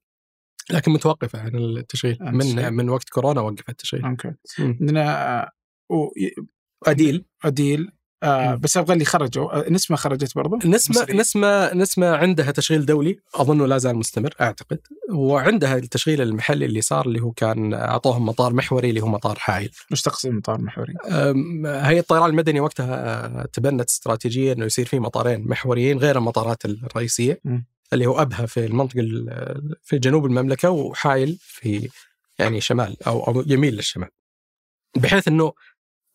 لكن 0.70 0.92
متوقفة 0.92 1.40
عن 1.40 1.54
التشغيل 1.54 2.12
التشغيل. 2.22 2.32
من 2.66 2.72
من 2.72 2.88
وقت 2.88 3.08
كورونا 3.08 3.40
وقفت 3.40 3.68
التشغيل. 3.68 4.04
أوكي. 4.04 4.32
عندنا 4.58 5.42
آه، 5.42 5.50
و- 5.90 6.08
أديل. 6.86 7.24
أديل. 7.44 7.92
آه. 8.22 8.54
بس 8.54 8.76
أبغى 8.76 8.92
اللي 8.94 9.04
خرجوا 9.04 9.66
آه، 9.66 9.70
نسمة 9.70 9.96
خرجت 9.96 10.34
برضو 10.34 10.56
نسمة 10.68 10.96
مصري. 11.02 11.16
نسمة 11.16 11.74
نسمة 11.74 12.16
عندها 12.16 12.50
تشغيل 12.50 12.86
دولي 12.86 13.18
اظنه 13.34 13.66
لا 13.66 13.78
زال 13.78 13.96
مستمر 13.96 14.34
أعتقد 14.40 14.78
وعندها 15.12 15.76
التشغيل 15.76 16.20
المحلي 16.22 16.64
اللي 16.64 16.80
صار 16.80 17.06
اللي 17.06 17.20
هو 17.20 17.32
كان 17.32 17.74
أعطوهم 17.74 18.26
مطار 18.26 18.52
محوري 18.52 18.88
اللي 18.90 19.00
هو 19.00 19.06
مطار 19.08 19.38
حائل. 19.38 19.70
مش 19.90 20.02
تقصد 20.02 20.28
مطار 20.28 20.60
محوري 20.60 20.94
هيئه 21.66 22.00
الطيران 22.00 22.30
المدني 22.30 22.60
وقتها 22.60 22.94
أه، 23.42 23.46
تبنت 23.52 23.88
استراتيجيه 23.88 24.52
إنه 24.52 24.64
يصير 24.64 24.86
في 24.86 24.98
مطارين 24.98 25.48
محوريين 25.48 25.98
غير 25.98 26.18
المطارات 26.18 26.64
الرئيسية 26.64 27.40
مم. 27.44 27.66
اللي 27.92 28.06
هو 28.06 28.22
أبها 28.22 28.46
في 28.46 28.66
المنطقة 28.66 29.00
ال- 29.00 29.76
في 29.82 29.98
جنوب 29.98 30.26
المملكة 30.26 30.70
وحائل 30.70 31.36
في 31.40 31.88
يعني 32.38 32.60
شمال 32.60 32.96
أو 33.06 33.20
أو 33.26 33.44
يميل 33.46 33.74
للشمال. 33.74 34.08
بحيث 34.96 35.28
إنه 35.28 35.52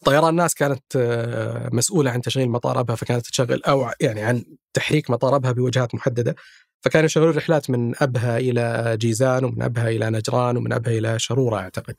طيران 0.06 0.36
ناس 0.36 0.54
كانت 0.54 0.84
آه، 0.96 1.70
مسؤولة 1.74 2.12
عن 2.12 2.22
تشغيل 2.22 2.50
مطار 2.50 2.80
ابها 2.80 2.96
فكانت 2.96 3.26
تشغل 3.28 3.64
أو 3.64 3.92
يعني 4.02 4.22
عن 4.22 4.44
تحريك 4.74 5.10
مطار 5.10 5.36
ابها 5.36 5.52
بوجهات 5.52 5.96
محددة. 5.96 6.36
فكانوا 6.84 7.06
يشغلون 7.06 7.36
رحلات 7.36 7.70
من 7.70 7.94
أبها 8.02 8.38
إلى 8.38 8.98
جيزان 8.98 9.44
ومن 9.44 9.62
أبها 9.62 9.90
إلى 9.90 10.10
نجران 10.10 10.58
ومن 10.58 10.74
أبها 10.74 10.94
إلى 10.98 11.20
شرورة 11.20 11.58
أعتقد. 11.58 11.96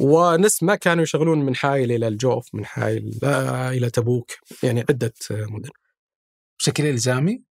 ونسمة 0.00 0.74
كانوا 0.74 1.02
يشغلون 1.02 1.38
من 1.38 1.56
حائل 1.56 1.92
إلى 1.92 2.08
الجوف 2.08 2.54
من 2.54 2.64
حائل 2.64 3.18
آه، 3.24 3.70
إلى 3.70 3.90
تبوك 3.90 4.30
يعني 4.62 4.84
عدة 4.90 5.12
مدن. 5.30 5.70
بشكل 6.58 6.86
إلزامي؟ 6.86 7.49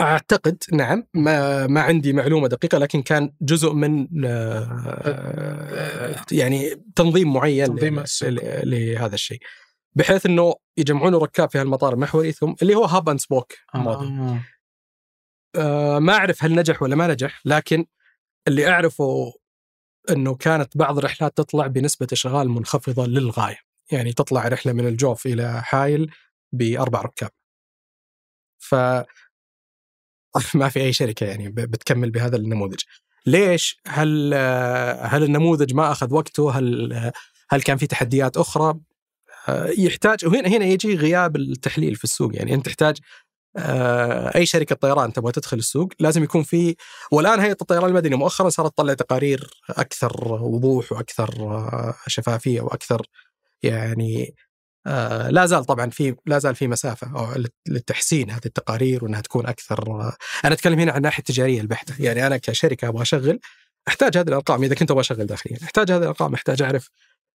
أعتقد 0.00 0.62
نعم 0.72 1.06
ما 1.14 1.66
ما 1.66 1.80
عندي 1.80 2.12
معلومة 2.12 2.48
دقيقة 2.48 2.78
لكن 2.78 3.02
كان 3.02 3.32
جزء 3.40 3.72
من 3.72 4.08
آه، 4.26 6.16
يعني 6.32 6.84
تنظيم 6.96 7.32
معين 7.32 7.66
تنظيم 7.66 8.04
لهذا 8.22 9.14
الشيء. 9.14 9.40
بحيث 9.94 10.26
إنه 10.26 10.54
يجمعون 10.76 11.14
الركاب 11.14 11.50
في 11.50 11.58
هالمطار 11.58 11.92
المحوري 11.92 12.32
ثم 12.32 12.54
اللي 12.62 12.74
هو 12.74 12.84
هاب 12.84 13.08
اند 13.08 13.20
سبوك 13.20 13.52
آه. 13.74 14.40
آه 15.56 15.98
ما 15.98 16.12
أعرف 16.12 16.44
هل 16.44 16.54
نجح 16.54 16.82
ولا 16.82 16.96
ما 16.96 17.06
نجح 17.06 17.40
لكن 17.44 17.86
اللي 18.48 18.68
أعرفه 18.68 19.32
إنه 20.10 20.34
كانت 20.34 20.76
بعض 20.76 20.98
الرحلات 20.98 21.36
تطلع 21.36 21.66
بنسبة 21.66 22.06
إشغال 22.12 22.50
منخفضة 22.50 23.06
للغاية. 23.06 23.58
يعني 23.92 24.12
تطلع 24.12 24.48
رحلة 24.48 24.72
من 24.72 24.86
الجوف 24.86 25.26
إلى 25.26 25.62
حايل 25.62 26.10
بأربع 26.52 27.00
ركاب. 27.00 27.30
ف 28.58 28.74
ما 30.54 30.68
في 30.68 30.80
أي 30.80 30.92
شركة 30.92 31.26
يعني 31.26 31.48
بتكمل 31.48 32.10
بهذا 32.10 32.36
النموذج. 32.36 32.80
ليش؟ 33.26 33.80
هل 33.86 34.34
هل 35.00 35.22
النموذج 35.22 35.74
ما 35.74 35.92
أخذ 35.92 36.14
وقته؟ 36.14 36.50
هل 36.50 37.12
هل 37.50 37.62
كان 37.62 37.76
في 37.76 37.86
تحديات 37.86 38.36
أخرى؟ 38.36 38.74
آه، 39.48 39.70
يحتاج 39.78 40.26
وهنا 40.26 40.48
هنا 40.48 40.64
يجي 40.64 40.96
غياب 40.96 41.36
التحليل 41.36 41.94
في 41.94 42.04
السوق. 42.04 42.36
يعني 42.36 42.54
أنت 42.54 42.66
تحتاج 42.66 42.98
آه، 43.56 44.36
أي 44.36 44.46
شركة 44.46 44.74
طيران 44.74 45.12
تبغى 45.12 45.32
تدخل 45.32 45.58
السوق 45.58 45.88
لازم 46.00 46.22
يكون 46.24 46.42
في 46.42 46.76
والآن 47.12 47.40
هيئة 47.40 47.56
الطيران 47.60 47.88
المدني 47.88 48.16
مؤخرا 48.16 48.48
صارت 48.48 48.72
تطلع 48.72 48.94
تقارير 48.94 49.50
أكثر 49.70 50.32
وضوح 50.42 50.92
وأكثر 50.92 51.30
آه، 51.40 51.94
شفافية 52.06 52.60
وأكثر 52.60 53.06
يعني 53.62 54.34
آه، 54.86 55.30
لا 55.30 55.46
زال 55.46 55.64
طبعا 55.64 55.90
في 55.90 56.14
لا 56.26 56.38
زال 56.38 56.54
في 56.54 56.68
مسافة 56.68 57.34
للتحسين 57.68 58.30
هذه 58.30 58.46
التقارير 58.46 59.04
وإنها 59.04 59.20
تكون 59.20 59.46
أكثر 59.46 60.12
أنا 60.44 60.54
أتكلم 60.54 60.80
هنا 60.80 60.92
عن 60.92 60.96
الناحية 60.96 61.18
التجارية 61.18 61.60
البحتة 61.60 61.94
يعني 62.02 62.26
أنا 62.26 62.36
كشركة 62.36 62.88
أبغى 62.88 63.02
أشغل 63.02 63.40
أحتاج 63.88 64.18
هذه 64.18 64.28
الأرقام 64.28 64.62
إذا 64.62 64.74
كنت 64.74 64.90
أبغى 64.90 65.00
أشغل 65.00 65.26
داخليا 65.26 65.58
أحتاج 65.64 65.92
هذه 65.92 66.02
الأرقام 66.02 66.34
أحتاج 66.34 66.62
أعرف 66.62 66.90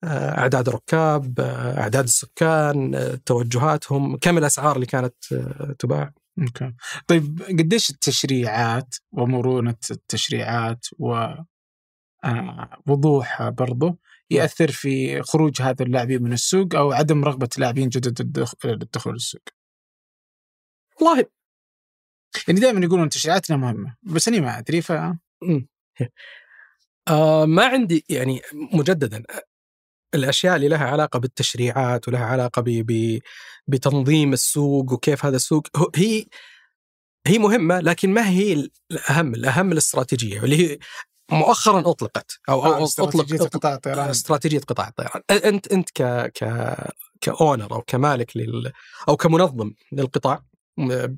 آه، 0.05 0.39
أعداد 0.39 0.68
الركاب 0.68 1.40
آه، 1.40 1.81
أعداد 1.81 2.05
السكان 2.05 3.18
توجهاتهم 3.24 4.16
كم 4.16 4.39
الأسعار 4.39 4.74
اللي 4.77 4.86
كانت 4.86 5.14
تباع. 5.78 6.12
أوكي. 6.39 6.73
طيب 7.06 7.43
قديش 7.48 7.90
التشريعات 7.90 8.94
ومرونة 9.12 9.77
التشريعات 9.90 10.86
و 10.98 11.27
وضوحها 12.86 13.51
برضو 13.51 13.98
يأثر 14.31 14.70
في 14.70 15.23
خروج 15.23 15.62
هذا 15.62 15.85
اللاعبين 15.85 16.23
من 16.23 16.32
السوق 16.32 16.74
أو 16.74 16.93
عدم 16.93 17.24
رغبة 17.24 17.48
لاعبين 17.59 17.89
جدد 17.89 18.47
للدخول 18.65 19.15
السوق 19.15 19.43
والله 21.01 21.27
يعني 22.48 22.61
دائما 22.61 22.85
يقولون 22.85 23.09
تشريعاتنا 23.09 23.57
مهمة 23.57 23.97
بس 24.03 24.28
أني 24.28 24.40
ما 24.40 24.59
أدري 24.59 24.82
ف. 24.82 24.93
آه 27.09 27.44
ما 27.47 27.66
عندي 27.66 28.05
يعني 28.09 28.43
مجددا 28.73 29.23
الأشياء 30.15 30.57
اللي 30.57 30.69
لها 30.69 30.85
علاقة 30.86 31.19
بالتشريعات 31.19 32.09
ولها 32.09 32.24
علاقة 32.24 32.62
ب 32.62 32.65
ب 32.69 33.20
بتنظيم 33.66 34.32
السوق 34.32 34.93
وكيف 34.93 35.24
هذا 35.27 35.36
السوق 35.36 35.69
هي 35.97 36.27
هي 37.27 37.39
مهمة 37.39 37.81
لكن 37.81 38.11
ما 38.11 38.28
هي 38.28 38.70
الأهم 38.90 39.35
الأهم 39.35 39.73
الإستراتيجية 39.73 40.44
اللي 40.44 40.57
هي 40.57 40.78
مؤخرا 41.32 41.90
أطلقت 41.90 42.39
أو 42.48 42.66
أو 42.66 42.73
آه، 42.74 42.85
استراتيجية 42.85 43.36
اطلق 43.36 43.48
قطاع 43.48 43.74
الطيران. 43.74 44.09
استراتيجية 44.11 44.59
قطاع 44.59 44.89
الطيران. 44.89 45.23
انت 45.31 45.66
أنت 45.73 45.90
ك 45.90 46.03
ك 46.43 46.74
كأونر 47.20 47.73
أو 47.73 47.82
كمالك 47.82 48.36
لل 48.36 48.73
أو 49.09 49.16
كمنظم 49.16 49.73
للقطاع 49.93 50.43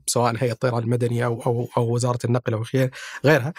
سواء 0.07 0.37
هيئة 0.37 0.53
الطيران 0.53 0.83
المدني 0.83 1.25
أو 1.25 1.43
أو 1.43 1.69
أو 1.77 1.95
وزارة 1.95 2.19
النقل 2.25 2.53
أو 2.55 2.65
غير- 2.75 2.91
غيرها 3.25 3.53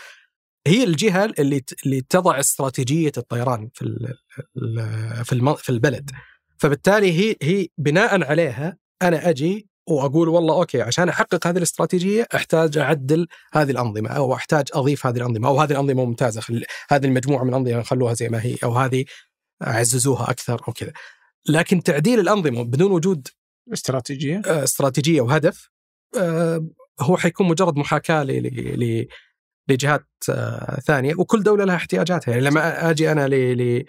هي 0.68 0.84
الجهة 0.84 1.26
اللي 1.40 1.64
اللي 1.86 2.02
تضع 2.10 2.40
استراتيجية 2.40 3.12
الطيران 3.18 3.70
في 3.74 3.82
ال- 3.82 4.18
في 5.26 5.56
في 5.58 5.70
البلد. 5.70 6.12
فبالتالي 6.58 7.12
هي 7.20 7.36
هي 7.42 7.68
بناء 7.78 8.24
عليها 8.24 8.78
أنا 9.02 9.30
أجي 9.30 9.68
وأقول 9.88 10.30
والله 10.30 10.54
أوكي 10.56 10.82
عشان 10.82 11.10
أحقق 11.10 11.48
هذه 11.48 11.58
الاستراتيجية 11.58 12.28
أحتاج 12.36 12.78
أعدل 12.78 13.28
هذه 13.54 13.72
الأنظمة 13.72 14.10
أو 14.10 14.34
أحتاج 14.34 14.68
أضيف 14.74 15.06
هذه 15.08 15.18
الأنظمة 15.18 15.48
أو 15.48 15.62
هذه 15.62 15.72
الأنظمة 15.72 16.06
ممتازة 16.06 16.42
خل... 16.42 16.64
هذه 16.90 17.06
المجموعة 17.06 17.44
من 17.44 17.50
الأنظمة 17.50 17.82
خلوها 17.84 18.14
زي 18.14 18.30
ما 18.30 18.44
هي 18.44 18.56
أو 18.64 18.74
هذه 18.74 19.06
عززوها 19.62 20.32
أكثر 20.32 20.62
أو 20.68 20.74
كذا. 20.74 20.92
لكن 21.50 21.84
تعديل 21.84 22.20
الأنظمة 22.20 22.64
بدون 22.64 22.92
وجود 22.92 23.28
استراتيجية؟ 23.74 24.42
آه، 24.46 24.64
استراتيجية 24.64 25.22
وهدف 25.22 25.70
آه، 26.18 26.68
هو 27.00 27.18
حيكون 27.18 27.48
مجرد 27.48 27.78
محاكاة 27.78 28.24
ل- 28.24 28.44
ل- 28.80 29.08
لجهات 29.68 30.06
آه، 30.30 30.80
ثانية 30.80 31.16
وكل 31.16 31.44
دولة 31.44 31.66
لها 31.66 31.76
احتياجاتها. 31.76 32.32
يعني 32.32 32.44
لما 32.44 32.90
أجي 32.90 33.12
أنا 33.12 33.28
ل 33.28 33.34
ل 33.58 33.86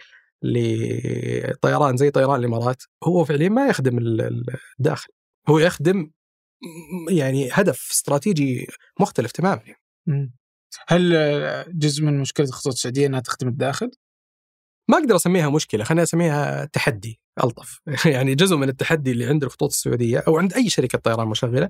لطيران 1.50 1.96
زي 1.96 2.10
طيران 2.10 2.40
الإمارات 2.40 2.82
هو 3.04 3.24
فعليا 3.24 3.48
ما 3.48 3.66
يخدم 3.66 3.98
ال- 3.98 4.20
ال- 4.20 4.44
الداخل. 4.80 5.08
هو 5.50 5.58
يخدم 5.58 6.10
يعني 7.08 7.48
هدف 7.52 7.88
استراتيجي 7.90 8.66
مختلف 9.00 9.32
تماما 9.32 9.62
مم. 10.06 10.34
هل 10.88 11.12
جزء 11.78 12.04
من 12.04 12.20
مشكلة 12.20 12.46
الخطوط 12.46 12.72
السعودية 12.72 13.06
إنها 13.06 13.20
تخدم 13.20 13.48
الداخل؟ 13.48 13.90
ما 14.90 14.98
أقدر 14.98 15.16
أسميها 15.16 15.50
مشكلة 15.50 15.84
خليني 15.84 16.02
أسميها 16.02 16.64
تحدي 16.64 17.20
ألطف 17.44 17.80
يعني 18.06 18.34
جزء 18.34 18.56
من 18.56 18.68
التحدي 18.68 19.10
اللي 19.10 19.26
عند 19.26 19.44
الخطوط 19.44 19.70
السعودية 19.70 20.18
أو 20.18 20.38
عند 20.38 20.54
أي 20.54 20.68
شركة 20.68 20.98
طيران 20.98 21.26
مشغلة 21.26 21.68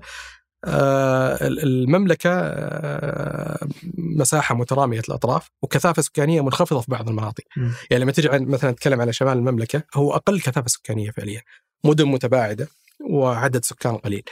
آه، 0.65 1.37
المملكة 1.41 2.29
آه، 2.33 3.67
مساحة 3.97 4.55
مترامية 4.55 4.99
الأطراف 4.99 5.49
وكثافة 5.61 6.01
سكانية 6.01 6.41
منخفضة 6.41 6.81
في 6.81 6.91
بعض 6.91 7.09
المناطق. 7.09 7.43
يعني 7.91 8.03
لما 8.03 8.11
تجي 8.11 8.29
مثلا 8.29 8.71
نتكلم 8.71 9.01
على 9.01 9.13
شمال 9.13 9.37
المملكة 9.37 9.83
هو 9.93 10.13
أقل 10.15 10.39
كثافة 10.39 10.67
سكانية 10.67 11.11
فعليا 11.11 11.41
مدن 11.85 12.05
متباعدة 12.05 12.67
وعدد 13.09 13.65
سكان 13.65 13.97
قليل. 13.97 14.23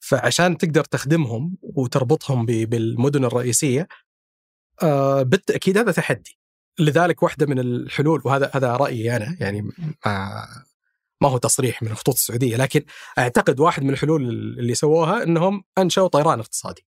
فعشان 0.00 0.58
تقدر 0.58 0.84
تخدمهم 0.84 1.56
وتربطهم 1.62 2.46
بالمدن 2.46 3.24
الرئيسية 3.24 3.88
آه، 4.82 5.22
بالتأكيد 5.22 5.78
هذا 5.78 5.92
تحدي. 5.92 6.38
لذلك 6.78 7.22
واحدة 7.22 7.46
من 7.46 7.58
الحلول 7.58 8.22
وهذا 8.24 8.50
هذا 8.54 8.76
رأيي 8.76 9.16
أنا 9.16 9.36
يعني 9.40 9.62
ما 10.06 10.46
ما 11.20 11.28
هو 11.28 11.38
تصريح 11.38 11.82
من 11.82 11.88
الخطوط 11.90 12.14
السعودية 12.14 12.56
لكن 12.56 12.82
أعتقد 13.18 13.60
واحد 13.60 13.82
من 13.82 13.90
الحلول 13.90 14.22
اللي 14.58 14.74
سووها 14.74 15.22
إنهم 15.22 15.64
أنشأوا 15.78 16.08
طيران 16.08 16.38
اقتصادي. 16.40 16.86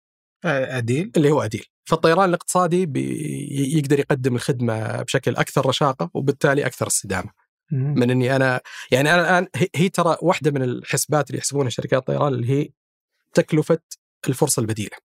عديل 0.44 1.12
اللي 1.16 1.30
هو 1.30 1.42
أديل. 1.42 1.64
فالطيران 1.84 2.28
الاقتصادي 2.28 2.86
بي- 2.86 3.78
يقدر 3.78 3.98
يقدم 4.00 4.34
الخدمة 4.34 5.02
بشكل 5.02 5.36
أكثر 5.36 5.66
رشاقة 5.66 6.10
وبالتالي 6.14 6.66
أكثر 6.66 6.86
استدامة. 6.86 7.30
مم. 7.30 7.45
من 7.70 8.10
أني 8.10 8.36
أنا 8.36 8.60
يعني 8.90 9.14
أنا 9.14 9.20
الآن 9.20 9.48
هي- 9.76 9.88
ترى 9.88 10.16
واحدة 10.22 10.50
من 10.50 10.62
الحسبات 10.62 11.30
اللي 11.30 11.38
يحسبونها 11.38 11.70
شركات 11.70 12.00
الطيران 12.00 12.34
اللي 12.34 12.50
هي 12.50 12.68
تكلفة 13.34 13.78
الفرصة 14.28 14.60
البديلة. 14.60 14.96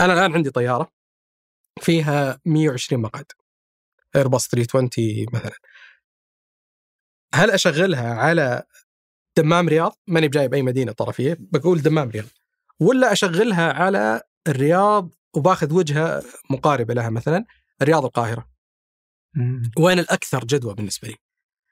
أنا 0.00 0.12
الآن 0.12 0.34
عندي 0.34 0.50
طيارة 0.50 0.92
فيها 1.80 2.40
120 2.44 3.02
مقعد. 3.02 3.24
ايرباص 4.16 4.48
320 4.48 5.26
مثلا. 5.32 5.52
هل 7.34 7.50
أشغلها 7.50 8.14
على 8.14 8.62
دمام 9.36 9.68
رياض؟ 9.68 9.96
ماني 10.06 10.28
بجايب 10.28 10.54
أي 10.54 10.62
مدينة 10.62 10.92
طرفية 10.92 11.36
بقول 11.40 11.82
دمام 11.82 12.10
رياض. 12.10 12.26
ولا 12.80 13.12
أشغلها 13.12 13.72
على 13.72 14.22
الرياض 14.48 15.10
وباخذ 15.36 15.72
وجهة 15.74 16.22
مقاربة 16.50 16.94
لها 16.94 17.10
مثلا 17.10 17.44
رياض 17.82 18.04
القاهرة. 18.04 18.48
وين 19.78 19.98
الأكثر 19.98 20.44
جدوى 20.44 20.74
بالنسبة 20.74 21.08
لي؟ 21.08 21.16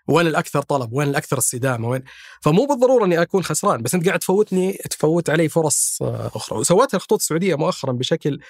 وين 0.09 0.27
الأكثر 0.27 0.63
طلب 0.63 0.93
وين 0.93 1.09
الأكثر 1.09 1.39
استدامة 1.39 1.89
وين؟ 1.89 2.03
فمو 2.41 2.67
بالضرورة 2.67 3.05
إني 3.05 3.23
أكون 3.23 3.43
خسران 3.43 3.83
بس 3.83 3.95
أنت 3.95 4.07
قاعد 4.07 4.19
تفوتني 4.19 4.73
تفوت 4.73 5.31
علي 5.31 5.49
فرص 5.49 5.99
آه، 6.03 6.31
أخرى. 6.35 6.59
وسوتها 6.59 6.97
الخطوط 6.97 7.19
السعودية 7.21 7.55
مؤخرا 7.55 7.93
بشكل 7.93 8.41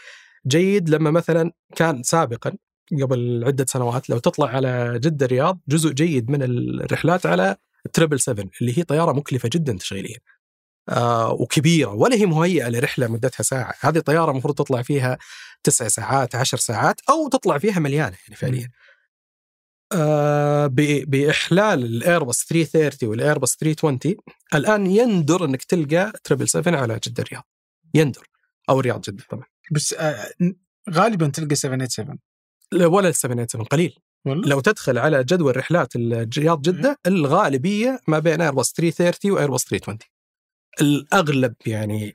جيد 0.46 0.88
لما 0.88 1.10
مثلا 1.10 1.52
كان 1.76 2.02
سابقا 2.02 2.52
قبل 3.02 3.44
عدة 3.46 3.66
سنوات 3.68 4.10
لو 4.10 4.18
تطلع 4.18 4.48
على 4.48 4.98
جدة 4.98 5.26
الرياض 5.26 5.60
جزء 5.68 5.92
جيد 5.92 6.30
من 6.30 6.42
الرحلات 6.42 7.26
على 7.26 7.56
التربل 7.86 8.20
7 8.20 8.46
اللي 8.60 8.78
هي 8.78 8.82
طيارة 8.82 9.12
مكلفة 9.12 9.48
جدا 9.52 9.72
تشغيليا 9.72 10.18
آه 10.88 11.32
وكبيرة 11.32 11.94
ولا 11.94 12.16
هي 12.16 12.26
مهيئة 12.26 12.68
لرحلة 12.68 13.06
مدتها 13.08 13.42
ساعة، 13.42 13.74
هذه 13.80 13.98
طيارة 13.98 14.30
المفروض 14.30 14.54
تطلع 14.54 14.82
فيها 14.82 15.18
تسع 15.62 15.88
ساعات 15.88 16.34
عشر 16.34 16.58
ساعات 16.58 17.00
أو 17.10 17.28
تطلع 17.28 17.58
فيها 17.58 17.78
مليانة 17.78 18.16
يعني 18.26 18.36
فعليا. 18.36 18.70
آه 19.94 20.66
ب- 20.66 21.10
بإحلال 21.10 21.84
الايرباص 21.84 22.44
330 22.44 23.08
والايرباص 23.08 23.56
320 23.56 24.16
الآن 24.54 24.86
يندر 24.86 25.44
إنك 25.44 25.62
تلقى 25.64 26.12
تربل 26.24 26.48
7 26.48 26.76
على 26.80 27.00
جدة 27.06 27.22
الرياض. 27.22 27.48
يندر. 27.94 28.28
أو 28.70 28.80
الرياض 28.80 29.00
جدة 29.00 29.24
طبعا. 29.30 29.44
بس 29.72 29.92
آه، 29.92 30.30
غالبا 30.90 31.28
تلقى 31.28 31.54
787 31.54 32.18
لا، 32.72 32.86
ولا 32.86 33.08
ال 33.08 33.14
787 33.14 33.66
قليل. 33.66 33.98
والله؟ 34.26 34.48
لو 34.48 34.60
تدخل 34.60 34.98
على 34.98 35.24
جدول 35.24 35.56
رحلات 35.56 35.96
الرياض 35.96 36.62
جدة 36.62 36.98
الغالبية 37.06 38.00
ما 38.08 38.18
بين 38.18 38.40
ايرباص 38.40 38.72
330 38.72 39.30
وايرباص 39.30 39.64
320 39.64 39.98
الأغلب 40.80 41.54
يعني 41.66 42.14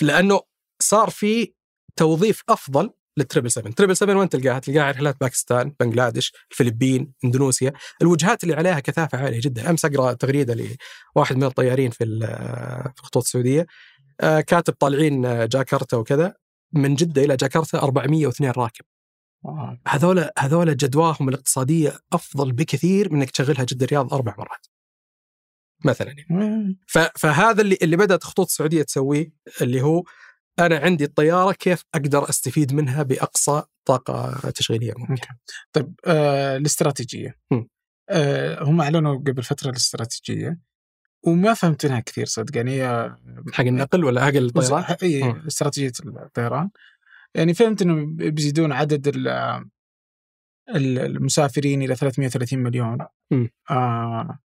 لأنه 0.00 0.40
صار 0.82 1.10
في 1.10 1.52
توظيف 1.96 2.42
أفضل 2.48 2.90
لل 3.16 3.24
triple 3.24 3.50
7 3.50 3.72
triple 3.72 3.96
7 3.96 4.16
وين 4.18 4.28
تلقاها؟ 4.28 4.58
تلقاها 4.58 4.90
رحلات 4.90 5.20
باكستان، 5.20 5.74
بنغلاديش، 5.80 6.32
الفلبين، 6.50 7.12
إندونيسيا، 7.24 7.72
الوجهات 8.02 8.44
اللي 8.44 8.54
عليها 8.54 8.80
كثافة 8.80 9.18
عالية 9.18 9.40
جدا، 9.40 9.70
أمس 9.70 9.84
أقرأ 9.84 10.12
تغريدة 10.12 10.76
لواحد 11.16 11.36
من 11.36 11.44
الطيارين 11.44 11.90
في 11.90 12.04
في 12.94 13.00
الخطوط 13.00 13.22
السعودية 13.22 13.66
آه، 14.20 14.40
كاتب 14.40 14.72
طالعين 14.72 15.26
آه، 15.26 15.44
جاكرتا 15.46 15.96
وكذا 15.96 16.34
من 16.72 16.94
جدة 16.94 17.24
إلى 17.24 17.36
جاكرتا 17.36 17.78
402 17.78 18.50
راكب. 18.50 18.84
هذول 19.86 20.28
هذول 20.38 20.76
جدواهم 20.76 21.28
الاقتصادية 21.28 21.98
أفضل 22.12 22.52
بكثير 22.52 23.12
من 23.12 23.18
إنك 23.18 23.30
تشغلها 23.30 23.64
جدة 23.64 23.84
الرياض 23.84 24.14
أربع 24.14 24.34
مرات. 24.38 24.66
مثلا 25.84 26.14
يعني. 26.18 26.78
فهذا 27.16 27.62
اللي 27.62 27.78
اللي 27.82 27.96
بدأت 27.96 28.22
الخطوط 28.22 28.46
السعودية 28.46 28.82
تسويه 28.82 29.32
اللي 29.60 29.82
هو 29.82 30.04
أنا 30.58 30.78
عندي 30.78 31.04
الطيارة 31.04 31.52
كيف 31.52 31.84
أقدر 31.94 32.28
أستفيد 32.28 32.74
منها 32.74 33.02
بأقصى 33.02 33.62
طاقة 33.84 34.50
تشغيلية 34.50 34.92
ممكن. 34.96 35.26
طيب 35.72 35.94
آه 36.06 36.56
الاستراتيجية 36.56 37.38
مم. 37.50 37.68
آه 38.10 38.62
هم 38.64 38.80
أعلنوا 38.80 39.16
قبل 39.18 39.42
فترة 39.42 39.70
الاستراتيجية 39.70 40.58
وما 41.26 41.54
فهمت 41.54 41.86
منها 41.86 42.00
كثير 42.00 42.26
صدق 42.26 42.56
يعني 42.56 42.70
هي 42.82 43.16
حق 43.52 43.64
النقل 43.64 44.04
ولا 44.04 44.20
حق 44.24 44.32
الطيران؟ 44.34 44.84
إي 45.02 45.22
مم. 45.22 45.42
استراتيجية 45.46 45.92
الطيران 46.06 46.70
يعني 47.34 47.54
فهمت 47.54 47.82
إنه 47.82 48.06
بيزيدون 48.30 48.72
عدد 48.72 49.08
ال- 49.08 49.28
ال- 50.74 50.98
المسافرين 50.98 51.82
إلى 51.82 51.94
330 51.96 52.58
مليون. 52.58 52.98
آه 53.70 54.38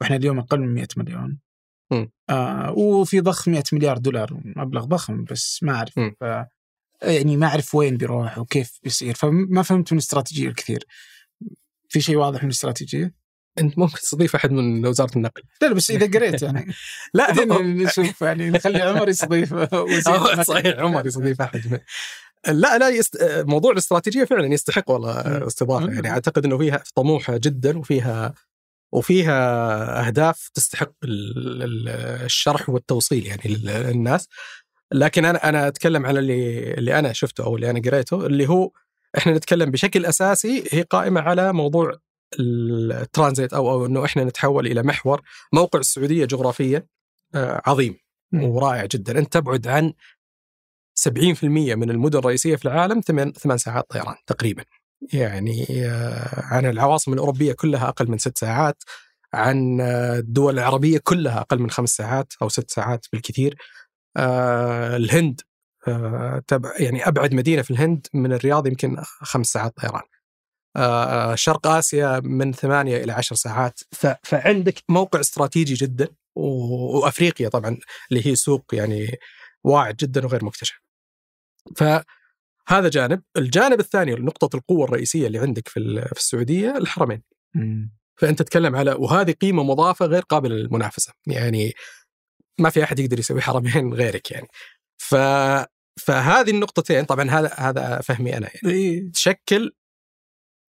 وإحنا 0.00 0.16
اليوم 0.16 0.38
أقل 0.38 0.60
من 0.60 0.74
100 0.74 0.86
مليون. 0.96 1.38
آه 2.30 2.72
وفي 2.72 3.20
ضخ 3.20 3.48
100 3.48 3.62
مليار 3.72 3.98
دولار 3.98 4.40
مبلغ 4.44 4.84
ضخم 4.84 5.24
بس 5.24 5.62
ما 5.62 5.72
أعرف 5.72 5.98
يعني 7.02 7.36
ما 7.36 7.46
أعرف 7.46 7.74
وين 7.74 7.96
بيروح 7.96 8.38
وكيف 8.38 8.78
بيصير 8.82 9.14
فما 9.14 9.62
فهمت 9.62 9.92
من 9.92 9.98
الاستراتيجيه 9.98 10.48
الكثير 10.48 10.84
في 11.88 12.00
شيء 12.00 12.16
واضح 12.16 12.42
من 12.42 12.48
الاستراتيجيه؟ 12.48 13.14
أنت 13.58 13.78
ممكن 13.78 13.94
تستضيف 13.94 14.34
أحد 14.34 14.52
من 14.52 14.86
وزارة 14.86 15.16
النقل. 15.16 15.42
لا 15.62 15.66
لا 15.66 15.74
بس 15.74 15.90
إذا 15.90 16.18
قريت 16.18 16.42
يعني 16.42 16.72
لا 17.14 17.32
نشوف 17.62 18.22
يعني 18.22 18.50
نخلي 18.50 18.82
عمر 18.82 19.08
يستضيف. 19.08 19.54
صحيح 20.42 20.78
عمر 20.78 21.06
يستضيف 21.06 21.40
أحد 21.40 21.60
من 21.70 21.78
لا 22.48 22.78
لا 22.78 22.88
يست... 22.88 23.18
موضوع 23.46 23.72
الاستراتيجية 23.72 24.24
فعلا 24.24 24.54
يستحق 24.54 24.90
والله. 24.90 25.46
استضافة. 25.46 25.92
يعني 25.92 26.10
أعتقد 26.10 26.44
إنه 26.44 26.58
فيها 26.58 26.82
طموحه 26.94 27.36
جدا 27.36 27.78
وفيها 27.78 28.34
وفيها 28.92 30.06
أهداف 30.06 30.50
تستحق 30.54 30.92
ال- 31.04 31.62
ال- 31.62 31.88
الشرح 32.24 32.68
والتوصيل 32.68 33.26
يعني 33.26 33.42
لل- 33.44 33.66
للناس 33.66 34.28
لكن 34.92 35.24
أنا 35.24 35.48
أنا 35.48 35.68
أتكلم 35.68 36.06
على 36.06 36.18
اللي 36.18 36.74
اللي 36.74 36.98
أنا 36.98 37.12
شفته 37.12 37.44
أو 37.44 37.56
اللي 37.56 37.70
أنا 37.70 37.80
قريته 37.80 38.26
اللي 38.26 38.48
هو 38.48 38.70
إحنا 39.18 39.32
نتكلم 39.32 39.70
بشكل 39.70 40.06
أساسي 40.06 40.64
هي 40.72 40.82
قائمة 40.82 41.20
على 41.20 41.52
موضوع 41.52 41.92
الترانزيت 42.40 43.52
أو 43.52 43.70
أو 43.70 43.86
إنه 43.86 44.04
إحنا 44.04 44.24
نتحول 44.24 44.66
إلى 44.66 44.82
محور 44.82 45.22
موقع 45.52 45.78
السعودية 45.78 46.24
جغرافيا 46.24 46.86
آه، 47.34 47.62
عظيم. 47.66 47.96
ورائع 48.34 48.84
جدا. 48.84 49.18
أنت 49.18 49.32
تبعد 49.32 49.66
عن 49.68 49.92
70% 50.94 51.74
من 51.74 51.90
المدن 51.90 52.18
الرئيسية 52.18 52.56
في 52.56 52.64
العالم 52.64 53.00
ثمان 53.00 53.58
ساعات 53.58 53.84
طيران 53.90 54.14
تقريبا. 54.26 54.64
يعني 55.12 55.66
آه، 55.86 56.42
عن 56.44 56.66
العواصم 56.66 57.12
الأوروبية 57.12 57.52
كلها 57.52 57.88
أقل 57.88 58.10
من 58.10 58.18
ست 58.18 58.38
ساعات 58.38 58.82
عن 59.34 59.80
آه، 59.80 60.18
الدول 60.18 60.54
العربية 60.58 60.98
كلها 61.04 61.40
أقل 61.40 61.58
من 61.58 61.70
خمس 61.70 61.90
ساعات 61.90 62.32
أو 62.42 62.48
ست 62.48 62.70
ساعات 62.70 63.06
بالكثير. 63.12 63.56
آه، 64.16 64.96
الهند 64.96 65.40
يعني 66.78 67.08
أبعد 67.08 67.34
مدينة 67.34 67.62
في 67.62 67.70
الهند 67.70 68.06
من 68.14 68.32
الرياض 68.32 68.66
يمكن 68.66 68.96
خمس 69.02 69.46
ساعات 69.46 69.76
طيران. 69.76 70.02
شرق 71.36 71.66
آسيا 71.66 72.20
من 72.24 72.52
ثمانية 72.52 73.04
إلى 73.04 73.12
عشر 73.12 73.34
ساعات. 73.34 73.80
ف- 73.92 74.14
فعندك 74.22 74.74
موقع 74.88 75.20
استراتيجي 75.20 75.74
جدا 75.74 76.08
و- 76.36 76.98
وأفريقيا 76.98 77.48
طبعا 77.48 77.78
اللي 78.10 78.26
هي 78.26 78.34
سوق 78.34 78.64
يعني 78.72 79.16
واعد 79.64 79.96
جدا 79.96 80.24
وغير 80.26 80.44
مكتشف. 80.44 80.80
فهذا 82.70 82.88
جانب. 82.88 83.22
الجانب 83.36 83.80
الثاني 83.80 84.12
نقطة 84.12 84.56
القوة 84.56 84.84
الرئيسية 84.84 85.26
اللي 85.26 85.38
عندك 85.38 85.68
في 85.68 86.04
في 86.06 86.20
السعودية 86.20 86.76
الحرمين. 86.76 87.22
مم. 87.54 87.92
فأنت 88.20 88.42
تتكلم 88.42 88.76
على 88.76 88.92
وهذه 88.92 89.32
قيمة 89.32 89.62
مضافة 89.62 90.06
غير 90.06 90.22
قابلة 90.22 90.54
للمنافسة. 90.54 91.12
يعني 91.26 91.72
ما 92.60 92.70
في 92.70 92.84
أحد 92.84 92.98
يقدر 92.98 93.18
يسوي 93.18 93.40
حرمين 93.40 93.94
غيرك 93.94 94.30
يعني. 94.30 94.48
ف 94.98 95.14
فهذه 96.00 96.50
النقطتين 96.50 97.04
طبعا 97.04 97.30
هذا 97.30 97.54
هذا 97.56 98.00
فهمي 98.00 98.36
أنا 98.36 98.48
يعني. 98.54 98.76
إيه. 98.76 99.10
تشكل 99.12 99.72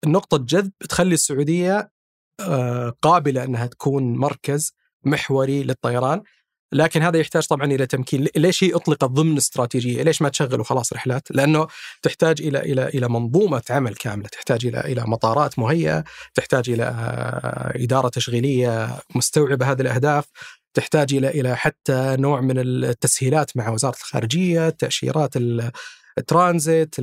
نقطة 0.05 0.37
جذب 0.37 0.71
تخلي 0.89 1.13
السعودية 1.13 1.91
آه، 2.39 2.89
قابلة 2.89 3.43
أنها 3.43 3.67
تكون 3.67 4.17
مركز 4.17 4.75
محوري 5.05 5.63
للطيران. 5.63 6.23
لكن 6.71 7.01
هذا 7.01 7.19
يحتاج 7.19 7.47
طبعا 7.47 7.65
إلى 7.65 7.87
تمكين. 7.87 8.27
ليش 8.35 8.63
هي 8.63 8.75
أطلقت 8.75 9.03
ضمن 9.03 9.37
استراتيجية؟ 9.37 10.03
ليش 10.03 10.21
ما 10.21 10.29
تشغل 10.29 10.59
وخلاص 10.59 10.93
رحلات؟ 10.93 11.31
لأنه 11.31 11.67
تحتاج 12.01 12.41
إلى 12.41 12.59
إلى 12.59 12.87
إلى 12.87 13.09
منظومة 13.09 13.61
عمل 13.69 13.95
كاملة. 13.95 14.27
تحتاج 14.27 14.65
إلى 14.65 14.79
إلى 14.79 15.03
مطارات 15.07 15.59
مهيئة 15.59 16.03
تحتاج 16.33 16.69
إلى 16.69 16.83
آه، 16.83 17.83
إدارة 17.83 18.09
تشغيلية 18.09 18.99
مستوعبة 19.15 19.71
هذه 19.71 19.81
الأهداف 19.81 20.25
تحتاج 20.73 21.13
إلى 21.13 21.29
إلى 21.29 21.57
حتى 21.57 22.15
نوع 22.19 22.41
من 22.41 22.59
التسهيلات 22.59 23.57
مع 23.57 23.69
وزارة 23.69 23.95
الخارجية 23.95 24.69
تأشيرات 24.69 25.33
الترانزيت 26.17 26.95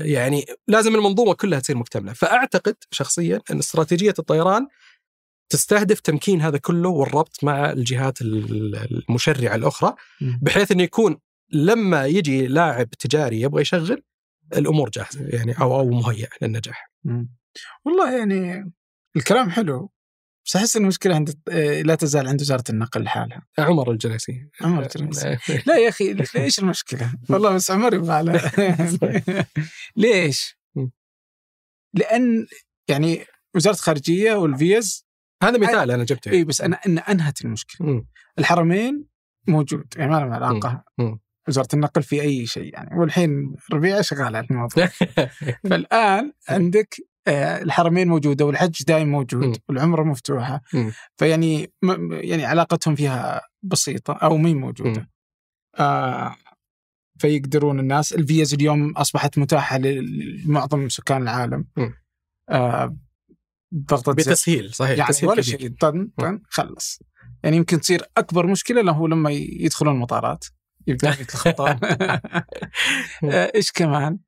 يعني 0.00 0.44
لازم 0.68 0.94
المنظومة 0.94 1.34
كلها 1.34 1.60
تصير 1.60 1.76
مكتملة. 1.76 2.12
فأعتقد 2.12 2.76
شخصيا 2.90 3.40
أن 3.50 3.58
استراتيجية 3.58 4.14
الطيران 4.18 4.66
تستهدف 5.52 6.00
تمكين 6.00 6.40
هذا 6.40 6.58
كله 6.58 6.88
والربط 6.88 7.44
مع 7.44 7.70
الجهات 7.70 8.20
المشرعة 8.20 9.54
الأخرى 9.54 9.94
بحيث 10.20 10.72
إنه 10.72 10.82
يكون 10.82 11.18
لما 11.50 12.06
يجي 12.06 12.46
لاعب 12.46 12.90
تجاري 12.90 13.40
يبغى 13.40 13.62
يشغل 13.62 14.02
الأمور 14.56 14.90
جاهزة 14.90 15.28
يعني 15.28 15.60
أو 15.60 15.80
أو 15.80 15.90
مهيئة 15.90 16.28
للنجاح. 16.42 16.90
والله 17.84 18.18
يعني 18.18 18.72
الكلام 19.16 19.50
حلو. 19.50 19.90
بس 20.46 20.56
أحس 20.56 20.76
المشكلة 20.76 21.14
عند 21.14 21.40
آه، 21.48 21.82
لا 21.82 21.94
تزال 21.94 22.28
عند 22.28 22.40
وزارة 22.40 22.64
النقل 22.70 23.02
لحالها. 23.02 23.46
عمر 23.58 23.90
الجلسي. 23.90 24.48
عمر 24.60 24.82
الجلسي. 24.82 25.38
لا 25.66 25.76
يا 25.76 25.88
أخي 25.88 26.12
ليش 26.34 26.58
المشكلة؟ 26.58 27.14
والله 27.28 27.54
بس 27.54 27.70
عمر 27.70 27.94
يبغى 27.94 28.40
ليش؟ 29.96 30.58
لأن 31.94 32.46
يعني 32.88 33.24
وزارة 33.54 33.74
الخارجية 33.74 34.34
والفيز 34.34 35.11
هذا 35.42 35.58
مثال 35.58 35.90
أنا 35.90 36.04
جبته. 36.04 36.30
إي 36.30 36.44
بس 36.44 36.60
أنا 36.60 36.78
إن 36.86 36.98
أنهت 36.98 37.44
المشكلة. 37.44 37.86
م. 37.86 38.04
الحرمين 38.38 39.04
موجود 39.48 39.86
يعني 39.96 40.10
ما 40.10 40.16
له 40.16 40.34
علاقه 40.34 40.84
وزارة 41.48 41.68
النقل 41.74 42.02
في 42.02 42.22
أي 42.22 42.46
شيء 42.46 42.74
يعني. 42.74 43.00
والحين 43.00 43.56
ربيعه 43.72 44.02
شغالة 44.02 44.38
على 44.38 44.46
الموضوع. 44.50 44.86
فالآن 45.70 46.32
عندك 46.48 46.96
آه، 47.26 47.62
الحرمين 47.62 48.08
موجودة 48.08 48.44
والحج 48.44 48.84
دائم 48.84 49.08
موجود 49.08 49.58
والعمرة 49.68 50.02
مفتوحة. 50.02 50.60
فيعني 51.16 51.72
يعني 52.10 52.44
علاقتهم 52.44 52.94
فيها 52.94 53.40
بسيطة 53.62 54.12
أو 54.12 54.36
مين 54.36 54.56
موجودة. 54.56 55.10
آه 55.78 56.36
فيقدرون 57.18 57.80
الناس 57.80 58.12
الفيز 58.12 58.54
اليوم 58.54 58.90
أصبحت 58.90 59.38
متاحة 59.38 59.78
لمعظم 59.78 60.88
سكان 60.88 61.22
العالم. 61.22 61.64
آه 62.50 62.96
ضغطة 63.74 64.12
بتسهيل 64.12 64.74
صحيح 64.74 64.98
يعني 64.98 65.12
تسهيل 65.12 65.30
ولا 65.30 65.42
شيء 65.42 65.74
طن 65.80 66.10
طن 66.18 66.42
خلص. 66.48 66.98
يعني 67.44 67.56
يمكن 67.56 67.80
تصير 67.80 68.02
أكبر 68.16 68.46
مشكلة 68.46 68.82
له 68.82 69.08
لما 69.08 69.30
يدخلون 69.30 69.94
المطارات 69.94 70.44
يبدأ 70.86 71.10
يتلخبطون 71.20 71.78
آه، 73.24 73.52
إيش 73.54 73.72
كمان؟ 73.72 74.18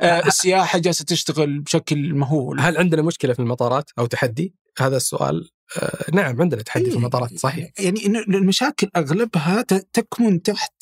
آه، 0.00 0.26
السياحة 0.26 0.78
جالسة 0.78 1.04
تشتغل 1.04 1.60
بشكل 1.60 2.14
مهول. 2.14 2.60
هل 2.60 2.76
عندنا 2.76 3.02
مشكلة 3.02 3.32
في 3.32 3.40
المطارات 3.40 3.90
أو 3.98 4.06
تحدي؟ 4.06 4.54
هذا 4.78 4.96
السؤال 4.96 5.50
آه 5.82 6.04
نعم 6.12 6.40
عندنا 6.42 6.62
تحدي 6.62 6.84
في 6.84 6.90
إيه، 6.90 6.96
المطارات 6.96 7.38
صحيح. 7.38 7.70
يعني 7.78 8.06
المشاكل 8.06 8.88
أغلبها 8.96 9.62
تكمن 9.62 10.42
تحت 10.42 10.74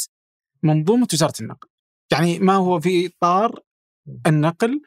منظومة 0.62 1.08
وزارة 1.12 1.32
النقل. 1.40 1.68
يعني 2.12 2.38
ما 2.38 2.54
هو 2.54 2.80
في 2.80 3.06
اطار 3.06 3.60
النقل 4.26 4.80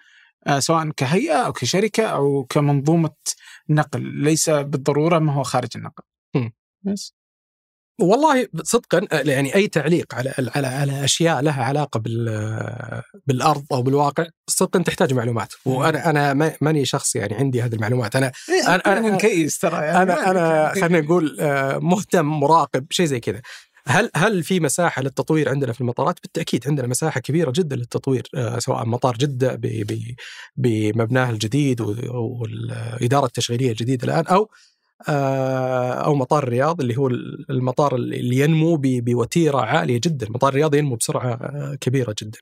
سواء 0.60 0.90
كهيئة 0.90 1.46
أو 1.46 1.54
كشركة 1.54 2.06
أو 2.06 2.46
كمنظومة 2.50 3.16
نقل 3.70 4.02
ليس 4.02 4.50
بالضرورة 4.50 5.20
ما 5.20 5.34
هو 5.34 5.44
خارج 5.44 5.70
النقل. 5.76 6.04
بس. 6.84 7.16
والله 8.02 8.48
صدقا 8.64 9.08
يعني 9.12 9.56
أي 9.56 9.68
تعليق 9.68 10.16
على 10.16 10.34
على 10.56 10.68
على 10.68 11.04
أشياء 11.04 11.42
لها 11.42 11.64
علاقة 11.64 12.00
بال 12.00 12.26
بالأرض 13.28 13.66
أو 13.72 13.82
بالواقع 13.82 14.26
صدقا 14.48 14.80
تحتاج 14.84 15.14
معلومات. 15.14 15.54
وأنا 15.66 16.10
أنا 16.10 16.54
ماني 16.62 16.86
شخص 16.86 17.16
يعني 17.16 17.36
عندي 17.36 17.62
هذه 17.62 17.74
المعلومات. 17.74 18.16
أنا 18.16 18.32
إيه، 18.50 18.76
أنا 18.76 18.98
أنا 18.98 19.18
كيس 19.18 19.58
ترى 19.58 19.86
يعني. 19.86 20.02
أنا 20.02 20.32
أنا 20.32 20.74
خلينا 20.74 21.02
نقول 21.02 21.38
آه، 21.40 21.78
مهتم 21.78 22.26
مراقب 22.26 22.86
شيء 22.90 23.06
زي 23.06 23.20
كذا. 23.20 23.42
هل 23.88 24.10
هل 24.16 24.44
في 24.44 24.60
مساحة 24.60 25.02
للتطوير 25.02 25.50
عندنا 25.50 25.74
في 25.74 25.82
المطارات؟ 25.82 26.20
بالتأكيد 26.24 26.68
عندنا 26.68 26.88
مساحة 26.88 27.20
كبيرة 27.20 27.52
جدا 27.56 27.76
للتطوير 27.76 28.28
آه، 28.36 28.60
سواء 28.60 28.86
مطار 28.86 29.18
جدة 29.18 29.60
بمبناه 30.58 31.30
الجديد 31.30 31.82
والإدارة 32.12 33.26
التشغيلية 33.26 33.72
الجديدة 33.72 34.06
الآن 34.08 34.26
أو 34.28 34.50
آه، 35.10 35.94
أو 35.94 36.16
مطار 36.16 36.44
الرياض 36.44 36.82
اللي 36.82 36.98
هو 36.98 37.08
المطار 37.50 37.96
اللي 37.96 38.38
ينمو 38.40 38.78
بوتيرة 38.82 39.62
عالية 39.62 40.02
جدا، 40.04 40.30
مطار 40.30 40.50
الرياض 40.50 40.76
ينمو 40.76 40.96
بسرعة 40.96 41.34
آه، 41.34 41.78
كبيرة 41.82 42.16
جدا. 42.22 42.40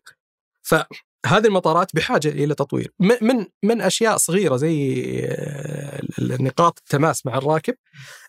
فهذه 1.24 1.48
المطارات 1.48 1.96
بحاجة 1.96 2.28
إلى 2.28 2.56
تطوير. 2.56 2.94
من 3.00 3.46
من 3.64 3.82
أشياء 3.82 4.18
صغيرة 4.18 4.56
زي 4.56 5.06
آه، 5.26 6.02
نقاط 6.20 6.80
التماس 6.80 7.26
مع 7.26 7.38
الراكب 7.38 7.76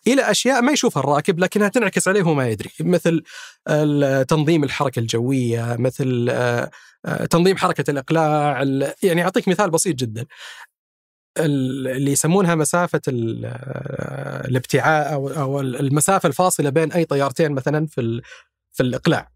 إلى 0.07 0.31
أشياء 0.31 0.63
ما 0.63 0.73
يشوفها 0.73 1.03
الراكب 1.03 1.39
لكنها 1.39 1.69
تنعكس 1.69 2.09
عليه 2.09 2.23
وما 2.23 2.49
يدري. 2.49 2.71
مثل 2.81 3.23
تنظيم 4.29 4.65
الحركة 4.65 5.01
الجوية 5.01 5.77
مثل 5.79 6.33
تنظيم 7.31 7.57
حركة 7.57 7.91
الإقلاع 7.91 8.63
يعني 9.03 9.23
أعطيك 9.23 9.49
مثال 9.49 9.71
بسيط 9.71 9.97
جدا. 9.97 10.27
اللي 11.39 12.13
يسمونها 12.13 12.55
مسافة 12.55 13.01
الابتعاء 13.09 15.15
أو 15.15 15.29
أو 15.29 15.61
المسافة 15.61 16.27
الفاصلة 16.27 16.71
بين 16.71 16.93
أي 16.93 17.05
طيارتين 17.05 17.53
مثلا 17.53 17.87
في 17.87 18.23
في 18.73 18.83
الإقلاع 18.83 19.31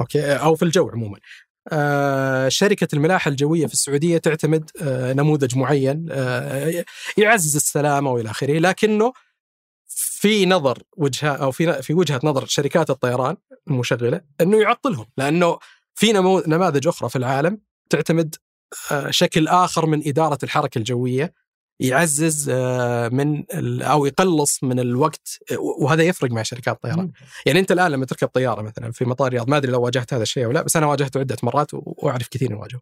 أوكي 0.00 0.32
أو 0.32 0.54
في 0.54 0.64
الجو 0.64 0.88
عموما. 0.88 1.18
آه 1.68 2.48
شركة 2.48 2.88
الملاحة 2.92 3.28
الجوية 3.28 3.66
في 3.66 3.72
السعودية 3.72 4.18
تعتمد 4.18 4.70
آه 4.82 5.12
نموذج 5.12 5.56
معين 5.58 6.06
آه 6.10 6.84
يعزز 7.16 7.56
السلامة 7.56 8.10
وإلى 8.10 8.30
آخره 8.30 8.58
لكنه 8.58 9.12
في 9.86 10.46
نظر 10.46 10.82
وجهة 10.96 11.32
أو 11.32 11.50
في 11.50 11.82
في 11.82 11.94
وجهة 11.94 12.20
نظر 12.24 12.46
شركات 12.46 12.90
الطيران 12.90 13.36
المشغلة 13.68 14.20
أنه 14.40 14.62
يعطلهم 14.62 15.06
لأنه 15.16 15.58
في 15.94 16.12
نماذج 16.46 16.88
أخرى 16.88 17.08
في 17.08 17.16
العالم 17.16 17.58
تعتمد 17.90 18.34
شكل 19.10 19.48
آخر 19.48 19.86
من 19.86 20.08
إدارة 20.08 20.38
الحركة 20.42 20.78
الجوية. 20.78 21.34
يعزز 21.82 22.50
آه، 22.54 23.08
من 23.08 23.44
أو 23.82 24.06
يقلص 24.06 24.64
من 24.64 24.80
الوقت 24.80 25.38
وهذا 25.58 26.02
يفرق 26.02 26.30
مع 26.30 26.42
شركات 26.42 26.74
الطيران. 26.74 27.12
يعني 27.46 27.58
أنت 27.58 27.72
الآن 27.72 27.90
لما 27.90 28.06
تركب 28.06 28.28
طيارة 28.28 28.62
مثلا 28.62 28.92
في 28.92 29.04
مطار 29.04 29.26
الرياض 29.26 29.50
ما 29.50 29.56
أدري 29.56 29.72
لو 29.72 29.82
واجهت 29.82 30.14
هذا 30.14 30.22
الشيء 30.22 30.44
أو 30.44 30.52
لا 30.52 30.62
بس 30.62 30.76
أنا 30.76 30.86
واجهته 30.86 31.20
عدة 31.20 31.36
مرات 31.42 31.70
وأعرف 31.72 32.28
كثير 32.28 32.50
يواجهه 32.50 32.80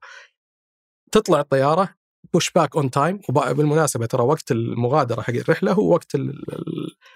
تطلع 1.13 1.41
الطيارة 1.41 1.95
push 2.33 2.51
back 2.51 2.77
on 2.77 2.91
time 2.91 3.21
وبالمناسبه 3.29 4.07
ترى 4.07 4.23
وقت 4.23 4.51
المغادرة 4.51 5.23
حق 5.23 5.35
الرحلة 5.35 5.73
هو 5.73 5.93
وقت 5.93 6.15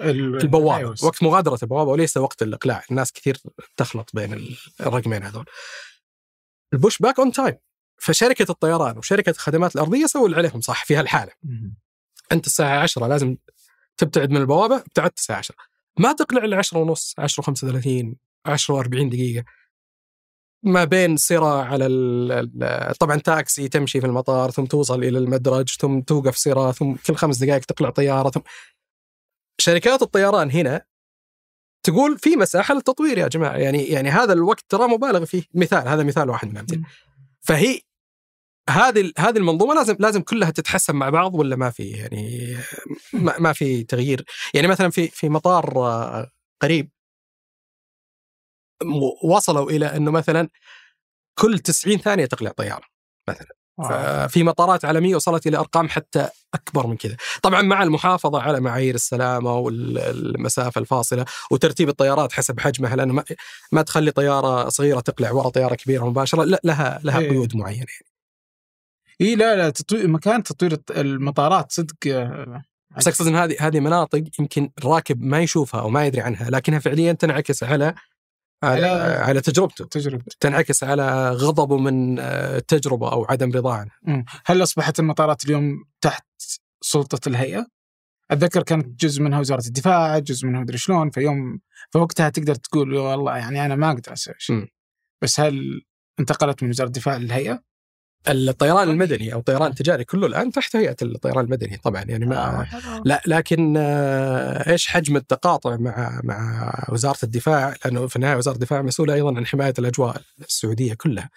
البوابة. 0.00 0.94
وقت 1.02 1.22
مغادرة 1.22 1.58
البوابة 1.62 1.90
وليس 1.90 2.16
وقت 2.16 2.42
الإقلاع. 2.42 2.82
الناس 2.90 3.12
كثير 3.12 3.36
تخلط 3.76 4.10
بين 4.14 4.56
الرقمين 4.80 5.22
هذول. 5.22 5.44
ال 6.72 6.77
push 6.77 6.98
back 6.98 7.18
on 7.18 7.32
time 7.32 7.54
فشركة 7.96 8.50
الطيران 8.50 8.98
وشركة 8.98 9.30
الخدمات 9.30 9.74
الأرضية 9.74 10.06
سووا 10.06 10.26
اللي 10.26 10.36
عليهم 10.36 10.60
صح 10.60 10.84
في 10.84 10.96
هالحالة. 10.96 11.32
أنت 12.32 12.46
الساعة 12.46 12.82
10 12.82 13.06
لازم 13.06 13.36
تبتعد 13.96 14.30
من 14.30 14.36
البوابة 14.36 14.76
ابتعدت 14.76 15.18
الساعة 15.18 15.38
10 15.38 15.56
ما 15.98 16.12
تقلع 16.12 16.44
إلا 16.44 16.56
10 16.56 16.78
ونص 16.78 17.14
10 17.18 17.42
35 17.42 18.16
10 18.46 18.78
40 18.78 19.10
دقيقة. 19.10 19.44
ما 20.62 20.84
بين 20.84 21.16
صراع 21.16 21.64
على 21.64 21.86
طبعا 23.00 23.16
تاكسي 23.16 23.68
تمشي 23.68 24.00
في 24.00 24.06
المطار 24.06 24.50
ثم 24.50 24.64
توصل 24.64 25.04
إلى 25.04 25.18
المدرج 25.18 25.76
ثم 25.80 26.00
توقف 26.00 26.36
صراع 26.36 26.72
ثم 26.72 26.94
كل 26.94 27.14
خمس 27.14 27.36
دقائق 27.36 27.64
تقلع 27.64 27.90
طيارة 27.90 28.30
ثم 28.30 28.40
شركات 29.58 30.02
الطيران 30.02 30.50
هنا 30.50 30.86
تقول 31.82 32.18
في 32.18 32.36
مساحة 32.36 32.74
للتطوير 32.74 33.18
يا 33.18 33.28
جماعة. 33.28 33.56
يعني 33.56 33.84
يعني 33.84 34.10
هذا 34.10 34.32
الوقت 34.32 34.64
ترى 34.68 34.88
مبالغ 34.88 35.24
فيه. 35.24 35.42
مثال 35.54 35.88
هذا 35.88 36.02
مثال 36.02 36.30
واحد 36.30 36.48
من 36.48 36.54
الأمثلة. 36.54 36.82
فهي 37.46 37.80
هذه 38.70 39.12
هذه 39.18 39.36
المنظومة 39.38 39.74
لازم 39.74 39.96
لازم 40.00 40.22
كلها 40.22 40.50
تتحسن 40.50 40.96
مع 40.96 41.10
بعض 41.10 41.34
ولا 41.34 41.56
ما 41.56 41.70
في؟ 41.70 41.90
يعني 41.90 42.56
ما, 43.12 43.38
ما 43.38 43.52
في 43.52 43.84
تغيير. 43.84 44.24
يعني 44.54 44.68
مثلا 44.68 44.90
في 44.90 45.08
في 45.08 45.28
مطار 45.28 45.78
آه، 45.78 46.30
قريب 46.62 46.90
وصلوا 49.24 49.70
إلى 49.70 49.96
إنه 49.96 50.10
مثلا 50.10 50.48
كل 51.38 51.58
90 51.58 51.98
ثانية 51.98 52.26
تقلع 52.26 52.50
طيارة 52.52 52.86
مثلا. 53.28 53.63
في 54.28 54.42
مطارات 54.42 54.84
عالمية 54.84 55.16
وصلت 55.16 55.46
إلى 55.46 55.56
أرقام 55.56 55.88
حتى 55.88 56.28
أكبر 56.54 56.86
من 56.86 56.96
كذا 56.96 57.16
طبعا 57.42 57.62
مع 57.62 57.82
المحافظة 57.82 58.40
على 58.40 58.60
معايير 58.60 58.94
السلامة 58.94 59.54
والمسافة 59.54 60.80
الفاصلة 60.80 61.24
وترتيب 61.50 61.88
الطيارات 61.88 62.32
حسب 62.32 62.60
حجمها 62.60 62.96
لأنه 62.96 63.14
ما, 63.14 63.24
ما 63.72 63.82
تخلي 63.82 64.10
طيارة 64.10 64.68
صغيرة 64.68 65.00
تقلع 65.00 65.32
ورا 65.32 65.48
طيارة 65.48 65.74
كبيرة 65.74 66.04
مباشرة 66.04 66.44
لا 66.44 66.60
لها 66.64 67.00
لها 67.04 67.18
إيه. 67.18 67.30
قيود 67.30 67.56
معينة 67.56 67.78
يعني. 67.78 68.14
إي 69.20 69.36
لا 69.36 69.56
لا 69.56 69.70
تطوير 69.70 70.08
مكان 70.08 70.42
تطوير 70.42 70.78
المطارات 70.90 71.72
صدق 71.72 71.96
آه، 72.06 72.62
بس 72.96 73.08
أقصد 73.08 73.26
إن 73.26 73.36
هذه 73.36 73.56
هذه 73.60 73.80
مناطق 73.80 74.22
يمكن 74.38 74.70
الراكب 74.78 75.22
ما 75.22 75.40
يشوفها 75.40 75.80
أو 75.80 75.88
ما 75.88 76.06
يدري 76.06 76.20
عنها 76.20 76.50
لكنها 76.50 76.78
فعليا 76.78 77.12
تنعكس 77.12 77.62
على 77.62 77.94
على, 78.64 79.40
على- 79.40 79.42
تجربته 79.42 79.84
تجربة 79.84 80.24
تنعكس 80.40 80.84
على 80.84 81.30
غضبه 81.30 81.76
من 81.78 82.18
آه، 82.18 82.56
التجربه 82.58 83.12
أو 83.12 83.24
عدم 83.24 83.52
رضاه 83.52 83.72
عنها. 83.74 84.24
هل 84.46 84.62
أصبحت 84.62 85.00
المطارات 85.00 85.44
اليوم 85.44 85.84
تحت 86.00 86.26
سلطة 86.80 87.28
الهيئة؟ 87.28 87.66
أتذكر 88.30 88.62
كانت 88.62 89.00
جزء 89.04 89.22
منها 89.22 89.40
وزارة 89.40 89.66
الدفاع، 89.66 90.18
جزء 90.18 90.46
منها 90.46 90.60
مدري 90.60 90.78
شلون 90.78 91.10
فيوم 91.10 91.60
فوقتها 91.92 92.28
تقدر 92.28 92.54
تقول 92.54 92.94
والله 92.94 93.36
يعني 93.36 93.64
أنا 93.66 93.76
ما 93.76 93.90
أقدر 93.90 94.12
أسوي 94.12 94.34
شيء. 94.38 94.56
بس 95.22 95.40
هل 95.40 95.82
انتقلت 96.20 96.62
من 96.62 96.68
وزارة 96.68 96.86
الدفاع 96.86 97.16
للهيئة؟ 97.16 97.62
الطيران 98.28 98.88
المدني 98.88 99.32
أو 99.32 99.38
الطيران 99.38 99.70
التجاري 99.70 100.04
كله 100.04 100.26
الآن 100.26 100.52
تحت 100.52 100.76
هيئة 100.76 100.96
الطيران 101.02 101.44
المدني 101.44 101.76
طبعا 101.76 102.02
يعني 102.02 102.26
ما 102.26 102.36
آه. 102.36 103.02
لا 103.04 103.22
لكن 103.26 103.74
آه، 103.76 104.70
إيش 104.70 104.86
حجم 104.86 105.16
التقاطع 105.16 105.76
مع 105.76 106.20
مع 106.24 106.72
وزارة 106.92 107.18
الدفاع 107.22 107.74
لأنه 107.84 108.06
في 108.06 108.16
النهاية 108.16 108.36
وزارة 108.36 108.54
الدفاع 108.54 108.82
مسؤولة 108.82 109.14
أيضا 109.14 109.36
عن 109.36 109.46
حماية 109.46 109.74
الأجواء 109.78 110.22
السعودية 110.40 110.94
كلها. 110.94 111.30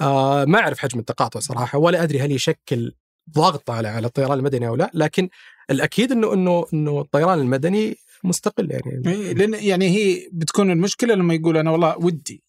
آه 0.00 0.44
ما 0.44 0.58
أعرف 0.58 0.78
حجم 0.78 0.98
التقاطع 0.98 1.40
صراحة 1.40 1.78
ولا 1.78 2.02
أدري 2.02 2.20
هل 2.20 2.32
يشكل 2.32 2.92
ضغط 3.34 3.70
على 3.70 3.88
على 3.88 4.06
الطيران 4.06 4.38
المدني 4.38 4.68
أو 4.68 4.76
لا 4.76 4.90
لكن 4.94 5.28
الأكيد 5.70 6.12
إنه 6.12 6.34
إنه 6.34 6.64
إنه 6.74 7.00
الطيران 7.00 7.38
المدني 7.38 7.96
مستقل 8.24 8.70
يعني 8.70 9.02
إيه، 9.06 9.32
لأن 9.32 9.54
يعني 9.54 9.88
هي 9.88 10.28
بتكون 10.32 10.70
المشكلة 10.70 11.14
لما 11.14 11.34
يقول 11.34 11.56
أنا 11.56 11.70
والله 11.70 11.98
ودي. 11.98 12.42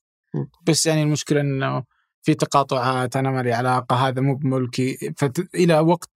بس 0.68 0.86
يعني 0.86 1.04
المشكلة 1.04 1.42
إنه 1.42 1.84
في 2.22 2.34
تقاطعات 2.34 3.16
أنا 3.16 3.32
ما 3.32 3.44
لي 3.44 3.54
علاقة 3.54 3.96
هذا 3.96 4.22
مو 4.22 4.36
بملكي. 4.36 5.14
فت... 5.18 5.56
إلى 5.56 5.80
وقت 5.80 6.10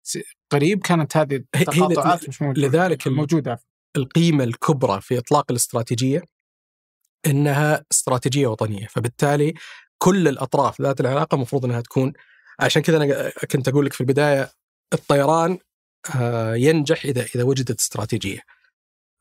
قريب 0.50 0.80
كانت 0.82 1.16
هذه 1.16 1.34
التقاطعات 1.34 2.28
مش 2.28 2.42
موجودة. 2.42 2.68
لذلك 2.68 3.06
ال- 3.06 3.12
موجودة. 3.14 3.60
القيمة 3.96 4.44
الكبرى 4.44 5.00
في 5.00 5.18
إطلاق 5.18 5.44
الاستراتيجية 5.50 6.22
إنها 7.26 7.84
استراتيجية 7.92 8.46
وطنية. 8.46 8.86
فبالتالي 8.86 9.54
كل 9.98 10.28
الأطراف 10.28 10.82
ذات 10.82 11.00
العلاقة 11.00 11.34
المفروض 11.34 11.64
أنها 11.64 11.80
تكون 11.80 12.12
عشان 12.60 12.82
كذا 12.82 12.96
أنا 12.96 13.30
كنت 13.50 13.68
أقول 13.68 13.86
لك 13.86 13.92
في 13.92 14.00
البداية 14.00 14.50
الطيران 14.94 15.58
آه، 16.16 16.54
ينجح 16.54 17.04
إذا 17.04 17.22
إذا 17.34 17.42
وجدت 17.42 17.80
استراتيجية. 17.80 18.40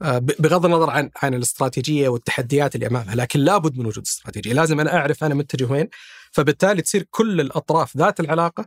آه، 0.01 0.17
بغض 0.17 0.65
النظر 0.65 0.89
عن 0.89 1.11
عن 1.23 1.33
الاستراتيجية 1.33 2.09
والتحديات 2.09 2.75
اللي 2.75 2.87
أمامها 2.87 3.15
لكن 3.15 3.39
لابد 3.39 3.77
من 3.77 3.85
وجود 3.85 4.03
استراتيجية. 4.05 4.53
لازم 4.53 4.79
أنا 4.79 4.95
أعرف 4.95 5.23
أنا 5.23 5.35
متجه 5.35 5.65
وين 5.71 5.89
فبالتالي 6.31 6.81
تصير 6.81 7.05
كل 7.09 7.41
الأطراف 7.41 7.97
ذات 7.97 8.19
العلاقة 8.19 8.65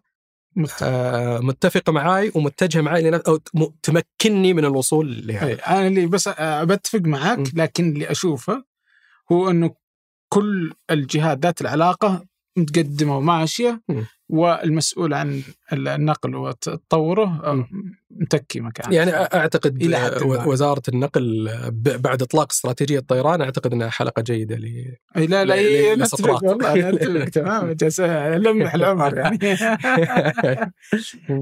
آه، 0.83 1.39
متفقة 1.39 1.93
معاي 1.93 2.33
ومتجهة 2.35 2.81
معاي 2.81 3.11
م- 3.55 3.65
تمكنني 3.83 4.55
من 4.55 4.65
الوصول 4.65 5.27
لهذا 5.27 5.47
إيه، 5.47 5.55
أنا 5.55 5.87
اللي 5.87 6.07
بس 6.07 6.29
آه، 6.29 6.65
بتفق 6.65 7.01
معك 7.01 7.39
مم. 7.39 7.45
لكن 7.55 7.93
اللي 7.93 8.11
أشوفه 8.11 8.65
هو 9.33 9.51
أنه 9.51 9.75
كل 10.29 10.73
الجهات 10.91 11.39
ذات 11.39 11.61
العلاقة 11.61 12.25
متقدمة 12.57 13.17
وماشية. 13.19 13.83
والمسؤول 14.29 15.15
عن 15.15 15.43
النقل 15.73 16.37
وتطوره 16.37 17.41
متكي 18.11 18.61
مكانه 18.61 18.95
يعني 18.95 19.15
أعتقد 19.17 19.83
إلى. 19.83 20.11
وزارة 20.47 20.83
النقل 20.89 21.51
بعد 21.99 22.23
إطلاق 22.23 22.47
استراتيجية 22.53 22.99
الطيران 22.99 23.43
أعتقد 23.43 23.73
إنها 23.73 23.91
حلقة 23.91 24.23
جيدة 24.23 24.57
ل 24.57 24.65
إي 25.17 25.27
لا 25.27 25.45
لا 25.45 25.95
نتفق 25.95 26.19
لسقراط. 26.21 26.43
والله 26.43 26.91
نتفق 26.91 27.25
تمام 27.43 27.73
جالس 27.73 28.01
المح 28.01 28.75
العمر 28.75 29.17
يعني 29.19 29.39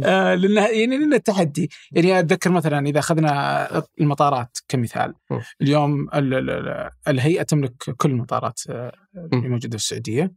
آه، 0.05 0.35
لانها 0.35 0.69
يعني 0.69 0.99
لأن 0.99 1.15
التحدي 1.15 1.71
يعني 1.93 2.19
أتذكر 2.19 2.51
مثلا 2.51 2.87
إذا 2.87 2.99
أخذنا 2.99 3.85
المطارات 4.01 4.59
كمثال. 4.69 5.15
اليوم 5.63 6.09
ال- 6.15 6.35
ال- 6.35 6.51
ال- 6.51 6.91
الهيئة 7.09 7.43
تملك 7.43 7.73
كل 7.97 8.11
المطارات 8.11 8.61
آه، 8.71 8.93
اللي. 9.17 9.49
موجودة 9.49 9.79
في 9.79 9.83
السعودية 9.85 10.33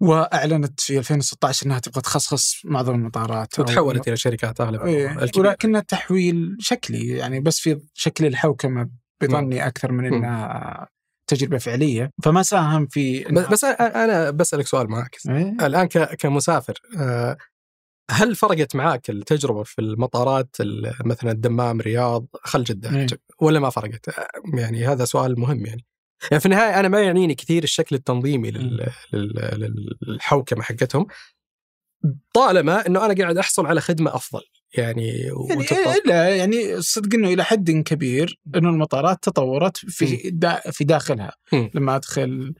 وأعلنت 0.00 0.80
في 0.80 0.98
2016 0.98 1.66
إنها 1.66 1.78
تبغى 1.78 2.00
تخصص 2.00 2.60
معظم 2.64 2.94
المطارات 2.94 3.58
وتحولت 3.58 4.08
إلى 4.08 4.16
شركات 4.16 4.60
اغلبها 4.60 4.86
إيه،. 4.86 5.30
ولكنها 5.36 5.80
تحويل 5.80 6.56
شكلي 6.60 7.08
يعني 7.08 7.40
بس 7.40 7.60
في 7.60 7.80
شكل 7.94 8.26
الحوكمة 8.26 8.90
بظني 9.22 9.66
أكثر 9.66 9.92
من. 9.92 10.14
إنها 10.14 10.88
تجربة 11.26 11.58
فعلية 11.58 12.10
فما 12.22 12.42
ساهم 12.42 12.86
في 12.86 13.24
بس 13.24 13.64
أنا 13.64 14.30
بسألك 14.30 14.66
سؤال 14.66 14.90
معاكس 14.90 15.26
إيه؟ 15.26 15.66
الآن 15.66 15.86
كمسافر 16.18 16.80
آه، 16.98 17.36
هل 18.10 18.36
فرقت 18.36 18.76
معاك 18.76 19.10
التجربة 19.10 19.62
في 19.62 19.80
المطارات 19.80 20.56
ال- 20.60 20.94
مثلا 21.04 21.30
الدمام 21.30 21.80
رياض 21.80 22.26
خل 22.42 22.64
جده 22.64 22.96
إيه. 22.96 23.06
ولا 23.40 23.60
ما 23.60 23.70
فرقت؟ 23.70 24.06
يعني 24.54 24.86
هذا 24.86 25.04
سؤال 25.04 25.40
مهم 25.40 25.66
يعني. 25.66 25.86
يعني 26.30 26.40
في 26.40 26.46
النهاية 26.46 26.80
أنا 26.80 26.88
ما 26.88 27.00
يعنيني 27.02 27.34
كثير 27.34 27.64
الشكل 27.64 27.96
التنظيمي 27.96 28.50
لل- 28.50 28.86
لل- 29.12 29.96
للحوكمة 30.02 30.62
حقتهم 30.62 31.06
طالما 32.34 32.86
إنه 32.86 33.06
أنا 33.06 33.14
قاعد 33.14 33.38
أحصل 33.38 33.66
على 33.66 33.80
خدمة 33.80 34.14
أفضل 34.14 34.40
يعني, 34.78 35.08
يعني 35.08 35.32
وتطور. 35.32 35.94
لا 36.06 36.36
يعني 36.36 36.80
صدق 36.82 37.14
إنه 37.14 37.28
إلى 37.28 37.44
حد 37.44 37.70
كبير 37.70 38.40
إنه 38.56 38.68
المطارات 38.68 39.18
تطورت 39.22 39.76
في 39.76 40.30
دا 40.30 40.60
في 40.70 40.84
داخلها 40.84 41.32
مم. 41.52 41.70
لما 41.74 41.96
أدخل 41.96 42.54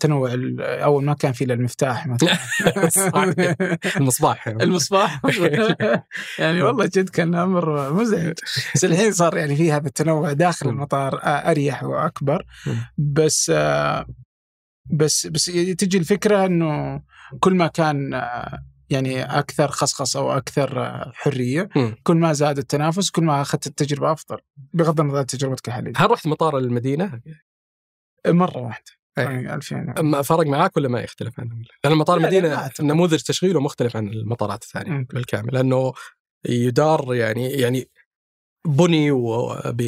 تنوع 0.00 0.32
ال- 0.34 0.60
أول 0.60 1.04
ما 1.04 1.14
كان 1.14 1.32
في 1.32 1.44
إلا 1.44 1.54
المفتاح 1.54 2.06
مثلا. 2.06 2.38
المصباح. 3.96 4.48
المصباح 4.48 5.20
يعني 6.38 6.62
والله 6.62 6.84
جد 6.86 7.08
كان 7.08 7.34
أمر 7.34 7.92
مزعج 7.92 8.34
بس 8.74 8.84
الحين 8.84 9.12
صار 9.12 9.36
يعني 9.36 9.56
في 9.56 9.72
هذا 9.72 9.86
التنوع 9.86 10.32
داخل. 10.32 10.68
المطار 10.68 11.14
آه، 11.22 11.50
أريح 11.50 11.84
وأكبر. 11.84 12.46
بس 12.98 13.52
آه، 13.54 14.06
بس 14.90 15.26
بس 15.26 15.44
تجي 15.78 15.98
الفكرة 15.98 16.46
إنه 16.46 17.02
كل 17.40 17.54
ما 17.54 17.66
كان 17.66 18.14
آه، 18.14 18.58
يعني 18.90 19.22
أكثر 19.22 19.68
خصخصة 19.68 20.20
وأكثر 20.22 20.84
آه، 20.86 21.12
حرية. 21.14 21.68
كل 22.02 22.16
ما 22.16 22.32
زاد 22.32 22.58
التنافس 22.58 23.10
كل 23.10 23.24
ما 23.24 23.40
أخذت 23.42 23.66
التجربة 23.66 24.12
أفضل 24.12 24.38
بغض 24.72 25.00
النظر 25.00 25.18
عن 25.18 25.26
تجربتك 25.26 25.68
الحاليه 25.68 25.92
هل 25.96 26.10
رحت 26.10 26.26
مطار 26.26 26.58
المدينة؟ 26.58 27.20
مرة 28.26 28.58
واحدة. 28.58 28.97
يعني 29.22 29.54
2000 29.54 29.94
ما 30.02 30.22
فرق 30.22 30.46
معاك 30.46 30.76
ولا 30.76 30.88
ما 30.88 31.00
يختلف 31.00 31.40
عنه؟ 31.40 31.56
لأن 31.84 31.94
مطار 31.94 32.16
المدينة. 32.16 32.70
نموذج 32.80 33.20
تشغيله 33.20 33.60
مختلف 33.60 33.96
عن 33.96 34.08
المطارات 34.08 34.62
الثانية 34.62 34.90
مم. 34.90 35.06
بالكامل 35.12 35.54
لأنه 35.54 35.92
يدار 36.48 37.14
يعني 37.14 37.50
يعني 37.50 37.88
بني 38.66 39.10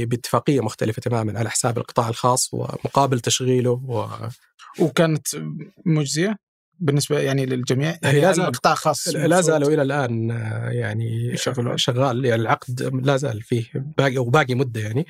باتفاقية 0.05 0.61
مختلفة 0.61 1.01
تماما 1.03 1.39
على 1.39 1.51
حساب 1.51 1.79
القطاع 1.79 2.09
الخاص 2.09 2.55
ومقابل 2.55 3.21
تشغيله 3.21 3.71
و... 3.71 4.07
وكانت 4.81 5.27
مجزية 5.87 6.37
بالنسبة 6.79 7.19
يعني 7.21 7.47
للجميع 7.47 7.99
يعني 8.03 8.35
زال- 8.35 8.41
القطاع 8.47 8.73
الخاص 8.73 9.09
لا 9.09 9.41
زالوا 9.41 9.69
إلى 9.69 9.83
الآن 9.83 10.31
يعني. 10.73 11.37
شغال 11.77 12.25
يعني 12.25 12.43
العقد 12.43 12.83
لا 13.05 13.17
زال 13.17 13.43
فيه 13.43 13.65
باقي 13.75 14.19
وباقي 14.19 14.55
مدة 14.55 14.81
يعني 14.81 15.07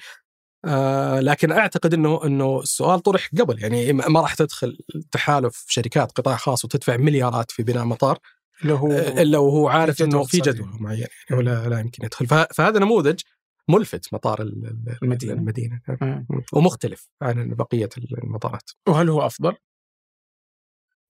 آه 0.64 1.20
لكن 1.20 1.52
أعتقد 1.52 1.94
إنه 1.94 2.24
إنه 2.24 2.60
السؤال 2.60 3.00
طرح 3.00 3.30
قبل 3.38 3.62
يعني 3.62 3.92
ما 3.92 4.20
راح 4.20 4.34
تدخل 4.34 4.78
تحالف 5.12 5.64
شركات 5.68 6.12
قطاع 6.12 6.36
خاص 6.36 6.64
وتدفع 6.64 6.96
مليارات 6.96 7.50
في 7.50 7.62
بناء 7.62 7.84
مطار 7.84 8.18
اللي 8.62 8.72
هو 8.72 8.92
آه، 8.92 9.22
إلا 9.22 9.38
وهو 9.38 9.68
عارف 9.68 10.02
إنه 10.02 10.24
في. 10.24 10.36
جدول 10.38 10.68
معين 10.80 10.98
يعني 11.00 11.40
ولا 11.40 11.68
لا 11.68 11.80
يمكن 11.80 12.04
يدخل 12.04 12.26
فه- 12.26 12.48
فهذا 12.54 12.78
نموذج 12.78 13.20
ملفت 13.68 14.14
مطار 14.14 14.42
ال- 14.42 14.66
ال- 14.66 14.96
المدينة. 15.02 15.32
المدينة 15.32 15.80
آه. 16.02 16.26
ومختلف 16.52 17.08
عن 17.22 17.54
بقية 17.54 17.88
المطارات 18.24 18.70
وهل 18.88 19.08
هو 19.08 19.26
أفضل؟ 19.26 19.54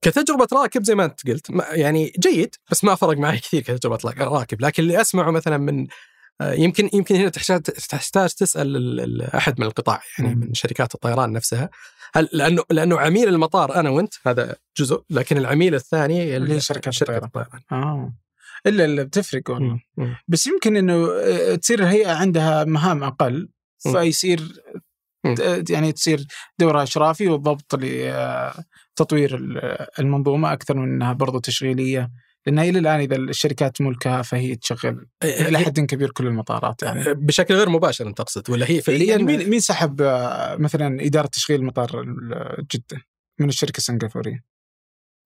كتجربة 0.02 0.47
راكب 0.52 0.85
زي 0.85 0.94
ما 0.94 1.05
أنت 1.05 1.28
قلت 1.28 1.51
يعني 1.72 2.12
جيد 2.18 2.55
بس 2.70 2.85
ما 2.85 2.94
فرق 2.94 3.16
معي 3.18 3.39
كثير 3.39 3.62
كتجربة 3.62 3.98
راكب 4.18 4.60
لكن 4.60 4.82
اللي 4.82 5.01
أسمعه 5.01 5.31
مثلا 5.31 5.59
من 5.59 5.86
يمكن 6.40 6.90
يمكن 6.92 7.14
هنا 7.14 7.28
تحتاج 7.28 7.60
تحتاج 7.62 8.30
تسأل 8.30 8.76
ال- 8.76 9.00
ال- 9.00 9.22
أحد 9.22 9.60
من 9.60 9.66
القطاع 9.66 10.02
يعني. 10.18 10.34
من 10.34 10.54
شركات 10.54 10.94
الطيران 10.94 11.32
نفسها 11.32 11.70
هل 12.14 12.28
لأنه 12.32 12.62
لأنه 12.70 13.00
عميل 13.00 13.28
المطار 13.28 13.74
أنا 13.74 13.90
وأنت 13.90 14.14
هذا 14.26 14.56
جزء 14.78 15.02
لكن 15.10 15.38
العميل 15.38 15.74
الثاني 15.74 16.36
اللي 16.36 16.54
هي 16.54 16.60
شركات 16.60 16.92
شركة 16.94 17.16
الطيران. 17.24 17.46
الطيران 17.54 17.82
آه 17.82 18.12
إلا 18.66 18.84
الا 18.84 19.02
بتفرق 19.02 19.50
والله. 19.50 19.80
بس 20.28 20.46
يمكن 20.46 20.76
إنه 20.76 21.08
آه، 21.10 21.54
تصير 21.54 21.78
الهيئه 21.80 22.12
عندها 22.12 22.64
مهام 22.64 23.04
أقل. 23.04 23.48
فيصير 23.78 24.62
يعني 25.70 25.92
تصير 25.92 26.26
دورها 26.58 26.82
أشرافي 26.82 27.28
والضبط 27.28 27.74
لتطوير 27.74 29.34
ال- 29.36 29.86
المنظومة 29.98 30.52
أكثر 30.52 30.76
من 30.76 30.82
إنها 30.94 31.12
برضو 31.12 31.38
تشغيلية 31.38 32.10
لانها 32.46 32.64
إلى 32.64 32.78
الآن 32.78 33.00
إذا 33.00 33.16
الشركات 33.16 33.80
ملكها 33.80 34.22
فهي 34.22 34.56
تشغل 34.56 35.06
إلى 35.24 35.58
حد 35.58 35.80
كبير 35.80 36.10
كل 36.10 36.26
المطارات 36.26 36.82
يعني. 36.82 37.14
بشكل 37.14 37.54
غير 37.54 37.68
مباشر 37.68 38.06
أنت 38.06 38.18
تقصد 38.18 38.50
ولا 38.50 38.70
هي 38.70 38.80
فعليا 38.80 39.06
يعني 39.06 39.22
مين 39.22 39.50
مين 39.50 39.60
سحب 39.60 40.02
آه، 40.02 40.56
مثلا 40.56 41.06
إدارة 41.06 41.26
تشغيل 41.26 41.64
مطار 41.64 42.04
جدة 42.74 43.02
من 43.40 43.48
الشركة 43.48 43.78
السنغافوريه؟ 43.78 44.44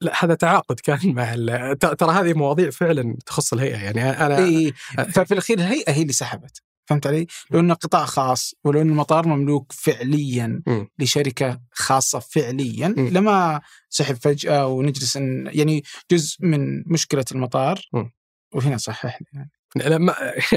لا 0.01 0.25
هذا 0.25 0.35
تعاقد 0.35 0.81
كان 0.81 0.99
مع 1.15 1.35
ترى 1.73 2.13
هذه 2.13 2.35
مواضيع 2.35 2.71
فعلا 2.71 3.17
تخص 3.27 3.53
الهيئة 3.53 3.77
يعني 3.77 4.11
أنا 4.11 4.39
اي 4.39 4.73
ففي 5.15 5.33
الأخير 5.33 5.59
الهيئة 5.59 5.93
هي 5.93 6.03
اللي 6.03 6.13
سحبت. 6.13 6.63
فهمت 6.87 7.07
علي؟ 7.07 7.27
لو 7.51 7.61
إنه 7.61 7.75
قطاع 7.75 8.05
خاص 8.05 8.55
ولو 8.65 8.81
إنه 8.81 8.93
المطار 8.93 9.29
مملوك 9.29 9.73
فعليا 9.73 10.63
مم. 10.67 10.89
لشركة 10.99 11.61
خاصة 11.73 12.19
فعليا 12.19 12.95
مم. 12.97 13.09
لما 13.09 13.61
سحب 13.89 14.15
فجأة 14.15 14.67
ونجلس 14.67 15.17
إن 15.17 15.51
يعني 15.53 15.85
جزء 16.11 16.37
من 16.41 16.93
مشكلة 16.93 17.25
المطار 17.33 17.81
مم. 17.93 18.13
وهنا 18.55 18.77
صحح 18.77 19.21
لي 19.21 19.27
يعني. 19.33 19.51
لا 19.77 19.99
ما 19.99 20.15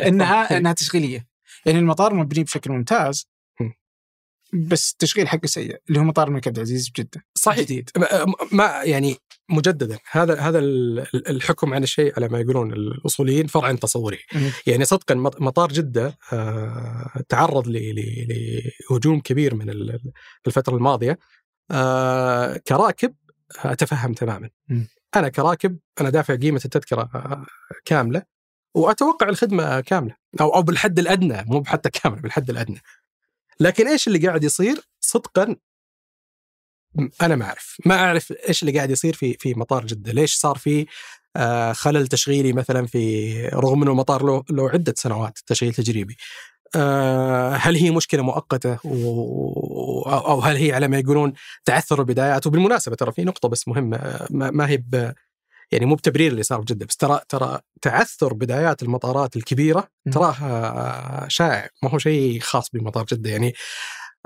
إنها 0.07 0.41
إنها 0.57 0.73
تشغيلية 0.73 1.27
يعني 1.65 1.79
المطار 1.79 2.13
مبني 2.13 2.43
بشكل 2.43 2.71
ممتاز 2.71 3.27
مم. 3.27 3.36
بس 4.53 4.91
التشغيل 4.91 5.27
حقه 5.27 5.45
سيء 5.45 5.77
اللي 5.89 5.99
هو 5.99 6.03
مطار 6.03 6.27
الملك 6.27 6.47
عبد 6.47 6.57
العزيز 6.57 6.89
بجده 6.89 7.25
صحيح. 7.35 7.59
جديد. 7.65 7.89
ما- 8.51 8.81
يعني 8.83 9.15
مجددا. 9.49 9.97
هذا 10.11 10.39
هذا 10.39 10.59
ال- 10.59 11.29
الحكم 11.29 11.73
على 11.73 11.83
الشيء 11.83 12.13
على 12.15 12.27
ما 12.27 12.39
يقولون 12.39 12.73
الأصوليين 12.73 13.47
فرع 13.47 13.67
عن 13.67 13.79
تصوري. 13.79 14.19
يعني 14.67 14.85
صدقا 14.85 15.15
مط- 15.15 15.41
مطار 15.41 15.71
جدة 15.71 16.17
آه، 16.33 17.23
تعرض 17.29 17.67
لهجوم 17.67 19.19
كبير 19.19 19.55
من 19.55 19.69
ال- 19.69 19.99
الفترة 20.47 20.75
الماضية. 20.75 21.19
آه، 21.71 22.57
كراكب 22.67 23.13
أتفهم 23.59 24.13
تماما. 24.13 24.49
أنا 25.15 25.29
كراكب 25.29 25.77
أنا 26.01 26.09
دافع 26.09 26.35
قيمة 26.35 26.61
التذكرة 26.65 27.09
كاملة 27.85 28.21
وأتوقع 28.75 29.29
الخدمة 29.29 29.79
كاملة. 29.81 30.15
أو 30.41 30.55
أو 30.55 30.61
بالحد 30.61 30.99
الأدنى 30.99 31.43
مو 31.47 31.63
حتى 31.63 31.89
كاملة 31.89 32.21
بالحد 32.21 32.49
الأدنى. 32.49 32.81
لكن 33.59 33.87
إيش 33.87 34.07
اللي 34.07 34.27
قاعد 34.27 34.43
يصير 34.43 34.81
صدقا؟ 34.99 35.55
أنا 37.21 37.35
ما 37.35 37.45
أعرف. 37.45 37.77
ما 37.85 37.95
أعرف 37.95 38.33
إيش 38.47 38.63
اللي 38.63 38.73
قاعد 38.77 38.91
يصير 38.91 39.13
في 39.13 39.33
في 39.33 39.53
مطار 39.53 39.85
جدة. 39.85 40.11
ليش 40.11 40.35
صار 40.35 40.57
في 40.57 40.85
آه، 41.35 41.73
خلل 41.73 42.07
تشغيلي 42.07 42.53
مثلا 42.53 42.85
في 42.87 43.33
رغم 43.47 43.81
إنه 43.81 43.91
المطار 43.91 44.23
له 44.25 44.43
له 44.49 44.69
عدة 44.69 44.93
سنوات 44.97 45.39
تشغيل 45.47 45.73
تجريبي. 45.73 46.17
آه، 46.75 47.51
هل 47.51 47.75
هي 47.75 47.91
مشكلة 47.91 48.23
مؤقتة؟ 48.23 48.77
أو 48.85 50.39
هل 50.39 50.55
هي 50.55 50.71
على 50.73 50.87
ما 50.87 50.99
يقولون 50.99 51.33
تعثر 51.65 51.99
البدايات؟ 51.99 52.47
وبالمناسبة 52.47 52.95
ترى 52.95 53.11
في 53.11 53.23
نقطة 53.23 53.49
بس 53.49 53.67
مهمة 53.67 53.97
آه، 53.97 54.27
ما 54.31 54.69
هي 54.69 54.77
ب- 54.77 55.13
يعني 55.71 55.85
مو 55.85 55.95
بتبرير 55.95 56.31
اللي 56.31 56.43
صار 56.43 56.59
في 56.59 56.65
جدة 56.65 56.85
بس 56.85 56.97
ترى 56.97 57.19
ترى 57.29 57.59
تعثر 57.81 58.33
بدايات 58.33 58.83
المطارات 58.83 59.35
الكبيرة 59.35 59.87
مم. 60.05 60.13
تراها 60.13 61.25
شائع. 61.27 61.69
ما 61.83 61.89
هو 61.89 61.97
شيء 61.97 62.39
خاص 62.39 62.69
بمطار 62.73 63.05
جدة 63.05 63.29
يعني 63.29 63.53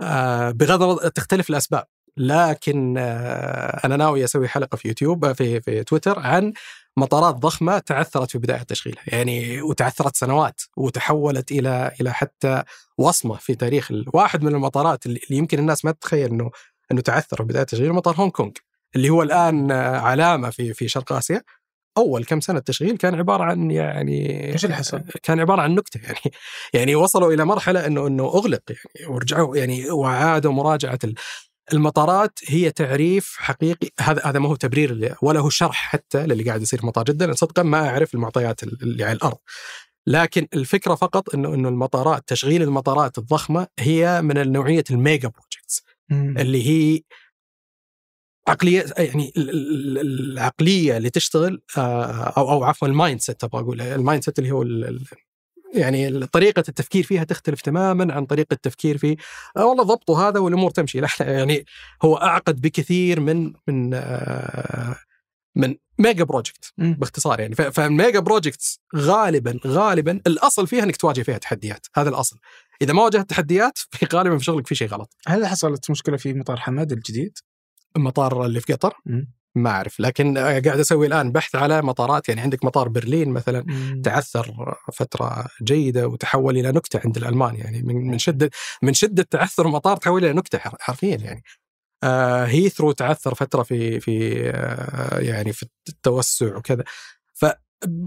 آه، 0.02 0.52
بغض 0.52 0.84
النظر 0.84 1.08
تختلف 1.10 1.50
الأسباب. 1.50 1.86
لكن 2.18 2.96
آه، 2.98 3.82
أنا 3.86 3.98
ناوي 3.98 4.24
أسوي 4.24 4.48
حلقة 4.48 4.76
في 4.76 4.88
يوتيوب 4.88 5.32
في 5.34 5.62
في 5.62 5.84
تويتر 5.84 6.20
عن 6.20 6.54
مطارات 6.98 7.36
ضخمة 7.36 7.80
تعثرت 7.80 8.32
في 8.32 8.38
بداية 8.38 8.64
تشغيلها. 8.64 9.04
يعني 9.08 9.62
وتعثرت 9.62 10.16
سنوات 10.16 10.62
وتحولت 10.78 11.52
إلى 11.52 11.92
إلى 12.02 12.14
حتى 12.14 12.64
وصمة 12.98 13.36
في 13.36 13.56
تاريخ 13.56 13.92
واحد 14.14 14.44
من 14.44 14.56
المطارات 14.56 15.06
اللي 15.06 15.20
اللي 15.26 15.38
يمكن 15.38 15.60
الناس 15.60 15.86
ما 15.86 15.92
تتخيل 15.92 16.30
إنه 16.32 16.52
إنه 16.92 17.02
تعثر 17.02 17.38
في 17.38 17.44
بداية 17.44 17.64
تشغيل 17.64 17.94
مطار 17.94 18.16
هونغ 18.16 18.32
كونغ. 18.32 18.52
اللي 18.96 19.10
هو 19.10 19.24
الآن 19.24 19.72
آه، 19.72 19.98
علامة 20.00 20.50
في 20.50 20.74
في 20.74 20.88
شرق 20.88 21.14
آسيا 21.14 21.42
أول 21.98 22.26
كم 22.26 22.40
سنة 22.42 22.60
تشغيل 22.60 22.98
كان 22.98 23.16
عبارة 23.16 23.44
عن 23.44 23.72
يعني 23.72 24.52
إيش 24.54 24.66
اللي 24.66 24.76
حصل؟ 24.76 25.02
كان 25.24 25.40
عبارة 25.40 25.62
عن 25.62 25.76
نكتة 25.76 26.00
يعني 26.04 26.20
يعني 26.74 26.96
وصلوا 26.96 27.34
إلى 27.34 27.46
مرحلة 27.46 27.86
إنه 27.88 28.08
إنه 28.08 28.24
أغلق 28.24 28.62
يعني 28.70 29.14
ورجعوا 29.14 29.58
يعني 29.58 29.92
وعادوا 29.92 30.52
مراجعة 30.52 31.00
ال- 31.04 31.16
المطارات 31.74 32.40
هي 32.48 32.72
تعريف 32.72 33.36
حقيقي 33.40 33.90
هذا 34.00 34.22
هذا 34.26 34.40
ما 34.40 34.50
هو 34.50 34.56
تبرير 34.56 35.16
ولا 35.22 35.40
هو 35.40 35.50
شرح 35.50 35.76
حتى 35.76 36.26
للي 36.28 36.44
قاعد 36.44 36.62
يصير 36.62 36.80
في 36.80 36.86
مطار 36.86 37.04
جده 37.04 37.26
لأن 37.26 37.36
صدقا 37.36 37.64
ما 37.64 37.90
أعرف 37.90 38.14
المعطيات 38.14 38.64
اللي 38.64 39.04
على 39.04 39.14
الأرض. 39.14 39.38
لكن 40.08 40.48
الفكرة 40.54 40.96
فقط 40.96 41.36
إنه 41.36 41.54
إنه 41.54 41.70
المطارات 41.70 42.24
تشغيل 42.28 42.62
المطارات 42.62 43.18
الضخمة 43.18 43.68
هي 43.80 44.22
من 44.22 44.38
النوعيه 44.38 44.84
ال 44.92 44.99
mega 44.99 45.28
projects. 45.28 45.84
اللي 46.38 46.68
هي 46.68 47.02
عقلية 48.48 48.86
يعني 48.98 49.32
ال- 49.38 49.50
ال- 49.50 49.98
ال- 50.00 50.32
العقلية 50.32 50.98
اللي 50.98 51.10
تشتغل 51.10 51.62
آه، 51.78 52.14
أو 52.38 52.52
أو 52.52 52.64
عفوا 52.64 52.88
ال 52.88 53.20
mindset 53.22 53.44
أبغى 53.44 53.62
أقول 53.62 53.82
ال 53.82 54.24
mindset 54.24 54.40
اللي 54.40 54.52
هو 54.52 54.66
يعني 55.74 56.26
طريقة 56.28 56.64
التفكير 56.70 57.04
فيها 57.04 57.24
تختلف 57.24 57.62
تماما 57.62 58.14
عن 58.14 58.26
طريقة 58.26 58.54
التفكير 58.54 58.98
في 58.98 59.18
آه 59.58 59.66
والله 59.66 59.84
ضبطوا 59.84 60.18
هذا 60.18 60.40
والأمور 60.40 60.72
تمشي. 60.72 61.00
لا 61.00 61.08
يعني 61.20 61.66
هو 62.04 62.16
أعقد 62.18 62.62
بكثير 62.62 63.20
من 63.20 63.54
من 63.68 63.94
آه، 63.94 64.96
من 65.56 65.76
mega 66.00 66.24
project. 66.24 66.74
باختصار 66.78 67.40
يعني. 67.40 67.56
فال 67.56 67.77
mega 67.77 68.20
projects 68.20 68.80
غالبا 68.96 69.60
غالبا 69.68 70.22
الأصل 70.28 70.68
فيها 70.68 70.84
إنك 70.84 70.96
تواجه 70.98 71.22
فيها 71.22 71.38
تحديات. 71.38 71.88
هذا 71.96 72.10
الأصل. 72.10 72.38
إذا 72.82 72.94
ما 72.94 73.04
واجهت 73.04 73.30
تحديات 73.30 73.78
في 73.78 74.06
غالبا 74.18 74.38
في 74.38 74.44
شغلك 74.44 74.68
في 74.68 74.76
شيء 74.76 74.88
غلط. 74.88 75.14
هل 75.28 75.46
حصلت 75.46 75.92
مشكلة 75.92 76.18
في 76.18 76.34
مطار 76.34 76.58
حماد 76.58 76.92
الجديد؟ 76.92 77.38
المطار 77.98 78.46
اللي 78.46 78.60
في 78.60 78.74
قطر. 78.74 78.94
ما 79.56 79.70
أعرف 79.70 80.00
لكن 80.00 80.38
قاعد 80.38 80.68
أسوي 80.68 81.08
الآن 81.08 81.32
بحث 81.32 81.56
على 81.56 81.82
مطارات 81.82 82.30
يعني 82.30 82.42
عندك 82.42 82.66
مطار 82.66 82.88
برلين 82.90 83.30
مثلا 83.30 83.64
مم. 83.68 84.02
تعثر 84.06 84.76
فترة 84.94 85.48
جيدة 85.64 86.08
وتحول 86.08 86.58
إلى 86.58 86.72
نكتة 86.72 87.02
عند 87.06 87.18
الألمان 87.18 87.56
يعني 87.56 87.82
من 87.82 87.96
من 88.08 88.20
شدة 88.20 88.50
من 88.82 88.94
شدة 88.94 89.24
تعثر 89.30 89.66
المطار 89.66 89.98
تحول 89.98 90.26
إلى 90.26 90.34
نكتة 90.34 90.58
حر- 90.58 90.78
حرفيا 90.80 91.16
يعني. 91.18 91.44
آه 92.04 92.46
هيثرو 92.46 92.92
تعثر 92.92 93.36
فترة 93.36 93.64
في 93.64 94.00
في 94.00 94.42
آه 94.50 95.20
يعني 95.20 95.54
في 95.54 95.66
التوسع 95.90 96.56
وكذا. 96.58 96.84
ف 97.34 97.46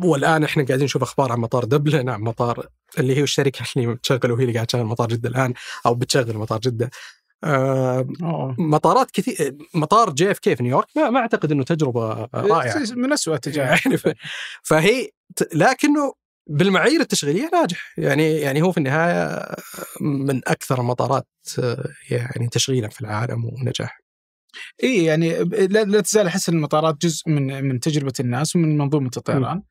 والآن 0.04 0.44
إحنا 0.44 0.64
قاعدين 0.64 0.84
نشوف 0.84 1.02
أخبار 1.02 1.32
عن 1.32 1.38
مطار 1.38 1.64
دبلن 1.64 2.08
عن 2.08 2.20
مطار 2.20 2.66
اللي 2.98 3.16
هي 3.16 3.22
الشركة 3.22 3.64
اللي 3.76 3.94
بتشغل 3.94 4.32
وهي 4.32 4.42
اللي 4.42 4.52
قاعدة 4.54 4.66
تشغل 4.66 4.84
مطار 4.84 5.08
جدة 5.08 5.28
الآن 5.28 5.54
أو 5.86 5.94
بتشغل 5.94 6.36
مطار 6.38 6.58
جدة. 6.60 6.90
آه. 7.44 8.06
مطارات 8.58 9.10
كثير 9.10 9.56
مطار 9.74 10.10
جي 10.10 10.30
اف 10.30 10.38
كي 10.38 10.56
في 10.56 10.62
نيويورك 10.62 10.86
ما, 10.96 11.10
ما 11.10 11.20
أعتقد 11.20 11.52
إنه 11.52 11.64
تجربة 11.64 12.28
رائعة. 12.34 12.84
من 12.96 13.12
اسوء 13.12 13.34
التجارب 13.34 13.78
يعني 13.84 13.96
ف... 13.96 14.08
فهي 14.62 15.10
لكنه 15.54 16.12
بالمعايير 16.46 17.00
التشغيلية 17.00 17.50
ناجح. 17.52 17.92
يعني 17.98 18.36
يعني 18.36 18.62
هو 18.62 18.72
في 18.72 18.78
النهاية 18.78 19.46
من 20.00 20.40
أكثر 20.46 20.80
المطارات 20.80 21.28
يعني 22.10 22.48
تشغيلا 22.52 22.88
في 22.88 23.00
العالم 23.00 23.44
ونجاح. 23.44 24.00
إي 24.82 25.04
يعني 25.04 25.44
لا 25.68 26.00
تزال 26.00 26.26
أحس 26.26 26.48
إن 26.48 26.54
المطارات 26.54 26.96
جزء 27.02 27.30
من 27.30 27.64
من 27.64 27.80
تجربة 27.80 28.12
الناس 28.20 28.56
ومن 28.56 28.78
منظومة 28.78 29.10
الطيران. 29.16 29.62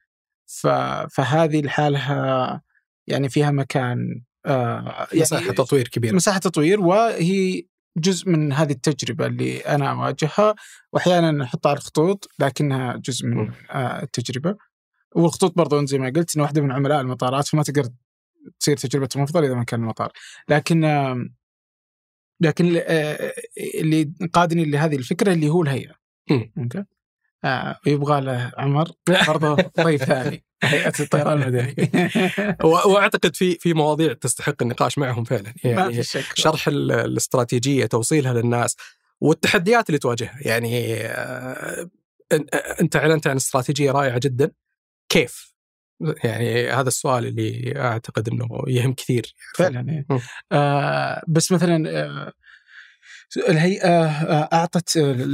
ف 0.46 0.68
فهذه 1.12 1.62
لحالها 1.62 2.62
يعني 3.08 3.30
فيها 3.30 3.52
مكان 3.52 4.24
آه 4.46 5.08
يعني 5.12 5.22
مساحة 5.22 5.52
تطوير 5.52 5.88
كبيرة. 5.88 6.16
مساحة 6.16 6.40
تطوير 6.40 6.80
وهي 6.82 7.64
جزء 7.98 8.30
من 8.30 8.54
هذه 8.54 8.72
التجربة 8.72 9.26
اللي 9.26 9.60
أنا 9.60 9.92
أواجهها. 9.92 10.56
واحيانا 10.94 11.32
نحطها 11.32 11.70
على 11.70 11.78
الخطوط 11.78 12.30
لكنها 12.40 12.98
جزء 12.98 13.28
من. 13.28 13.52
آه 13.72 14.04
التجربة. 14.04 14.56
والخطوط 15.16 15.58
برضو 15.58 15.86
زي 15.86 15.98
ما 15.98 16.14
قلت 16.16 16.36
انه 16.36 16.44
واحدة 16.44 16.62
من 16.62 16.72
عملاء 16.72 17.02
المطارات 17.02 17.48
فما 17.48 17.64
تقدر 17.64 17.90
تصير 18.60 18.78
تجربه 18.78 19.10
مفضله 19.16 19.48
إذا 19.48 19.56
ما 19.56 19.64
كان 19.64 19.82
المطار. 19.82 20.12
لكن 20.50 20.86
لكن 22.42 22.82
آه، 22.88 23.34
اللي 23.76 24.14
قادني 24.34 24.66
لهذه 24.66 24.96
الفكرة 24.96 25.34
اللي 25.34 25.50
هو 25.50 25.62
الهيئة. 25.62 25.96
أوكي؟ 26.58 26.84
آه 27.44 27.80
ويبغى 27.88 28.22
له 28.22 28.52
عمر 28.58 28.92
برضه 29.28 29.56
ضيف 29.82 30.04
ثاني 30.04 30.44
هيئة 30.64 30.94
الطيران 31.00 31.42
المدني 31.44 31.92
وأعتقد 32.64 33.36
في 33.36 33.56
في 33.60 33.74
مواضيع 33.74 34.14
تستحق 34.14 34.56
النقاش 34.62 34.98
معهم 34.98 35.24
فعلا. 35.24 35.54
ما 35.66 35.72
يعني 35.72 35.94
في 35.94 36.04
شك. 36.04 36.24
شرح 36.36 36.68
ال- 36.68 36.92
الاستراتيجية 36.92 37.86
توصيلها 37.86 38.34
للناس 38.34 38.76
والتحديات 39.22 39.90
اللي 39.90 40.00
تواجهها. 40.00 40.38
يعني 40.42 40.96
آه، 41.04 41.90
أن- 42.34 42.80
أنت 42.82 42.96
أعلنت 42.96 43.28
عن 43.28 43.36
استراتيجية 43.36 43.92
رائعة 43.92 44.20
جدا. 44.24 44.52
كيف؟ 45.10 45.54
يعني 46.24 46.70
هذا 46.70 46.88
السؤال 46.88 47.26
اللي 47.26 47.74
أعتقد 47.78 48.30
إنه 48.30 48.48
يهم 48.68 48.94
كثير. 48.94 49.36
فعلا 49.56 49.86
إيه. 50.10 50.20
آه 50.52 51.24
بس 51.28 51.52
مثلا 51.52 51.90
آه 51.90 52.34
الهيئة 53.50 54.06
آه 54.06 54.50
أعطت 54.54 54.98
آه، 54.98 55.28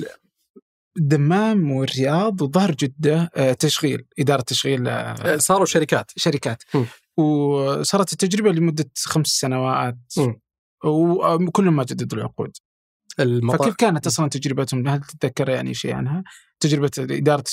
الدمام 1.00 1.72
والرياض 1.72 2.42
وظهر 2.42 2.72
جدة 2.72 3.32
آه 3.36 3.54
تشغيل 3.54 4.06
إدارة 4.20 4.42
تشغيل 4.42 4.88
آه 4.88 5.38
صاروا 5.38 5.66
شركات 5.66 6.12
شركات 6.16 6.64
مم. 6.74 6.86
وصارت 7.18 8.14
التجربة 8.14 8.52
لمدة 8.52 8.90
خمس 8.98 9.28
سنوات 9.28 9.98
مم. 10.18 10.40
وكلهم 10.86 11.76
ما 11.76 11.84
جددوا 11.84 12.18
العقود 12.18 12.58
المطار 13.20 13.60
فكيف 13.60 13.76
كانت 13.76 14.08
أصلا 14.08 14.30
تجربتهم 14.30 14.88
هل 14.88 15.00
تتذكر 15.00 15.50
يعني 15.50 15.74
شيء 15.74 15.94
عنها؟ 15.94 16.24
تجربة 16.60 16.92
إدارة 16.98 17.44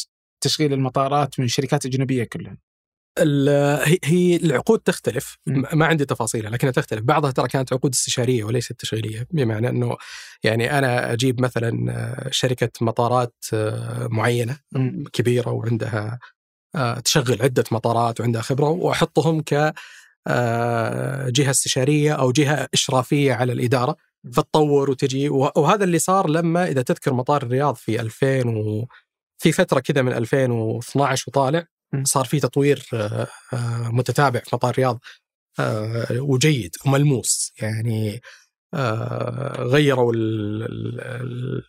تشغيل 0.40 0.72
المطارات 0.72 1.40
من 1.40 1.48
شركات 1.48 1.86
أجنبية 1.86 2.24
كلها 2.24 2.56
هي- 4.04 4.36
العقود 4.36 4.78
تختلف 4.80 5.38
ما 5.46 5.86
عندي 5.86 6.04
تفاصيلها 6.04 6.50
لكنها 6.50 6.72
تختلف 6.72 7.02
بعضها 7.02 7.30
ترى 7.30 7.48
كانت 7.48 7.72
عقود 7.72 7.92
استشارية 7.92 8.44
وليست 8.44 8.72
تشغيلية 8.72 9.26
بمعنى 9.30 9.68
إنه 9.68 9.96
يعني 10.44 10.78
أنا 10.78 11.12
أجيب 11.12 11.40
مثلا 11.40 11.86
آه، 11.92 12.28
شركة 12.30 12.70
مطارات 12.80 13.34
آه، 13.52 14.08
معينة. 14.10 14.58
كبيرة 15.12 15.50
وعندها 15.50 16.18
آه، 16.74 16.98
تشغل 17.00 17.42
عدة 17.42 17.64
مطارات 17.72 18.20
وعندها 18.20 18.42
خبرة 18.42 18.68
وأحطهم 18.68 19.40
ك 19.40 19.54
جهة 21.28 21.50
استشارية 21.50 22.12
أو 22.12 22.32
جهة 22.32 22.68
إشرافية 22.74 23.32
على 23.32 23.52
الإدارة 23.52 23.96
فتطور 24.32 24.90
وتجي 24.90 25.28
وه- 25.28 25.52
وهذا 25.56 25.84
اللي 25.84 25.98
صار 25.98 26.30
لما 26.30 26.68
إذا 26.68 26.82
تذكر 26.82 27.12
مطار 27.12 27.42
الرياض 27.42 27.74
في 27.74 28.00
2000 28.00 28.48
و 28.48 28.86
في 29.38 29.52
فترة 29.52 29.80
كذا 29.80 30.02
من 30.02 30.12
2012 30.12 31.24
وطالع. 31.28 31.64
صار 32.04 32.24
في 32.24 32.40
تطوير 32.40 32.82
آه، 32.94 33.26
آه، 33.52 33.88
متتابع 33.88 34.40
في 34.40 34.50
مطار 34.52 34.70
الرياض 34.70 34.98
آه، 35.58 36.20
وجيد 36.20 36.76
وملموس. 36.86 37.52
يعني 37.62 38.20
غيروا 39.58 40.12
ال 40.14 41.62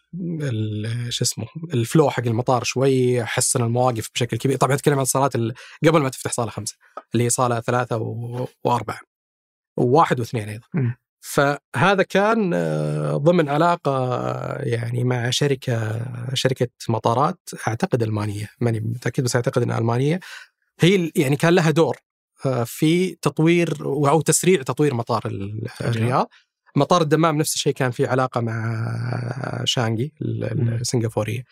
شو 1.13 1.23
اسمه 1.23 1.45
الفلو 1.73 2.09
حق 2.09 2.23
المطار 2.27 2.63
شوي 2.63 3.25
حسن 3.25 3.63
المواقف 3.63 4.09
بشكل 4.15 4.37
كبير. 4.37 4.57
طبعا 4.57 4.75
أتكلم 4.75 4.93
عن 4.95 5.01
الصالات 5.01 5.35
ال- 5.35 5.53
قبل 5.87 6.01
ما 6.01 6.09
تفتح 6.09 6.31
صالة 6.31 6.51
خمسة 6.51 6.75
اللي 7.13 7.23
هي 7.25 7.29
صالة 7.29 7.59
ثلاثة 7.59 7.97
وأربعة 8.63 8.99
وواحد 9.77 10.19
واثنين 10.19 10.49
أيضا. 10.49 10.67
فهذا 11.29 12.03
كان 12.03 12.51
آه، 12.53 13.17
ضمن 13.17 13.49
علاقة 13.49 13.91
آه، 13.91 14.61
يعني 14.61 15.03
مع 15.03 15.29
شركة 15.29 16.05
شركة 16.33 16.67
مطارات 16.89 17.39
أعتقد 17.67 18.03
ألمانية 18.03 18.49
ماني 18.61 18.79
متأكد 18.79 19.23
بس 19.23 19.35
أعتقد 19.35 19.61
إنها 19.61 19.77
ألمانية. 19.77 20.19
هي 20.79 21.11
يعني 21.15 21.35
كان 21.35 21.53
لها 21.53 21.71
دور 21.71 21.97
آه، 22.45 22.63
في 22.63 23.15
تطوير 23.15 23.77
أو 23.85 24.21
تسريع 24.21 24.61
تطوير 24.61 24.93
مطار 24.93 25.21
ال- 25.25 25.67
الرياض. 25.81 26.29
مطار 26.75 27.01
الدمام 27.01 27.37
نفس 27.37 27.55
الشيء 27.55 27.73
كان 27.73 27.91
في 27.91 28.05
علاقة 28.05 28.41
مع 28.41 29.61
شانغي. 29.65 30.11
السنغافوريه 30.21 31.43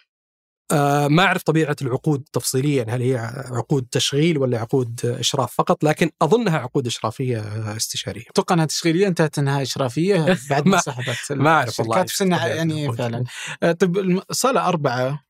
آه، 0.71 1.07
ما 1.07 1.23
أعرف 1.23 1.43
طبيعة 1.43 1.75
العقود 1.81 2.23
تفصيليا 2.33 2.85
هل 2.89 3.01
هي 3.01 3.17
عقود 3.51 3.87
تشغيل 3.91 4.37
ولا 4.37 4.59
عقود 4.59 4.99
إشراف 5.05 5.53
فقط 5.53 5.83
لكن 5.83 6.09
أظنها 6.21 6.57
عقود 6.57 6.87
إشرافية 6.87 7.39
استشارية 7.75 8.23
أتوقع 8.29 8.55
أنها 8.55 8.65
تشغيلية 8.65 9.07
انتهت 9.07 9.39
أنها 9.39 9.61
إشرافية 9.61 10.25
بعد 10.49 10.67
ما 10.67 10.77
سحبت 10.77 11.31
ما 11.31 11.49
أعرف 11.49 11.79
والله. 11.79 12.03
في 12.03 12.15
سنة 12.15 12.45
يعني 12.45 12.93
فعلا 12.93 13.23
آه، 13.63 13.71
طيب 13.71 14.21
صاله 14.31 14.67
أربعة 14.67 15.23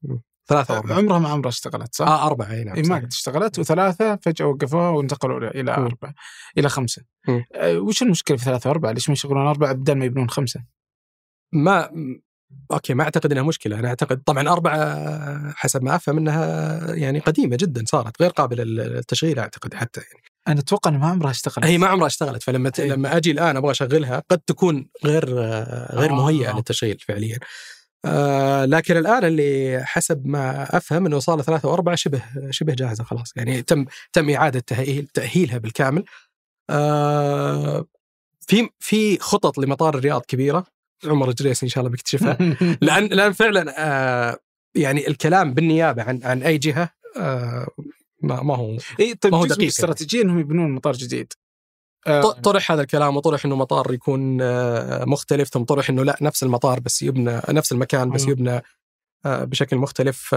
ثلاثة 0.48 0.74
آه، 0.74 0.78
وأربعة 0.78 0.98
عمرها 0.98 1.20
ما 1.20 1.30
عمرها 1.30 1.50
اشتغلت 1.50 1.96
صح؟ 1.96 2.08
آه 2.08 2.28
أربعة 2.28 2.52
أي 2.52 2.64
نعم 2.64 2.82
ما. 2.88 2.96
قد 2.96 3.06
اشتغلت 3.12 3.60
وثلاثة 3.60 4.16
فجأة 4.16 4.46
وقفوها 4.46 4.90
وانتقلوا 4.90 5.50
إلى 5.50 5.96
إلى 6.58 6.70
خمسة. 6.70 7.02
مم. 7.28 7.46
آه، 7.56 7.80
وش 7.80 8.02
المشكلة 8.02 8.38
في 8.38 8.44
ثلاثة 8.44 8.70
وأربعة؟ 8.70 8.92
ليش 8.92 9.10
ما 9.10 9.14
يشغلون 9.14 9.48
أربعة 9.48 9.74
بدل 9.74 9.96
ما 9.96 10.06
يبنون 10.06 10.30
خمسة؟ 10.30 10.64
ما 11.54 11.90
أوكي 12.72 12.94
ما 12.94 13.04
أعتقد 13.04 13.32
إنها 13.32 13.44
مشكلة. 13.44 13.80
أنا 13.80 13.88
أعتقد 13.88 14.22
طبعا 14.26 14.50
أربعة 14.50 15.54
حسب 15.56 15.84
ما 15.84 15.96
أفهم 15.96 16.18
إنها 16.18 16.94
يعني 16.96 17.20
قديمة 17.20 17.56
جدا 17.56 17.84
صارت 17.88 18.22
غير 18.22 18.32
قابلة 18.32 18.64
للتشغيل 18.64 19.40
أعتقد 19.40 19.74
حتى 19.74 20.02
يعني. 20.02 20.24
أنا 20.48 20.60
أتوقع 20.60 20.90
إنها 20.90 21.00
ما 21.00 21.08
عمرها 21.08 21.32
اشتغلت. 21.32 21.66
هي 21.66 21.78
ما 21.78 21.88
عمرها 21.88 22.08
اشتغلت. 22.08 22.44
فلما 22.44 22.70
ت... 22.70 22.80
إيه. 22.80 22.92
لما 22.92 23.18
أجي 23.18 23.32
الآن 23.32 23.58
أبغى 23.58 23.72
أشغلها 23.72 24.24
قد 24.30 24.40
تكون 24.40 24.88
غير 25.06 25.44
آه، 25.44 25.96
غير 25.96 26.12
آه. 26.12 26.16
مهيئه 26.16 26.56
للتشغيل 26.56 26.98
فعليا. 27.00 27.40
آه 28.06 28.66
لكن 28.66 28.98
الآن 28.98 29.26
اللي 29.26 29.82
حسب 29.86 30.28
ما 30.28 30.78
أفهم 30.78 31.06
إنه 31.06 31.20
صاله 31.20 31.44
ثلاثة 31.44 31.70
وأربعة 31.70 31.96
شبه 31.96 32.22
شبه 32.50 32.74
جاهزة 32.74 33.04
خلاص. 33.04 33.34
يعني 33.36 33.62
تم 33.62 33.86
تم 34.14 34.30
إعادة 34.30 34.60
تاهيل 34.60 35.08
تأهيلها 35.14 35.58
بالكامل. 35.58 36.06
آه 36.70 37.86
في 38.48 38.70
في 38.80 39.20
خطط 39.20 39.58
لمطار 39.58 39.98
الرياض 39.98 40.22
كبيرة. 40.28 40.75
عمر 41.06 41.32
جريس 41.32 41.64
إن 41.64 41.70
شاء 41.70 41.80
الله 41.82 41.92
بيكتشفها 41.92 42.38
لأن 42.82 43.06
لأن 43.06 43.32
فعلا 43.32 43.74
آه 43.78 44.40
يعني 44.76 45.08
الكلام 45.08 45.54
بالنيابة 45.54 46.04
عن 46.04 46.20
عن 46.24 46.44
أي 46.44 46.58
جهة 46.58 46.90
آه 47.18 47.68
ما, 48.22 48.44
ما 48.44 48.56
هو 48.56 48.78
اي 49.00 49.14
طيب 49.14 49.32
ما 49.32 49.38
هو 49.38 49.46
دقيق 49.46 49.62
الاستراتيجية 49.62 50.22
إنهم 50.22 50.40
يبنون 50.40 50.72
مطار 50.72 50.94
جديد. 50.94 51.34
آه، 52.08 52.32
طرح 52.32 52.72
هذا 52.72 52.82
الكلام 52.82 53.18
وطرح 53.18 53.46
إنه 53.46 53.56
مطار 53.56 53.94
يكون 53.94 54.42
آه، 54.42 55.06
مختلف 55.06 55.50
ثم 55.50 55.64
طرح 55.64 55.90
إنه 55.90 56.04
لا 56.04 56.18
نفس 56.22 56.44
المطار 56.44 56.80
بس 56.80 57.02
يبنى 57.02 57.42
نفس 57.50 57.72
المكان 57.72 58.10
بس. 58.10 58.28
يبنى 58.28 58.62
آه، 59.26 59.44
بشكل 59.44 59.78
مختلف 59.78 60.36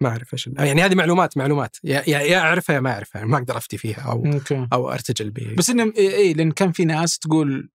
ما 0.00 0.08
أعرف 0.08 0.32
إيش 0.32 0.50
يعني 0.58 0.82
هذه 0.82 0.94
معلومات 0.94 1.36
معلومات 1.36 1.76
يا 1.84 2.02
يا 2.08 2.38
أعرفها 2.38 2.74
يا 2.74 2.80
ما 2.80 2.90
أعرفها 2.90 3.18
يعني 3.18 3.30
ما 3.30 3.38
أقدر 3.38 3.56
أفتي 3.56 3.78
فيها 3.78 4.00
أو 4.00 4.26
okay. 4.26 4.68
أو 4.72 4.92
أرتجل 4.92 5.30
به 5.30 5.54
بس 5.54 5.70
انه 5.70 5.92
اي 5.98 6.08
إيه 6.08 6.34
لأن 6.34 6.52
كان 6.52 6.72
في 6.72 6.84
ناس 6.84 7.18
تقول 7.18 7.70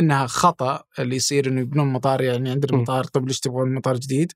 إنها 0.00 0.26
خطأ 0.26 0.82
اللي 0.98 1.16
يصير 1.16 1.48
إنه 1.48 1.60
يبنون 1.60 1.92
مطار 1.92 2.20
يعني 2.20 2.50
عندنا. 2.50 2.78
مطار 2.78 3.04
طيب 3.04 3.28
ليش 3.28 3.40
تبغون 3.40 3.74
مطار 3.74 3.96
جديد؟ 3.96 4.32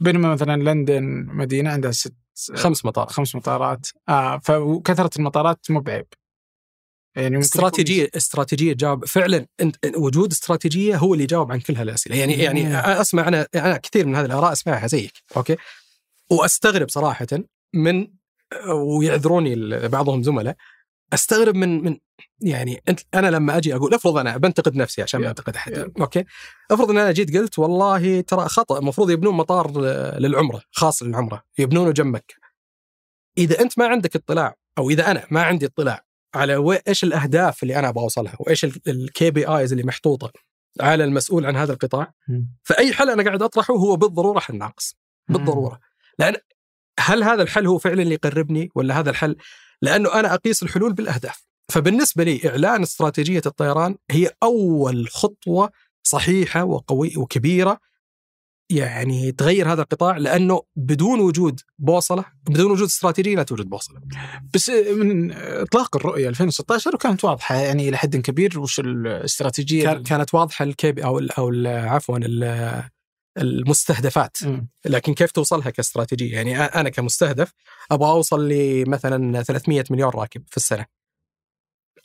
بينما 0.00 0.32
مثلا 0.32 0.62
لندن 0.62 1.26
مدينة 1.28 1.70
عندها 1.70 1.90
ست 1.90 2.14
خمس 2.54 2.84
مطارات 2.84 3.10
خمس 3.10 3.34
مطارات. 3.34 3.86
آه 4.08 4.38
فكثره 4.38 5.10
المطارات 5.18 5.70
مو 5.70 5.80
بعيب. 5.80 6.06
يعني 7.16 7.38
استراتيجية 7.38 8.10
استراتيجية 8.16 8.72
تجاوب 8.72 9.04
فعلا 9.04 9.46
أنت 9.60 9.76
وجود 9.96 10.30
استراتيجية 10.32 10.96
هو 10.96 11.12
اللي 11.12 11.24
يجاوب 11.24 11.52
عن 11.52 11.60
كل 11.60 11.76
هالأسئلة. 11.76 12.16
يعني 12.16 12.32
يعني. 12.32 12.76
أسمع 12.76 13.28
أنا 13.28 13.46
أنا 13.54 13.76
كثير 13.76 14.06
من 14.06 14.16
هذه 14.16 14.26
الآراء 14.26 14.52
أسمعها 14.52 14.86
زيك 14.86 15.12
أوكي؟ 15.36 15.56
وأستغرب 16.30 16.88
صراحة 16.88 17.26
من 17.74 18.08
ويعذروني 18.68 19.78
بعضهم 19.88 20.22
زملاء 20.22 20.56
أستغرب 21.14 21.54
من 21.54 21.84
من 21.84 21.98
يعني 22.40 22.82
انت 22.88 23.00
أنا 23.14 23.30
لما 23.30 23.56
أجي 23.56 23.74
أقول 23.74 23.94
افرض 23.94 24.16
أنا 24.16 24.36
بنتقد 24.36 24.76
نفسي 24.76 25.02
عشان 25.02 25.20
ما 25.20 25.28
أنتقد 25.28 25.56
أحد. 25.56 25.92
okay؟ 26.00 26.24
افرض 26.70 26.90
إن 26.90 26.98
أنا 26.98 27.12
جيت 27.12 27.36
قلت 27.36 27.58
والله 27.58 28.20
ترى 28.20 28.48
خطأ 28.48 28.78
المفروض 28.78 29.10
يبنون 29.10 29.34
مطار 29.34 29.80
للعمرة 30.18 30.62
خاص 30.70 31.02
للعمرة 31.02 31.42
يبنونه 31.58 31.90
جنب 31.90 32.14
مكه 32.14 32.34
إذا 33.38 33.60
أنت 33.60 33.78
ما 33.78 33.86
عندك 33.86 34.16
اطلاع 34.16 34.54
أو 34.78 34.90
إذا 34.90 35.10
أنا 35.10 35.26
ما 35.30 35.42
عندي 35.42 35.66
اطلاع 35.66 36.04
على 36.34 36.80
إيش 36.88 37.04
الأهداف 37.04 37.62
اللي 37.62 37.78
أنا 37.78 37.88
أبغى 37.88 38.02
أوصلها 38.02 38.36
وإيش 38.40 38.64
ال 38.64 39.30
KPIs 39.30 39.72
اللي 39.72 39.84
محطوطة 39.84 40.32
على 40.80 41.04
المسؤول 41.04 41.46
عن 41.46 41.56
هذا 41.56 41.72
القطاع. 41.72 42.12
فأي 42.62 42.92
حل 42.92 43.10
أنا 43.10 43.22
قاعد 43.22 43.42
أطرحه 43.42 43.74
هو 43.74 43.96
بالضرورة 43.96 44.40
حل 44.40 44.58
ناقص 44.58 44.96
بالضرورة. 45.28 45.80
لأن 46.18 46.34
هل 47.00 47.22
هذا 47.22 47.42
الحل 47.42 47.66
هو 47.66 47.78
فعلا 47.78 48.02
اللي 48.02 48.14
يقربني 48.14 48.70
ولا 48.74 49.00
هذا 49.00 49.10
الحل 49.10 49.36
لأنه 49.84 50.14
أنا 50.20 50.34
أقيس 50.34 50.62
الحلول 50.62 50.92
بالأهداف. 50.92 51.46
فبالنسبة 51.72 52.24
لي 52.24 52.40
إعلان 52.48 52.82
استراتيجية 52.82 53.42
الطيران 53.46 53.96
هي 54.10 54.30
أول 54.42 55.08
خطوة 55.08 55.70
صحيحة 56.06 56.64
وقوي 56.64 57.16
وكبيرة 57.16 57.78
يعني 58.72 59.32
تغير 59.32 59.72
هذا 59.72 59.82
القطاع 59.82 60.16
لأنه 60.16 60.62
بدون 60.76 61.20
وجود 61.20 61.60
بوصلة 61.78 62.24
بدون 62.48 62.70
وجود 62.70 62.86
استراتيجية 62.86 63.36
لا 63.36 63.42
توجد 63.42 63.68
بوصلة. 63.68 64.00
بس 64.54 64.68
من 64.70 65.32
إطلاق 65.32 65.96
الرؤية 65.96 66.28
2016 66.28 66.94
وكانت 66.94 67.24
واضحة 67.24 67.54
يعني 67.54 67.88
إلى 67.88 67.96
حد 67.96 68.16
كبير 68.16 68.60
وش 68.60 68.80
الاستراتيجية 68.80 69.84
كان 69.84 70.02
كانت 70.02 70.34
واضحة 70.34 70.64
الكيب 70.64 70.98
أو 70.98 71.18
ال 71.18 71.32
أو 71.32 71.48
ال 71.48 71.66
عفوا 71.66 72.18
ال- 72.18 72.84
المستهدفات. 73.38 74.36
لكن 74.84 75.14
كيف 75.14 75.30
توصلها 75.30 75.70
كاستراتيجية؟ 75.70 76.34
يعني 76.34 76.56
أنا 76.60 76.88
كمستهدف 76.88 77.52
أبغى 77.90 78.10
أوصل 78.10 78.48
لمثلا 78.48 79.42
300 79.42 79.84
مليون 79.90 80.10
راكب 80.10 80.42
في 80.50 80.56
السنة. 80.56 80.86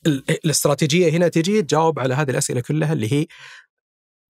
ال- 0.08 0.24
الاستراتيجية 0.32 1.10
هنا 1.10 1.28
تجي 1.28 1.62
تجاوب 1.62 2.00
على 2.00 2.14
هذه 2.14 2.32
الأسئلة 2.32 2.62
كلها 2.62 2.94
اللي 2.94 3.14
هي 3.14 3.28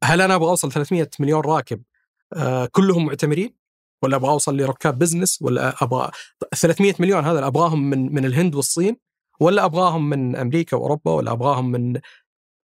هل 0.03 0.21
أنا 0.21 0.35
أبغى 0.35 0.49
أوصل 0.49 0.71
300 0.71 1.09
مليون 1.19 1.41
راكب 1.41 1.81
آه 2.33 2.65
كلهم 2.65 3.05
معتمرين؟ 3.05 3.55
ولا 4.03 4.15
أبغى 4.15 4.29
أوصل 4.31 4.57
لركاب 4.57 4.99
بزنس؟ 4.99 5.41
ولا 5.41 5.83
أبغى 5.83 6.11
300 6.55 6.93
مليون 6.99 7.25
هذا 7.25 7.47
أبغاهم 7.47 7.89
من 7.89 8.13
من 8.13 8.25
الهند 8.25 8.55
والصين؟ 8.55 8.97
ولا 9.39 9.65
أبغاهم 9.65 10.09
من 10.09 10.35
أمريكا 10.35 10.77
وأوروبا؟ 10.77 11.11
ولا 11.11 11.31
أبغاهم 11.31 11.71
من 11.71 11.99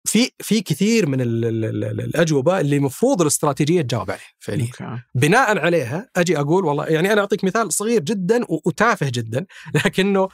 في 0.06 0.30
في 0.38 0.60
كثير 0.60 1.08
من 1.08 1.20
ال 1.20 1.44
ال 1.44 1.64
ال 1.64 1.84
ال 1.84 2.00
الأجوبة 2.00 2.60
اللي 2.60 2.76
المفروض 2.76 3.20
الاستراتيجية 3.20 3.82
تجاوب 3.82 4.10
عليها 4.10 4.24
فعليا. 4.38 5.02
بناء 5.14 5.58
عليها 5.58 6.10
أجي 6.16 6.38
أقول 6.38 6.64
والله 6.64 6.86
يعني 6.86 7.12
أنا 7.12 7.20
أعطيك 7.20 7.44
مثال 7.44 7.72
صغير 7.72 8.02
جدا 8.02 8.40
وتافه 8.48 9.10
جدا 9.14 9.46
لكنه 9.84 10.28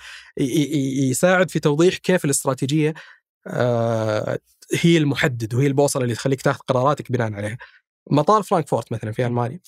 يساعد 1.10 1.50
في 1.50 1.60
توضيح 1.60 1.96
كيف 1.96 2.24
الاستراتيجية 2.24 2.94
آه، 3.46 4.38
هي 4.80 4.98
المحدد 4.98 5.54
وهي 5.54 5.66
البوصلة 5.66 6.02
اللي 6.02 6.14
تخليك 6.14 6.42
تاخذ 6.42 6.60
قراراتك 6.60 7.12
بناء 7.12 7.32
عليها. 7.32 7.58
مطار 8.10 8.42
فرانكفورت 8.42 8.92
مثلا 8.92 9.12
في 9.12 9.26
ألمانيا 9.26 9.60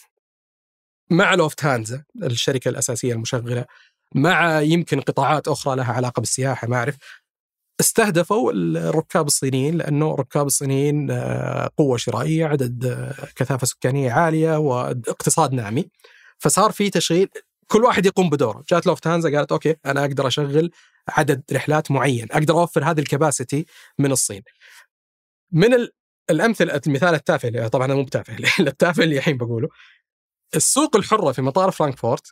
مع 1.10 1.34
لوفت 1.34 1.64
هانزا 1.64 2.04
الشركة 2.22 2.68
الأساسية 2.68 3.12
المشغلة 3.12 3.64
مع 4.14 4.60
يمكن 4.60 5.00
قطاعات 5.00 5.48
أخرى 5.48 5.76
لها 5.76 5.92
علاقة 5.92 6.20
بالسياحة 6.20 6.68
ما 6.68 6.76
أعرف 6.76 6.96
استهدفوا 7.80 8.52
الركاب 8.52 9.26
الصينيين 9.26 9.74
لأنه 9.78 10.14
الركاب 10.14 10.46
الصينيين 10.46 11.10
آه، 11.10 11.70
قوة 11.76 11.96
شرائية 11.96 12.46
عدد 12.46 12.84
آه، 12.84 13.28
كثافة 13.36 13.66
سكانية 13.66 14.12
عالية 14.12 14.58
واقتصاد 14.58 15.52
نامي 15.52 15.88
فصار 16.38 16.72
في 16.72 16.90
تشغيل 16.90 17.28
كل 17.66 17.84
واحد 17.84 18.06
يقوم 18.06 18.30
بدوره. 18.30 18.64
جات 18.70 18.86
لوفتهانزا 18.86 19.36
قالت 19.38 19.52
okay 19.52 19.76
أنا 19.86 20.00
أقدر 20.04 20.26
أشغل 20.26 20.70
عدد 21.08 21.42
رحلات 21.52 21.90
معين 21.90 22.26
أقدر 22.32 22.54
أوفر 22.54 22.84
هذه 22.84 22.98
ال 23.00 23.08
capacity 23.08 23.66
من 23.98 24.12
الصين. 24.12 24.42
من 25.52 25.74
ال- 25.74 25.92
الأمثلة 26.30 26.80
المثال 26.86 27.14
التافه 27.14 27.48
اللي 27.48 27.68
طبعا 27.68 27.86
مو 27.86 28.02
بتافه 28.02 28.36
التافه 28.60 29.02
اللي 29.04 29.18
الحين 29.18 29.36
بقوله. 29.36 29.68
السوق 30.56 30.96
الحرة 30.96 31.32
في 31.32 31.42
مطار 31.42 31.70
فرانكفورت 31.70 32.26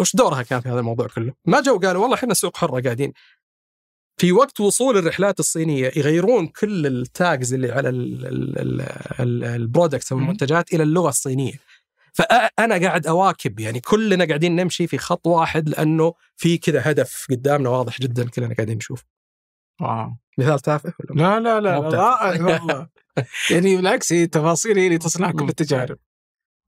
وش 0.00 0.16
دورها 0.16 0.42
كان 0.42 0.60
في 0.60 0.68
هذا 0.68 0.78
الموضوع 0.80 1.06
كله؟ 1.06 1.32
ما 1.44 1.60
جو 1.60 1.78
قالوا 1.78 2.02
والله 2.02 2.16
إحنا 2.16 2.34
سوق 2.34 2.56
حرة 2.56 2.80
قاعدين. 2.80 3.12
في 4.16 4.32
وقت 4.32 4.60
وصول 4.60 4.96
الرحلات 4.96 5.40
الصينية 5.40 5.92
يغيرون 5.96 6.46
كل 6.46 6.86
ال 6.86 7.00
tags 7.00 7.54
اللي 7.54 7.72
على 7.72 7.88
ال 9.56 9.62
products 9.62 10.12
أو. 10.12 10.18
المنتجات 10.18 10.74
إلى 10.74 10.82
اللغة 10.82 11.08
الصينية. 11.08 11.52
فأنا 12.12 12.86
قاعد 12.86 13.06
أواكب 13.06 13.60
يعني 13.60 13.80
كلنا 13.80 14.24
قاعدين 14.24 14.56
نمشي 14.56 14.86
في 14.86 14.98
خط 14.98 15.26
واحد 15.26 15.68
لأنه 15.68 16.14
في 16.36 16.58
كذا 16.58 16.82
هدف 16.84 17.26
قدامنا 17.30 17.68
واضح 17.68 18.00
جدا 18.00 18.28
كلنا 18.28 18.54
قاعدين 18.54 18.76
نشوف. 18.76 19.04
wow. 19.80 20.16
مثال 20.38 20.60
تافه 20.60 20.92
ولا 21.10 21.22
لا 21.22 21.40
لا 21.40 21.60
لا 21.60 21.80
لا 21.80 21.88
رائع 21.88 22.44
والله. 22.44 22.88
يعني 23.50 23.76
بالعكس 23.76 24.12
هي 24.12 24.26
تفاصيل 24.26 24.78
هي 24.78 24.86
اللي 24.86 24.98
تصنع 24.98 25.30
كل 25.30 25.48
التجارب 25.48 25.98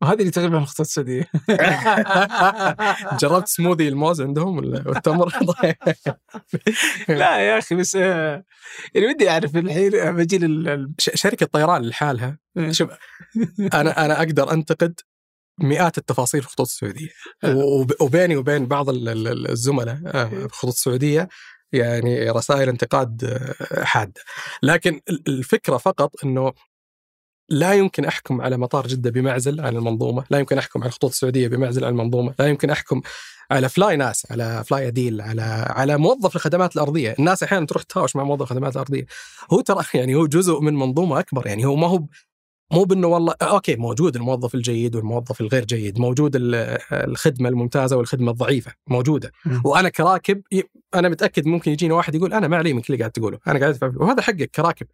وهذه 0.03 0.21
اللي 0.21 0.31
تغلب 0.31 0.55
الخطوط 0.55 0.81
السعوديه 0.81 1.27
جربت 3.21 3.49
سموذي 3.49 3.89
الموز 3.89 4.21
عندهم 4.23 4.57
ولا 4.59 4.89
والتمر؟ 4.89 5.33
لا 7.09 7.39
يا 7.39 7.59
أخي 7.59 7.75
بس 7.75 7.97
آه، 7.97 8.45
يعني 8.95 9.07
ودي 9.07 9.31
أعرف 9.31 9.57
الحين 9.57 9.91
بجي 10.17 10.39
لل 10.39 10.93
ش- 10.99 11.11
شركة 11.15 11.47
طيران 11.47 11.83
لحالها. 11.83 12.39
ال- 12.57 12.77
شوف 12.77 12.91
أنا 13.75 14.05
أنا 14.05 14.19
أقدر 14.19 14.53
أنتقد 14.53 15.01
مئات 15.61 15.99
التفاصيل 15.99 16.41
في 16.41 16.47
الخطوط 16.47 16.67
السعوديه 16.67 17.09
وب- 17.45 17.93
وبيني 18.03 18.37
وبين 18.37 18.67
بعض 18.67 18.89
ال- 18.91 19.09
ال- 19.09 19.29
ال- 19.29 19.51
الزملاء 19.51 19.99
آه، 20.07 20.25
في 20.25 20.45
الخطوط 20.45 20.73
السعوديه 20.73 21.29
يعني 21.73 22.31
رسائل 22.31 22.69
انتقاد 22.69 23.25
آه، 23.25 23.85
حاده 23.85 24.21
لكن 24.63 25.01
ال- 25.11 25.23
الفكرة 25.29 25.77
فقط 25.77 26.25
إنه 26.25 26.53
لا 27.49 27.73
يمكن 27.73 28.05
أحكم 28.05 28.41
على 28.41 28.57
مطار 28.57 28.87
جدة 28.87 29.11
بمعزل 29.11 29.61
عن 29.61 29.77
المنظومة، 29.77 30.25
لا 30.31 30.39
يمكن 30.39 30.59
أحكم 30.59 30.81
على 30.81 30.89
الخطوط 30.89 31.11
السعوديه 31.11 31.49
بمعزل 31.49 31.85
عن 31.85 31.91
المنظومة، 31.93 32.35
لا 32.39 32.47
يمكن 32.47 32.71
أحكم 32.71 33.01
على 33.51 33.69
فلاي 33.69 33.97
ناس، 33.97 34.27
على 34.31 34.65
فلاي 34.67 34.89
أديل، 34.89 35.21
على 35.21 35.43
على 35.71 35.99
موظف 35.99 36.37
الخدمات 36.37 36.77
الأرضية، 36.77 37.15
الناس 37.19 37.43
أحيانا 37.43 37.67
تروح 37.67 37.83
تهاوش 37.83 38.17
مع 38.17 38.25
موظف 38.25 38.43
الخدمات 38.43 38.73
الأرضية، 38.73 39.07
هو 39.53 39.61
ترى 39.61 39.85
يعني 39.95 40.15
هو 40.15 40.27
جزء 40.27 40.61
من 40.61 40.75
منظومة 40.75 41.19
أكبر، 41.19 41.47
يعني 41.47 41.65
هو 41.67 41.77
ما 41.77 41.87
هو 41.87 42.03
مو 42.73 42.85
بأنه 42.85 43.07
والله 43.07 43.35
okay 43.43 43.77
موجود 43.77 44.17
الموظف 44.17 44.55
الجيد 44.55 44.97
والموظف 44.97 45.41
الغير 45.41 45.65
جيد، 45.65 45.99
موجود 46.01 46.37
ال- 46.37 46.79
الخدمة 46.93 47.49
الممتازة 47.49 47.97
والخدمة 47.97 48.31
الضعيفة، 48.31 48.73
موجودة،. 48.87 49.33
وأنا 49.65 49.89
كراكب 49.89 50.43
أنا 50.95 51.09
متأكد 51.09 51.47
ممكن 51.47 51.73
يجيني 51.73 51.93
واحد 51.95 52.15
يقول 52.15 52.33
أنا 52.35 52.49
ما 52.49 52.57
علي 52.57 52.73
من 52.73 52.81
كل 52.81 52.87
اللي 52.95 52.99
قاعد 53.03 53.11
تقوله، 53.11 53.39
أنا 53.47 53.61
قاعد. 53.61 53.79
وهذا 53.97 54.23
حقك 54.23 54.51
كراكب. 54.51 54.87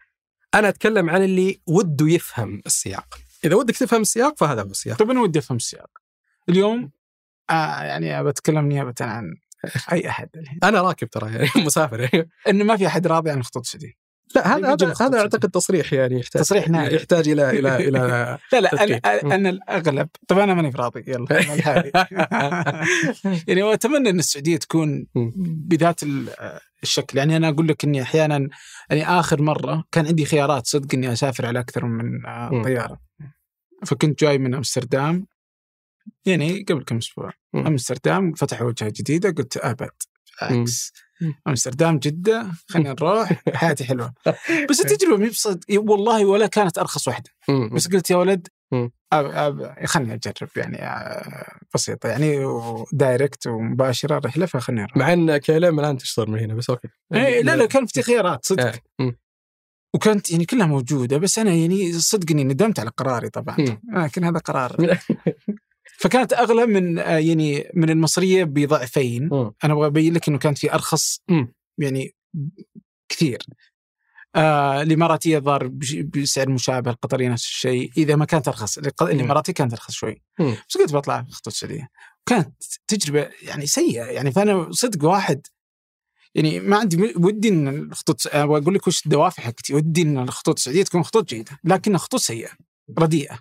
أنا 0.55 0.68
أتكلم 0.68 1.10
عن 1.10 1.22
اللي 1.22 1.60
وده 1.66 2.09
يفهم 2.09 2.62
السياق، 2.66 3.18
إذا 3.44 3.55
ودك 3.55 3.77
تفهم 3.77 4.01
السياق 4.01 4.39
فهذا 4.39 4.62
هو 4.62 4.70
السياق. 4.70 4.98
طيب 4.98 5.10
أنا 5.10 5.20
ودي 5.20 5.39
أفهم 5.39 5.56
السياق 5.56 5.90
اليوم 6.48 6.90
آه 7.51 7.82
يعني 7.82 8.24
بتكلم 8.24 8.68
نيابه 8.68 8.94
عن 9.01 9.35
أي 9.93 10.09
أحد 10.09 10.28
الحين 10.36 10.59
أنا 10.64 10.82
راكب 10.82 11.10
ترى 11.10 11.32
يعني 11.32 11.48
مسافر 11.66 12.01
يعني. 12.01 12.31
إنه 12.48 12.64
ما 12.64 12.77
في 12.77 12.86
أحد 12.86 13.06
راضي 13.06 13.31
عن 13.31 13.39
الخطوط 13.39 13.62
السعوديه 13.62 13.93
لا 14.35 14.57
هذا 14.57 14.74
هذا 14.74 14.94
هذا 15.01 15.20
أعتقد 15.20 15.51
تصريح 15.51 15.93
يعني 15.93 16.20
يحتاج 16.20 16.43
تصريح 16.43 16.69
نهائي. 16.69 16.94
يحتاج 16.97 17.28
إلى 17.28 17.51
إلى 17.51 17.77
إلى 17.89 18.39
لا 18.52 18.61
لا. 18.61 18.85
أنا 18.85 19.01
أنا 19.35 19.51
الأغلب 19.51 20.09
طبعا 20.28 20.44
أنا 20.44 20.55
ماني 20.55 20.70
راضي 20.77 21.05
يلا 21.07 21.27
أنا. 21.66 22.86
يعني 23.48 23.62
وأتمنى 23.62 24.11
إن 24.11 24.19
السعودية 24.19 24.57
تكون. 24.57 25.07
بذات 25.44 26.02
ال- 26.02 26.28
الشكل 26.82 27.19
يعني 27.19 27.36
أنا 27.36 27.48
أقول 27.48 27.69
لك 27.69 27.85
إني 27.85 28.02
أحيانا 28.02 28.48
يعني 28.90 29.07
آخر 29.09 29.43
مرة 29.43 29.85
كان 29.93 30.07
عندي 30.07 30.24
خيارات 30.24 30.66
صدق 30.66 30.94
إني 30.94 31.12
أسافر 31.12 31.47
على 31.47 31.61
أكثر 31.61 31.85
من 31.85 32.27
آه،. 32.27 32.62
طيارة 32.65 33.01
فكنت 33.86 34.20
جاي 34.20 34.39
من 34.39 34.55
أمستردام 34.55 35.27
يعني 36.24 36.65
قبل 36.69 36.85
كم 36.85 36.97
أسبوع. 36.97 37.32
أمستردام 37.55 38.32
فتحوا 38.32 38.66
وجهة 38.69 38.93
جديدة 38.97 39.31
قلت 39.31 39.57
أبد 39.57 39.90
عكس 40.43 40.93
مم. 40.94 41.09
أمستردام 41.48 41.98
جدة. 41.98 42.47
خلينا 42.68 42.90
نروح. 42.92 43.42
حياتي 43.55 43.84
حلوة. 43.84 44.12
بس 44.70 44.80
التجربه 44.80 45.16
مي 45.16 45.28
ب 45.28 45.38
صدق 45.38 45.64
والله 45.70 46.24
ولا 46.24 46.47
كانت 46.47 46.78
أرخص 46.78 47.09
واحدة. 47.09 47.30
بس 47.72 47.88
قلت 47.88 48.10
يا 48.10 48.16
ولد 48.16 48.48
خلني 49.84 50.14
أجرب 50.14 50.48
يعني 50.56 50.82
آه، 50.82 51.47
بسيطة 51.74 52.09
يعني 52.09 52.44
و 52.44 52.59
direct 52.59 53.47
ومباشرة 53.47 54.18
الرحله 54.18 54.47
فخلني 54.47 54.80
أروح. 54.80 54.97
مع 54.97 55.12
إن 55.12 55.36
KLM 55.36 55.80
الان 55.80 55.98
تشتغل 55.98 56.30
من 56.30 56.38
هنا 56.38 56.55
بس 56.55 56.70
okay. 56.70 56.88
إيه 57.14 57.42
لا 57.42 57.56
لا 57.56 57.66
كان 57.66 57.86
في 57.86 58.02
خيارات 58.02 58.44
صدق. 58.47 58.72
إيه. 59.01 59.18
وكانت 59.94 60.30
يعني 60.30 60.44
كلها 60.44 60.66
موجودة 60.66 61.18
بس 61.18 61.38
أنا 61.38 61.51
يعني 61.55 61.92
صدق 61.92 62.30
اني 62.30 62.44
ندمت 62.44 62.80
على 62.80 62.90
قراري 62.90 63.30
طبعا. 63.30 63.56
لكن 63.92 64.24
هذا 64.24 64.38
قرار 64.38 64.76
فكانت 66.01 66.32
أغلى 66.32 66.66
من 66.66 66.98
آه، 66.98 67.18
يعني 67.18 67.70
من 67.74 67.90
المصرية 67.90 68.44
بضعفين. 68.44 69.28
مم. 69.32 69.52
أنا 69.64 69.72
أبغى 69.72 69.86
أبين 69.86 70.14
لك 70.14 70.28
إنه 70.28 70.39
كانت 70.39 70.59
في 70.59 70.74
أرخص 70.74 71.20
مم. 71.28 71.52
يعني 71.78 72.14
كثير. 73.09 73.39
آه 74.36 74.82
الإماراتية 74.82 75.39
ظهر 75.39 75.66
بش- 75.66 75.94
بسعر 75.94 76.48
مشابه 76.48 76.90
القطرية 76.90 77.28
نفس 77.28 77.44
الشيء. 77.47 77.90
إذا 77.97 78.16
ما 78.16 78.24
كانت 78.24 78.48
أرخص 78.48 78.78
الإماراتية 79.02 79.52
كانت 79.52 79.72
أرخص 79.72 79.94
شوي. 79.94 80.22
مم. 80.39 80.56
بس 80.68 80.77
قلت 80.77 80.93
بطلع 80.93 81.22
في 81.22 81.28
الخطوط 81.28 81.52
السعودية. 81.52 81.89
كانت 82.27 82.55
تجربة 82.86 83.31
يعني 83.43 83.66
سيئة. 83.66 84.05
يعني 84.05 84.32
فأنا 84.32 84.68
صدق 84.70 85.05
واحد 85.09 85.47
يعني 86.35 86.60
ما 86.60 86.77
عندي 86.78 86.97
م- 86.97 87.24
ودي 87.24 87.48
إن 87.48 87.68
الخطوط 87.68 88.27
أبغى 88.27 88.62
أقول 88.62 88.74
لك 88.74 88.86
وش 88.86 89.05
الدوافع 89.06 89.43
حقتي. 89.43 89.74
ودي 89.74 90.02
إن 90.02 90.18
الخطوط 90.18 90.55
السعودية 90.59 90.82
تكون 90.82 91.02
خطوط 91.02 91.28
جيدة 91.28 91.59
لكنها 91.64 91.98
خطوط 91.98 92.20
سيئة 92.20 92.51
رديئة. 92.98 93.39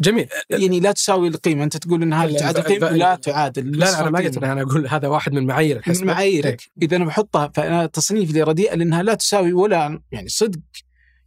جميل. 0.00 0.28
يعني 0.50 0.80
لا 0.80 0.92
تساوي 0.92 1.28
القيمة. 1.28 1.64
أنت 1.64 1.76
تقول 1.76 2.02
انها 2.02 2.26
لا، 2.26 2.38
تعادل 2.38 2.80
ف- 2.80 2.84
لا 2.84 3.14
تعادل 3.14 3.70
لا 3.70 3.84
لا 3.84 4.00
أنا 4.00 4.10
ما 4.10 4.18
قلت. 4.18 4.38
أنا 4.38 4.62
أقول 4.62 4.86
هذا 4.88 5.08
واحد 5.08 5.32
من 5.32 5.46
معايير 5.46 5.82
من 5.88 6.06
معاييرك. 6.06 6.62
إذا 6.82 6.96
أنا 6.96 7.04
بحطها 7.04 7.50
فأنا 7.54 7.86
تصنيفي 7.86 8.32
لرديئه 8.40 8.74
لأنها 8.74 9.02
لا 9.02 9.14
تساوي 9.14 9.52
ولا 9.52 10.02
يعني 10.12 10.28
صدق. 10.28 10.58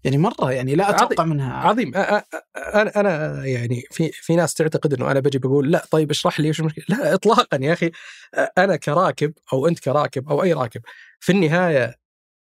يعني 0.03 0.17
مرة 0.17 0.51
يعني 0.51 0.75
لا 0.75 0.89
أتوقع 0.89 1.23
منها. 1.23 1.53
عظيم. 1.53 1.91
أنا 1.95 2.91
أنا 2.95 3.45
يعني 3.45 3.83
في 3.91 4.11
في 4.13 4.35
ناس 4.35 4.53
تعتقد 4.53 4.93
إنه 4.93 5.11
أنا 5.11 5.19
بجي 5.19 5.37
بقول 5.39 5.71
لا 5.71 5.85
طيب 5.91 6.09
اشرح 6.11 6.39
لي 6.39 6.49
وش 6.49 6.59
المشكلة؟ 6.59 6.85
لا 6.89 7.13
اطلاقا 7.13 7.57
يا 7.61 7.73
أخي. 7.73 7.91
أنا 8.57 8.75
كراكب 8.75 9.33
أو 9.53 9.67
أنت 9.67 9.79
كراكب 9.79 10.29
أو 10.29 10.43
أي 10.43 10.53
راكب 10.53 10.81
في 11.19 11.31
النهاية 11.31 11.95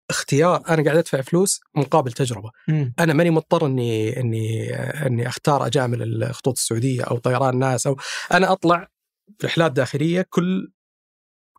اختيار 0.10 0.64
أنا 0.69 0.84
قاعد 0.84 0.98
أدفع 0.98 1.22
فلوس 1.22 1.61
مقابل 1.76 2.11
تجربة. 2.11 2.52
مم. 2.68 2.94
أنا 2.99 3.14
ماني 3.14 3.30
مضطر 3.30 3.65
إني 3.65 4.19
إني 4.19 4.73
إني 4.76 5.27
أختار 5.27 5.65
اجامل 5.68 6.23
الخطوط 6.23 6.57
السعودية 6.57 7.03
أو 7.03 7.18
طيران 7.18 7.60
ناس 7.60 7.88
أو 7.88 7.98
أنا 8.34 8.52
أطلع 8.52 8.88
رحلات 9.44 9.72
داخليه 9.72 10.26
كل 10.30 10.72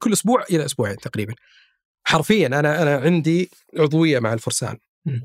كل 0.01 0.13
أسبوع 0.13 0.45
إلى 0.51 0.65
أسبوعين 0.65 0.97
تقريبا. 0.97 1.35
حرفيا 2.05 2.47
أنا 2.47 2.83
أنا 2.83 2.97
عندي 2.97 3.51
عضوية 3.79 4.19
مع 4.19 4.33
الفرسان. 4.33 4.77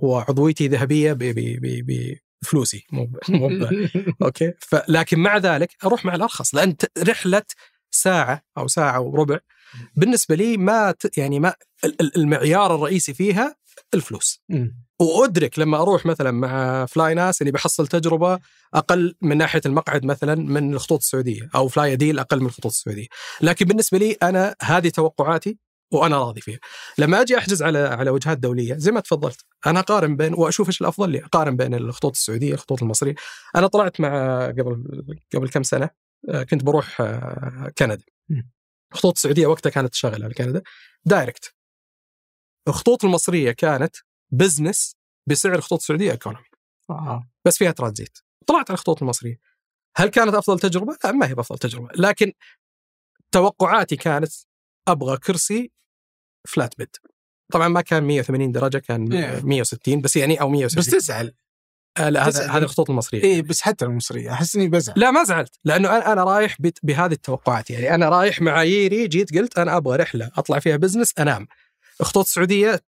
وعضويتي 0.02 0.68
ذهبية 0.68 1.14
ب- 1.14 1.18
ب- 1.18 1.60
ب- 1.61 2.18
بفلوسي 2.41 2.85
مو 2.91 3.10
مو 3.30 3.49
okay؟ 4.23 4.53
فلكن 4.60 5.19
مع 5.19 5.38
ذلك 5.38 5.69
أروح 5.85 6.06
مع 6.06 6.15
الأرخص 6.15 6.56
لأن 6.56 6.76
رحلة 7.07 7.43
ساعة 7.91 8.41
أو 8.57 8.68
ساعة 8.68 8.99
وربع 8.99 9.39
بالنسبة 9.95 10.35
لي 10.35 10.57
ما 10.57 10.91
ت- 10.91 11.18
يعني 11.18 11.39
ما 11.39 11.53
ال- 11.85 12.02
ال- 12.02 12.18
المعيار 12.18 12.76
الرئيسي 12.76 13.14
فيها 13.14 13.56
الفلوس. 13.93 14.41
وأدرك 14.99 15.60
لما 15.60 15.77
أروح 15.81 16.06
مثلا 16.06 16.31
مع 16.31 16.85
فلاي 16.85 17.14
ناس 17.14 17.41
إني 17.41 17.52
بحصل 17.52 17.88
تجربة 17.88 18.39
أقل 18.73 19.15
من 19.22 19.38
ناحية 19.38 19.61
المقعد 19.65 20.06
مثلا 20.06 20.35
من 20.35 20.73
الخطوط 20.73 20.99
السعودية 20.99 21.49
أو 21.56 21.68
فلاي 21.68 21.95
ديل 21.95 22.19
أقل 22.19 22.39
من 22.39 22.45
الخطوط 22.45 22.72
السعودية. 22.72 23.07
لكن 23.41 23.65
بالنسبة 23.65 23.98
لي 23.98 24.11
أنا 24.23 24.56
هذه 24.61 24.89
توقعاتي 24.89 25.57
وأنا 25.93 26.19
راضي 26.19 26.41
فيها. 26.41 26.60
لما 26.98 27.22
أجي 27.22 27.38
أحجز 27.38 27.64
على 27.64 27.80
على 27.80 28.10
وجهات 28.10 28.38
دولية 28.38 28.76
زي 28.77 28.91
ما 28.91 28.99
تفضلت 28.99 29.45
أنا 29.68 29.80
أقارن 29.80 30.15
بين 30.15 30.34
وأشوف 30.34 30.68
إيش 30.68 30.81
الأفضل 30.81 31.10
لي 31.10 31.26
أقارن 31.26 31.56
بين 31.57 31.73
الخطوط 31.73 32.11
السعودية 32.15 32.53
الخطوط 32.53 32.84
المصرية. 32.84 33.15
أنا 33.56 33.68
طلعت 33.68 33.99
مع 34.02 34.45
قبل 34.48 34.84
قبل 35.35 35.49
كم 35.49 35.64
سنة 35.64 35.89
آه، 36.30 36.43
كنت 36.43 36.64
بروح 36.64 37.02
آه، 37.02 37.72
كندا. 37.77 38.03
مم. 38.91 38.93
الخطوط 38.93 39.13
السعودية 39.15 39.47
وقتها 39.47 39.69
كانت 39.69 39.91
تشتغل 39.91 40.23
على 40.23 40.34
كندا 40.34 40.61
direct 41.06 41.56
الخطوط 42.68 43.05
المصرية 43.05 43.51
كانت 43.51 43.95
business 44.32 44.95
بسعر 45.27 45.55
الخطوط 45.55 45.80
السعودية 45.80 46.11
economy 46.11 46.45
آه. 46.89 47.30
بس 47.45 47.57
فيها 47.57 47.72
ترانزيت 47.72 48.18
طلعت 48.47 48.69
على 48.69 48.76
الخطوط 48.76 49.01
المصرية 49.01 49.39
هل 49.95 50.07
كانت 50.07 50.34
أفضل 50.34 50.59
تجربة؟ 50.59 50.97
لا 51.03 51.11
ما 51.11 51.27
هي 51.27 51.35
بأفضل 51.35 51.59
تجربة 51.59 51.89
لكن 51.95 52.34
توقعاتي 53.31 53.95
كانت 53.95 54.31
أبغى 54.88 55.18
كرسي 55.18 55.72
flat 56.48 56.78
bed 56.78 56.95
طبعا 57.51 57.68
ما 57.68 57.81
كان 57.81 58.03
180 58.03 58.51
درجة 58.51 58.77
كان 58.77 59.13
إيه. 59.13 59.41
160 59.41 60.01
بس 60.01 60.15
يعني 60.15 60.41
أو 60.41 60.49
160 60.49 60.80
بس 60.80 60.89
تزعل 60.89 61.34
آه 61.97 62.09
لا 62.09 62.27
هذا 62.27 62.65
الخطوط 62.65 62.89
المصرية. 62.89 63.23
إيه 63.23 63.41
بس 63.41 63.61
حتى 63.61 63.85
المصرية. 63.85 64.31
أحس 64.31 64.55
إني 64.55 64.68
بزعل. 64.68 64.95
لا 64.97 65.11
ما 65.11 65.23
زعلت 65.23 65.51
لأنه 65.65 65.89
أنا 65.89 66.13
أنا 66.13 66.23
رايح 66.23 66.57
بهذه 66.84 67.11
التوقعات. 67.11 67.69
يعني 67.69 67.95
أنا 67.95 68.09
رايح 68.09 68.41
معاييري 68.41 69.07
جيت 69.07 69.38
قلت 69.38 69.57
أنا 69.57 69.77
أبغى 69.77 69.97
رحلة 69.97 70.31
أطلع 70.38 70.59
فيها 70.59 70.77
business 70.78 71.14
أنام. 71.19 71.47
خطوط 72.01 72.26
السعوديه 72.26 72.80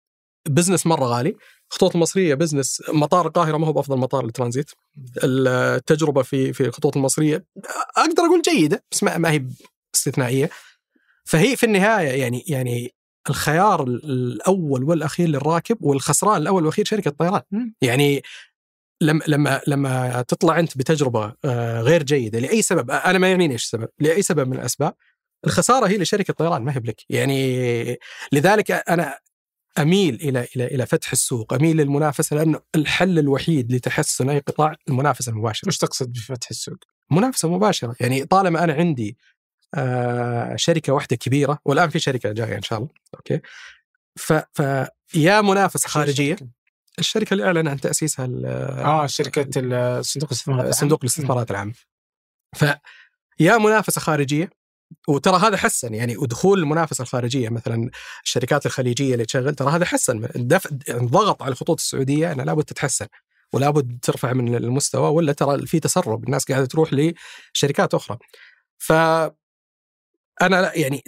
business 0.48 0.86
مرة 0.86 1.04
غالي. 1.04 1.36
خطوط 1.70 1.94
المصريه 1.94 2.34
business 2.34 2.82
مطار 2.88 3.26
القاهرة 3.26 3.56
ما 3.56 3.66
هو 3.66 3.72
بأفضل 3.72 3.96
مطار 3.96 4.24
للترانزيت. 4.24 4.70
التجربة 5.24 6.22
في 6.22 6.52
في 6.52 6.66
الخطوط 6.66 6.96
المصرية 6.96 7.44
أقدر 7.96 8.22
أقول 8.22 8.42
جيدة 8.42 8.84
بس 8.92 9.02
ما, 9.02 9.18
ما 9.18 9.30
هي 9.30 9.44
استثنائية. 9.94 10.50
فهي 11.24 11.56
في 11.56 11.66
النهاية 11.66 12.08
يعني 12.08 12.44
يعني 12.46 12.94
الخيار 13.30 13.82
الأول 13.82 14.84
والأخير 14.84 15.28
للراكب 15.28 15.76
والخسران 15.80 16.42
الأول 16.42 16.62
والأخير 16.62 16.84
شركة 16.84 17.08
الطيران. 17.08 17.42
يعني 17.82 18.22
لما 19.02 19.24
لما 19.26 19.60
لما 19.66 20.22
تطلع 20.22 20.58
انت 20.58 20.78
بتجربة 20.78 21.34
آه، 21.44 21.80
غير 21.80 22.02
جيدة 22.02 22.38
لأي 22.38 22.62
سبب 22.62 22.90
أنا 22.90 23.18
ما 23.18 23.30
يعنيني 23.30 23.52
إيش 23.54 23.64
السبب 23.64 23.88
لأي 24.00 24.22
سبب 24.22 24.48
من 24.48 24.56
الأسباب 24.56 24.94
الخسارة 25.46 25.86
هي 25.86 25.98
لشركة 25.98 26.30
الطيران 26.30 26.62
ما 26.62 26.76
هي 26.76 26.80
بلك 26.80 27.02
يعني 27.10 27.98
لذلك 28.32 28.70
أنا 28.70 29.18
أميل 29.78 30.14
إلى 30.14 30.46
إلى 30.56 30.66
إلى 30.66 30.86
فتح 30.86 31.12
السوق 31.12 31.52
أميل 31.54 31.76
للمنافسة 31.76 32.36
لأنه 32.36 32.60
الحل 32.74 33.18
الوحيد 33.18 33.72
لتحسن 33.72 34.30
أي 34.30 34.38
قطاع 34.38 34.74
المنافسة 34.88 35.30
المباشرة 35.32 35.68
وش 35.68 35.78
تقصد 35.78 36.12
بفتح 36.12 36.48
السوق؟ 36.50 36.76
منافسة 37.10 37.48
مباشرة 37.48 37.96
يعني 38.00 38.24
طالما 38.24 38.64
أنا 38.64 38.72
عندي 38.72 39.16
آه 39.74 40.56
شركة 40.56 40.92
واحدة 40.92 41.16
كبيرة 41.16 41.58
والآن 41.64 41.90
في 41.90 41.98
شركة 41.98 42.32
جاية 42.32 42.56
إن 42.56 42.62
شاء 42.62 42.78
الله 42.78 42.90
أوكي 43.14 43.40
ف 44.16 44.32
فيا 45.06 45.40
منافسة 45.40 45.88
خارجية 45.88 46.36
الشركة 46.98 47.34
اللي 47.34 47.44
اعلن 47.44 47.68
عن 47.68 47.80
تأسيسها 47.80 48.28
آه 48.44 49.06
شركة 49.06 49.42
صندوق 50.02 50.28
الاستثمارات. 50.28 50.74
صندوق 50.74 50.98
الاستثمارات 51.02 51.50
العامه 51.50 51.72
فيا 52.56 53.58
منافسة 53.58 54.00
خارجية 54.00 54.50
وترى 55.08 55.36
هذا 55.36 55.56
حسن 55.56 55.94
يعني 55.94 56.16
ودخول 56.16 56.58
المنافسة 56.58 57.02
الخارجية 57.02 57.48
مثلا 57.48 57.90
الشركات 58.24 58.66
الخليجية 58.66 59.12
اللي 59.12 59.24
تشغل 59.24 59.54
ترى 59.54 59.70
هذا 59.70 59.84
حسن. 59.84 60.28
دفع 60.34 60.70
ضغط 60.90 61.42
على 61.42 61.52
الخطوط 61.52 61.80
السعودية 61.80 62.32
انها 62.32 62.44
لابد 62.44 62.64
تتحسن 62.64 63.06
ولابد 63.52 63.98
ترفع 64.02 64.32
من 64.32 64.54
المستوى 64.54 65.08
ولا 65.08 65.32
ترى 65.32 65.66
في 65.66 65.80
تسرب 65.80 66.24
الناس 66.24 66.44
قاعدة 66.44 66.66
تروح 66.66 66.90
لشركات 67.54 67.94
أخرى. 67.94 68.18
ف 68.78 68.92
أنا 70.42 70.62
لا 70.62 70.78
يعني 70.78 71.04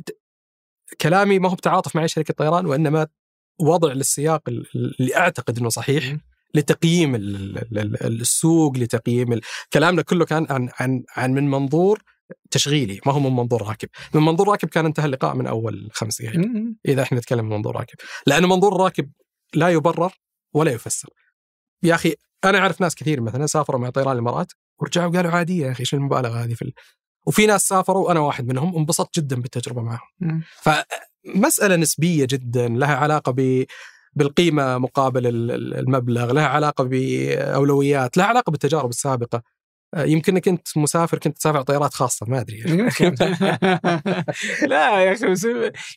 كلامي 1.01 1.39
ما 1.39 1.51
هو 1.51 1.55
بتعاطف 1.55 1.97
مع 1.97 2.07
شركة 2.07 2.35
طيران 2.35 2.67
وإنما 2.67 3.07
وضع 3.59 3.93
للسياق 3.93 4.43
ال- 4.49 4.67
اللي 5.01 5.17
أعتقد 5.17 5.59
إنه 5.59 5.69
صحيح. 5.69 6.05
لتقييم 6.55 7.15
ال- 7.15 7.59
ال- 7.59 7.79
ال- 7.79 8.21
السوق 8.21 8.77
لتقييم 8.77 9.41
كلامنا 9.73 10.03
كله 10.03 10.25
كان 10.25 10.47
عن 10.51 10.69
عن 10.81 11.05
عن 11.17 11.33
من 11.33 11.51
منظور 11.51 12.03
تشغيلي 12.51 13.01
ما 13.07 13.13
هو 13.13 13.21
من 13.21 13.37
منظور 13.37 13.63
راكب 13.63 13.89
من 14.15 14.23
منظور 14.23 14.49
راكب 14.49 14.69
كان 14.69 14.87
انتهى 14.87 15.05
اللقاء 15.05 15.35
من 15.37 15.47
أول 15.47 15.89
خمس 15.93 16.23
دقائق. 16.23 16.41
إذا 16.89 17.03
إحنا 17.03 17.19
نتكلم 17.19 17.45
من 17.45 17.57
منظور 17.57 17.77
راكب 17.77 17.97
لأنه 18.27 18.47
منظور 18.49 18.75
الراكب 18.77 19.11
لا 19.55 19.69
يبرر 19.69 20.13
ولا 20.53 20.73
يفسر 20.73 21.09
يا 21.83 21.95
أخي 21.95 22.15
أنا 22.45 22.59
أعرف 22.59 22.81
ناس 22.81 22.95
كثير 22.95 23.21
مثلا 23.21 23.47
سافروا 23.47 23.81
مع 23.81 23.91
طيران 23.91 24.13
الإمارات 24.13 24.53
ورجعوا 24.81 25.13
قالوا 25.13 25.31
عادية 25.31 25.67
يا 25.67 25.73
أخي 25.73 25.85
شو 25.85 25.97
المبالغة 25.97 26.45
هذه 26.45 26.55
في 26.55 26.63
ال... 26.63 26.73
وفي 27.27 27.47
ناس 27.47 27.69
سافروا 27.69 28.07
وأنا 28.09 28.21
واحد 28.21 28.47
منهم 28.47 28.77
انبسطت 28.77 29.19
جدا 29.21 29.37
بالتجربة 29.41 29.83
معهم 29.83 30.09
مم. 30.21 30.43
فمساله 31.25 31.77
نسبية 31.77 32.27
جدا 32.31 32.69
لها 32.69 32.95
علاقة 32.97 33.33
ب 33.33 33.65
بالقيمة 34.17 34.79
مقابل 34.79 35.27
ال- 35.27 35.51
ال- 35.51 35.75
المبلغ، 35.79 36.33
لها 36.33 36.47
علاقة 36.47 36.85
بأولويات، 36.85 38.17
لها 38.17 38.27
علاقة 38.27 38.51
بالتجارب 38.51 38.91
السابقة. 38.91 39.43
آه، 39.95 40.05
يمكنك 40.05 40.49
أنت 40.49 40.69
مسافر 40.79 41.19
كنت 41.19 41.37
تسافر 41.39 41.63
طيارات 41.63 41.95
خاصة 41.95 42.27
ما. 42.27 42.45
يمكن 42.49 43.15
لا 44.71 45.01
يا 45.01 45.31
بس 45.31 45.45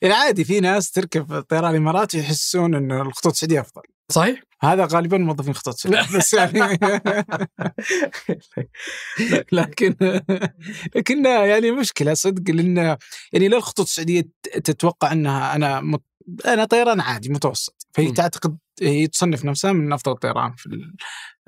يعني 0.02 0.14
عادي 0.14 0.44
في 0.44 0.60
ناس 0.60 0.92
تركب 0.92 1.40
طيران 1.42 1.72
الإمارات 1.72 2.16
يحسون 2.16 2.76
إنه 2.76 3.02
الخطوط 3.02 3.34
السعودية 3.34 3.60
أفضل 3.60 3.82
صحيح؟ 4.12 4.42
هذا 4.62 4.88
غالبا 4.92 5.18
موظفين 5.18 5.54
خطوط 5.54 5.74
السعوديه 5.74 6.18
بس 6.18 6.34
يعني 6.34 6.60
لكن 9.52 9.96
لكنها 10.96 11.46
يعني 11.46 11.72
مشكلة 11.72 12.14
صدق 12.14 12.52
لأن 12.52 12.78
يعني 13.34 13.48
ليه 13.48 13.58
الخطوط 13.58 13.86
السعودية 13.86 14.30
تتوقع 14.44 15.12
أنها 15.12 15.56
أنا 15.56 15.82
مت... 15.82 16.02
أنا 16.46 16.66
طيران 16.66 17.02
عادي 17.02 17.30
متوسط 17.30 17.88
فهي. 17.94 18.12
تعتقد 18.12 18.58
هي 18.82 19.08
تصنف 19.08 19.46
نفسها 19.46 19.72
من 19.72 19.94
أفضل 19.94 20.12
الطيران 20.12 20.54
في 20.58 20.70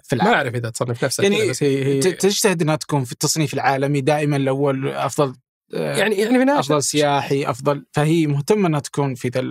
في 0.04 0.16
ما 0.16 0.22
العالم 0.22 0.38
أعرف 0.38 0.56
إذا 0.56 0.70
تصنف 0.70 1.04
نفسها 1.04 1.24
يعني 1.24 1.50
بس 1.50 1.64
هي, 1.64 1.86
هي 1.86 2.00
تجتهد 2.00 2.62
أنها 2.62 2.76
تكون 2.76 3.04
في 3.04 3.12
التصنيف 3.12 3.54
العالمي 3.54 4.02
دائما 4.02 4.36
الأول 4.36 4.88
أفضل 4.88 5.36
يعني 5.74 6.16
يعني 6.16 6.36
في 6.36 6.42
النهاية 6.42 6.60
افضل 6.60 6.84
سياحي 6.84 7.46
أفضل 7.46 7.86
فهي 7.92 8.28
مهتمة 8.28 8.68
إنها 8.68 8.80
تكون 8.80 9.16
في 9.16 9.28
ذا 9.28 9.44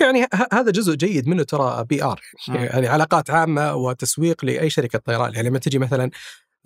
يعني 0.00 0.26
هذا 0.52 0.70
جزء 0.70 0.94
جيد 0.94 1.28
منه 1.28 1.42
ترى 1.42 1.84
PR 1.84 2.20
يعني, 2.48 2.60
آه. 2.60 2.72
يعني 2.72 2.88
علاقات 2.88 3.30
عامة 3.30 3.74
وتسويق 3.74 4.44
لأي 4.44 4.70
شركة 4.70 4.98
طيران 4.98 5.34
يعني 5.34 5.48
لما 5.48 5.58
تجي 5.58 5.78
مثلا 5.78 6.10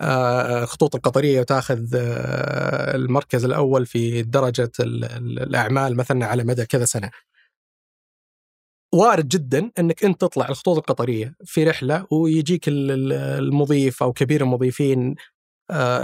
آه، 0.01 0.63
الخطوط 0.63 0.95
القطرية 0.95 1.39
وتأخذ 1.39 1.95
آه، 1.95 2.95
المركز 2.95 3.45
الأول 3.45 3.85
في 3.85 4.21
درجة 4.21 4.71
ال- 4.79 5.03
ال- 5.05 5.39
الأعمال 5.39 5.95
مثلا 5.97 6.25
على 6.25 6.43
مدى 6.43 6.65
كذا 6.65 6.85
سنة 6.85 7.11
وارد 8.93 9.27
جدا 9.27 9.71
إنك 9.79 10.05
أنت 10.05 10.21
تطلع 10.21 10.49
الخطوط 10.49 10.77
القطرية 10.77 11.35
في 11.45 11.63
رحلة 11.63 12.07
ويجيك 12.11 12.67
ال- 12.67 12.91
ال- 12.91 13.13
المضيف 13.13 14.03
أو 14.03 14.13
كبير 14.13 14.41
المضيفين 14.41 15.09
آه، 15.09 15.15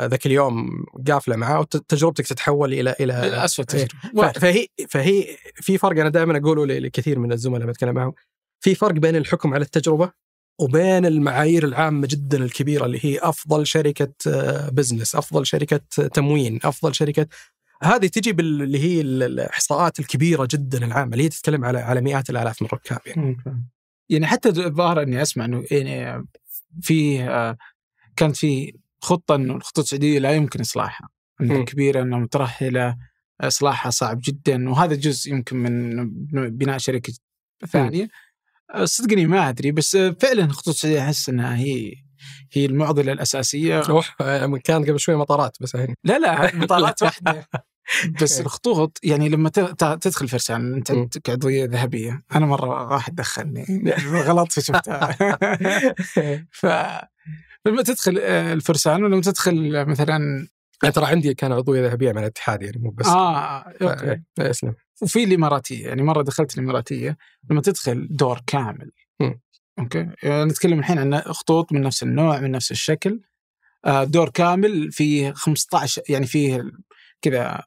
ذاك 0.08 0.26
اليوم 0.26 0.86
قافلة 1.08 1.36
معاه 1.36 1.60
وتجربتك 1.60 2.28
تتحول 2.28 2.74
إلى 2.74 2.96
إلى 3.00 3.14
اسوء 3.14 3.66
إيه. 3.74 3.88
تجربة. 3.88 4.32
فهي 4.32 4.68
فهي 4.90 5.38
في 5.56 5.78
فرق 5.78 6.00
أنا 6.00 6.10
دائما 6.10 6.38
أقوله 6.38 6.66
لكثير 6.80 7.20
من 7.20 7.32
الزملاء 7.32 7.62
لما 7.62 7.72
اتكلم 7.72 7.96
معهم. 7.96 8.14
في 8.60 8.76
فرق 8.76 8.92
بين 8.94 9.16
الحكم 9.16 9.54
على 9.54 9.64
التجربة 9.64 10.12
وبين 10.60 11.06
المعايير 11.06 11.66
العامة 11.66 12.08
جدا 12.12 12.38
الكبيرة 12.44 12.86
اللي 12.86 13.00
هي 13.06 13.20
أفضل 13.20 13.68
شركة 13.68 14.14
آه، 14.28 14.70
بزنس، 14.70 15.16
أفضل 15.16 15.46
شركة 15.46 15.78
تموين، 16.14 16.60
أفضل 16.64 16.96
شركة. 16.96 17.28
هذه 17.84 18.08
تجي 18.08 18.32
باللي 18.34 18.80
هي 18.80 19.02
ال- 19.02 19.24
الإحصاءات 19.24 20.00
الكبيرة 20.00 20.48
جدا 20.52 20.86
العامة 20.86 21.12
اللي 21.14 21.24
هي 21.24 21.30
تتكلم 21.30 21.66
على 21.66 21.80
على 21.80 22.02
مئات 22.02 22.30
الآلاف 22.30 22.62
من 22.62 22.68
الركاب 22.68 23.00
يعني. 23.06 23.38
يعني 24.10 24.28
حتى 24.28 24.50
الظاهر 24.50 25.02
إني 25.02 25.22
أسمع 25.22 25.46
إنه 25.46 25.64
يعني 25.72 26.26
في 26.82 27.22
آه، 27.22 27.58
كانت 28.16 28.38
في 28.38 28.74
خطة 29.02 29.36
إنه 29.36 29.56
الخطوط 29.56 29.84
السعودية 29.84 30.20
لا 30.20 30.32
يمكن 30.32 30.60
إصلاحها. 30.60 31.10
إنها. 31.42 31.64
كبيرة 31.64 32.02
انها 32.02 32.20
مترهله 32.20 32.98
إصلاحها 33.42 33.90
صعب 33.90 34.20
جدا. 34.24 34.70
وهذا 34.70 34.96
جزء 34.96 35.32
يمكن 35.32 35.58
من 35.58 36.10
بناء 36.58 36.78
شركة 36.78 37.14
ثانية. 37.68 38.08
آه، 38.74 38.86
صدقني 38.86 39.26
ما 39.28 39.50
أدري 39.50 39.72
بس 39.72 39.98
فعلا 39.98 40.44
الخطوط 40.46 40.74
السعودية 40.74 41.02
أحس 41.04 41.30
إنها 41.30 41.56
هي 41.58 41.94
هي 42.52 42.66
المعضلة 42.66 43.12
الأساسية. 43.12 43.80
روح 43.80 44.16
كان 44.64 44.86
قبل 44.86 45.00
شوي 45.00 45.16
مطارات 45.16 45.58
بس 45.62 45.76
يعني 45.76 45.96
لا 46.04 46.20
لا 46.20 46.56
مطارات 46.56 47.02
واحدة. 47.02 47.48
بس. 48.22 48.40
الخطوط 48.42 49.00
يعني 49.04 49.30
لما 49.30 49.50
تدخل 49.50 50.28
فرسان 50.28 50.74
أنت 50.74 50.92
مم. 50.92 51.00
عندك 51.00 51.30
عضويه 51.30 51.66
ذهبية. 51.66 52.24
أنا 52.36 52.46
مرة 52.46 52.88
واحد 52.88 53.16
دخلني. 53.16 53.94
غلط 54.28 54.52
فشفتها. 54.52 55.12
ف 56.60 56.66
لما 57.68 57.84
تدخل 57.84 58.18
آه، 58.22 58.54
الفرسان 58.54 59.04
ولما 59.04 59.22
تدخل 59.22 59.86
مثلا 59.86 60.48
أنا 60.84 60.92
ترى 60.92 61.06
عندي 61.06 61.34
كان 61.34 61.52
عضوية 61.52 61.82
ذهبية 61.82 62.12
مع 62.12 62.22
الاتحاد 62.22 62.62
يعني 62.62 62.78
مو 62.80 62.90
بس 62.90 63.08
آه 63.08 63.60
okay. 63.82 64.12
آه، 64.12 64.22
أسلم. 64.40 64.76
وفي 65.02 65.24
الإماراتية 65.24 65.88
يعني 65.88 66.04
مرة 66.04 66.22
دخلت 66.22 66.58
الإماراتية 66.58 67.18
لما 67.50 67.62
تدخل 67.62 68.08
دور 68.10 68.42
كامل 68.48 68.92
مم. 69.20 69.42
okay؟ 69.80 70.10
يعني 70.24 70.46
نتكلم 70.46 70.80
الحين 70.80 70.98
عن 71.00 71.22
خطوط 71.22 71.74
من 71.74 71.82
نفس 71.82 72.04
النوع 72.04 72.40
من 72.40 72.52
نفس 72.52 72.72
الشكل. 72.72 73.22
آه، 73.86 74.04
دور 74.04 74.30
كامل 74.30 74.92
فيه 74.92 75.32
15 75.32 76.02
يعني 76.10 76.26
فيه 76.26 76.72
كذا 77.22 77.64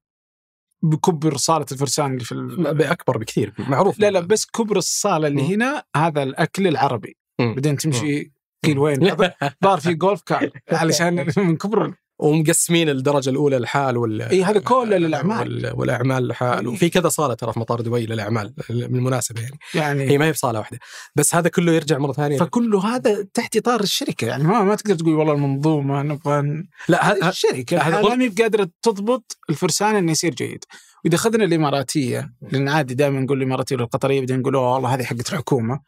بكبر 0.82 1.36
صالة 1.36 1.66
الفرسان 1.72 2.12
اللي 2.12 2.24
في 2.24 2.32
ال... 2.32 2.82
أكبر 2.82 3.18
بكثير 3.18 3.54
معروف. 3.58 3.98
لا 3.98 4.10
لا 4.10 4.20
بس 4.20 4.46
كبر 4.46 4.76
الصالة 4.76 5.26
اللي 5.28 5.42
مم. 5.42 5.48
هنا 5.48 5.82
هذا 5.96 6.22
الأكل 6.22 6.66
العربي. 6.66 7.16
بعدين 7.38 7.76
تمشي 7.76 8.32
كيلوين 8.62 9.14
ظهر 9.64 9.80
في 9.80 9.94
جولف 9.94 10.20
كار 10.22 10.50
علشان 10.72 11.26
من 11.36 11.56
كبر. 11.56 11.94
ومقسمين 12.18 12.88
الدرجة 12.88 13.30
الأولى 13.30 13.58
لحال 13.58 13.96
وال 13.96 14.22
إي 14.22 14.44
هذا 14.44 14.60
كله 14.60 14.96
للأعمال. 14.96 15.40
وال- 15.40 15.72
والأعمال 15.74 16.28
لحال. 16.28 16.68
وفي 16.68 16.88
كذا 16.88 17.08
صالة 17.08 17.34
ترى 17.34 17.52
في 17.52 17.60
مطار 17.60 17.80
دبي 17.80 18.06
للأعمال 18.06 18.54
بالمناسبة 18.68 19.40
يعني. 19.40 19.58
هي 19.72 19.80
يعني 19.80 20.18
ما 20.18 20.24
هي 20.24 20.32
بصالة 20.32 20.58
واحدة. 20.58 20.78
بس 21.16 21.34
هذا 21.34 21.48
كله 21.48 21.72
يرجع 21.72 21.98
مرة 21.98 22.12
ثانية 22.12 22.38
فكل 22.38 22.74
هذا 22.74 23.22
تحت 23.34 23.56
إطار 23.56 23.80
الشركة. 23.80 24.26
يعني 24.26 24.44
ما 24.44 24.62
ما 24.62 24.74
تقدر 24.74 24.94
تقول 24.94 25.14
والله 25.14 25.32
المنظومة 25.32 26.02
نبغى 26.02 26.64
لا 26.88 27.12
هذه 27.12 27.16
هذا 27.18 27.28
الشركة. 27.28 27.78
هذا 27.78 28.02
ما 28.16 28.22
هي 28.24 28.28
بقادرة 28.28 28.68
تضبط 28.82 29.36
الفرسان 29.50 29.96
إنه 29.96 30.12
يصير 30.12 30.34
جيد. 30.34 30.64
وإذا 31.04 31.14
أخذنا 31.16 31.44
الإماراتية 31.44 32.32
لأن 32.52 32.68
عادي 32.68 32.94
دائما 32.94 33.20
نقول 33.20 33.38
الإماراتية 33.38 33.76
ولا 33.76 33.84
القطريه 33.84 34.20
بعدين 34.20 34.38
نقول 34.40 34.56
والله 34.56 34.94
هذه 34.94 35.02
حقت 35.02 35.32
الحكومة. 35.32 35.80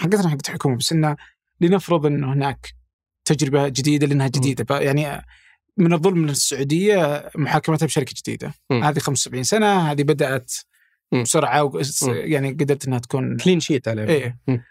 حقتنا 0.00 0.28
حقت 0.28 0.48
الحكومة 0.48 0.76
بس 0.76 0.92
إنه 0.92 1.16
لنفرض 1.60 2.06
انه 2.06 2.32
هناك 2.32 2.74
تجربة 3.24 3.68
جديدة 3.68 4.06
لأنها 4.06 4.28
جديدة 4.28 4.64
ب- 4.64 4.82
يعني 4.82 5.22
من 5.76 5.92
الظلم 5.92 6.18
من 6.18 6.30
السعودية 6.30 7.30
محاكمتها 7.36 7.86
بشركة 7.86 8.14
جديدة 8.16 8.54
مم. 8.70 8.84
هذه 8.84 8.98
75 8.98 9.42
سنة 9.42 9.90
هذه 9.90 10.02
بدأت 10.02 10.52
مم. 11.12 11.22
بسرعة 11.22 11.64
وس- 11.64 12.02
مم. 12.02 12.14
يعني 12.14 12.50
قدرت 12.50 12.86
إنها 12.86 12.98
تكون 12.98 13.36
كلين 13.36 13.60
شيت 13.60 13.88
عليه 13.88 14.04
إيه 14.04 14.38
مم. 14.48 14.64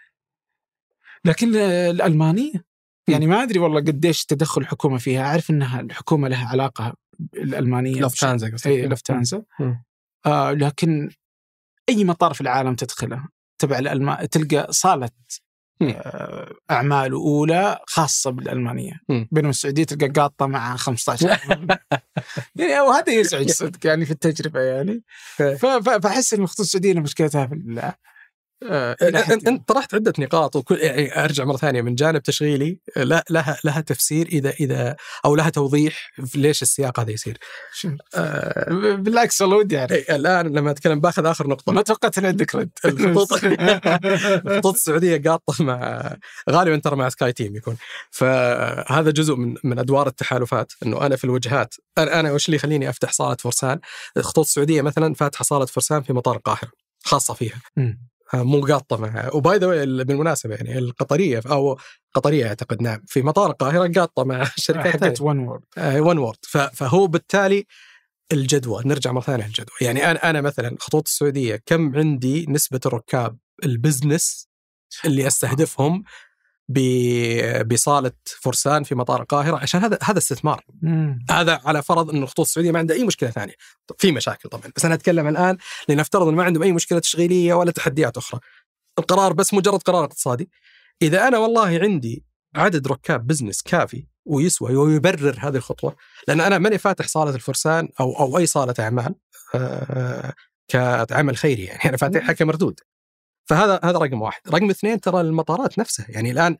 لكن 1.24 1.56
الألماني 1.56 2.52
يعني 3.08 3.26
ما 3.26 3.42
أدري 3.42 3.58
والله 3.58 3.80
قديش 3.80 4.24
تدخل 4.24 4.60
الحكومة 4.60 4.98
فيها 4.98 5.22
أعرف 5.22 5.50
إنها 5.50 5.80
الحكومة 5.80 6.28
لها 6.28 6.46
علاقة 6.48 6.94
الالمانيه 7.34 8.00
لفتانزا 8.00 8.50
قصدك. 8.52 8.66
اي 8.66 8.86
لفتانزا. 8.86 9.42
آه 10.26 10.52
لكن 10.52 11.10
أي 11.88 12.04
مطار 12.04 12.34
في 12.34 12.40
العالم 12.40 12.74
تدخله 12.74 13.28
تبع 13.58 13.78
الالمان 13.78 14.28
تلقى 14.28 14.66
صالة 14.72 15.10
آه 15.82 16.52
أعمال 16.70 17.12
أولى 17.12 17.78
خاصة 17.86 18.30
بالألمانية. 18.30 18.92
بينما 19.30 19.50
السعودية 19.50 19.84
تلقى 19.84 20.08
قاطة 20.08 20.46
مع 20.46 20.76
15 20.76 21.28
يعني 22.56 22.80
وهذا 22.80 23.12
يزعج 23.12 23.50
صدق 23.50 23.86
يعني 23.86 24.04
في 24.04 24.10
التجربة 24.10 24.60
يعني. 24.60 25.02
ف- 25.36 25.66
فأحس 26.02 26.34
إن 26.34 26.42
الخطوط 26.42 26.60
السعودية 26.60 26.94
مشكلتها 27.00 27.46
في 27.46 27.54
آه، 28.62 28.96
حد 29.14 29.48
انت 29.48 29.68
طرحت 29.68 29.94
عدة 29.94 30.12
نقاط 30.18 30.56
وكل 30.56 30.78
يعني 30.78 31.24
أرجع 31.24 31.44
مرة 31.44 31.56
ثانية 31.56 31.82
من 31.82 31.94
جانب 31.94 32.22
تشغيلي 32.22 32.78
لا 32.96 33.24
لها 33.30 33.58
لها 33.64 33.80
تفسير 33.80 34.26
إذا 34.26 34.50
إذا 34.50 34.96
أو 35.24 35.36
لها 35.36 35.50
توضيح 35.50 36.12
في 36.26 36.38
ليش 36.38 36.62
السياق 36.62 37.00
هذا 37.00 37.10
يصير. 37.10 37.38
آه 38.14 38.72
بالعكس 38.94 39.42
والله 39.42 39.56
ودي 39.56 39.78
أعرف. 39.78 39.92
إيه، 39.92 40.16
الآن 40.16 40.46
لما 40.46 40.70
أتكلم 40.70 41.00
بآخذ 41.00 41.26
آخر 41.26 41.46
نقطة. 41.46 41.72
ما 41.72 41.82
توقعت 41.82 42.18
ان 42.18 42.26
عندك 42.26 42.54
رد. 42.54 42.70
الخطوط. 42.84 43.44
الخطوط 43.44 44.74
السعودية 44.74 45.22
قاطة 45.30 45.64
مع 45.64 46.16
غالبا 46.50 46.76
ترى 46.76 46.96
مع 46.96 47.08
سكاي 47.08 47.32
تيم 47.32 47.56
يكون. 47.56 47.76
فهذا 48.10 49.10
جزء 49.10 49.34
من 49.36 49.54
من 49.64 49.78
أدوار 49.78 50.06
التحالفات 50.06 50.72
إنه 50.82 51.06
أنا 51.06 51.16
في 51.16 51.24
الوجهات 51.24 51.74
أنا 51.98 52.20
أنا 52.20 52.32
وش 52.32 52.46
اللي 52.46 52.56
يخليني 52.56 52.88
أفتح 52.88 53.12
صالة 53.12 53.36
فرسان؟ 53.36 53.80
الخطوط 54.16 54.44
السعودية 54.44 54.82
مثلا 54.82 55.14
فاتحة 55.14 55.42
صالة 55.42 55.66
فرسان 55.66 56.02
في 56.02 56.12
مطار 56.12 56.36
القاهرة 56.36 56.70
خاصة 57.04 57.34
فيها. 57.34 57.60
مم. 57.76 58.08
آه، 58.34 58.42
مو 58.42 58.60
قاطه 58.60 58.96
مع 58.96 59.30
و 59.32 59.41
by 59.41 59.58
the 59.58 59.66
بالمناسبة 59.84 60.54
يعني 60.54 60.78
القطرية 60.78 61.40
أو 61.50 61.78
قطرية 62.14 62.48
أعتقد 62.48 62.82
نعم 62.82 63.02
في 63.06 63.22
مطار 63.22 63.50
القاهرة 63.50 63.92
قاطه 64.00 64.24
مع 64.24 64.44
ثانية 64.44 64.80
حقت 64.80 65.20
oneworld 65.20 65.62
oneworld 65.78 66.38
فهو 66.72 67.06
بالتالي 67.06 67.66
الجدوى 68.32 68.82
نرجع 68.86 69.12
مرة 69.12 69.22
ثانية 69.22 69.46
للجدوى 69.46 69.76
يعني 69.80 70.10
أنا 70.10 70.30
أنا 70.30 70.40
مثلا 70.40 70.76
خطوط 70.80 71.06
السعودية 71.06 71.62
كم 71.66 71.96
عندي 71.96 72.46
نسبة 72.48 72.80
الركاب 72.86 73.38
البزنس 73.64 74.48
اللي 75.04 75.26
أستهدفهم 75.26 76.04
بصالة 77.66 78.12
فرسان 78.40 78.82
في 78.82 78.94
مطار 78.94 79.22
القاهرة 79.22 79.56
عشان 79.56 79.80
هذا 79.80 79.98
هذا 80.02 80.18
استثمار. 80.18 80.64
هذا 81.30 81.60
على 81.64 81.82
فرض 81.82 82.10
انه 82.10 82.22
الخطوط 82.22 82.46
السعودية 82.46 82.70
ما 82.70 82.78
عندها 82.78 82.96
أي 82.96 83.04
مشكلة 83.04 83.30
ثانية. 83.30 83.54
في 83.98 84.12
مشاكل 84.12 84.48
طبعا 84.48 84.72
بس 84.76 84.84
أنا 84.84 84.94
أتكلم 84.94 85.28
الآن 85.28 85.56
لنفترض 85.88 86.28
انه 86.28 86.36
ما 86.36 86.44
عندهم 86.44 86.62
أي 86.62 86.72
مشكلة 86.72 86.98
تشغيلية 86.98 87.54
ولا 87.54 87.70
تحديات 87.70 88.16
أخرى. 88.16 88.40
القرار 88.98 89.32
بس 89.32 89.54
مجرد 89.54 89.82
قرار 89.82 90.04
اقتصادي. 90.04 90.50
إذا 91.02 91.28
أنا 91.28 91.38
والله 91.38 91.78
عندي 91.78 92.24
عدد 92.56 92.88
ركاب 92.88 93.26
business 93.26 93.62
كافي 93.62 94.06
ويسوى 94.24 94.76
ويبرر 94.76 95.38
هذه 95.40 95.56
الخطوة 95.56 95.96
لأن 96.28 96.40
أنا 96.40 96.58
ماني 96.58 96.78
فاتح 96.78 97.06
صالة 97.06 97.34
الفرسان 97.34 97.88
أو 98.00 98.18
أو 98.18 98.38
أي 98.38 98.46
صالة 98.46 98.74
أعمال 98.78 99.14
آه، 99.54 100.34
كعمل 100.68 101.36
خيري 101.36 101.64
يعني. 101.64 101.84
أنا 101.84 101.96
فاتحها 101.96 102.32
كمردود. 102.32 102.80
فهذا 103.48 103.80
هذا 103.84 103.98
رقم 103.98 104.22
واحد. 104.22 104.40
رقم 104.48 104.70
اثنين 104.70 105.00
ترى 105.00 105.20
المطارات 105.20 105.78
نفسها. 105.78 106.06
يعني 106.08 106.30
الآن 106.30 106.56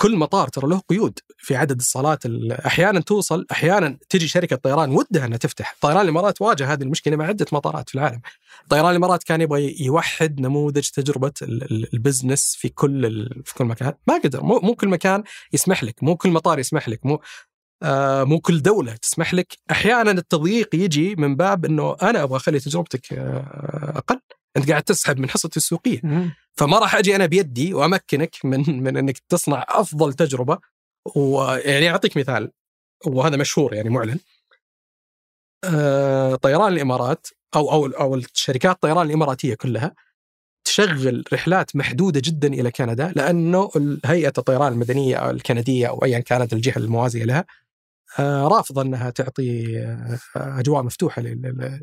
كل 0.00 0.16
مطار 0.16 0.48
ترى 0.48 0.68
له 0.68 0.78
قيود 0.88 1.18
في 1.38 1.56
عدد 1.56 1.78
الصالات 1.78 2.26
ال- 2.26 2.52
أحيانا 2.52 3.00
توصل 3.00 3.46
أحيانا 3.52 3.98
تجي 4.08 4.28
شركة 4.28 4.56
طيران 4.56 4.90
ودها 4.90 5.26
أنها 5.26 5.38
تفتح. 5.38 5.76
طيران 5.80 6.00
الإمارات 6.00 6.42
واجه 6.42 6.72
هذه 6.72 6.82
المشكلة 6.82 7.16
مع 7.16 7.24
عدة 7.26 7.46
مطارات 7.52 7.88
في 7.88 7.94
العالم. 7.94 8.20
طيران 8.68 8.90
الإمارات 8.90 9.22
كان 9.22 9.40
يبغى 9.40 9.76
يوحد 9.80 10.40
نموذج 10.40 10.88
تجربة 10.88 11.32
ال- 11.42 11.62
ال- 11.72 11.94
ال 11.94 12.01
business 12.01 12.54
في 12.58 12.68
كل 12.68 13.28
في 13.44 13.54
كل 13.54 13.64
مكان. 13.64 13.92
ما 14.06 14.14
قدر. 14.24 14.42
مو, 14.42 14.60
مو 14.62 14.74
كل 14.74 14.88
مكان 14.88 15.22
يسمح 15.52 15.84
لك. 15.84 16.02
مو 16.02 16.16
كل 16.16 16.30
مطار 16.30 16.58
يسمح 16.58 16.88
لك. 16.88 17.06
مو 17.06 17.20
آه 17.82 18.24
مو 18.24 18.40
كل 18.40 18.62
دولة 18.62 18.92
تسمح 18.96 19.34
لك. 19.34 19.58
أحيانا 19.70 20.10
التضييق 20.10 20.74
يجي 20.74 21.14
من 21.14 21.36
باب 21.36 21.64
إنه 21.64 21.96
أنا 22.02 22.22
أبغى 22.22 22.36
أخلي 22.36 22.60
تجربتك 22.60 23.12
آه 23.12 23.92
أقل. 23.96 24.20
أنت 24.56 24.70
قاعد 24.70 24.82
تسحب 24.82 25.18
من 25.18 25.30
حصتي 25.30 25.56
السوقية. 25.56 26.00
فما 26.52 26.78
راح 26.78 26.94
أجي 26.94 27.16
أنا 27.16 27.26
بيدي 27.26 27.74
وأمكنك 27.74 28.36
من 28.44 28.82
من 28.82 28.96
إنك 28.96 29.18
تصنع 29.18 29.64
أفضل 29.68 30.12
تجربة. 30.12 30.58
ويعني 31.16 31.90
أعطيك 31.90 32.16
مثال 32.16 32.50
وهذا 33.06 33.36
مشهور 33.36 33.74
يعني 33.74 33.90
معلن. 33.90 34.18
آه، 35.64 36.34
طيران 36.34 36.72
الإمارات 36.72 37.26
أو 37.56 37.72
أو 37.72 37.86
أو 37.86 38.14
الشركات 38.14 38.74
الطيران 38.74 39.06
الإماراتية 39.06 39.54
كلها 39.54 39.94
تشغل 40.64 41.24
رحلات 41.32 41.76
محدودة 41.76 42.20
جدا 42.24 42.48
إلى 42.48 42.70
كندا 42.70 43.12
لأنه 43.16 43.70
هيئة 44.04 44.32
الطيران 44.38 44.72
المدنية 44.72 45.16
أو 45.16 45.30
الكندية 45.30 45.86
أو 45.86 46.04
ايا 46.04 46.18
كانت 46.18 46.52
الجهة 46.52 46.78
الموازية 46.78 47.24
لها 47.24 47.44
آه، 48.18 48.48
رافضة 48.48 48.82
إنها 48.82 49.10
تعطي 49.10 49.78
آه، 49.78 50.18
أجواء 50.36 50.82
مفتوحة 50.82 51.22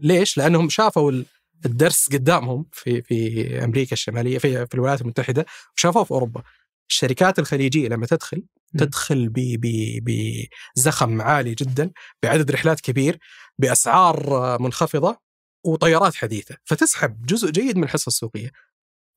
ليش؟ 0.02 0.38
لأنهم 0.38 0.70
شافوا 0.70 1.24
الدرس 1.66 2.10
قدامهم 2.14 2.66
في 2.72 3.02
في 3.02 3.64
أمريكا 3.64 3.94
الشمالية 3.94 4.38
في 4.38 4.66
في 4.68 4.74
الولايات 4.74 5.02
المتحدة 5.02 5.46
وشافوه 5.78 6.04
في 6.04 6.12
أوروبا. 6.12 6.42
الشركات 6.90 7.40
الخليجية 7.40 7.88
لما 7.88 8.06
تدخل 8.06 8.44
تدخل 8.78 9.30
ب- 9.30 9.34
ب- 9.62 10.48
بزخم 10.78 11.22
عالي 11.22 11.54
جدا 11.56 11.92
بعدد 12.24 12.52
رحلات 12.52 12.82
كبير 12.82 13.18
بأسعار 13.58 14.58
منخفضة 14.62 15.18
وطيارات 15.66 16.16
حديثة 16.16 16.56
فتسحب 16.66 17.26
جزء 17.26 17.52
جيد 17.52 17.78
من 17.78 17.84
الحصة 17.84 18.08
السوقية. 18.08 18.52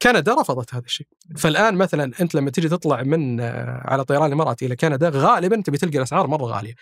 كندا 0.02 0.34
رفضت 0.40 0.74
هذا 0.74 0.84
الشيء 0.84 1.06
فالآن 1.36 1.74
مثلا 1.74 2.12
أنت 2.20 2.34
لما 2.34 2.50
تيجي 2.50 2.68
تطلع 2.68 3.02
من 3.02 3.40
على 3.84 4.04
طيران 4.04 4.26
الإمارات 4.26 4.62
إلى 4.62 4.76
كندا 4.76 5.10
غالبا 5.14 5.60
تبي 5.62 5.78
تلقى 5.78 5.98
الأسعار 5.98 6.26
مرة 6.26 6.44
غالية 6.44 6.74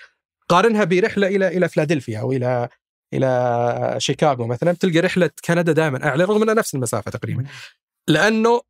قارنها 0.49 0.85
برحلة 0.85 1.27
إلى 1.27 1.49
إلى 1.49 1.69
فلادلفيا 1.69 2.20
أو 2.20 2.32
إلى 2.32 2.69
إلى 3.12 3.94
شيكاغو 3.98 4.47
مثلا 4.47 4.72
تلقى 4.72 5.01
رحلة 5.01 5.31
كندا 5.44 5.72
دائما 5.72 6.06
اعلى 6.09 6.24
رغم 6.24 6.43
إنها 6.43 6.55
نفس 6.55 6.74
المسافة 6.74 7.10
تقريبا 7.10 7.44
لأنه 8.09 8.60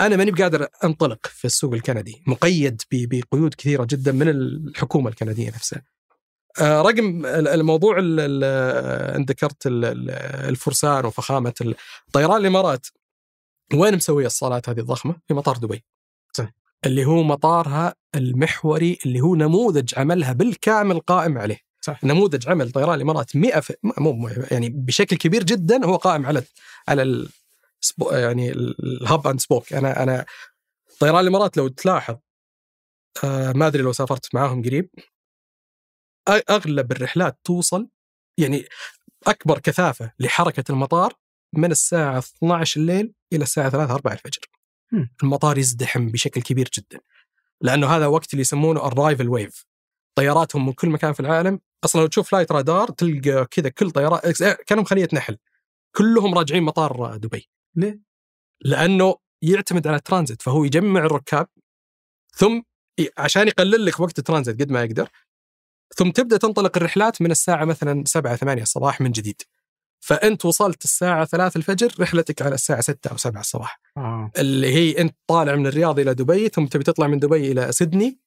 أنا 0.00 0.16
ماني 0.16 0.30
بقادر 0.30 0.68
أنطلق 0.84 1.26
في 1.26 1.44
السوق 1.44 1.74
الكندي 1.74 2.22
مقيد 2.26 2.82
بقيود 2.92 3.54
كثيرة 3.54 3.84
جدا 3.90 4.12
من 4.12 4.28
الحكومة 4.28 5.10
الكندية 5.10 5.48
نفسها 5.48 5.82
آه، 6.60 6.82
رقم 6.82 7.26
ال- 7.26 7.48
الموضوع 7.48 7.98
ال- 7.98 8.20
ال- 8.20 8.44
انت 9.16 9.30
ذكرت 9.30 9.66
ال- 9.66 9.84
ال- 9.84 10.10
الفرسان 10.48 11.04
وفخامة 11.06 11.74
طيران 12.12 12.40
الإمارات 12.40 12.86
وين 13.74 13.94
مسوية 13.96 14.26
الصالات 14.26 14.68
هذه 14.68 14.80
الضخمة؟ 14.80 15.16
في 15.28 15.34
مطار 15.34 15.56
دبي. 15.56 15.84
صح. 16.32 16.52
اللي 16.86 17.04
هو 17.04 17.22
مطارها 17.22 17.94
المحوري 18.14 18.98
اللي 19.06 19.20
هو 19.20 19.34
نموذج 19.34 19.98
عملها 19.98 20.32
بالكامل 20.32 21.00
قائم 21.00 21.38
عليه. 21.38 21.58
صح. 21.86 22.04
نموذج 22.04 22.48
عمل 22.48 22.70
طيران 22.70 22.94
الإمارات 22.94 23.36
100 23.36 23.60
في 23.60 23.74
مو 23.82 24.28
يعني 24.50 24.68
بشكل 24.68 25.16
كبير 25.16 25.44
جدا 25.44 25.84
هو 25.84 25.96
قائم 25.96 26.26
على 26.26 26.42
على 26.88 27.02
ال 27.02 27.28
يعني 28.12 28.50
الهب 28.52 29.26
أند 29.26 29.40
سبوك 29.40 29.72
أنا 29.72 30.02
أنا 30.02 30.26
طيران 31.00 31.20
الإمارات 31.20 31.56
لو 31.56 31.68
تلاحظ 31.68 32.16
آه 33.24 33.52
ما 33.52 33.66
أدري 33.66 33.82
لو 33.82 33.92
سافرت 33.92 34.34
معاهم 34.34 34.62
قريب 34.62 34.90
أغلب 36.50 36.92
الرحلات 36.92 37.38
توصل 37.44 37.88
يعني 38.38 38.64
أكبر 39.26 39.58
كثافة 39.58 40.12
لحركة 40.18 40.64
المطار 40.70 41.12
من 41.52 41.70
الساعة 41.70 42.18
12 42.18 42.80
الليل 42.80 43.12
إلى 43.32 43.42
الساعة 43.42 43.70
3 43.70 43.94
4 43.94 44.12
الفجر. 44.12 44.40
المطار 45.22 45.58
يزدحم 45.58 46.08
بشكل 46.08 46.42
كبير 46.42 46.70
جدا. 46.78 47.00
لأنه 47.60 47.86
هذا 47.86 48.06
وقت 48.06 48.32
اللي 48.32 48.40
يسمونه 48.40 48.86
ال 48.86 48.91
arrival 48.91 49.28
wave. 49.28 49.66
طياراتهم 50.18 50.66
من 50.66 50.72
كل 50.72 50.88
مكان 50.88 51.12
في 51.12 51.20
العالم 51.20 51.60
أصلا 51.84 52.00
لو 52.00 52.06
تشوف 52.06 52.30
فلايت 52.30 52.52
رادار 52.52 52.88
تلقى 52.88 53.46
كذا 53.50 53.68
كل 53.68 53.90
طيارات 53.90 54.42
كأنهم 54.42 54.84
خلية 54.84 55.08
نحل. 55.12 55.36
كلهم 55.96 56.34
راجعين 56.34 56.62
مطار 56.62 57.16
دبي. 57.16 57.48
ليه؟ 57.74 58.00
لأنه 58.60 59.16
يعتمد 59.42 59.86
على 59.86 59.96
الترانزيت 59.96 60.42
فهو 60.42 60.64
يجمع 60.64 61.00
الركاب 61.04 61.48
ثم 62.34 62.62
عشان 63.18 63.48
يقلل 63.48 63.84
لك 63.84 64.00
وقت 64.00 64.18
الترانزيت 64.18 64.60
قد 64.60 64.70
ما 64.70 64.84
يقدر 64.84 65.08
ثم 65.96 66.10
تبدأ 66.10 66.36
تنطلق 66.36 66.76
الرحلات 66.76 67.22
من 67.22 67.30
الساعة 67.30 67.64
مثلا 67.64 68.04
7 68.06 68.36
8 68.36 68.62
الصباح 68.62 69.00
من 69.00 69.12
جديد 69.12 69.42
فأنت 70.00 70.44
وصلت 70.44 70.84
الساعة 70.84 71.24
3 71.24 71.58
الفجر 71.58 71.94
رحلتك 72.00 72.42
على 72.42 72.54
الساعة 72.54 72.80
6 72.80 73.10
أو 73.10 73.16
7 73.16 73.40
الصباح 73.40 73.80
آه. 73.96 74.30
اللي 74.38 74.74
هي 74.74 75.00
أنت 75.00 75.16
طالع 75.26 75.54
من 75.54 75.66
الرياض 75.66 75.98
إلى 75.98 76.14
دبي 76.14 76.48
ثم 76.48 76.66
تبي 76.66 76.84
تطلع 76.84 77.06
من 77.06 77.18
دبي 77.18 77.52
إلى 77.52 77.72
سيدني 77.72 78.18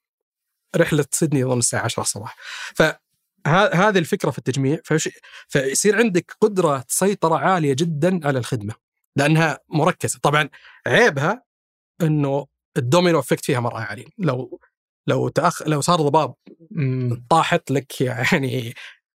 رحلة 0.76 1.06
سيدني 1.12 1.46
اظن 1.46 1.58
الساعة 1.60 1.84
10 1.84 2.02
الصباح. 2.04 2.36
فهذه 2.76 3.98
الفكرة 3.98 4.32
في 4.32 4.38
التجميع. 4.38 4.80
فيصير 5.48 5.96
عندك 5.98 6.36
قدرة 6.42 6.86
سيطرة 6.88 7.36
عالية 7.38 7.74
جدا 7.74 8.28
على 8.28 8.40
الخدمة 8.40 8.74
لأنها 9.16 9.60
مركزة. 9.70 10.20
طبعا 10.24 10.50
عيبها 10.88 11.44
إنه 12.02 12.48
ال 12.78 12.84
domino 12.84 13.20
effect 13.20 13.46
فيها 13.46 13.60
مرة 13.60 13.80
عالي. 13.80 14.06
لو 14.18 14.60
لو 15.08 15.30
تأخ 15.30 15.68
لو 15.68 15.82
صار 15.82 16.02
ضباب. 16.02 16.34
طاحت 17.30 17.72
لك 17.72 18.02
يعني 18.02 18.74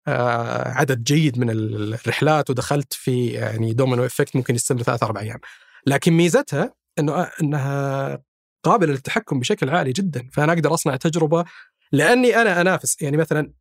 آه 0.08 0.68
عدد 0.68 1.04
جيد 1.04 1.40
من 1.40 1.50
الرحلات 1.50 2.50
ودخلت 2.50 2.94
في 2.94 3.28
يعني 3.28 3.74
domino 3.74 4.06
effect 4.06 4.36
ممكن 4.36 4.56
يستمر 4.56 4.84
ثلاث 4.84 5.04
أربع 5.04 5.22
أيام. 5.22 5.40
لكن 5.86 6.14
ميزتها 6.14 6.74
إنه 7.00 7.30
إنها 7.42 8.22
قابله 8.64 8.92
للتحكم 8.92 9.40
بشكل 9.40 9.70
عالي 9.70 9.92
جدا 9.92 10.30
فأنا 10.34 10.54
أقدر 10.54 10.74
أصنع 10.74 10.96
تجربة 10.96 11.46
لأني 11.92 12.36
أنا 12.42 12.62
أنافس. 12.62 13.02
يعني 13.02 13.18
مثلا 13.18 13.54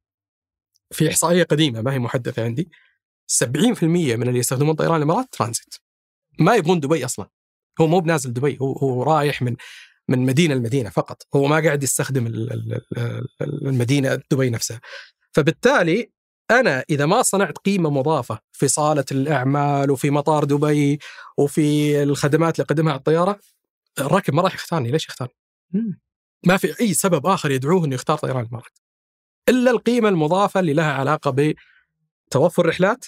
في 0.92 1.08
إحصائية 1.08 1.42
قديمة 1.42 1.82
ما 1.82 1.92
هي 1.92 1.98
محدثة 1.98 2.44
عندي 2.44 2.70
70% 3.26 3.82
من 3.82 4.28
اللي 4.28 4.38
يستخدمون 4.38 4.74
طيران 4.74 4.96
الإمارات 4.96 5.26
ترانزيت. 5.32 5.74
ما 6.38 6.54
يبغون 6.54 6.80
دبي 6.80 7.04
أصلا. 7.04 7.28
هو 7.80 7.86
مو 7.86 8.00
بنازل 8.00 8.32
دبي 8.32 8.58
هو 8.60 8.72
هو 8.72 9.02
رايح 9.02 9.42
من 9.42 9.56
من 10.08 10.18
مدينة 10.18 10.54
لمدينة 10.54 10.90
فقط. 10.90 11.22
هو 11.34 11.46
ما 11.46 11.60
قاعد 11.60 11.82
يستخدم 11.82 12.26
ال- 12.26 12.52
ال- 12.52 12.80
ال- 13.42 13.66
المدينة 13.68 14.20
دبي 14.30 14.50
نفسها. 14.50 14.80
فبالتالي 15.32 16.10
أنا 16.50 16.84
إذا 16.90 17.06
ما 17.06 17.22
صنعت 17.22 17.58
قيمة 17.58 17.90
مضافة 17.90 18.38
في 18.52 18.68
صالة 18.68 19.04
الأعمال 19.12 19.90
وفي 19.90 20.10
مطار 20.10 20.44
دبي 20.44 20.98
وفي 21.38 22.02
الخدمات 22.02 22.54
اللي 22.56 22.64
اقدمها 22.64 22.92
على 22.92 22.98
الطيارة 22.98 23.40
الراكب 23.98 24.34
ما 24.34 24.42
راح 24.42 24.54
يختارني 24.54 24.90
ليش 24.90 25.08
يختارني؟ 25.08 25.34
ما 26.46 26.56
في 26.56 26.80
أي 26.80 26.94
سبب 26.94 27.26
آخر 27.26 27.50
يدعوه 27.50 27.84
إنه 27.84 27.94
يختار 27.94 28.16
طيران 28.18 28.44
الامارات 28.44 28.78
إلا 29.48 29.70
القيمة 29.70 30.08
المضافة 30.08 30.60
اللي 30.60 30.72
لها 30.72 30.92
علاقة 30.92 31.54
بتوفر 32.28 32.66
رحلات 32.66 33.06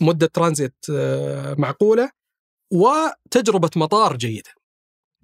مدة 0.00 0.26
ترانزيت 0.26 0.76
آه، 0.90 1.54
معقولة 1.58 2.10
وتجربة 2.72 3.70
مطار 3.76 4.16
جيدة. 4.16 4.50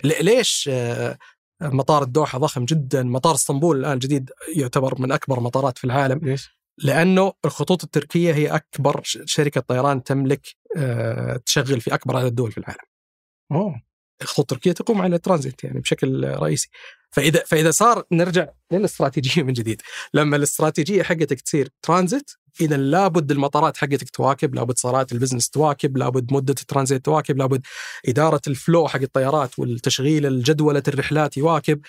ليش 0.04 0.70
آه، 0.72 1.18
مطار 1.62 2.02
الدوحة 2.02 2.38
ضخم 2.38 2.64
جدا؟ 2.64 3.02
مطار 3.02 3.34
اسطنبول 3.34 3.80
الآن 3.80 3.98
جديد 3.98 4.30
يعتبر 4.56 5.00
من 5.00 5.12
أكبر 5.12 5.40
مطارات 5.40 5.78
في 5.78 5.84
العالم. 5.84 6.18
ليش؟ 6.22 6.58
لأنه 6.78 7.32
الخطوط 7.44 7.84
التركية 7.84 8.34
هي 8.34 8.48
أكبر 8.48 9.00
شركة 9.04 9.60
طيران 9.60 10.02
تملك 10.02 10.56
آه، 10.76 11.36
تشغل 11.36 11.80
في 11.80 11.94
أكبر 11.94 12.16
عدد 12.16 12.34
دول 12.34 12.52
في 12.52 12.58
العالم. 12.58 12.84
أوه. 13.52 13.82
الخطوط 14.22 14.52
التركيه 14.52 14.72
تقوم 14.72 15.02
على 15.02 15.16
الترانزيت 15.16 15.64
يعني 15.64 15.80
بشكل 15.80 16.24
رئيسي. 16.28 16.68
فإذا 17.10 17.42
فإذا 17.46 17.70
صار 17.70 18.04
نرجع 18.12 18.48
للاستراتيجية 18.72 19.42
من 19.42 19.52
جديد. 19.52 19.82
لما 20.14 20.36
الاستراتيجية 20.36 21.02
حقتك 21.02 21.40
تصير 21.40 21.68
ترانزيت 21.82 22.30
إذا 22.60 22.76
لابد 22.76 23.30
المطارات 23.30 23.76
حقتك 23.76 24.10
تواكب 24.10 24.54
لابد 24.54 24.76
صالات 24.78 25.12
ال 25.12 25.16
business 25.16 25.50
تواكب 25.50 25.96
لابد 25.96 26.32
مدة 26.32 26.54
الترانزيت 26.60 27.04
تواكب 27.04 27.36
لابد 27.38 27.66
إدارة 28.08 28.40
ال 28.46 28.55
flow 28.55 28.88
حق 28.88 29.00
الطيارات 29.00 29.58
والتشغيل 29.58 30.26
الجدولة 30.26 30.82
الرحلات 30.88 31.36
يواكب. 31.36 31.80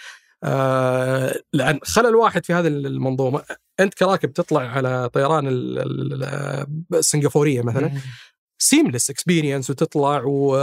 آه 0.44 1.36
لأن 1.54 1.80
خلل 1.84 2.16
واحد 2.16 2.46
في 2.46 2.54
هذه 2.54 2.68
المنظومه 2.68 3.44
أنت 3.80 3.94
كراكب 3.94 4.34
تطلع 4.34 4.62
على 4.62 5.10
طيران 5.14 5.48
ال- 5.48 5.80
ال- 5.80 6.68
السنغافوريه 6.94 7.62
مثلا. 7.62 7.92
seamless 8.62 9.10
experience 9.10 9.70
وتطلع 9.70 10.24
و 10.26 10.56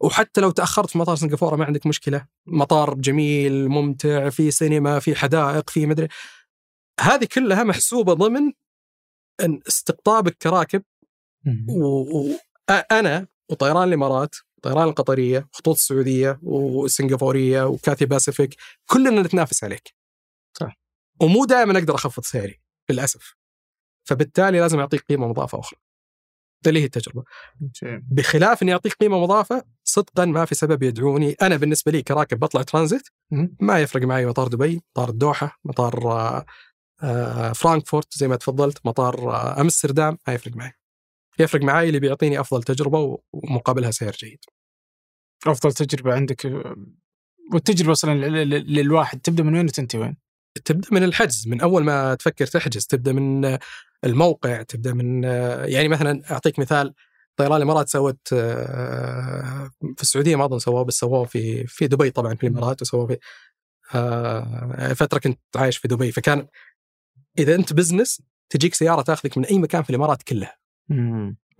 وحتى 0.00 0.40
لو 0.40 0.50
تأخرت 0.50 0.90
في 0.90 0.98
مطار 0.98 1.16
سنغافورة 1.16 1.56
ما 1.56 1.64
عندك 1.64 1.86
مشكلة. 1.86 2.26
مطار 2.46 2.94
جميل 2.94 3.68
ممتع 3.68 4.28
في 4.28 4.50
سينما 4.50 4.98
في 4.98 5.14
حدائق 5.14 5.70
في 5.70 5.86
مدري 5.86 6.08
هذه 7.00 7.28
كلها 7.34 7.64
محسوبة 7.64 8.12
ضمن 8.12 8.52
أن 9.40 9.60
استقطابك 9.68 10.36
كراكب 10.42 10.82
وأنا 11.68 13.26
وطيران 13.50 13.88
الإمارات 13.88 14.34
طيران 14.62 14.88
القطرية 14.88 15.48
خطوط 15.52 15.74
السعودية 15.74 16.38
والسنغافورية 16.42 17.66
وكاثي 17.66 18.06
باسيفيك 18.06 18.56
كلنا 18.86 19.22
نتنافس 19.22 19.64
عليك. 19.64 19.94
صح. 20.58 20.78
ومو 21.20 21.44
دائما 21.44 21.78
أقدر 21.78 21.94
أخفض 21.94 22.22
سعري 22.22 22.60
للأسف. 22.90 23.34
فبالتالي 24.08 24.60
لازم 24.60 24.80
أعطيك 24.80 25.00
قيمة 25.00 25.28
مضافة 25.28 25.58
أخرى. 25.58 25.78
اللي 26.66 26.80
هي 26.80 26.84
التجربة. 26.84 27.24
بخلاف 28.10 28.62
إني 28.62 28.72
أعطيك 28.72 28.92
قيمة 28.92 29.18
مضافة 29.22 29.64
صدقا 29.88 30.24
ما 30.24 30.44
في 30.44 30.54
سبب 30.54 30.82
يدعوني 30.82 31.36
أنا 31.42 31.56
بالنسبة 31.56 31.92
لي 31.92 32.02
كراكب 32.02 32.38
بطلع 32.38 32.62
ترانزيت. 32.62 33.08
ما 33.60 33.80
يفرق 33.80 34.02
معي 34.02 34.26
مطار 34.26 34.48
دبي 34.48 34.82
مطار 34.96 35.08
الدوحه 35.08 35.60
مطار 35.64 36.12
آه، 36.12 36.46
آه، 37.02 37.52
فرانكفورت 37.52 38.18
زي 38.18 38.28
ما 38.28 38.36
تفضلت 38.36 38.86
مطار 38.86 39.30
آه، 39.30 39.60
أمستردام 39.60 40.18
ما 40.28 40.34
يفرق 40.34 40.56
معي 40.56 40.72
يفرق 41.38 41.62
معي 41.62 41.88
اللي 41.88 42.00
بيعطيني 42.00 42.40
أفضل 42.40 42.62
تجربة 42.62 43.18
ومقابلها 43.32 43.90
سعر 43.90 44.12
جيد 44.12 44.38
أفضل 45.46 45.72
تجربة 45.72 46.14
عندك 46.14 46.64
والتجربة 47.52 47.92
أصلا 47.92 48.14
للواحد 48.44 49.20
تبدأ 49.20 49.42
من 49.42 49.54
وين 49.54 49.64
وتنتهي 49.64 50.00
وين؟ 50.00 50.16
تبدأ 50.64 50.88
من 50.92 51.02
الحجز 51.02 51.48
من 51.48 51.60
أول 51.60 51.84
ما 51.84 52.14
تفكر 52.14 52.46
تحجز 52.46 52.86
تبدأ 52.86 53.12
من 53.12 53.58
الموقع 54.04 54.62
تبدأ 54.62 54.94
من 54.94 55.24
يعني 55.64 55.88
مثلا 55.88 56.22
أعطيك 56.30 56.58
مثال 56.58 56.94
طيران 57.38 57.56
الإمارات 57.56 57.88
سوت 57.88 58.18
آه، 58.32 59.70
في 59.96 60.02
السعودية 60.02 60.36
ما 60.36 60.44
أظن 60.44 60.58
سووه 60.58 60.84
بس 60.84 60.94
سووه 60.94 61.24
في 61.24 61.66
في 61.66 61.86
دبي 61.86 62.10
طبعا 62.10 62.34
في 62.34 62.46
الإمارات 62.46 62.82
وسووه 62.82 63.06
في 63.06 63.18
آه، 63.94 64.92
فترة 64.92 65.18
كنت 65.18 65.40
عايش 65.56 65.76
في 65.76 65.88
دبي. 65.88 66.12
فكان 66.12 66.46
إذا 67.38 67.54
أنت 67.54 67.72
business 67.72 68.22
تجيك 68.50 68.74
سيارة 68.74 69.02
تاخذك 69.02 69.38
من 69.38 69.44
أي 69.44 69.58
مكان 69.58 69.82
في 69.82 69.90
الإمارات 69.90 70.22
كلها. 70.22 70.56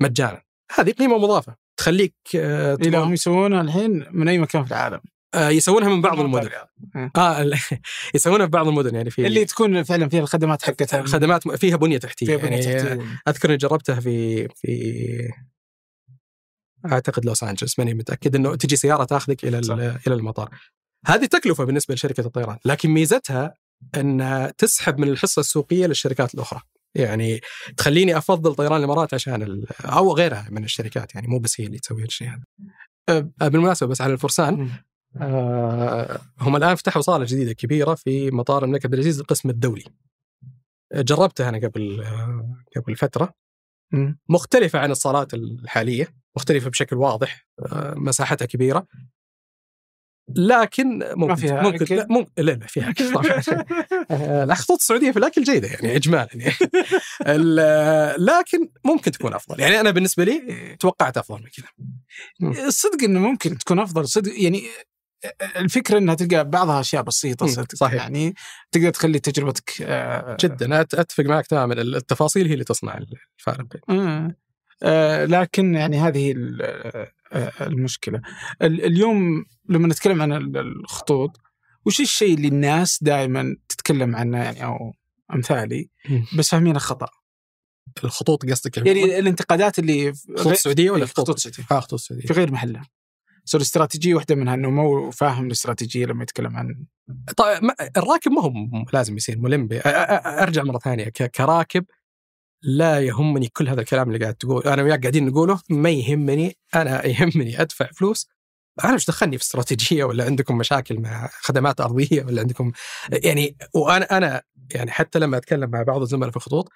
مجانا. 0.01 0.43
هذه 0.75 0.91
قيمة 0.91 1.19
مضافة. 1.19 1.57
تخليك 1.77 2.15
آه، 2.37 2.79
هم 2.95 3.13
يسوونها 3.13 3.61
الحين 3.61 4.07
من 4.11 4.29
أي 4.29 4.39
مكان 4.39 4.65
في 4.65 4.71
العالم. 4.71 5.01
يسوونها 5.37 5.89
من 5.89 6.01
بعض 6.01 6.21
المدن. 6.21 6.51
آه. 6.97 7.11
آه 7.17 7.51
يسوونها 8.15 8.47
في 8.47 8.51
بعض 8.51 8.69
المدن 8.69 8.95
يعني 8.95 9.11
في 9.11 9.27
اللي 9.27 9.45
تكون 9.45 9.83
فعلا 9.83 10.09
فيها 10.09 10.21
الخدمات 10.21 10.63
حقتها. 10.63 11.03
خدمات 11.03 11.49
فيها 11.49 11.77
بنية 11.77 11.99
تحتية 11.99 12.27
فيها 12.27 12.37
بنية 12.37 12.57
يعني 12.59 12.83
تحتية. 12.83 13.21
أذكر 13.29 13.49
إني 13.49 13.57
جربتها 13.57 14.01
في 14.01 14.49
في 14.49 15.33
أعتقد 16.87 17.25
لوس 17.27 17.43
أنجلوس 17.45 17.79
ماني 17.79 17.95
متأكد 17.95 18.37
إنه 18.37 18.55
تجي 18.57 18.77
سيارة 18.77 19.05
تاخذك 19.05 19.45
إلى 19.45 19.63
صح. 19.63 19.75
ال- 19.75 19.99
إلى 20.07 20.15
المطار 20.15 20.51
هذه 21.07 21.25
تكلفة 21.27 21.65
بالنسبة 21.65 21.95
لشركة 21.95 22.27
الطيران 22.27 22.59
لكن 22.65 22.91
ميزتها 22.91 23.55
انها 23.97 24.51
تسحب 24.59 24.99
من 24.99 25.09
الحصة 25.09 25.41
السوقية 25.41 25.87
للشركات 25.87 26.35
الأخرى 26.35 26.61
يعني 26.95 27.41
تخليني 27.77 28.19
أفضل 28.19 28.55
طيران 28.55 28.79
الإمارات 28.79 29.15
عشان 29.15 29.65
أو 29.85 30.13
غيرها 30.13 30.47
من 30.51 30.65
الشركات 30.65 31.15
يعني 31.15 31.27
مو 31.27 31.39
بس 31.39 31.61
هي 31.61 31.67
اللي 31.67 31.79
تسوي 31.79 32.05
الشيء 32.05 32.29
هذا 32.29 32.43
بالمناسبة 33.41 33.89
بس 33.91 34.01
على 34.01 34.13
الفرسان. 34.13 34.71
آه، 35.21 36.21
هم 36.41 36.57
الآن 36.57 36.75
فتحوا 36.75 37.03
صالة 37.03 37.25
جديدة 37.25 37.53
كبيرة 37.53 37.95
في 37.95 38.31
مطار 38.31 38.65
الملك 38.65 38.85
عبد 38.85 38.95
العزيز 38.95 39.21
القسم 39.21 39.51
الدولي 39.51 39.85
جربتها 40.95 41.49
أنا 41.49 41.59
قبل 41.69 42.03
آه، 42.03 42.57
قبل 42.77 42.97
فترة. 42.97 43.35
مختلفة 44.29 44.79
عن 44.79 44.91
الصالات 44.91 45.35
الحالية 45.35 46.09
مختلفة 46.37 46.71
بشكل 46.71 46.97
واضح 46.97 47.47
آه، 47.73 47.95
مساحتها 47.97 48.47
كبيرة. 48.47 48.87
لكن 50.37 51.05
ممكن 51.17 51.35
فيها 51.35 51.63
ممكن 51.63 51.85
أكل؟ 51.85 51.97
لا 51.97 52.07
ممكن 52.11 52.31
لا 52.39 52.53
لا 52.53 52.67
فيها 52.67 52.91
أكل 52.91 53.13
طبعا. 53.13 53.43
آه، 54.11 54.45
الخطوط 54.45 54.79
السعودية 54.79 55.11
في 55.11 55.19
الأكل 55.19 55.43
جيدة 55.43 55.69
يعني 55.69 55.97
اجمالا 55.97 56.29
يعني. 56.35 56.55
لكن 58.29 58.69
ممكن 58.85 59.11
تكون 59.11 59.35
أفضل. 59.35 59.61
يعني 59.61 59.81
أنا 59.81 59.91
بالنسبة 59.91 60.25
لي 60.25 60.77
توقعت 60.81 61.17
أفضل 61.19 61.43
من 61.43 61.49
كذا. 61.49 62.67
الصدق 62.67 63.05
إنه 63.05 63.21
ممكن 63.21 63.59
تكون 63.59 63.79
أفضل. 63.79 64.09
صدق 64.09 64.33
يعني 64.43 64.63
الفكرة 65.57 65.99
إنها 65.99 66.15
تلقى 66.15 66.51
بعضها 66.51 66.81
أشياء 66.81 67.03
بسيطة 67.03 67.47
صدق 67.47 67.75
صحيح. 67.75 68.03
يعني. 68.03 68.35
تقدر 68.73 68.91
تخلي 68.91 69.19
تجربتك 69.19 69.83
آه، 69.83 70.37
جدا. 70.41 70.81
أتفق 70.81 71.25
معك 71.25 71.47
تماما. 71.47 71.75
التفاصيل 71.75 72.47
هي 72.47 72.53
اللي 72.53 72.65
تصنع 72.65 72.99
الفارق. 73.39 73.67
آه. 73.91 73.93
آه، 73.93 74.35
لكن 75.25 75.75
يعني 75.75 75.97
هذه 75.99 76.33
ال- 76.33 76.63
آه، 77.33 77.53
المشكلة. 77.67 78.21
ال- 78.63 78.85
اليوم 78.85 79.45
لما 79.69 79.89
نتكلم 79.89 80.23
عن 80.23 80.33
ال- 80.33 80.57
الخطوط 80.57 81.41
وش 81.87 82.01
الشيء 82.01 82.35
اللي 82.35 82.49
الناس 82.49 82.99
دائما 83.03 83.57
تتكلم 83.69 84.17
عنه؟ 84.17 84.39
يعني 84.39 84.65
أو 84.65 84.93
أمثالي. 85.35 85.91
بس 86.39 86.51
فاهمينه 86.51 86.79
خطا 86.79 87.09
الخطوط 88.05 88.47
قصدك 88.47 88.77
يعني 88.77 89.19
الانتقادات 89.19 89.79
اللي 89.79 90.15
في 90.15 90.27
خطوط 90.37 90.47
السعوديه 90.53 90.91
ولا 90.91 91.03
إيه، 91.03 91.09
خطوط 91.09 91.31
السعوديه 91.31 91.65
آه 91.71 91.81
خطوط 91.81 91.93
السعوديه 92.01 92.27
في 92.27 92.33
غير 92.33 92.53
محلها. 92.53 92.87
صار 93.45 93.61
الاستراتيجيه 93.61 94.15
واحدة 94.15 94.35
منها 94.35 94.55
إنه 94.55 94.71
مو 94.71 95.11
فاهم 95.11 95.47
الاستراتيجية 95.47 96.07
لما 96.07 96.23
يتكلم 96.23 96.57
عن 96.57 96.85
طيب 97.37 97.71
الراكب 97.97 98.31
ما 98.33 98.43
هو 98.43 98.53
لازم 98.93 99.17
يصير 99.17 99.39
ملم 99.39 99.69
أرجع 100.27 100.63
مرة 100.63 100.79
ثانية 100.79 101.05
كراكب 101.09 101.85
لا 102.63 103.01
يهمني 103.01 103.49
كل 103.49 103.69
هذا 103.69 103.81
الكلام 103.81 104.09
اللي 104.09 104.19
قاعد 104.19 104.35
تقول. 104.35 104.63
أنا 104.63 104.83
وياك 104.83 105.01
قاعدين 105.01 105.27
نقوله 105.27 105.61
ما 105.71 105.91
يهمني. 105.91 106.57
أنا 106.75 107.07
يهمني 107.07 107.61
أدفع 107.63 107.87
فلوس. 107.87 108.29
أنا 108.85 108.95
مش 108.95 109.07
دخلني 109.07 109.39
في 109.39 109.45
استراتيجية 109.45 110.05
ولا 110.05 110.25
عندكم 110.25 110.59
مشاكل 110.59 111.01
مع 111.01 111.29
خدمات 111.33 111.81
أرضية 111.81 112.25
ولا 112.25 112.41
عندكم 112.41 112.73
يعني 113.13 113.57
وأنا 113.75 114.17
أنا 114.17 114.43
يعني 114.75 114.91
حتى 114.91 115.19
لما 115.19 115.37
أتكلم 115.37 115.71
مع 115.71 115.83
بعض 115.83 116.01
الزملاء 116.01 116.31
في 116.31 116.37
الخطوط 116.37 116.73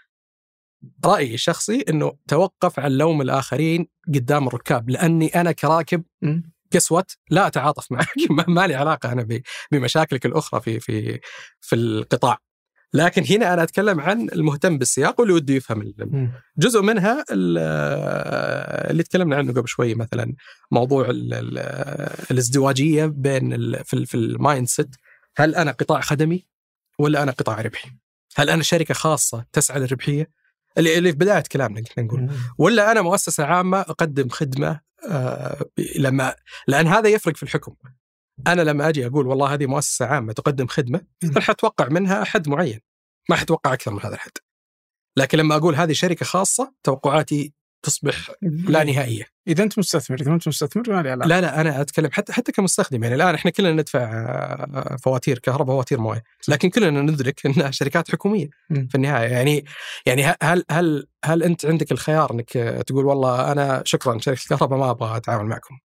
رأيي 1.05 1.35
الشخصي 1.35 1.85
إنه 1.89 2.13
توقف 2.29 2.81
عن 2.81 2.91
لوم 2.91 3.23
الآخرين 3.23 3.89
قدام 4.09 4.49
الركاب 4.49 4.91
لأني 4.91 5.27
أنا 5.27 5.53
كراكب 5.53 6.05
قس 6.73 6.93
وات 6.93 7.13
لا 7.31 7.47
أتعاطف 7.47 7.93
معك. 7.93 8.09
ما 8.49 8.67
لي 8.67 8.75
علاقة 8.75 9.13
أنا 9.13 9.41
بمشاكلك 9.73 10.27
الأخرى 10.27 10.61
في 10.61 10.81
في 10.81 11.21
في 11.61 11.77
القطاع. 11.77 12.39
لكن 12.95 13.25
هنا 13.31 13.55
أنا 13.55 13.63
أتكلم 13.63 14.01
عن 14.01 14.21
المهتم 14.33 14.79
بالسياق 14.79 15.21
واللي 15.21 15.35
وده 15.35 15.55
يفهم 15.55 15.93
جزء 16.59 16.83
منها 16.83 17.25
ال- 17.31 17.59
اللي 18.91 19.03
تكلمنا 19.03 19.37
عنه 19.37 19.53
قبل 19.53 19.69
شوي 19.69 19.95
مثلا 19.95 20.35
موضوع 20.71 21.11
ال 21.11 21.35
ال 21.35 21.59
الازدواجية 22.31 23.07
بين 23.07 23.53
ال 23.53 23.85
في, 23.85 24.07
في 24.07 24.15
ال 24.15 24.69
mindset 24.69 24.89
هل 25.37 25.55
أنا 25.55 25.71
قطاع 25.71 26.01
خدمي 26.01 26.47
ولا 26.99 27.23
أنا 27.23 27.33
قطاع 27.33 27.61
ربحي؟ 27.61 27.91
هل 28.37 28.51
أنا 28.51 28.63
شركة 28.63 28.95
خاصة 28.95 29.45
تسعى 29.53 29.81
للربحية؟ 29.81 30.31
اللي, 30.79 30.99
اللي 30.99 31.13
في 31.13 31.19
بداية 31.19 31.43
كلامنا 31.53 31.81
كنا 31.81 32.05
نقول. 32.05 32.21
ولا 32.59 32.93
أنا 32.93 33.03
مؤسسة 33.03 33.45
عامة 33.45 33.81
أقدم 33.81 34.29
خدمة 34.29 34.81
آه، 35.11 35.65
لما 35.97 36.35
لأن 36.69 36.87
هذا 36.87 37.09
يفرق 37.09 37.37
في 37.37 37.43
الحكم. 37.43 37.75
أنا 38.47 38.63
لما 38.63 38.89
أجي 38.89 39.07
أقول 39.07 39.27
والله 39.27 39.55
هذه 39.55 39.67
مؤسسة 39.67 40.07
عامة 40.07 40.33
تقدم 40.33 40.67
خدمة 40.67 41.01
اذا 41.25 41.41
حتوقع 41.41 41.89
منها 41.89 42.25
حد 42.25 42.49
معين. 42.49 42.81
ما 43.31 43.37
حتوقع 43.37 43.73
أكثر 43.73 43.91
من 43.91 44.01
هذا 44.03 44.15
الحد 44.15 44.31
لكن 45.17 45.39
لما 45.39 45.57
أقول 45.57 45.75
هذه 45.75 45.93
شركة 45.93 46.27
خاصة 46.27 46.73
توقعاتي 46.83 47.53
تصبح 47.83 48.31
لا 48.43 48.85
نهائية. 48.85 49.25
إذا 49.49 49.63
أنت 49.63 49.79
مستثمر 49.79 50.21
إذا 50.21 50.35
أنت 50.35 50.49
مستثمر 50.49 50.83
ما 50.89 51.03
لي 51.03 51.11
علاقة. 51.11 51.29
لا 51.29 51.41
لا 51.41 51.61
أنا 51.61 51.81
أتكلم 51.81 52.11
حتى 52.13 52.33
حتى 52.33 52.53
كمستخدم 52.53 53.03
يعني 53.03 53.15
الآن 53.15 53.35
إحنا 53.35 53.51
كلنا 53.51 53.73
ندفع 53.73 54.01
آه، 54.01 54.97
فواتير 54.97 55.39
كهرباء 55.39 55.77
فواتير 55.77 56.01
موية. 56.01 56.23
لكن 56.49 56.71
كلنا 56.71 57.03
ندرك 57.03 57.47
انها 57.47 57.71
شركات 57.71 58.11
حكومية. 58.11 58.49
في 58.69 58.95
النهاية. 58.95 59.29
يعني 59.29 59.65
يعني 60.07 60.37
هل 60.43 60.65
هل 60.71 61.07
هل 61.25 61.43
أنت 61.43 61.67
عندك 61.67 61.93
الخيار 61.93 62.33
إنك 62.33 62.51
تقول 62.87 63.07
والله 63.07 63.53
أنا 63.53 63.83
شكرا 63.87 64.19
شركة 64.19 64.43
الكهرباء 64.43 64.79
ما 64.79 64.91
أبغى 64.91 65.17
أتعامل 65.17 65.47
معكم. 65.47 65.79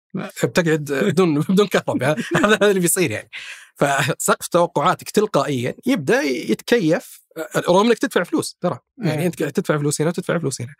بتقعد 0.44 0.92
بدون 0.92 1.40
بدون 1.48 1.66
كهرباء 1.66 2.18
هذا 2.36 2.70
اللي 2.70 2.80
بيصير 2.80 3.10
يعني. 3.10 3.30
فسقف 3.76 4.46
توقعاتك 4.46 5.10
تلقائيا 5.10 5.74
يبدأ 5.86 6.20
يتكيف 6.22 7.26
رغم 7.56 7.86
إنك 7.86 7.98
تدفع 7.98 8.22
فلوس 8.22 8.56
ترى. 8.60 8.78
يعني 8.98 9.20
إيه. 9.20 9.26
أنت 9.26 9.40
قاعد 9.40 9.52
تدفع 9.52 9.78
فلوس 9.78 10.00
هنا 10.00 10.10
وتدفع 10.10 10.38
فلوس 10.38 10.60
هنا. 10.60 10.74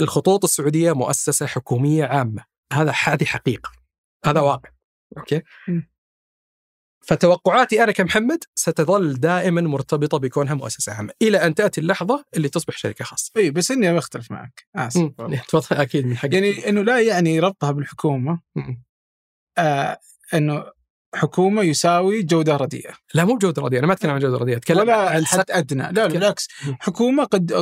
الخطوط 0.00 0.44
السعودية 0.44 0.92
مؤسسة 0.92 1.46
حكومية 1.46 2.04
عامة. 2.04 2.44
هذا 2.72 2.92
هذه 3.04 3.24
حقيقة. 3.24 3.70
هذا 4.24 4.40
واقع. 4.40 4.70
أوكي. 5.18 5.42
فتوقعاتي 7.06 7.84
أنا 7.84 7.92
كمحمد 7.92 8.44
ستظل 8.54 9.14
دائما 9.14 9.60
مرتبطة 9.60 10.18
بكونها 10.18 10.54
مؤسسة 10.54 10.92
عامة. 10.92 11.12
إلى 11.22 11.46
أن 11.46 11.54
تأتي 11.54 11.80
اللحظة 11.80 12.24
اللي 12.36 12.48
تصبح 12.48 12.76
شركة 12.76 13.04
خاصة. 13.04 13.32
إي 13.36 13.50
بس 13.50 13.70
إني 13.70 13.94
بختلف 13.94 14.30
معك. 14.30 14.66
آسف. 14.76 15.10
تفضل 15.48 15.76
أكيد 15.76 16.06
من 16.06 16.16
حقك. 16.16 16.32
يعني 16.32 16.68
إنه 16.68 16.82
لا 16.82 17.00
يعني 17.00 17.40
ربطها 17.40 17.70
بالحكومة. 17.70 18.40
مم. 18.56 18.82
آه 19.58 19.98
إنه 20.34 20.64
حكومة 21.14 21.62
يساوي 21.62 22.22
جودة 22.22 22.56
رديئة. 22.56 22.92
لا 23.14 23.24
مو 23.24 23.34
بجودة 23.34 23.62
رديئة. 23.62 23.78
أنا 23.78 23.86
ما 23.86 23.92
أتكلم 23.92 24.10
عن 24.10 24.20
جودة 24.20 24.36
رديئة 24.36 24.56
أتكلم 24.56 24.78
ولا 24.78 24.96
عن 24.96 25.26
حد 25.26 25.50
أدنى. 25.50 25.82
لا 25.82 25.90
لا 25.92 26.06
بالعكس. 26.06 26.48
حكومة 26.80 27.24
قد 27.24 27.52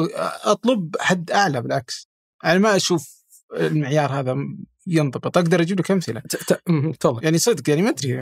أطلب 0.45 0.97
حد 1.01 1.31
أعلى 1.31 1.63
بالعكس. 1.63 2.09
يعني 2.45 2.59
ما 2.59 2.77
أشوف 2.77 3.25
المعيار 3.57 4.13
هذا 4.13 4.37
ينضبط 4.87 5.39
أقدر 5.39 5.61
أجيب 5.61 5.81
لك 5.81 5.91
أمثلة. 5.91 6.21
تفضل. 7.01 7.25
يعني 7.25 7.39
صدق 7.39 7.69
يعني 7.71 7.83
ما 7.83 7.91
أدري. 7.91 8.21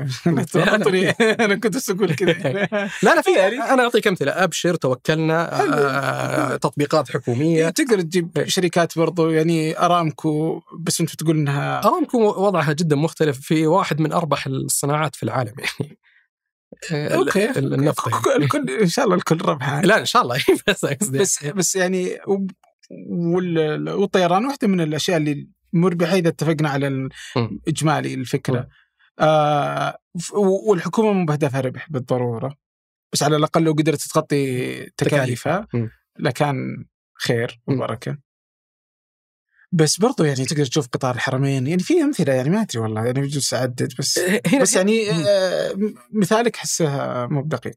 أنا 1.44 1.54
كنت 1.54 1.76
بس 1.76 1.90
أقول 1.90 2.14
كذا. 2.14 2.32
لا 3.02 3.14
لا 3.14 3.22
في 3.22 3.30
يعني- 3.38 3.62
أنا 3.62 3.82
أعطيك 3.82 4.06
أمثلة. 4.06 4.32
أبشر 4.44 4.74
توكلنا 4.74 5.56
حلو. 5.56 5.72
آه، 5.74 6.56
تطبيقات 6.56 7.10
حكومية. 7.10 7.68
تقدر 7.70 8.00
تجيب 8.00 8.44
شركات 8.46 8.98
برضو 8.98 9.30
يعني 9.30 9.78
أرامكو 9.78 10.60
بس 10.80 11.00
أنت 11.00 11.14
تقول 11.16 11.36
انها 11.36 11.84
أرامكو 11.86 12.18
وضعها 12.46 12.72
جدا 12.72 12.96
مختلف 12.96 13.40
في 13.40 13.66
واحد 13.66 14.00
من 14.00 14.12
أربح 14.12 14.46
الصناعات 14.46 15.16
في 15.16 15.22
العالم 15.22 15.52
يعني. 15.58 15.98
آه، 16.92 17.14
أوكي 17.16 17.50
ال- 17.50 17.74
النفط 17.74 18.08
يعني. 18.28 18.44
الكل 18.44 18.70
إن 18.70 18.88
شاء 18.88 19.04
الله 19.04 19.16
الكل 19.16 19.42
ربح 19.42 19.74
لا 19.78 19.98
إن 20.00 20.04
شاء 20.06 20.22
الله. 20.22 20.38
بس 20.68 20.84
بس 21.10 21.44
بس 21.44 21.76
يعني 21.76 22.18
والطيران 23.10 24.46
واحدة 24.46 24.68
من 24.68 24.80
الأشياء 24.80 25.16
اللي 25.16 25.48
مربحه 25.72 26.14
اذا 26.14 26.28
اتفقنا 26.28 26.68
على 26.70 26.90
مم. 26.90 27.08
الاجمالي 27.36 28.14
الفكرة. 28.14 28.68
آه 29.20 29.98
والحكومة 30.34 31.12
مو 31.12 31.24
بهدفها 31.24 31.60
ربح 31.60 31.90
بالضرورة 31.90 32.56
بس 33.12 33.22
على 33.22 33.36
الأقل 33.36 33.62
لو 33.62 33.72
قدرت 33.72 34.00
تغطي 34.00 34.74
تكاليفها. 34.96 35.68
لكان 36.18 36.84
خير. 37.18 37.60
وبركة 37.66 38.18
بس 39.72 40.00
برضو 40.00 40.24
يعني 40.24 40.44
تقدر 40.44 40.66
تشوف 40.66 40.88
قطار 40.88 41.14
الحرمين 41.14 41.66
يعني 41.66 41.82
في 41.82 42.02
أمثلة 42.02 42.32
يعني 42.32 42.50
ما 42.50 42.62
أدري 42.62 42.78
والله 42.80 43.06
يعني 43.06 43.20
بجوز 43.20 43.54
أعدد 43.54 43.92
بس 43.98 44.20
بس 44.62 44.76
يعني. 44.76 45.10
آه 45.10 45.74
مثالك 46.12 46.56
حسه 46.56 46.86
مو 47.26 47.42
بدقيق 47.42 47.76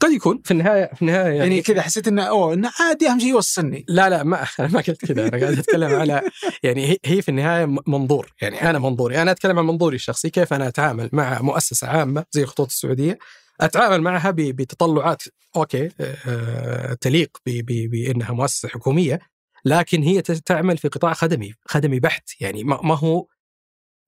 قد 0.00 0.10
يكون. 0.12 0.40
في 0.44 0.50
النهايه 0.50 0.90
في 0.94 1.02
النهاية 1.02 1.32
يعني 1.38 1.62
كذا 1.62 1.82
حسيت 1.82 2.08
إنه 2.08 2.22
أوه 2.22 2.54
إنه 2.54 2.70
عادي 2.80 3.08
أهم 3.08 3.18
شيء 3.18 3.28
يوصلني. 3.28 3.84
لا 3.88 4.08
لا 4.10 4.22
ما 4.22 4.46
أنا 4.60 4.68
ما 4.68 4.80
قلت 4.80 5.04
كذا. 5.06 5.28
أنا 5.28 5.40
قاعد 5.40 5.58
أتكلم 5.58 5.94
على 5.94 6.22
يعني 6.62 6.98
هي- 7.06 7.22
في 7.22 7.28
النهاية 7.28 7.66
منظور. 7.86 8.32
يعني 8.42 8.70
أنا 8.70 8.78
منظوري. 8.78 9.22
أنا 9.22 9.30
أتكلم 9.30 9.58
عن 9.58 9.64
منظوري 9.66 9.96
الشخصي 9.96 10.30
كيف 10.30 10.52
أنا 10.52 10.68
أتعامل 10.68 11.08
مع 11.12 11.42
مؤسسة 11.42 11.88
عامة 11.88 12.24
زي 12.32 12.42
الخطوط 12.42 12.66
السعودية. 12.66 13.18
أتعامل 13.60 14.00
معها 14.02 14.30
بتطلعات 14.36 15.22
أوكي 15.56 15.90
آه، 16.00 16.94
تليق 17.00 17.30
بأنها 17.46 18.32
مؤسسة 18.32 18.68
حكومية 18.68 19.18
لكن 19.64 20.02
هي 20.02 20.22
تعمل 20.22 20.78
في 20.78 20.88
قطاع 20.88 21.12
خدمي 21.12 21.52
خدمي 21.66 22.00
بحت. 22.00 22.30
يعني 22.40 22.64
ما 22.64 22.94
هو 22.98 23.26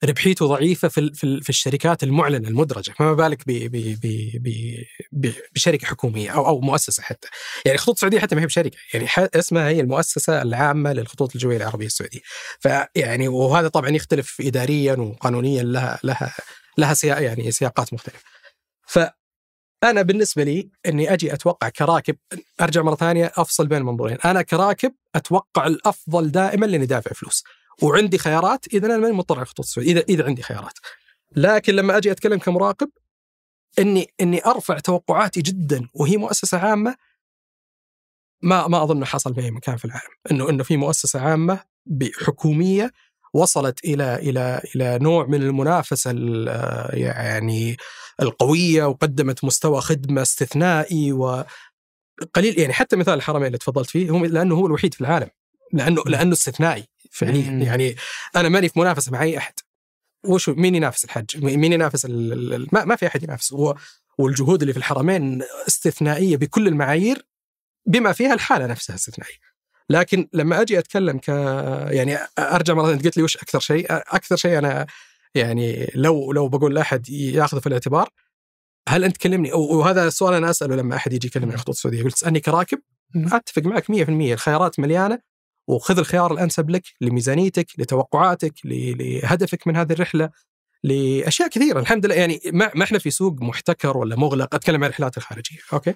ربحيته 0.04 0.46
ضعيفة 0.46 0.88
في 0.88 1.10
في 1.14 1.24
ال- 1.24 1.42
في 1.42 1.48
الشركات 1.50 2.02
المعلنة 2.02 2.48
المدرجة 2.48 2.92
فما 2.98 3.12
بالك 3.14 3.42
ب 3.46 3.50
ب 3.52 3.76
ب 4.02 4.30
ب 4.42 4.76
ب 5.12 5.32
بشركة 5.54 5.86
حكومية 5.86 6.30
أو 6.30 6.46
أو 6.48 6.60
مؤسسة 6.60 7.02
حتى. 7.02 7.28
يعني 7.66 7.74
الخطوط 7.78 7.94
السعودية 7.94 8.18
حتى 8.20 8.34
ما 8.34 8.42
هي 8.42 8.46
بشركة 8.46 8.76
يعني 8.94 9.08
اسمها 9.34 9.68
هي 9.68 9.80
المؤسسة 9.80 10.42
العامة 10.42 10.92
للخطوط 10.92 11.34
الجوية 11.34 11.56
العربية 11.56 11.86
السعودية. 11.86 12.20
فيعني 12.60 13.28
وهذا 13.28 13.68
طبعا 13.68 13.90
يختلف 13.90 14.36
اداريا 14.40 14.94
وقانونيا 14.94 15.62
لها 15.62 15.98
لها 16.04 16.34
لها 16.78 16.94
سياق 16.94 17.22
يعني 17.22 17.50
سياقات 17.50 17.92
مختلفة. 17.94 18.24
فأنا 18.86 20.02
بالنسبة 20.02 20.44
لي 20.44 20.70
إني 20.86 21.12
أجي 21.12 21.32
أتوقع 21.34 21.68
كراكب 21.68 22.16
أرجع 22.60 22.82
مرة 22.82 22.94
ثانية 22.94 23.32
أفصل 23.36 23.66
بين 23.66 23.78
المنظورين. 23.78 24.18
أنا 24.24 24.42
كراكب 24.42 24.92
أتوقع 25.14 25.66
الأفضل 25.66 26.30
دائما 26.30 26.66
لإني 26.66 26.86
دافع 26.86 27.10
فلوس. 27.12 27.44
وعندي 27.82 28.18
خيارات 28.18 28.66
إذا 28.74 28.86
أنا 28.86 28.96
ماني 28.96 29.12
مضطر 29.12 29.34
على 29.34 29.42
الخطوط 29.42 29.66
السعوديه 29.66 29.92
اذا 29.92 30.00
إذا 30.08 30.24
عندي 30.24 30.42
خيارات. 30.42 30.78
لكن 31.36 31.74
لما 31.74 31.96
أجي 31.96 32.10
أتكلم 32.10 32.38
كمراقب 32.38 32.90
اني 33.78 34.06
إني 34.20 34.46
أرفع 34.46 34.78
توقعاتي 34.78 35.40
جدا 35.42 35.88
وهي 35.94 36.16
مؤسسة 36.16 36.58
عامة 36.58 36.96
ما 38.42 38.66
ما 38.68 38.82
أظن 38.82 39.04
حصل 39.04 39.34
في 39.34 39.40
أي 39.40 39.50
مكان 39.50 39.76
في 39.76 39.84
العالم. 39.84 40.10
انه 40.30 40.50
إنه 40.50 40.62
في 40.64 40.76
مؤسسة 40.76 41.20
عامة 41.20 41.60
حكوميه 42.24 42.92
وصلت 43.34 43.84
إلى 43.84 44.14
إلى 44.16 44.60
إلى 44.76 44.98
نوع 45.02 45.26
من 45.26 45.42
المنافسة 45.42 46.10
ال- 46.10 46.98
يعني 46.98 47.76
القوية 48.22 48.84
وقدمت 48.84 49.44
مستوى 49.44 49.80
خدمة 49.80 50.22
استثنائي 50.22 51.12
وقليل 51.12 51.48
يعني 52.58 52.72
حتى 52.72 52.96
مثال 52.96 53.14
الحرمين 53.14 53.46
اللي 53.46 53.58
تفضلت 53.58 53.90
فيه 53.90 54.10
هو 54.10 54.24
لأنه 54.24 54.54
هو 54.54 54.66
الوحيد 54.66 54.94
في 54.94 55.00
العالم. 55.00 55.28
لأنه 55.72 56.02
لأنه 56.06 56.32
استثنائي. 56.32 56.84
فعليا. 57.14 57.50
يعني 57.64 57.96
أنا 58.36 58.48
ماني 58.48 58.68
في 58.68 58.80
منافسة 58.80 59.12
مع 59.12 59.22
أي 59.22 59.38
أحد 59.38 59.54
وش 60.24 60.48
مين 60.48 60.74
ينافس 60.74 61.04
الحج؟ 61.04 61.44
مين 61.44 61.72
ينافس 61.72 62.04
ال- 62.04 62.32
ال- 62.32 62.54
ال- 62.54 62.68
ما, 62.72 62.84
ما 62.84 62.96
في 62.96 63.06
أحد 63.06 63.22
ينافس 63.22 63.52
هو 63.52 63.74
والجهود 64.18 64.60
اللي 64.62 64.72
في 64.72 64.78
الحرمين 64.78 65.42
استثنائية 65.68 66.36
بكل 66.36 66.68
المعايير 66.68 67.26
بما 67.86 68.12
فيها 68.12 68.34
الحالة 68.34 68.66
نفسها 68.66 68.94
استثنائية. 68.96 69.36
لكن 69.90 70.28
لما 70.32 70.60
أجي 70.60 70.78
أتكلم 70.78 71.18
ك 71.18 71.28
يعني 71.90 72.18
أرجع 72.38 72.74
مرة 72.74 72.86
ثانية، 72.86 73.02
قلت 73.02 73.16
لي 73.16 73.22
وش 73.22 73.36
أكثر 73.36 73.60
شيء؟ 73.60 73.86
أكثر 73.90 74.36
شيء 74.36 74.58
أنا 74.58 74.86
يعني 75.34 75.90
لو 75.94 76.32
لو 76.32 76.48
بقول 76.48 76.74
لأحد 76.74 77.08
ياخذه 77.08 77.60
في 77.60 77.66
الاعتبار 77.66 78.08
هل 78.88 79.04
أنت 79.04 79.16
تكلمني 79.16 79.52
وهذا 79.52 80.06
السؤال 80.08 80.34
أنا 80.34 80.50
أسأله 80.50 80.76
لما 80.76 80.96
أحد 80.96 81.12
يجي 81.12 81.26
يكلمني 81.26 81.50
عن 81.50 81.54
الخطوط 81.54 81.74
السعودية 81.74 82.02
قلت 82.02 82.14
تسألني 82.14 82.40
كراكب. 82.40 82.78
أتفق 83.16 83.62
معك 83.62 83.90
100% 83.90 84.32
الخيارات 84.32 84.80
مليانة 84.80 85.18
وخذ 85.68 85.98
الخيار 85.98 86.32
الأنسب 86.32 86.70
لك 86.70 86.82
لميزانيتك 87.00 87.66
لتوقعاتك 87.78 88.54
لهدفك 88.64 89.66
من 89.66 89.76
هذه 89.76 89.92
الرحلة 89.92 90.30
لأشياء 90.84 91.48
كثيرة. 91.48 91.80
الحمد 91.80 92.06
لله 92.06 92.14
يعني 92.14 92.40
ما 92.52 92.70
ما 92.74 92.84
إحنا 92.84 92.98
في 92.98 93.10
سوق 93.10 93.42
محتكر 93.42 93.96
ولا 93.96 94.16
مغلق 94.16 94.54
أتكلم 94.54 94.84
عن 94.84 94.90
الرحلات 94.90 95.16
الخارجية 95.16 95.58
أوكي؟ 95.72 95.94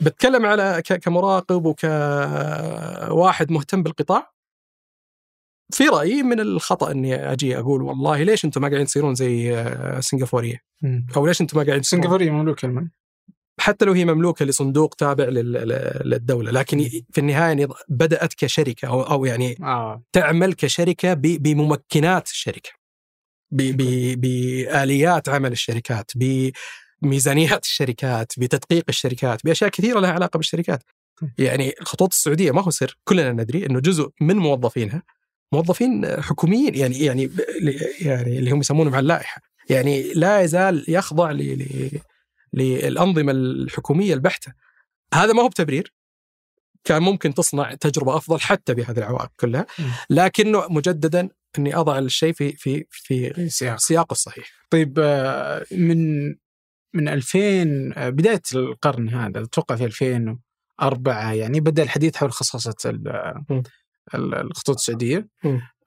بتكلم 0.00 0.46
على 0.46 0.82
كمراقب 1.02 1.64
وكواحد 1.66 3.52
مهتم 3.52 3.82
بالقطاع. 3.82 4.32
في 5.72 5.88
رأيي 5.88 6.22
من 6.22 6.40
الخطأ 6.40 6.90
إني 6.90 7.32
أجي 7.32 7.58
أقول 7.58 7.82
والله 7.82 8.22
ليش 8.22 8.44
أنتم 8.44 8.62
ما 8.62 8.68
قاعدين 8.68 8.86
تصيرون 8.86 9.14
زي 9.14 9.56
آه، 9.56 10.00
سنغافورية؟ 10.00 10.62
أو 11.16 11.26
ليش 11.26 11.40
أنتم 11.40 11.58
ما 11.58 11.64
قاعدين 11.64 11.82
سنغافورية 11.82 12.30
مملوكه 12.30 12.66
المن 12.66 12.88
حتى 13.62 13.84
لو 13.84 13.92
هي 13.92 14.04
مملوكة 14.04 14.44
لصندوق 14.44 14.94
تابع 14.94 15.24
لل- 15.24 15.52
لل- 15.52 16.02
للدولة 16.04 16.50
لكن 16.50 16.88
في 17.12 17.18
النهاية 17.18 17.46
يعني 17.48 17.66
بدأت 17.88 18.34
كشركة 18.34 18.88
أو 18.88 19.02
أو 19.02 19.24
يعني 19.24 19.56
آه. 19.62 20.02
تعمل 20.12 20.54
كشركة 20.54 21.14
بممكنات 21.14 22.28
الشركة 22.28 22.70
بآليات 24.16 25.28
عمل 25.28 25.52
الشركات 25.52 26.10
بميزانيات 27.02 27.64
الشركات 27.64 28.32
بتدقيق 28.38 28.84
الشركات 28.88 29.44
بأشياء 29.44 29.70
كثيرة 29.70 30.00
لها 30.00 30.10
علاقة 30.10 30.36
بالشركات. 30.36 30.82
يعني 31.38 31.74
الخطوط 31.80 32.12
السعودية 32.12 32.50
ما 32.50 32.62
هو 32.62 32.70
سر 32.70 32.98
كلنا 33.04 33.32
ندري 33.32 33.66
إنه 33.66 33.80
جزء 33.80 34.08
من 34.20 34.36
موظفينها 34.36 35.02
موظفين 35.52 36.20
حكوميين 36.20 36.74
يعني 36.74 36.98
يعني 36.98 37.30
يعني 38.00 38.38
اللي 38.38 38.50
هم 38.50 38.60
يسمونهم 38.60 38.94
على 38.94 39.02
اللائحة 39.02 39.40
يعني 39.70 40.12
لا 40.14 40.40
يزال 40.40 40.84
يخضع 40.88 41.30
ل 41.30 42.00
ل 42.52 42.62
للأنظمة 42.62 43.32
الحكومية 43.32 44.14
البحتة 44.14 44.52
هذا 45.14 45.32
ما 45.32 45.42
هو 45.42 45.48
بتبرير 45.48 45.92
كان 46.84 47.02
ممكن 47.02 47.34
تصنع 47.34 47.74
تجربة 47.74 48.16
أفضل 48.16 48.40
حتى 48.40 48.74
بهذه 48.74 48.98
العوائق 48.98 49.30
كلها. 49.40 49.66
لكنه 50.10 50.68
مجددا 50.70 51.28
أني 51.58 51.76
أضع 51.76 51.98
الشيء 51.98 52.32
في 52.32 52.52
في 52.52 52.86
في 52.90 53.48
سياق 53.48 53.78
سياقه 53.78 54.12
الصحيح 54.12 54.46
طيب 54.70 54.98
آه، 55.02 55.64
من 55.72 56.26
من 56.94 57.08
2000 57.08 57.92
آه، 57.96 58.08
بداية 58.10 58.42
القرن 58.54 59.08
هذا 59.08 59.42
أتوقع 59.42 59.76
في 59.76 59.84
2004 59.84 61.32
يعني 61.32 61.60
بدأ 61.60 61.82
الحديث 61.82 62.16
حول 62.16 62.28
م. 62.28 63.62
ال- 64.14 64.34
الخطوط. 64.34 64.76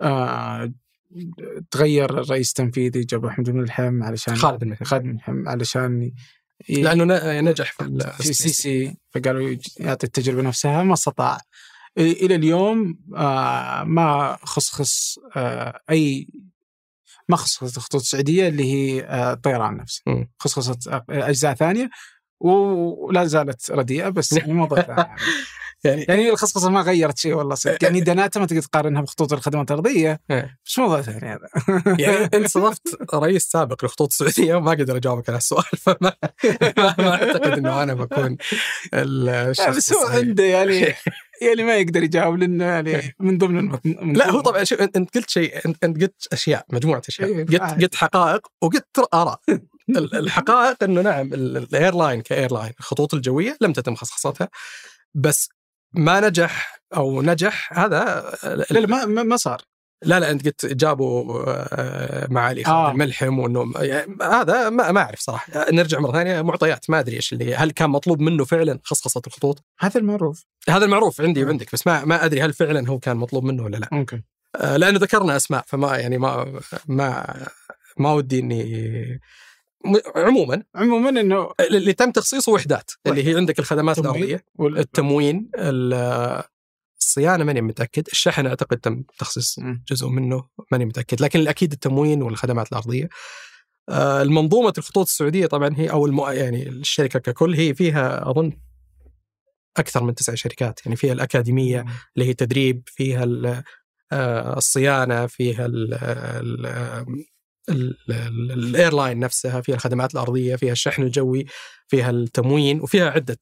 آه، 0.02 0.74
تغير 1.72 2.22
الرئيس 2.22 2.50
التنفيذي 2.50 3.02
جابوا 3.04 3.30
أحمد 3.30 3.50
بن 3.50 3.58
ملحم 3.60 4.04
علشان 4.04 4.36
خالد 4.36 4.64
بن. 4.64 4.76
خالد 4.84 5.04
بن 5.04 5.10
ملحم 5.14 5.48
علشان 5.50 6.12
لأنه 6.70 7.04
ن- 7.04 7.46
نجح 7.46 7.72
في 7.74 7.84
ال- 7.84 8.02
في 8.14 8.30
السيسي 8.30 8.96
فقالوا 9.14 9.56
يعطي 9.80 10.08
التجربة 10.08 10.42
نفسها 10.42 10.84
ما 10.84 10.94
استطاع. 10.94 11.38
إلى 11.98 12.36
اليوم 12.36 13.00
آه، 13.16 13.84
ما 13.84 14.38
خصخص 14.44 15.16
آه، 15.36 15.80
أي 15.90 16.28
ما 17.30 17.36
خصخصت 17.38 17.78
الخطوط 17.78 18.02
السعوديه 18.02 18.48
اللي 18.48 18.64
هي 18.74 19.04
آه، 19.04 19.34
الطيران 19.34 19.78
نفسه. 19.78 20.02
خصخصت 20.40 20.88
آه، 20.88 21.06
أجزاء 21.10 21.54
ثانية 21.54 21.90
ولا 22.40 23.26
زالت 23.26 23.72
رديئة 23.72 24.10
بس 24.10 24.32
يعني 24.38 24.54
موضوع 24.54 24.82
ثاني. 24.82 25.10
يعني 25.86 26.06
يعني 26.10 26.30
الخصخصة 26.30 26.70
ما 26.70 26.82
غيرت 26.82 27.18
شيء 27.18 27.34
والله 27.34 27.56
صدق 27.56 27.84
يعني 27.84 28.02
دناتا 28.02 28.40
ما 28.40 28.46
تقدر 28.46 28.62
تقارنها 28.62 29.02
بخطوط 29.02 29.34
الخدمات 29.34 29.72
الأرضية 29.72 30.20
إيه. 30.32 30.58
بس 30.66 30.80
موضوع 30.80 31.02
ثاني 31.02 31.26
هذا 31.28 31.50
يعني 32.00 32.26
انت 32.34 32.48
صادفت 32.48 33.14
رئيس 33.14 33.44
سابق 33.44 33.84
للخطوط 33.86 34.08
السعودية 34.22 34.56
وما 34.56 34.72
أقدر 34.72 34.98
اجاوبك 34.98 35.30
على 35.30 35.38
السؤال 35.38 35.64
فما 35.78 36.14
ما, 36.78 37.14
أعتقد 37.14 37.58
إنه 37.58 37.84
أنا 37.84 37.94
بكون 37.94 38.38
الشخص 38.94 39.76
بس 39.78 39.94
هو. 39.94 40.08
عنده 40.08 40.44
يعني 40.44 40.80
يعني 41.42 41.64
ما 41.64 41.76
يقدر 41.76 42.04
يجاوب 42.04 42.36
لأنه 42.36 42.66
يعني 42.66 43.16
من 43.20 43.38
ضمن 43.38 43.60
الم... 43.60 43.80
من 43.86 44.14
لا 44.14 44.30
هو 44.32 44.40
طبعا 44.42 44.64
شوف 44.64 44.82
انت 44.82 45.16
قلت 45.18 45.30
شيء 45.30 45.66
انت 45.66 45.86
قلت 45.86 46.28
أشياء 46.34 46.66
مجموعة 46.70 47.02
أشياء 47.10 47.30
إيه، 47.30 47.46
قلت. 47.46 47.62
قلت 47.62 47.96
حقائق 47.96 48.48
وقلت 48.62 49.00
آراء 49.14 49.40
ال- 49.90 50.16
الحقائق 50.16 50.84
إنه 50.84 51.02
نعم 51.02 51.34
ال- 51.34 51.58
ال 51.58 51.66
airline 51.66 52.22
ك 52.22 52.28
airline 52.28 52.74
الخطوط 52.80 53.14
الجوية 53.14 53.58
لم 53.62 53.74
تتم 53.74 53.96
خصخصتها 53.96 54.50
بس 55.14 55.50
ما 55.98 56.20
نجح 56.20 56.82
أو 56.96 57.22
نجح 57.22 57.80
هذا 57.80 58.34
لا 58.44 58.80
لا 58.80 59.06
ما 59.06 59.24
ما 59.24 59.38
صار 59.38 59.62
لا 60.04 60.20
لا 60.20 60.32
أنت 60.32 60.46
قلت 60.46 60.66
جابوا 60.66 61.44
آه، 61.48 62.28
معالي 62.30 62.66
آه. 62.66 62.92
الملحم 62.92 63.40
وانه 63.40 63.74
يعني 63.76 64.18
هذا 64.22 64.70
ما, 64.70 64.92
ما 64.92 65.02
أعرف 65.02 65.20
صراحة 65.20 65.72
نرجع 65.72 66.00
مرة 66.00 66.12
ثانية 66.12 66.42
معطيات 66.42 66.90
ما 66.90 67.00
أدري 67.00 67.16
إيش 67.16 67.34
اللي 67.34 67.56
هل 67.56 67.72
كان 67.72 67.90
مطلوب 67.90 68.20
منه 68.20 68.46
فعلا 68.46 68.80
خصخصة 68.84 69.22
الخطوط؟ 69.28 69.64
هذا 69.80 70.00
المعروف 70.00 70.46
هذا 70.70 70.86
المعروف 70.86 71.22
عندي 71.22 71.42
آه. 71.42 71.46
وعندك 71.46 71.74
بس 71.74 71.88
ما 71.88 72.06
ما 72.06 72.26
أدري 72.26 72.42
هل 72.42 72.54
فعلا 72.54 72.90
هو 72.90 73.00
كان 73.00 73.18
مطلوب 73.18 73.44
منه 73.44 73.64
ولا 73.64 73.78
لا؟ 73.78 73.90
ممكن 73.92 74.24
آه، 74.56 74.78
لأنه 74.78 75.00
ذكرنا 75.00 75.36
أسماء 75.36 75.64
فما 75.68 75.98
يعني 75.98 76.18
ما 76.18 76.60
ما 76.88 77.36
ما 77.98 78.14
ودي 78.14 78.40
إني 78.40 79.20
عموما 80.16 80.64
عموما 80.76 81.10
إنه 81.10 81.50
اللي 81.60 81.94
تم 81.94 82.12
تخصيصه 82.12 82.52
وحدات 82.52 82.92
اللي 83.08 83.28
هي 83.28 83.36
عندك 83.38 83.60
الخدمات 83.60 83.98
التموين 83.98 84.24
الأرضية 84.24 84.46
وال... 84.56 84.78
التموين 84.78 85.50
ال- 85.58 86.44
الصيانة 87.00 87.44
ماني 87.44 87.62
متأكد 87.62 88.08
الشحن 88.08 88.48
أعتقد 88.48 88.78
تم 88.78 89.04
تخصيص 89.18 89.60
مم. 89.60 89.84
جزء 89.88 90.08
منه 90.08 90.44
ماني 90.72 90.86
متأكد 90.86 91.22
لكن 91.22 91.40
الاكيد 91.40 91.72
التموين 91.72 92.22
والخدمات 92.22 92.68
الأرضية. 92.72 93.10
آه، 93.90 94.22
المنظومة 94.22 94.74
الخطوط 94.78 95.06
السعودية 95.06 95.46
طبعا 95.46 95.76
هي 95.78 95.92
أو 95.92 96.06
الم... 96.06 96.20
يعني 96.20 96.70
الشركة 96.70 97.20
ككل 97.20 97.54
هي 97.54 97.74
فيها 97.74 98.30
أظن 98.30 98.52
أكثر 99.78 100.04
من 100.04 100.16
تسع 100.16 100.36
شركات 100.36 100.80
يعني 100.86 100.96
فيها 100.96 101.14
الأكاديمية 101.14 101.86
اللي 102.16 102.30
هي 102.30 102.34
تدريب 102.34 102.84
فيها 102.86 103.24
آه، 104.12 104.58
الصيانة 104.58 105.28
فيها 105.28 105.66
ال- 105.66 105.94
ال- 105.94 107.26
ال 107.70 107.88
airline 107.89 109.20
نفسها 109.20 109.62
فيها 109.62 109.76
الخدمات 109.76 110.14
الأرضية 110.14 110.56
فيها 110.56 110.72
الشحن 110.72 111.04
الجوي 111.04 111.46
فيها 111.88 112.10
التموين 112.10 112.82
وفيها 112.82 113.10
عدة 113.10 113.38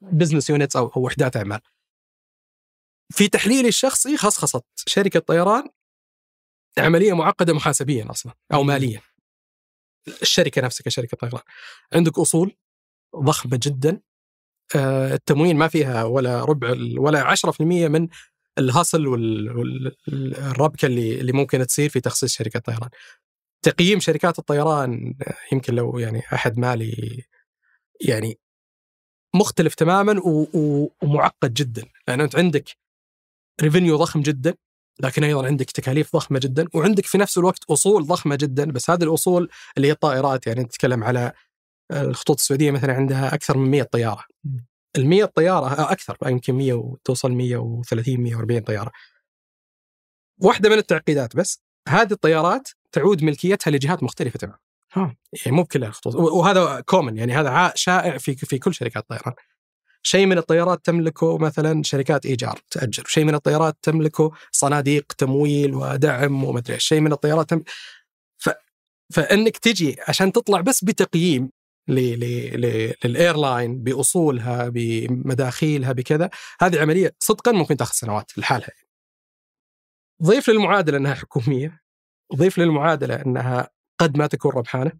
business 0.00 0.50
units 0.50 0.76
أو 0.76 0.86
أو 0.96 1.02
وحدات 1.02 1.36
أعمال. 1.36 1.60
في 3.12 3.28
تحليلي 3.28 3.68
الشخصي 3.68 4.16
خصخصت 4.16 4.64
شركة 4.76 5.20
طيران 5.20 5.68
عملية 6.78 7.12
معقدة 7.12 7.52
محاسبيا 7.52 8.10
أصلا 8.10 8.32
أو 8.52 8.62
ماليا. 8.62 9.00
الشركة 10.22 10.62
نفسها 10.62 10.84
كشركة 10.84 11.16
طيران. 11.16 11.42
عندك 11.92 12.18
أصول 12.18 12.56
ضخمة 13.16 13.60
جدا. 13.62 14.00
آه، 14.76 15.14
التموين 15.14 15.56
ما 15.56 15.68
فيها 15.68 16.04
ولا 16.04 16.44
ربع 16.44 16.74
ولا 16.98 17.22
10% 17.24 17.88
من 17.88 18.08
الهاسل 18.58 19.06
والربكه 19.06 20.86
اللي 20.86 21.20
اللي 21.20 21.32
ممكن 21.32 21.66
تصير 21.66 21.88
في 21.90 22.00
تخصيص 22.00 22.32
شركة 22.34 22.60
طيران. 22.60 22.88
تقييم 23.62 24.00
شركات 24.00 24.38
الطيران 24.38 25.14
يمكن 25.52 25.74
لو 25.74 25.98
يعني 25.98 26.22
أحد 26.32 26.58
مالي 26.58 27.22
يعني 28.00 28.38
مختلف 29.34 29.74
تماما 29.74 30.20
ومعقد 31.02 31.54
جدا. 31.54 31.84
لأن 32.08 32.20
أنت 32.20 32.36
عندك 32.36 32.64
ريفينيو 33.62 33.96
ضخم 33.96 34.20
جدا 34.20 34.54
لكن 35.00 35.24
أيضا 35.24 35.46
عندك 35.46 35.70
تكاليف 35.70 36.16
ضخمة 36.16 36.38
جدا 36.38 36.68
وعندك 36.74 37.06
في 37.06 37.18
نفس 37.18 37.38
الوقت 37.38 37.64
أصول 37.64 38.06
ضخمة 38.06 38.36
جدا. 38.36 38.64
بس 38.72 38.90
هذه 38.90 39.02
الأصول 39.02 39.50
اللي 39.76 39.88
هي 39.88 39.92
الطائرات 39.92 40.46
يعني 40.46 40.60
نتكلم 40.60 41.04
على 41.04 41.32
الخطوط 41.92 42.38
السعودية 42.38 42.70
مثلا 42.70 42.92
عندها 42.94 43.34
أكثر 43.34 43.58
من 43.58 43.70
100 43.70 43.82
طيارة. 43.82 44.24
ال 44.96 45.06
100 45.06 45.24
طيارة 45.24 45.66
آه، 45.66 45.92
أكثر 45.92 46.16
يمكن 46.26 46.54
100 46.54 46.74
وتوصل 46.74 47.32
130 47.32 48.20
140 48.20 48.60
طيارة. 48.60 48.92
واحدة 50.38 50.68
من 50.68 50.78
التعقيدات 50.78 51.36
بس 51.36 51.62
هذه 51.88 52.12
الطيارات 52.12 52.68
تعود 52.92 53.24
ملكيتها 53.24 53.70
لجهات 53.70 54.02
مختلفة 54.02 54.38
تماما. 54.38 54.58
يعني 54.96 55.56
مو 55.56 55.62
بكل 55.62 55.84
الخطوط 55.84 56.14
وهذا 56.14 56.80
كومن 56.80 57.16
يعني 57.16 57.32
هذا 57.32 57.72
شائع 57.74 58.18
في 58.18 58.34
في 58.34 58.58
كل 58.58 58.74
شركات 58.74 59.02
الطيران. 59.02 59.34
شيء 60.02 60.26
من 60.26 60.38
الطيارات 60.38 60.84
تملكه 60.84 61.38
مثلا 61.38 61.82
شركات 61.82 62.26
إيجار 62.26 62.60
تأجر، 62.70 63.04
شيء 63.06 63.24
من 63.24 63.34
الطيارات 63.34 63.76
تملكه 63.82 64.32
صناديق 64.52 65.12
تمويل 65.18 65.74
ودعم 65.74 66.44
ومدري 66.44 66.80
شيء 66.80 67.00
من 67.00 67.12
الطيارات 67.12 67.50
تم... 67.50 67.62
ف... 68.38 68.50
فإنك 69.12 69.58
تجي 69.58 69.96
عشان 70.08 70.32
تطلع 70.32 70.60
بس 70.60 70.84
بتقييم 70.84 71.50
ل... 71.88 71.94
ل... 71.94 72.60
ل... 72.60 72.94
للإيرلاين 73.04 73.82
بأصولها 73.82 74.68
بمداخيلها 74.68 75.92
بكذا، 75.92 76.30
هذه 76.60 76.80
عملية 76.80 77.14
صدقا 77.20 77.52
ممكن 77.52 77.76
تأخذ 77.76 77.92
سنوات 77.94 78.38
لحالها. 78.38 78.70
ضيف 80.22 80.50
للمعادلة 80.50 80.98
أنها 80.98 81.14
حكومية، 81.14 81.81
ضيف 82.34 82.58
للمعادلة 82.58 83.14
أنها 83.14 83.70
قد 83.98 84.18
ما 84.18 84.26
تكون 84.26 84.52
ربحانة،. 84.52 84.92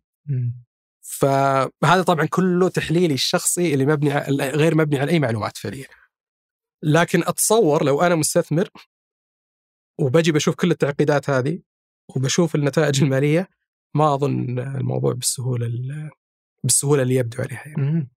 فهذا 1.00 2.02
طبعا 2.02 2.26
كله 2.26 2.68
تحليلي 2.68 3.14
الشخصي 3.14 3.74
اللي 3.74 3.86
مبني 3.86 4.10
غير 4.38 4.74
مبني 4.74 4.98
على 4.98 5.10
أي 5.10 5.18
معلومات 5.18 5.56
فعليا. 5.56 5.86
لكن 6.82 7.22
أتصور 7.22 7.84
لو 7.84 8.02
أنا 8.02 8.14
مستثمر 8.14 8.68
وبجي 10.00 10.32
بشوف 10.32 10.54
كل 10.54 10.70
التعقيدات 10.70 11.30
هذه 11.30 11.58
وبشوف 12.16 12.54
النتائج 12.54 13.02
المالية 13.02 13.48
ما 13.94 14.14
أظن 14.14 14.58
الموضوع 14.58 15.12
بالسهولة 15.12 15.66
ال- 15.66 16.10
بالسهولة 16.64 17.02
اللي 17.02 17.14
يبدو 17.14 17.42
عليها 17.42 17.62
يعني. 17.66 18.10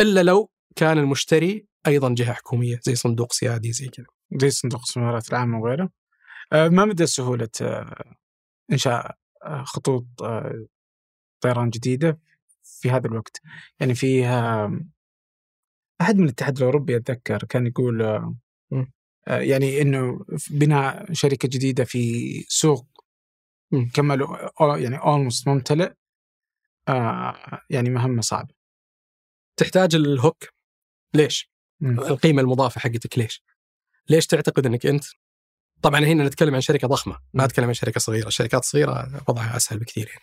إلا 0.00 0.22
لو 0.22 0.50
كان 0.76 0.98
المشتري 0.98 1.66
أيضا 1.86 2.14
جهة 2.14 2.32
حكومية 2.32 2.80
زي 2.82 2.94
صندوق 2.94 3.32
سيادي 3.32 3.72
زي 3.72 3.88
كذا. 3.88 4.06
زي 4.36 4.50
صندوق 4.50 4.80
الإستثمارات 4.80 5.30
العامة 5.30 5.60
وغيره 5.60 5.90
آه، 6.52 6.68
ما 6.68 6.84
مدى 6.84 7.06
سهولة 7.06 7.48
إنشاء 8.72 9.16
آه، 9.44 9.62
خطوط 9.62 10.06
آه، 10.22 10.66
طيران 11.40 11.70
جديدة 11.70 12.18
في 12.62 12.90
هذا 12.90 13.06
الوقت 13.06 13.40
يعني 13.80 13.94
فيها 13.94 14.70
أحد 16.00 16.16
من 16.16 16.24
الاتحاد 16.24 16.56
الأوروبي 16.56 16.96
أتذكر 16.96 17.44
كان 17.44 17.66
يقول 17.66 18.02
آه، 19.28 19.38
يعني 19.38 19.82
إنه 19.82 20.24
بناء 20.50 21.12
شركة 21.12 21.48
جديدة 21.48 21.84
في 21.84 22.44
سوق. 22.48 22.86
كمل 23.94 24.26
يعني 24.60 24.96
اولموست 24.96 25.48
ممتلئ 25.48 25.92
آه، 26.88 27.60
يعني 27.70 27.90
مهمة 27.90 28.22
صعبة 28.22 28.54
تحتاج 29.56 29.94
الهوك 29.94 30.44
ليش؟ 31.14 31.50
مم. 31.80 32.00
القيمة 32.00 32.42
المضافة 32.42 32.80
حقتك 32.80 33.18
ليش؟ 33.18 33.42
ليش 34.08 34.26
تعتقد 34.26 34.66
إنك 34.66 34.86
أنت 34.86 35.04
طبعا 35.82 36.00
هنا 36.00 36.24
نتكلم 36.24 36.54
عن 36.54 36.60
شركة 36.60 36.88
ضخمة 36.88 37.18
ما 37.34 37.44
نتكلم 37.44 37.66
عن 37.66 37.74
شركة 37.74 38.00
صغيرة. 38.00 38.28
الشركات 38.28 38.62
الصغيرة 38.62 39.22
وضعها 39.28 39.56
أسهل 39.56 39.78
بكثير 39.78 40.06
يعني. 40.06 40.20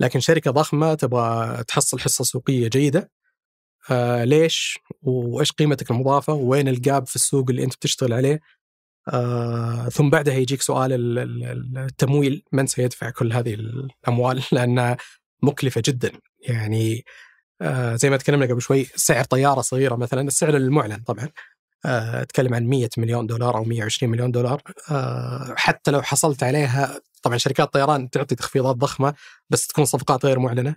لكن 0.00 0.20
شركة 0.20 0.50
ضخمة 0.50 0.94
تبغى 0.94 1.64
تحصل 1.64 2.00
حصة 2.00 2.24
سوقية 2.24 2.68
جيدة. 2.68 3.10
آه 3.90 4.24
ليش؟ 4.24 4.78
وإيش 5.02 5.52
قيمتك 5.52 5.90
المضافة؟ 5.90 6.32
وين 6.32 6.68
الجاب 6.68 7.06
في 7.06 7.16
السوق 7.16 7.50
اللي 7.50 7.64
أنت 7.64 7.74
بتشتغل 7.74 8.12
عليه؟ 8.12 8.40
آه 9.12 9.88
ثم 9.88 10.10
بعدها 10.10 10.34
يجيك 10.34 10.62
سؤال 10.62 10.92
التمويل 11.78 12.42
من 12.52 12.66
سيدفع 12.66 13.10
كل 13.10 13.32
هذه 13.32 13.54
الأموال؟ 13.54 14.42
لأنها 14.52 14.96
مكلفة 15.42 15.82
جدا. 15.84 16.12
يعني 16.48 17.04
آه 17.62 17.96
زي 17.96 18.10
ما 18.10 18.16
تكلمنا 18.16 18.46
قبل 18.46 18.62
شوي 18.62 18.84
سعر 18.96 19.24
طيارة 19.24 19.60
صغيرة 19.60 19.96
مثلا 19.96 20.20
السعر 20.22 20.56
المعلن 20.56 21.02
طبعا. 21.06 21.28
أتكلم 21.84 22.54
عن 22.54 22.66
100 22.66 22.88
مليون 22.96 23.26
دولار 23.26 23.56
أو 23.56 23.64
120 23.64 24.12
مليون 24.12 24.30
دولار 24.30 24.62
آه، 24.90 25.54
حتى 25.56 25.90
لو 25.90 26.02
حصلت 26.02 26.42
عليها 26.42 27.00
طبعا 27.22 27.38
شركات 27.38 27.66
الطيران 27.66 28.10
تعطي 28.10 28.34
تخفيضات 28.34 28.76
ضخمة 28.76 29.14
بس 29.50 29.66
تكون 29.66 29.84
صفقات 29.84 30.26
غير 30.26 30.38
معلنة 30.38 30.76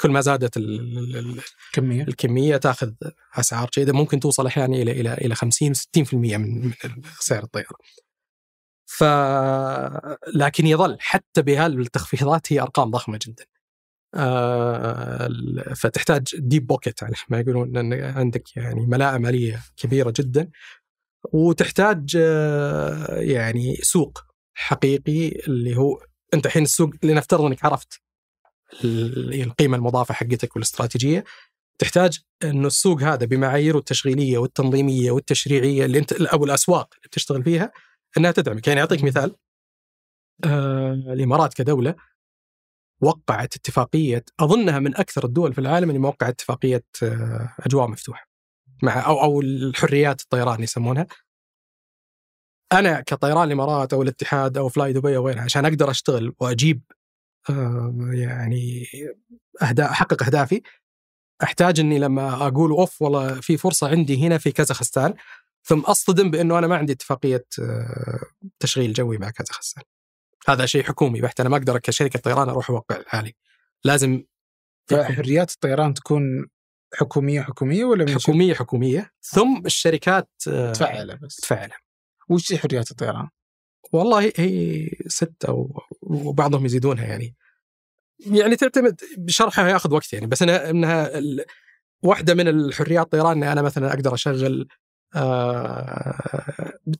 كل 0.00 0.10
ما 0.10 0.20
زادت 0.20 0.56
الكميه 0.56 2.02
الكمية 2.02 2.56
تأخذ 2.56 2.92
أسعار 3.34 3.70
جيدة 3.74 3.92
ممكن 3.92 4.20
توصل 4.20 4.46
أحيانا 4.46 4.76
إلى 4.76 4.92
إلى 4.92 5.14
إلى 5.14 5.34
50 5.34 5.74
60% 5.74 6.14
من 6.14 6.72
سعر 7.20 7.42
الطياره. 7.42 7.76
ف 8.86 9.04
لكن 10.34 10.66
يظل 10.66 10.96
حتى 11.00 11.42
بهالتخفيضات 11.42 12.52
هي 12.52 12.60
أرقام 12.60 12.90
ضخمة 12.90 13.18
جدا. 13.26 13.44
آه، 14.14 15.28
فتحتاج 15.76 16.22
deep 16.38 16.66
pocket 16.66 17.02
على 17.02 17.14
ما 17.28 17.40
يقولون 17.40 17.76
إن 17.76 17.92
عندك 17.92 18.56
يعني 18.56 18.86
ملاءه 18.86 19.18
مالية 19.18 19.62
كبيرة 19.76 20.12
جدا. 20.18 20.50
وتحتاج 21.32 22.16
آه، 22.20 23.20
يعني 23.20 23.76
سوق 23.76 24.24
حقيقي 24.54 25.28
اللي 25.28 25.76
هو 25.76 26.00
أنت 26.34 26.46
الحين 26.46 26.62
السوق 26.62 26.90
لنفترض 27.02 27.44
إنك 27.44 27.64
عرفت 27.64 28.00
القيمة 28.84 29.76
المضافة 29.76 30.14
حقتك 30.14 30.56
والاستراتيجية 30.56 31.24
تحتاج 31.78 32.20
انه 32.44 32.66
السوق 32.66 33.02
هذا 33.02 33.26
بمعاييره 33.26 33.78
التشغيلية 33.78 34.38
والتنظيمية 34.38 35.10
والتشريعية 35.10 35.84
اللي 35.84 35.98
أنت 35.98 36.12
أو 36.12 36.44
الأسواق 36.44 36.94
اللي 36.94 37.08
بتشتغل 37.08 37.44
فيها 37.44 37.72
إنها 38.18 38.30
تدعمك، 38.30 38.68
يعني 38.68 38.80
أعطيك 38.80 39.04
مثال 39.04 39.36
آه 40.44 40.92
الإمارات 40.92 41.54
كدولة 41.54 41.94
وقعت 43.00 43.56
اتفاقية 43.56 44.24
أظنها 44.40 44.78
من 44.78 44.96
أكثر 44.96 45.24
الدول 45.24 45.52
في 45.52 45.60
العالم 45.60 45.88
اللي 45.88 46.00
موقعه 46.00 46.28
اتفاقية 46.28 46.84
آه، 47.02 47.54
أجواء 47.60 47.88
مفتوحة. 47.88 48.28
مع 48.82 49.06
أو 49.06 49.22
أو 49.22 49.40
الحريات 49.40 50.20
الطيران 50.20 50.62
يسمونها. 50.62 51.06
أنا 52.72 53.00
كطيران 53.00 53.46
الإمارات 53.46 53.92
أو 53.92 54.02
الاتحاد 54.02 54.58
أو 54.58 54.68
فلاي 54.68 54.92
دبي 54.92 55.16
أو 55.16 55.26
غيرها 55.26 55.42
عشان 55.42 55.64
أقدر 55.64 55.90
أشتغل 55.90 56.34
وأجيب 56.40 56.82
آه، 57.50 58.10
يعني 58.12 58.86
اهداف 59.62 59.90
أحقق 59.90 60.22
أهدافي 60.22 60.62
أحتاج 61.42 61.80
إني 61.80 61.98
لما 61.98 62.46
أقول 62.46 62.70
أوف 62.70 63.02
والله 63.02 63.40
في 63.40 63.56
فرصة 63.56 63.88
عندي 63.88 64.26
هنا 64.26 64.38
في 64.38 64.52
كازاخستان 64.52 65.14
ثم 65.62 65.80
أصطدم 65.80 66.30
بأنه 66.30 66.58
أنا 66.58 66.66
ما 66.66 66.76
عندي 66.76 66.92
اتفاقية 66.92 67.46
آه، 67.60 68.20
تشغيل 68.58 68.92
جوي 68.92 69.18
مع 69.18 69.30
كازاخستان 69.30 69.84
هذا 70.46 70.66
شيء 70.66 70.82
حكومي 70.82 71.20
بحت. 71.20 71.40
أنا 71.40 71.48
ما 71.48 71.56
أقدر 71.56 71.78
كشركة 71.78 72.18
طيران 72.18 72.48
أروح 72.48 72.70
أوقع 72.70 72.98
لحالي. 72.98 73.34
لازم 73.84 74.24
فحريات 74.90 75.50
الطيران 75.50 75.94
تكون 75.94 76.46
حكومية 76.94 77.40
حكومية 77.40 77.84
ولا 77.84 78.04
من 78.04 78.14
حكومية 78.14 78.54
حكومية. 78.54 79.12
ثم 79.22 79.62
الشركات 79.66 80.30
آه، 80.48 80.72
تفعلها 80.72 81.16
بس. 81.16 81.36
تفعلها 81.36 81.78
وش 82.28 82.52
هي 82.52 82.58
حريات 82.58 82.90
الطيران؟ 82.90 83.28
والله 83.92 84.32
هي 84.36 84.88
ستة 85.06 85.68
وبعضهم 86.02 86.66
يزيدونها 86.66 87.06
يعني. 87.06 87.36
يعني 88.26 88.56
تعتمد 88.56 89.00
بشرحها 89.18 89.68
ياخذ 89.68 89.94
وقت 89.94 90.12
يعني. 90.12 90.26
بس 90.26 90.42
أنا 90.42 90.70
إنها 90.70 91.10
واحدة 92.02 92.34
من 92.34 92.48
الحريات 92.48 93.04
الطيران 93.04 93.36
إني 93.36 93.52
أنا 93.52 93.62
مثلا 93.62 93.88
أقدر 93.88 94.14
أشغل 94.14 94.68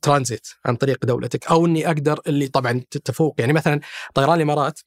ترانزيت 0.01 0.47
عن 0.65 0.75
طريق 0.75 1.05
دولتك 1.05 1.47
أو 1.47 1.65
إني 1.65 1.87
أقدر 1.87 2.19
اللي 2.27 2.47
طبعا 2.47 2.81
تفوق. 3.05 3.35
يعني 3.39 3.53
مثلا 3.53 3.79
طيران 4.13 4.35
الإمارات 4.35 4.79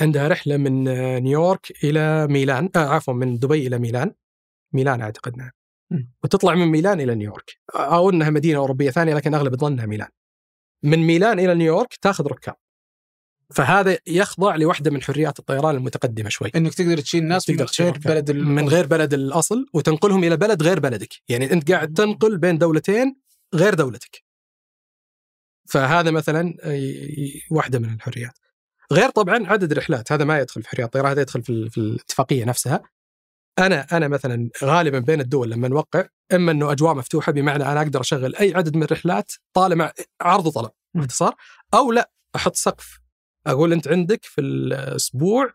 عندها 0.00 0.28
رحلة 0.28 0.56
من 0.56 0.84
نيويورك 1.22 1.84
إلى 1.84 2.26
ميلان 2.26 2.70
آه 2.76 2.78
عفوا 2.78 3.14
من 3.14 3.38
دبي 3.38 3.66
إلى 3.66 3.78
ميلان. 3.78 4.14
ميلان 4.72 5.00
أعتقد 5.00 5.36
نعم. 5.36 5.50
وتطلع 6.24 6.54
من 6.54 6.66
ميلان 6.66 7.00
إلى 7.00 7.14
نيويورك. 7.14 7.60
أو 7.74 8.10
إنها 8.10 8.30
مدينة 8.30 8.58
أوروبية 8.58 8.90
ثانية 8.90 9.14
لكن 9.14 9.34
أغلب 9.34 9.56
ظنها 9.56 9.86
ميلان. 9.86 10.08
من 10.82 10.98
ميلان 10.98 11.38
إلى 11.38 11.54
نيويورك 11.54 11.94
تاخذ 11.94 12.26
ركاب. 12.26 12.54
فهذا 13.54 13.98
يخضع 14.06 14.56
لوحده 14.56 14.90
من 14.90 15.02
حريات 15.02 15.38
الطيران 15.38 15.74
المتقدمة 15.74 16.28
شوي. 16.28 16.50
إنك 16.56 16.74
تقدر 16.74 16.98
تشيل 16.98 17.24
ناس 17.24 17.44
تقدر 17.44 17.66
من 17.80 17.86
غير 17.86 17.98
بلد 17.98 18.30
من 18.30 18.68
غير 18.68 18.86
بلد 18.86 19.14
الأصل 19.14 19.66
وتنقلهم 19.74 20.24
إلى 20.24 20.36
بلد 20.36 20.62
غير 20.62 20.80
بلدك. 20.80 21.14
يعني 21.28 21.52
أنت 21.52 21.72
قاعد 21.72 21.92
تنقل 21.92 22.38
بين 22.38 22.58
دولتين 22.58 23.16
غير 23.54 23.74
دولتك. 23.74 24.24
فهذا 25.68 26.10
مثلا 26.10 26.54
واحدة 27.50 27.78
من 27.78 27.94
الحريات. 27.94 28.38
غير 28.92 29.10
طبعا 29.10 29.46
عدد 29.46 29.72
الرحلات. 29.72 30.12
هذا 30.12 30.24
ما 30.24 30.38
يدخل 30.38 30.62
في 30.62 30.68
حريات 30.68 30.86
الطيران 30.86 31.10
هذا 31.10 31.20
يدخل 31.20 31.42
في, 31.42 31.70
في 31.70 31.78
الاتفاقية 31.78 32.44
نفسها. 32.44 32.82
أنا 33.58 33.86
أنا 33.92 34.08
مثلا 34.08 34.50
غالبا 34.64 34.98
بين 34.98 35.20
الدول 35.20 35.50
لما 35.50 35.68
نوقع 35.68 36.06
إما 36.32 36.52
إنه 36.52 36.72
أجواء 36.72 36.94
مفتوحة 36.94 37.32
بمعنى 37.32 37.64
أنا 37.64 37.82
أقدر 37.82 38.00
أشغل 38.00 38.36
أي 38.36 38.54
عدد 38.54 38.76
من 38.76 38.82
الرحلات 38.82 39.32
طالما 39.52 39.92
عرض 40.20 40.46
وطلب 40.46 40.70
باختصار 40.94 41.34
أو 41.74 41.92
لا 41.92 42.10
أحط 42.36 42.56
سقف. 42.56 42.99
أقول 43.46 43.72
أنت 43.72 43.88
عندك 43.88 44.24
في 44.24 44.40
الأسبوع 44.40 45.52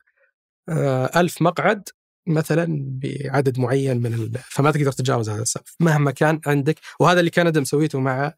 آه، 0.69 1.11
ألف 1.15 1.41
مقعد 1.41 1.89
مثلا 2.27 2.67
بعدد 2.79 3.59
معين 3.59 3.97
من 3.97 4.13
ال... 4.13 4.31
فما 4.37 4.71
تقدر 4.71 4.91
تتجاوز 4.91 5.29
هذا 5.29 5.41
السقف 5.41 5.75
مهما 5.79 6.11
كان 6.11 6.41
عندك 6.45 6.79
وهذا 6.99 7.19
اللي 7.19 7.31
كندا 7.31 7.59
مسويته 7.61 7.99
مع 7.99 8.33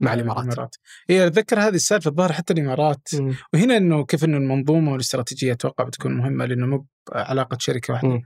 مع 0.00 0.14
الإمارات. 0.14 0.44
الإمارات. 0.44 0.76
هي 1.10 1.26
أتذكر 1.26 1.60
هذه 1.60 1.74
السالفة 1.74 2.10
الظاهر 2.10 2.32
حتى 2.32 2.52
الإمارات. 2.52 3.08
م. 3.14 3.34
وهنا 3.54 3.76
إنه 3.76 4.04
كيف 4.04 4.24
إنه 4.24 4.36
المنظومة 4.36 4.92
والاستراتيجية 4.92 5.52
أتوقع 5.52 5.84
بتكون 5.84 6.14
مهمة 6.14 6.44
لأنه 6.44 6.66
مو 6.66 6.86
علاقه 7.12 7.56
شركة 7.60 7.94
واحدة. 7.94 8.22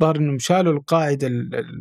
ظهر 0.00 0.16
إنهم 0.16 0.38
شالوا 0.38 0.72
القاعده 0.72 1.26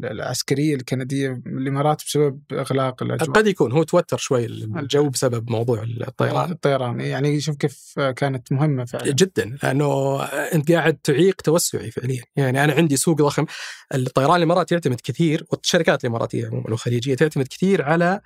العسكرية 0.04 0.76
الكندية 0.76 1.42
من 1.46 1.62
الإمارات 1.62 2.02
بسبب 2.06 2.42
إغلاق 2.52 3.04
الأجواء. 3.04 3.32
قد 3.32 3.48
يكون 3.48 3.72
هو 3.72 3.84
توتر 3.84 4.18
شوي 4.18 4.46
الجو 4.46 5.10
بسبب 5.10 5.52
موضوع 5.52 5.84
الطيران. 5.84 6.52
الطيران 6.52 7.00
يعني 7.00 7.42
شوف 7.42 7.56
كيف 7.56 8.00
كانت 8.00 8.52
مهمة 8.52 8.86
فعلا. 8.86 9.12
جدا 9.12 9.58
لأنه 9.64 10.24
أنت 10.24 10.72
قاعد 10.72 10.94
تعيق 10.94 11.42
توسعي 11.42 11.92
فعليا. 11.92 12.24
يعني 12.36 12.64
أنا 12.64 12.74
عندي 12.74 12.98
سوق 12.98 13.18
ضخم. 13.18 13.46
الطيران 13.94 14.36
الإماراتي 14.36 14.76
يعتمد 14.76 15.02
كثير 15.04 15.46
والشركات 15.52 16.04
الإماراتية 16.04 16.48
عموما 16.48 16.66
والخليجيه 16.66 17.16
تعتمد 17.16 17.48
كثير 17.48 17.82
على 17.82 18.22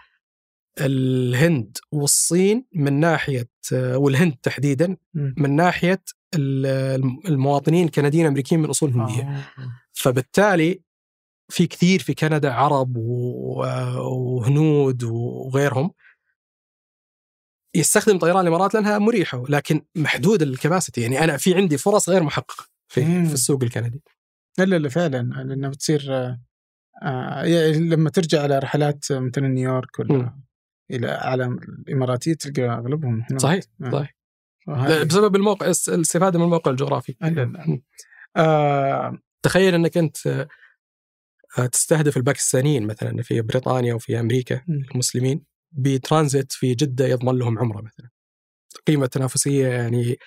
الهند 0.79 1.77
والصين 1.91 2.65
من 2.75 2.99
ناحية 2.99 3.49
والهند 3.71 4.35
تحديدا 4.43 4.97
من 5.13 5.55
ناحية 5.55 6.03
المواطنين 6.35 7.85
الكنديين 7.85 8.25
الأمريكيين 8.25 8.61
من 8.61 8.69
اصول 8.69 8.89
هنديه 8.89 9.23
آه. 9.23 9.43
فبالتالي 9.93 10.81
في 11.49 11.67
كثير 11.67 11.99
في 11.99 12.13
كندا 12.13 12.53
عرب 12.53 12.97
وهنود 13.97 15.03
وغيرهم 15.03 15.91
يستخدم 17.75 18.17
طيران 18.17 18.41
الإمارات 18.41 18.73
لأنها 18.73 18.97
مريحة 18.97 19.43
لكن 19.49 19.81
محدود 19.95 20.41
الكباسيتي 20.41 21.01
يعني 21.01 21.23
أنا 21.23 21.37
في 21.37 21.55
عندي 21.55 21.77
فرص 21.77 22.09
غير 22.09 22.23
محققة 22.23 22.65
في, 22.87 23.25
في 23.25 23.33
السوق 23.33 23.63
الكندي. 23.63 24.01
لا 24.57 24.65
لا 24.65 24.89
فعلا. 24.89 25.43
لأنه 25.43 25.69
بتصير 25.69 26.13
آه 27.03 27.43
يعني 27.43 27.79
لما 27.79 28.09
ترجع 28.09 28.41
على 28.41 28.59
رحلات 28.59 29.11
مثلا 29.11 29.47
نيويورك 29.47 29.99
ولا 29.99 30.39
إلى 30.91 31.07
اعلام 31.07 31.57
الإماراتية 31.57 32.33
تلقى 32.33 32.63
أغلبهم 32.63 33.25
هناك 33.29 33.41
صحيح 33.41 33.63
آه. 33.83 33.89
صحيح. 33.91 34.15
بسبب 35.05 35.35
الموقع 35.35 35.65
الاستفادة 35.65 36.39
من 36.39 36.45
الموقع 36.45 36.71
الجغرافي. 36.71 37.15
آه 38.37 39.17
تخيل 39.43 39.73
إنك 39.73 39.97
أنت 39.97 40.47
آه، 41.57 41.65
تستهدف 41.65 42.17
الباكستانيين 42.17 42.87
مثلا 42.87 43.23
في 43.23 43.41
بريطانيا 43.41 43.93
وفي 43.93 44.19
أمريكا 44.19 44.61
المسلمين 44.93 45.43
بترانزيت 45.71 46.51
في 46.51 46.75
جدة 46.75 47.05
يضمن 47.05 47.39
لهم 47.39 47.59
عمرة 47.59 47.81
مثلا. 47.81 48.09
قيمة 48.87 49.05
تنافسية 49.05 49.67
يعني 49.67 50.17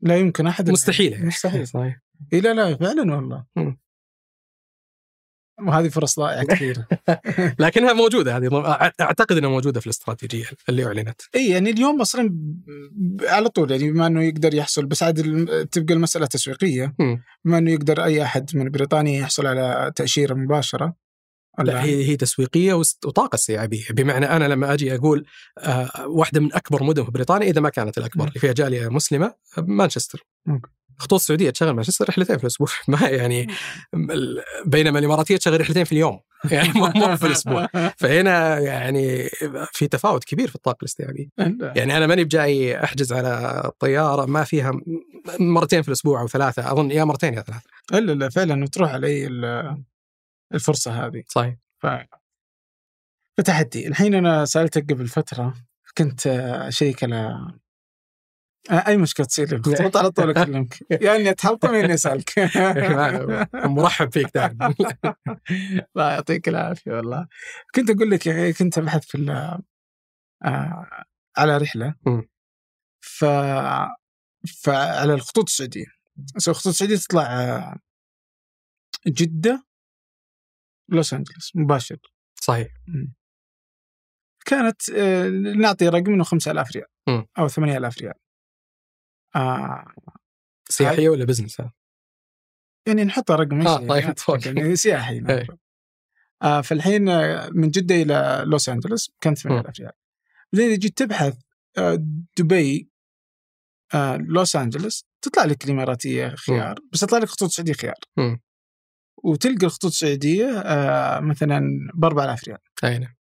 لا 0.00 0.16
يمكن 0.16 0.46
أحد. 0.46 0.70
مستحيل 0.70 1.12
يعني. 1.12 1.26
مستحيل. 1.26 1.68
صحيح. 1.68 2.00
اي 2.32 2.40
لا 2.40 2.54
لا 2.54 2.76
فعلا 2.76 3.14
والله. 3.16 3.44
وهذه 5.68 5.88
فرص 5.88 6.20
ضائعة 6.20 6.44
كثير 6.54 6.84
لكنها 7.58 7.92
موجودة 7.92 8.36
هذه 8.36 8.48
أعتقد 9.00 9.36
إنها 9.36 9.50
موجودة 9.50 9.80
في 9.80 9.86
الاستراتيجية 9.86 10.44
اللي 10.68 10.86
أعلنت. 10.86 11.20
إي 11.34 11.48
يعني 11.50 11.70
اليوم 11.70 12.00
أصلا 12.00 12.36
على 13.22 13.48
طول 13.48 13.70
يعني 13.70 13.92
بما 13.92 14.06
إنه 14.06 14.22
يقدر 14.22 14.54
يحصل 14.54 14.86
بس 14.86 15.02
عاد 15.02 15.16
تبقى 15.72 15.94
المسألة 15.94 16.26
تسويقية. 16.26 16.94
بما 17.44 17.58
إنه 17.58 17.70
يقدر 17.70 18.04
أي 18.04 18.22
أحد 18.22 18.50
من 18.56 18.70
بريطانيا 18.70 19.20
يحصل 19.20 19.46
على 19.46 19.92
تأشيرة 19.96 20.34
مباشرة 20.34 21.01
لا 21.58 21.84
هي 21.84 22.08
هي 22.08 22.16
تسويقية 22.16 22.74
وطاقة 22.74 23.34
استيعابيه 23.34 23.84
بمعنى 23.90 24.26
أنا 24.26 24.48
لما 24.48 24.72
أجي 24.72 24.94
أقول 24.94 25.24
آه 25.58 26.06
واحدة 26.06 26.40
من 26.40 26.54
أكبر 26.54 26.82
مدن 26.82 27.04
في 27.04 27.10
بريطانيا 27.10 27.50
إذا 27.50 27.60
ما 27.60 27.68
كانت 27.68 27.98
الأكبر 27.98 28.28
اللي 28.28 28.40
فيها 28.40 28.52
جالية 28.52 28.88
مسلمة 28.88 29.34
مانشستر. 29.58 30.26
خطوط 30.98 31.20
السعودية 31.20 31.50
تشغل 31.50 31.70
مانشستر 31.70 32.08
رحلتين 32.08 32.36
في 32.38 32.44
الأسبوع. 32.44 32.68
ما 32.88 33.08
يعني 33.08 33.46
بينما 34.66 34.98
الإماراتية 34.98 35.36
تشغل 35.36 35.60
رحلتين 35.60 35.84
في 35.84 35.92
اليوم. 35.92 36.20
يعني 36.50 36.72
مو 36.74 37.16
في 37.16 37.26
الأسبوع. 37.26 37.68
فهنا 37.96 38.58
يعني 38.58 39.28
في 39.72 39.88
تفاوت 39.88 40.24
كبير 40.24 40.48
في 40.48 40.54
الطاقة 40.54 40.78
الاستيعابيه 40.80 41.28
يعني 41.76 41.96
أنا 41.96 42.06
ماني 42.06 42.24
بجاي 42.24 42.84
أحجز 42.84 43.12
على 43.12 43.62
الطياره 43.64 44.26
ما 44.26 44.44
فيها 44.44 44.72
مرتين 45.40 45.82
في 45.82 45.88
الأسبوع 45.88 46.20
أو 46.20 46.28
ثلاثة 46.28 46.72
أظن 46.72 46.90
يا 46.90 47.04
مرتين 47.04 47.34
يا 47.34 47.42
ثلاثة. 47.42 47.62
الا 47.92 48.12
لا 48.12 48.28
فعلا 48.28 48.64
وتروح 48.64 48.90
علي 48.90 49.28
الفرصة 50.54 51.06
هذه. 51.06 51.22
صحيح. 51.28 51.56
ف... 51.78 51.86
فتحدي. 53.38 53.88
الحين 53.88 54.14
أنا 54.14 54.44
سألتك 54.44 54.92
قبل 54.92 55.08
فترة 55.08 55.54
كنت 55.98 56.26
أشيك 56.26 57.04
على 57.04 57.52
أي 58.70 58.96
مشكلة 58.96 59.26
تصير 59.26 59.48
لي 59.48 59.56
بالخطوط 59.56 59.96
على 59.96 60.10
طول 60.10 60.30
أكلمك. 60.30 60.78
يا 60.90 61.16
إني 61.16 61.30
اتحلطم 61.30 61.74
يا 61.74 61.84
إني 61.84 61.94
أسألك. 61.94 62.32
مرحب 63.54 64.12
فيك 64.12 64.34
دائما. 64.34 64.74
الله 65.96 66.12
يعطيك 66.12 66.48
العافية 66.48 66.92
والله. 66.92 67.26
كنت 67.74 67.90
أقول 67.90 68.10
لك 68.10 68.28
أخي 68.28 68.52
كنت 68.52 68.78
أبحث 68.78 69.04
في 69.06 69.30
آه 70.44 71.04
على 71.36 71.56
رحلة. 71.56 71.94
ف 73.00 73.24
فعلى 74.62 75.14
الخطوط 75.14 75.44
السعودية. 75.44 75.86
الخطوط 76.48 76.66
السعودية 76.66 76.96
تطلع 76.96 77.22
آه، 77.22 77.76
جدة 79.06 79.64
لوس 80.92 81.14
انجلوس 81.14 81.52
مباشر. 81.54 81.98
صحيح. 82.34 82.68
كانت 84.44 84.90
آه، 84.90 85.28
نعطي 85.28 85.88
رقم 85.88 86.12
إنه 86.12 86.24
5000 86.24 86.72
ريال 86.76 86.86
أو 87.38 87.48
8000 87.48 87.98
ريال. 87.98 88.14
آه. 89.36 89.92
سياحية 90.68 91.08
ولا 91.08 91.24
business 91.24 91.62
يعني 92.86 93.04
نحط 93.04 93.30
رقم 93.30 93.66
آه 93.66 93.86
طيب 93.86 94.14
يعني 94.58 94.76
سياحي 94.76 95.20
نعم. 95.20 95.46
آه 96.42 96.60
فالحين 96.60 97.08
آه، 97.08 97.48
من 97.52 97.70
جدة 97.70 97.94
إلى 97.94 98.44
لوس 98.46 98.68
انجلوس 98.68 99.12
كم 99.20 99.34
8000 99.34 99.80
ريال. 99.80 99.92
بعدين 100.52 100.78
جيت 100.78 100.98
تبحث 100.98 101.38
آه 101.78 101.98
دبي 102.38 102.90
آه 103.94 104.16
لوس 104.16 104.56
انجلوس 104.56 105.06
تطلع 105.22 105.44
لك 105.44 105.64
الإماراتية 105.64 106.28
خيار 106.28 106.80
م. 106.80 106.88
بس 106.92 107.00
تطلع 107.00 107.18
لك 107.18 107.28
خطوط 107.28 107.50
سعوديه 107.50 107.72
خيار. 107.72 107.98
م. 108.16 108.36
وتلقى 109.22 109.66
الخطوط 109.66 109.90
السعودية 109.90 110.46
آه 110.58 111.20
مثلا 111.20 111.60
ب 111.94 112.04
4000 112.04 112.44
ريال. 112.48 112.58
أي 112.84 112.98
نعم. 112.98 113.14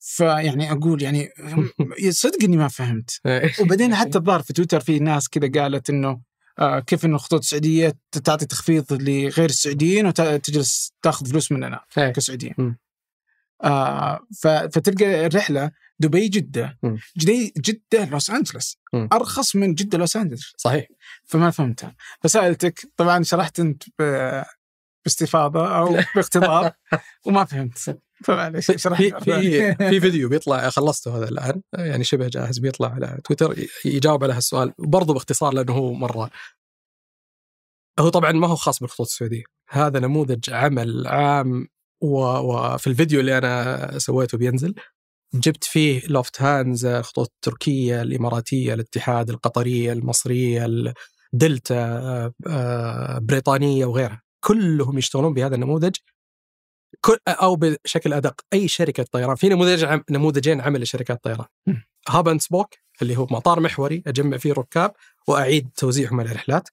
فيعني 0.00 0.72
أقول 0.72 1.02
يعني 1.02 1.28
صدق 2.10 2.42
إني 2.44 2.56
ما 2.56 2.68
فهمت. 2.68 3.20
وبعدين 3.60 3.94
حتى 3.94 4.18
الظاهر 4.18 4.42
في 4.42 4.52
تويتر 4.52 4.80
في 4.80 4.98
ناس 4.98 5.28
كذا 5.28 5.62
قالت 5.62 5.90
إنه 5.90 6.20
آه 6.58 6.80
كيف 6.80 7.04
إنه 7.04 7.14
الخطوط 7.16 7.40
السعودية 7.40 7.98
تعطي 8.24 8.46
تخفيض 8.46 8.92
لغير 8.92 9.44
السعوديين 9.50 10.06
وتجلس 10.06 10.92
تاخذ 11.02 11.26
فلوس 11.26 11.52
مننا 11.52 11.80
كسعوديين. 11.96 12.76
آه 13.64 14.20
فتلقى 14.42 15.26
الرحلة 15.26 15.70
دبي 15.98 16.28
جدة. 16.28 16.78
جدي 17.18 17.52
جدة 17.56 18.04
لوس 18.04 18.30
أنجلوس. 18.30 18.78
أرخص 19.12 19.56
من 19.56 19.74
جدة 19.74 19.98
لوس 19.98 20.16
أنجلوس. 20.16 20.54
صحيح. 20.56 20.86
فما 21.24 21.50
فهمتها. 21.50 21.94
فسألتك 22.22 22.80
طبعا 22.96 23.22
شرحت 23.22 23.60
أنت 23.60 23.82
باستفاضة 25.04 25.78
أو 25.78 25.96
باقتضاب 26.16 26.72
وما 27.26 27.44
فهمت. 27.44 27.98
فمعليش 28.24 28.66
في 28.66 28.78
في 29.20 29.74
في 29.74 30.00
فيديو 30.00 30.28
بيطلع 30.28 30.70
خلصته 30.70 31.16
هذا 31.16 31.28
الآن. 31.28 31.62
يعني 31.72 32.04
شبه 32.04 32.28
جاهز 32.28 32.58
بيطلع 32.58 32.88
على 32.88 33.20
تويتر 33.24 33.54
يجاوب 33.84 34.24
على 34.24 34.32
هالسؤال 34.32 34.72
برضو 34.78 35.12
باختصار 35.12 35.54
لأنه 35.54 35.72
هو 35.72 35.92
مرة. 35.92 36.30
هو 38.00 38.08
طبعا 38.08 38.32
ما 38.32 38.46
هو 38.46 38.56
خاص 38.56 38.80
بالخطوط 38.80 39.06
السعودية. 39.06 39.44
هذا 39.68 40.00
نموذج 40.00 40.50
عمل 40.50 41.06
عام 41.06 41.68
وفي 42.02 42.86
الفيديو 42.86 43.20
اللي 43.20 43.38
أنا 43.38 43.98
سويته 43.98 44.38
بينزل 44.38 44.74
جبت 45.34 45.64
فيه 45.64 46.06
لوفت 46.06 46.42
هانزا 46.42 46.98
الخطوط 46.98 47.32
التركيه 47.34 48.02
الإماراتية 48.02 48.74
الاتحاد 48.74 49.30
القطرية 49.30 49.92
المصرية 49.92 50.66
دلتا 51.32 51.74
آه، 51.74 52.32
آه، 52.46 53.18
بريطانية 53.18 53.86
وغيرها. 53.86 54.22
كلهم 54.44 54.98
يشتغلون 54.98 55.34
بهذا 55.34 55.54
النموذج 55.54 55.96
كل 57.00 57.18
أو 57.28 57.56
بشكل 57.56 58.12
أدق. 58.12 58.40
أي 58.52 58.68
شركة 58.68 59.02
طيران 59.02 59.36
في 59.36 59.48
نموذج 59.48 59.84
عم 59.84 60.04
نموذجين 60.10 60.60
عمل 60.60 60.82
لشركات 60.82 61.16
الطيران 61.16 61.46
hub 62.08 62.28
and 62.28 62.40
spoke 62.40 62.74
اللي 63.02 63.16
هو 63.16 63.26
مطار 63.30 63.60
محوري 63.60 64.02
أجمع 64.06 64.36
فيه 64.36 64.52
ركاب 64.52 64.92
وأعيد 65.28 65.70
توزيعهم 65.76 66.20
على 66.20 66.30
الرحلات. 66.30 66.68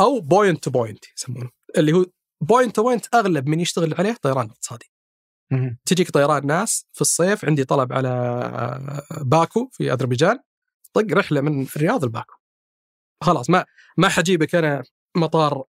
أو 0.00 0.20
point 0.20 0.64
to 0.64 0.70
point 0.70 1.04
يسمونه 1.16 1.50
اللي 1.76 1.92
هو 1.92 2.06
point 2.40 2.76
to 2.76 2.82
point 2.82 3.14
أغلب 3.14 3.48
من 3.48 3.60
يشتغل 3.60 3.94
عليه 3.94 4.16
طيران 4.22 4.50
اقتصادي. 4.50 4.90
تجيك 5.84 6.10
طيران 6.10 6.46
ناس 6.46 6.86
في 6.92 7.00
الصيف 7.00 7.44
عندي 7.44 7.64
طلب 7.64 7.92
على 7.92 9.04
باكو 9.20 9.68
في 9.72 9.92
أذربيجان 9.92 10.38
طق 10.92 11.06
رحلة 11.12 11.40
من 11.40 11.66
الرياض 11.76 12.04
لباكو. 12.04 12.34
خلاص 13.22 13.50
ما 13.50 13.64
ما 13.96 14.08
حجيبك 14.08 14.54
أنا 14.54 14.82
مطار 15.16 15.64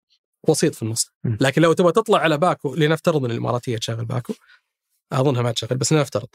وسيط 0.51 0.75
في 0.75 0.83
النص. 0.83 1.11
لكن 1.25 1.63
لو 1.63 1.73
تبغى 1.73 1.93
تطلع 1.93 2.19
على 2.19 2.39
باكو 2.39 2.75
لنفترض 2.75 3.25
إن 3.25 3.31
الإماراتية 3.31 3.77
تشغل 3.77 4.05
باكو. 4.05 4.35
أظنها 5.13 5.43
ما 5.43 5.53
تشغل 5.53 5.79
بس 5.79 5.93
لنفترض. 5.93 6.29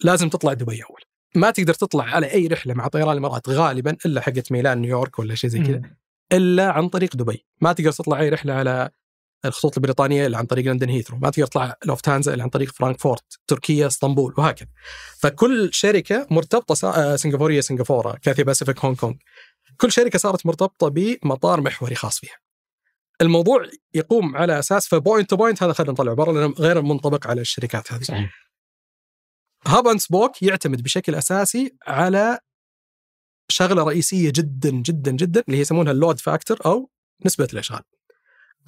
لازم 0.00 0.28
تطلع 0.28 0.52
دبي 0.52 0.82
أول. 0.90 1.00
ما 1.34 1.50
تقدر 1.50 1.74
تطلع 1.74 2.04
على 2.04 2.32
أي 2.32 2.46
رحلة 2.46 2.74
مع 2.74 2.88
طيران 2.88 3.12
الإمارات 3.12 3.48
غالبا 3.48 3.96
إلا 4.06 4.20
حقت 4.20 4.52
ميلان 4.52 4.78
نيويورك 4.78 5.18
ولا 5.18 5.34
شيء 5.34 5.50
زي 5.50 5.60
كذا. 5.60 5.82
إلا 6.32 6.70
عن 6.72 6.88
طريق 6.88 7.16
دبي. 7.16 7.46
ما 7.60 7.72
تقدر 7.72 7.92
تطلع 7.92 8.20
أي 8.20 8.28
رحلة 8.28 8.52
على 8.52 8.90
الخطوط 9.44 9.76
البريطانية 9.76 10.26
إلا 10.26 10.38
عن 10.38 10.46
طريق 10.46 10.66
لندن 10.66 10.88
هيثرو. 10.88 11.18
ما 11.18 11.30
تقدر 11.30 11.46
تطلع 11.46 11.76
لوفتانزا 11.84 12.34
إلا 12.34 12.42
عن 12.42 12.48
طريق 12.48 12.72
فرانكفورت 12.72 13.24
تركيا 13.46 13.86
إسطنبول 13.86 14.34
وهكذا. 14.38 14.68
فكل 15.18 15.70
شركة 15.72 16.26
مرتبطة 16.30 16.90
آه، 16.90 17.16
سنغافورية 17.16 17.60
سنغافورة 17.60 18.18
كاثي 18.22 18.44
باسيفيك 18.44 18.78
هونغ 18.78 18.96
كونغ. 18.96 19.14
كل 19.76 19.92
شركة 19.92 20.18
صارت 20.18 20.46
مرتبطة 20.46 20.88
بمطار 20.88 21.60
محوري 21.60 21.94
خاص 21.94 22.18
فيها. 22.18 22.41
الموضوع 23.20 23.66
يقوم 23.94 24.36
على 24.36 24.58
أساس 24.58 24.88
ف 24.88 24.95
point 24.95 25.30
to 25.30 25.36
point 25.36 25.62
هذا 25.62 25.72
خلينا 25.72 25.92
نطلعه 25.92 26.14
برا 26.14 26.32
لأنه 26.32 26.54
غير 26.58 26.82
منطبق 26.82 27.26
على 27.26 27.40
الشركات 27.40 27.92
هذه 27.92 28.02
صحيح 28.02 28.48
hub 29.66 29.86
and 29.86 30.00
spoke 30.00 30.42
يعتمد 30.42 30.82
بشكل 30.82 31.14
أساسي 31.14 31.76
على 31.86 32.38
شغلة 33.48 33.84
رئيسية 33.84 34.32
جدا 34.34 34.70
جدا 34.70 35.10
جدا 35.10 35.40
اللي 35.40 35.56
هي 35.56 35.60
يسمونها 35.60 35.92
ال 35.92 35.98
load 35.98 36.20
factor 36.20 36.58
أو 36.66 36.90
نسبة 37.26 37.48
الإشغال. 37.52 37.82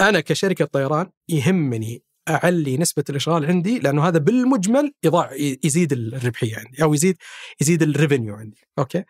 أنا 0.00 0.20
كشركة 0.20 0.64
طيران 0.64 1.10
يهمني 1.28 2.02
أعلي 2.28 2.76
نسبة 2.76 3.04
الإشغال 3.10 3.46
عندي 3.46 3.78
لأنه 3.78 4.08
هذا 4.08 4.18
بالمجمل 4.18 4.92
يضاع 5.04 5.32
يزيد 5.64 5.92
الربحية 5.92 6.56
عندي 6.56 6.82
أو 6.82 6.94
يزيد 6.94 7.16
يزيد 7.60 7.82
ال 7.82 7.89
revenue 7.89 8.34
عندي، 8.34 8.60
أوكي؟ 8.78 9.04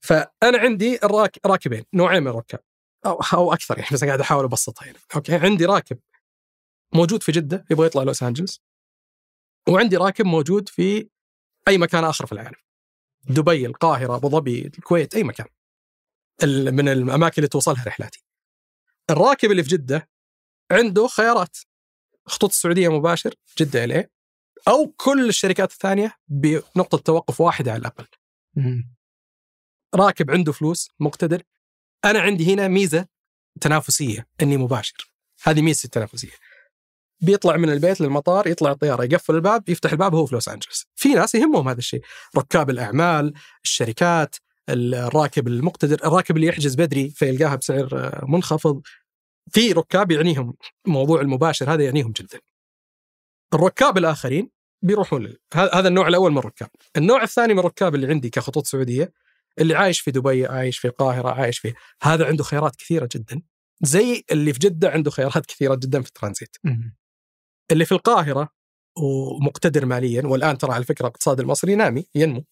فأنا 0.00 0.58
عندي 0.58 0.98
الراك 1.04 1.38
راكبين 1.46 1.84
نوعين 1.94 2.22
من 2.22 2.28
الركاب 2.28 2.60
أو 3.06 3.20
أو 3.34 3.52
أكثر 3.52 3.78
يعني 3.78 3.90
بس 3.92 4.04
قاعد 4.04 4.20
أحاول 4.20 4.44
أبسطها 4.44 4.90
هنا 4.90 4.98
أوكي 5.16 5.34
عندي 5.34 5.64
راكب 5.64 5.98
موجود 6.94 7.22
في 7.22 7.32
جدة 7.32 7.64
يبغى 7.70 7.86
يطلع 7.86 8.02
لوس 8.02 8.22
أنجلس. 8.22 8.60
وعندي 9.68 9.96
راكب 9.96 10.24
موجود 10.24 10.68
في 10.68 11.08
أي 11.68 11.78
مكان 11.78 12.04
آخر 12.04 12.26
في 12.26 12.32
العالم. 12.32 12.56
دبي 13.24 13.66
القاهرة 13.66 14.16
أبو 14.16 14.28
ظبي 14.28 14.66
الكويت 14.66 15.14
أي 15.14 15.22
مكان. 15.22 15.46
من 16.44 16.88
الأماكن 16.88 17.34
اللي 17.38 17.48
توصلها 17.48 17.84
رحلاتي. 17.84 18.24
الراكب 19.10 19.50
اللي 19.50 19.62
في 19.62 19.68
جدة 19.68 20.08
عنده 20.72 21.06
خيارات. 21.06 21.56
خطوط 22.26 22.50
السعودية 22.50 22.88
مباشر 22.88 23.34
جدة 23.58 23.84
إلى 23.84 24.08
أو 24.68 24.94
كل 24.96 25.28
الشركات 25.28 25.72
الثانية 25.72 26.16
بنقطة 26.28 26.98
توقف 26.98 27.40
واحدة 27.40 27.72
على 27.72 27.80
الأقل. 27.80 28.06
راكب 29.94 30.30
عنده 30.30 30.52
فلوس 30.52 30.90
مقتدر. 31.00 31.42
أنا 32.04 32.20
عندي 32.20 32.54
هنا 32.54 32.68
ميزة 32.68 33.06
تنافسية 33.60 34.26
إني 34.42 34.56
مباشر. 34.56 35.12
هذه 35.42 35.62
ميزة 35.62 35.84
التنافسية. 35.84 36.32
بيطلع 37.20 37.56
من 37.56 37.70
البيت 37.70 38.00
للمطار 38.00 38.46
يطلع 38.46 38.70
الطيارة 38.70 39.04
يقفل 39.04 39.34
الباب 39.34 39.68
يفتح 39.68 39.92
الباب 39.92 40.14
هو 40.14 40.26
في 40.26 40.34
لوس 40.34 40.48
أنجلوس. 40.48 40.86
في 40.94 41.08
ناس 41.08 41.34
يهمهم 41.34 41.68
هذا 41.68 41.78
الشيء. 41.78 42.00
ركاب 42.36 42.70
الأعمال 42.70 43.34
الشركات 43.64 44.36
الراكب 44.68 45.48
المقتدر 45.48 46.06
الراكب 46.06 46.36
اللي 46.36 46.46
يحجز 46.46 46.74
بدري 46.74 47.10
فيلقاها 47.10 47.56
بسعر 47.56 48.24
منخفض. 48.28 48.82
في 49.50 49.72
ركاب 49.72 50.10
يعنيهم. 50.10 50.54
موضوع 50.86 51.20
المباشر 51.20 51.74
هذا 51.74 51.84
يعنيهم 51.84 52.12
جدا. 52.12 52.40
الركاب 53.54 53.98
الآخرين 53.98 54.50
بيروحون 54.82 55.36
هذا 55.54 55.88
النوع 55.88 56.08
الأول 56.08 56.32
من 56.32 56.38
الركاب. 56.38 56.68
النوع 56.96 57.22
الثاني 57.22 57.52
من 57.52 57.58
الركاب 57.58 57.94
اللي 57.94 58.06
عندي 58.06 58.30
كخطوط 58.30 58.66
سعودية 58.66 59.12
اللي 59.58 59.74
عايش 59.74 60.00
في 60.00 60.10
دبي 60.10 60.46
عايش 60.46 60.78
في 60.78 60.88
القاهرة 60.88 61.28
عايش 61.30 61.58
في 61.58 61.74
هذا 62.02 62.26
عنده 62.26 62.44
خيارات 62.44 62.76
كثيرة 62.76 63.08
جدا 63.14 63.42
زي 63.82 64.24
اللي 64.30 64.52
في 64.52 64.58
جدة 64.58 64.90
عنده 64.90 65.10
خيارات 65.10 65.46
كثيرة 65.46 65.74
جدا 65.74 66.02
في 66.02 66.08
الترانزيت. 66.08 66.56
اللي 67.70 67.84
في 67.84 67.92
القاهرة 67.92 68.48
ومقتدر 68.98 69.86
ماليا 69.86 70.26
والآن 70.26 70.58
ترى 70.58 70.72
على 70.72 70.84
فكرة 70.84 71.06
الاقتصاد 71.06 71.40
المصري 71.40 71.74
نامي 71.74 72.06
ينمو. 72.14 72.44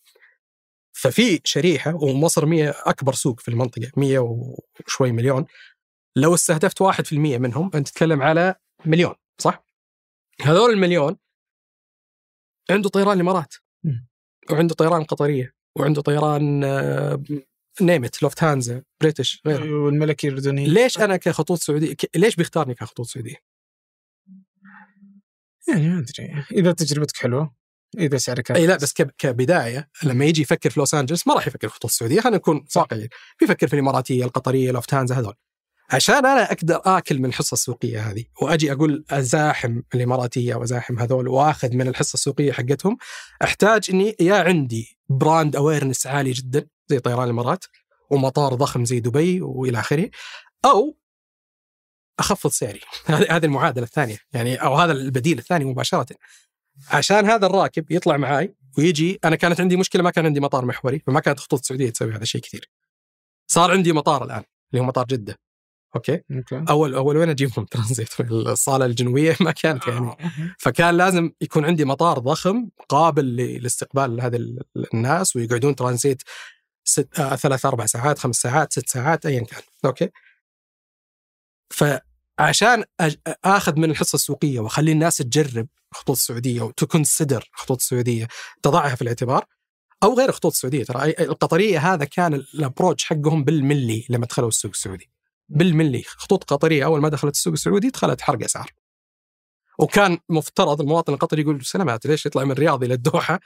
ففي 0.92 1.40
شريحة 1.44 1.94
ومصر 1.94 2.46
100 2.46 2.70
أكبر 2.70 3.12
سوق 3.12 3.40
في 3.40 3.48
المنطقة 3.48 3.90
100 3.96 4.18
وشوي 4.18 5.12
مليون. 5.12 5.44
لو 6.16 6.34
استهدفت 6.34 6.82
1% 6.82 7.38
منهم 7.38 7.70
أنت 7.74 7.88
تتكلم 7.88 8.22
على 8.22 8.54
مليون 8.84 9.14
صح؟ 9.38 9.64
هذول 10.42 10.70
المليون 10.70 11.16
عنده 12.70 12.88
طيران 12.88 13.16
الإمارات. 13.16 13.54
مم. 13.84 14.08
وعنده 14.50 14.74
طيران 14.74 15.04
قطرية. 15.04 15.54
وعنده 15.76 16.02
طيران 16.02 16.60
name 17.80 18.08
it 18.08 18.22
لوفتهانزا 18.22 18.82
بريتش 19.00 19.42
غيره. 19.46 19.84
والملكي 19.84 20.28
الأردني. 20.28 20.66
ليش 20.66 20.98
أنا 21.00 21.16
كخطوط 21.16 21.58
سعودية 21.58 21.94
ليش 22.16 22.36
بيختارني 22.36 22.74
كخطوط 22.74 23.06
سعودية؟ 23.06 23.36
يعني 25.68 25.88
ما 25.88 25.98
أدري. 25.98 26.44
إذا 26.52 26.72
تجربتك 26.72 27.16
حلوة 27.16 27.54
إذا 27.98 28.16
سعرك 28.16 28.50
إي 28.50 28.66
لا 28.66 28.76
بس 28.76 28.92
كب- 28.92 29.10
كبداية 29.18 29.88
لما 30.04 30.24
يجي 30.24 30.42
يفكر 30.42 30.70
في 30.70 30.80
لوس 30.80 30.94
انجلس 30.94 31.26
ما 31.26 31.34
راح 31.34 31.46
يفكر 31.46 31.58
في 31.68 31.74
الخطوط 31.74 31.90
السعوديه 31.90 32.20
خلينا 32.20 32.36
نكون 32.36 32.64
واقعيين. 32.76 33.08
بيفكر 33.40 33.66
في 33.66 33.74
الإماراتية 33.74 34.24
القطرية 34.24 34.70
لوفتهانزا 34.70 35.14
هذول. 35.14 35.34
عشان 35.90 36.14
أنا 36.14 36.52
أقدر 36.52 36.80
آكل 36.84 37.18
من 37.18 37.24
الحصة 37.24 37.54
السوقية 37.54 38.10
هذه 38.10 38.24
وأجي 38.42 38.72
أقول 38.72 39.04
أزاحم 39.10 39.80
الإماراتية 39.94 40.54
وأزاحم 40.54 40.98
هذول 40.98 41.28
وآخذ 41.28 41.74
من 41.76 41.88
الحصة 41.88 42.14
السوقية 42.14 42.52
حقتهم 42.52 42.96
أحتاج 43.42 43.90
إني 43.90 44.16
يا 44.20 44.34
عندي 44.34 44.93
brand 45.08 45.56
awareness 45.56 46.06
عالي 46.06 46.32
جدا 46.32 46.66
زي 46.86 46.98
طيران 46.98 47.24
الإمارات 47.24 47.64
ومطار 48.10 48.54
ضخم 48.54 48.84
زي 48.84 49.00
دبي 49.00 49.40
وإلى 49.40 49.80
آخره 49.80 50.10
أو 50.64 50.96
أخفض 52.18 52.50
سعري. 52.50 52.80
هذه 53.06 53.44
المعادلة 53.44 53.84
الثانية 53.84 54.18
يعني 54.32 54.56
أو 54.56 54.74
هذا 54.74 54.92
البديل 54.92 55.38
الثاني 55.38 55.64
مباشرة. 55.64 56.06
عشان 56.90 57.26
هذا 57.26 57.46
الراكب 57.46 57.90
يطلع 57.90 58.16
معاي 58.16 58.54
ويجي 58.78 59.18
أنا 59.24 59.36
كانت 59.36 59.60
عندي 59.60 59.76
مشكلة 59.76 60.02
ما 60.02 60.10
كان 60.10 60.26
عندي 60.26 60.40
مطار 60.40 60.64
محوري 60.64 60.98
فما 60.98 61.20
كانت 61.20 61.40
خطوط 61.40 61.60
السعودية 61.60 61.90
تسوي 61.90 62.12
هذا 62.12 62.22
الشيء 62.22 62.40
كثير. 62.40 62.70
صار 63.46 63.70
عندي 63.70 63.92
مطار 63.92 64.24
الآن 64.24 64.42
اللي 64.72 64.82
هو 64.82 64.86
مطار 64.86 65.04
جدة. 65.04 65.38
أوكي؟ 65.96 66.22
أوكي. 66.30 66.64
اول 66.68 66.94
أول 66.94 67.16
وين 67.16 67.28
أجيبهم؟ 67.28 67.64
ترانزيت 67.70 68.20
الصالة 68.20 68.86
الجنوبية 68.86 69.36
ما 69.40 69.50
كانت 69.50 69.86
يعني. 69.88 70.06
آه. 70.06 70.16
فكان 70.58 70.96
لازم 70.96 71.30
يكون 71.40 71.64
عندي 71.64 71.84
مطار 71.84 72.18
ضخم 72.18 72.68
قابل 72.88 73.36
لاستقبال 73.36 74.20
ال- 74.20 74.58
الناس 74.94 75.36
ويقعدون 75.36 75.76
ترانزيت 75.76 76.22
ست 76.84 77.18
آه 77.20 77.36
ثلاث 77.36 77.66
أربع 77.66 77.86
ساعات 77.86 78.18
خمس 78.18 78.36
ساعات 78.36 78.72
ست 78.72 78.88
ساعات 78.88 79.26
ايا 79.26 79.40
كان. 79.44 79.62
أوكي؟ 79.84 80.10
فعشان 81.70 82.84
آخذ 83.44 83.78
من 83.78 83.90
الحصة 83.90 84.16
السوقية 84.16 84.60
وأخلي 84.60 84.92
الناس 84.92 85.16
تجرب 85.16 85.66
خطوط 85.94 86.16
السعوديه 86.16 86.62
وت 86.62 86.80
consider 86.80 87.50
خطوط 87.52 87.76
السعوديه 87.78 88.28
تضعها 88.62 88.94
في 88.94 89.02
الاعتبار 89.02 89.44
أو 90.02 90.14
غير 90.14 90.32
خطوط 90.32 90.52
السعودية. 90.52 90.84
ترى 90.84 91.10
القطرية 91.20 91.78
هذا 91.94 92.04
كان 92.04 92.34
الابروتش 92.34 93.04
حقهم 93.04 93.44
بالملي 93.44 94.06
لما 94.10 94.26
دخلوا 94.26 94.48
السوق 94.48 94.70
السعودي. 94.70 95.10
بالملي 95.48 96.02
خطوط 96.06 96.44
قطرية 96.44 96.84
أول 96.84 97.00
ما 97.00 97.08
دخلت 97.08 97.34
السوق 97.34 97.52
السعودي 97.52 97.88
دخلت 97.90 98.20
حرق 98.20 98.44
أسعار. 98.44 98.70
وكان 99.78 100.18
مفترض 100.28 100.80
المواطن 100.80 101.12
القطري 101.12 101.42
يقول 101.42 101.64
سلامات 101.64 102.06
ليش 102.06 102.26
يطلع 102.26 102.44
من 102.44 102.50
الرياض 102.50 102.84
إلى 102.84 102.94
الدوحة 102.94 103.40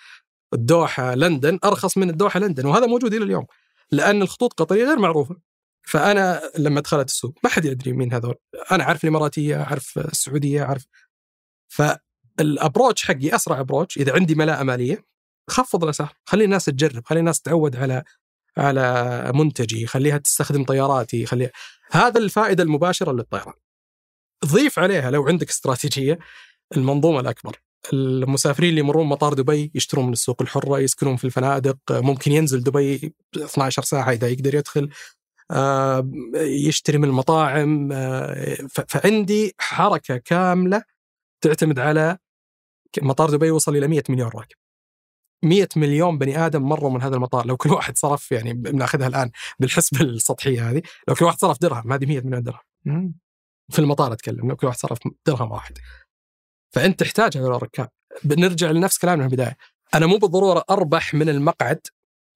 الدوحه 0.54 1.14
لندن 1.14 1.58
أرخص 1.64 1.98
من 1.98 2.10
الدوحة 2.10 2.40
لندن 2.40 2.66
وهذا 2.66 2.86
موجود 2.86 3.14
إلى 3.14 3.24
اليوم 3.24 3.46
لأن 3.90 4.22
الخطوط 4.22 4.50
القطرية 4.60 4.84
غير 4.84 4.98
معروفة. 4.98 5.36
فأنا 5.82 6.50
لما 6.58 6.80
دخلت 6.80 7.08
السوق 7.08 7.34
ما 7.44 7.50
حد 7.50 7.64
يدري 7.64 7.92
مين 7.92 8.12
هذول. 8.12 8.34
أنا 8.72 8.84
أعرف 8.84 9.04
الإماراتية 9.04 9.62
أعرف 9.62 9.98
السعودية 9.98 10.62
أعرف. 10.62 10.86
فالأبروتش 11.68 13.04
حقي 13.04 13.34
أسرع 13.34 13.60
أبروتش 13.60 13.98
إذا 13.98 14.14
عندي 14.14 14.34
ملاءة 14.34 14.62
مالية 14.62 15.04
خفض 15.50 15.84
الأسعار 15.84 16.12
خلي 16.26 16.44
الناس 16.44 16.64
تجرب 16.64 17.06
خلي 17.06 17.20
الناس 17.20 17.40
تتعود 17.40 17.76
على 17.76 18.04
على 18.58 19.32
منتجي 19.34 19.86
خليها 19.86 20.18
تستخدم 20.18 20.64
طياراتي 20.64 21.26
خليها 21.26 21.50
هذا 21.90 22.18
الفائدة 22.18 22.62
المباشرة 22.62 23.12
للطيران. 23.12 23.54
ضيف 24.46 24.78
عليها 24.78 25.10
لو 25.10 25.26
عندك 25.28 25.48
استراتيجية 25.48 26.18
المنظومة 26.76 27.20
الأكبر. 27.20 27.60
المسافرين 27.92 28.70
اللي 28.70 28.80
يمرون 28.80 29.06
مطار 29.06 29.34
دبي 29.34 29.70
يشترون 29.74 30.06
من 30.06 30.12
السوق 30.12 30.42
الحرة 30.42 30.78
يسكنون 30.78 31.16
في 31.16 31.24
الفنادق 31.24 31.78
ممكن 31.90 32.32
ينزل 32.32 32.62
دبي 32.62 33.14
12 33.36 33.82
ساعة 33.82 34.12
إذا 34.12 34.28
يقدر 34.28 34.54
يدخل 34.54 34.90
يشتري 36.34 36.98
من 36.98 37.04
المطاعم 37.04 37.92
آه، 37.92 38.56
فعندي 38.88 39.54
حركة 39.58 40.16
كاملة 40.16 40.82
تعتمد 41.40 41.78
على 41.78 42.18
مطار 43.02 43.30
دبي 43.30 43.50
وصل 43.50 43.76
إلى 43.76 43.88
100 43.88 44.02
مليون 44.08 44.28
راكب. 44.28 44.57
100 45.44 45.68
مليون 45.76 46.18
بني 46.18 46.46
آدم 46.46 46.62
مروا 46.62 46.90
من 46.90 47.02
هذا 47.02 47.16
المطار 47.16 47.46
لو 47.46 47.56
كل 47.56 47.70
واحد 47.70 47.98
صرف 47.98 48.32
يعني 48.32 48.52
بناخذها 48.52 49.06
الآن 49.06 49.30
بالحسبة 49.58 50.00
السطحية 50.00 50.70
هذه 50.70 50.82
لو 51.08 51.14
كل 51.14 51.24
واحد 51.24 51.38
صرف 51.38 51.60
درهم 51.60 51.92
هذه 51.92 52.06
100 52.06 52.20
مليون 52.20 52.42
درهم. 52.42 52.60
في 53.72 53.78
المطار 53.78 54.12
أتكلم 54.12 54.48
لو 54.48 54.56
كل 54.56 54.66
واحد 54.66 54.78
صرف 54.78 54.98
درهم 55.26 55.52
واحد 55.52 55.78
فأنت 56.74 57.00
تحتاج 57.00 57.38
هذول 57.38 57.54
الركاب 57.54 57.88
بنرجع 58.24 58.70
لنفس 58.70 58.98
كلامنا 58.98 59.28
في 59.28 59.34
البداية 59.34 59.56
أنا 59.94 60.06
مو 60.06 60.16
بالضرورة 60.16 60.64
أربح 60.70 61.14
من 61.14 61.28
المقعد 61.28 61.80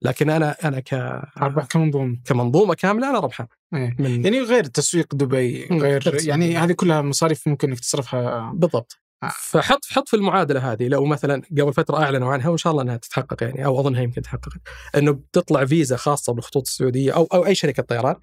لكن 0.02 0.30
أنا 0.30 0.68
أنا 0.68 0.80
ك 0.80 0.94
ارباح 1.42 1.66
كمنظومة 1.66 2.16
كمنظومة 2.24 2.74
كاملة 2.74 3.10
أنا 3.10 3.18
ربحان 3.18 3.46
إيه. 3.74 3.96
من 3.98 4.24
يعني 4.24 4.40
غير 4.40 4.64
تسويق 4.64 5.14
دبي 5.14 5.66
غير. 5.66 6.28
يعني 6.28 6.56
هذه 6.56 6.72
كلها 6.72 7.02
مصاريف 7.02 7.48
ممكن 7.48 7.68
إنك 7.68 7.80
تصرفها 7.80 8.52
بالضبط. 8.54 9.01
فحط 9.30 9.84
حط 9.84 10.08
في 10.08 10.16
المعادلة 10.16 10.72
هذه 10.72 10.88
لو 10.88 11.04
مثلا 11.04 11.42
قبل 11.50 11.72
فترة 11.72 12.02
أعلنوا 12.02 12.32
عنها 12.32 12.48
وإن 12.48 12.56
شاء 12.56 12.70
الله 12.70 12.82
إنها 12.82 12.96
تتحقق 12.96 13.42
يعني 13.42 13.64
أو 13.64 13.80
اظنها 13.80 14.02
يمكن 14.02 14.22
تحققت 14.22 14.60
إنه 14.96 15.12
بتطلع 15.12 15.64
فيزا 15.64 15.96
خاصة 15.96 16.32
بالخطوط 16.32 16.66
السعودية 16.66 17.12
أو 17.14 17.24
أو 17.24 17.46
أي 17.46 17.54
شركة 17.54 17.82
طيران 17.82 18.16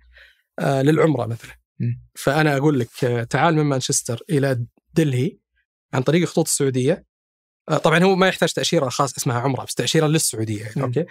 آه 0.60 0.82
للعمرة 0.82 1.26
مثلا. 1.26 1.60
فأنا 2.16 2.58
أقول 2.58 2.80
لك 2.80 3.04
آه، 3.04 3.24
تعال 3.24 3.56
من 3.56 3.64
مانشستر 3.64 4.22
إلى 4.30 4.66
دلهي 4.94 5.38
عن 5.94 6.02
طريق 6.02 6.22
الخطوط 6.22 6.46
السعودية 6.46 7.06
آه، 7.70 7.78
طبعا 7.78 8.04
هو 8.04 8.16
ما 8.16 8.28
يحتاج 8.28 8.54
تأشيرة 8.54 8.90
خاص 8.90 9.18
اسمها 9.18 9.40
عمرة 9.40 9.64
بس 9.64 9.76
تأشيرة 9.76 10.08
للسعودية 10.08 10.64
يعني. 10.64 10.82
أوكي 10.82 11.06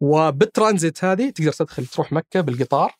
وبالترانزيت 0.00 1.04
هذه 1.04 1.30
تقدر 1.30 1.52
تدخل 1.52 1.86
تروح 1.86 2.12
مكة 2.12 2.40
بالقطار 2.40 2.92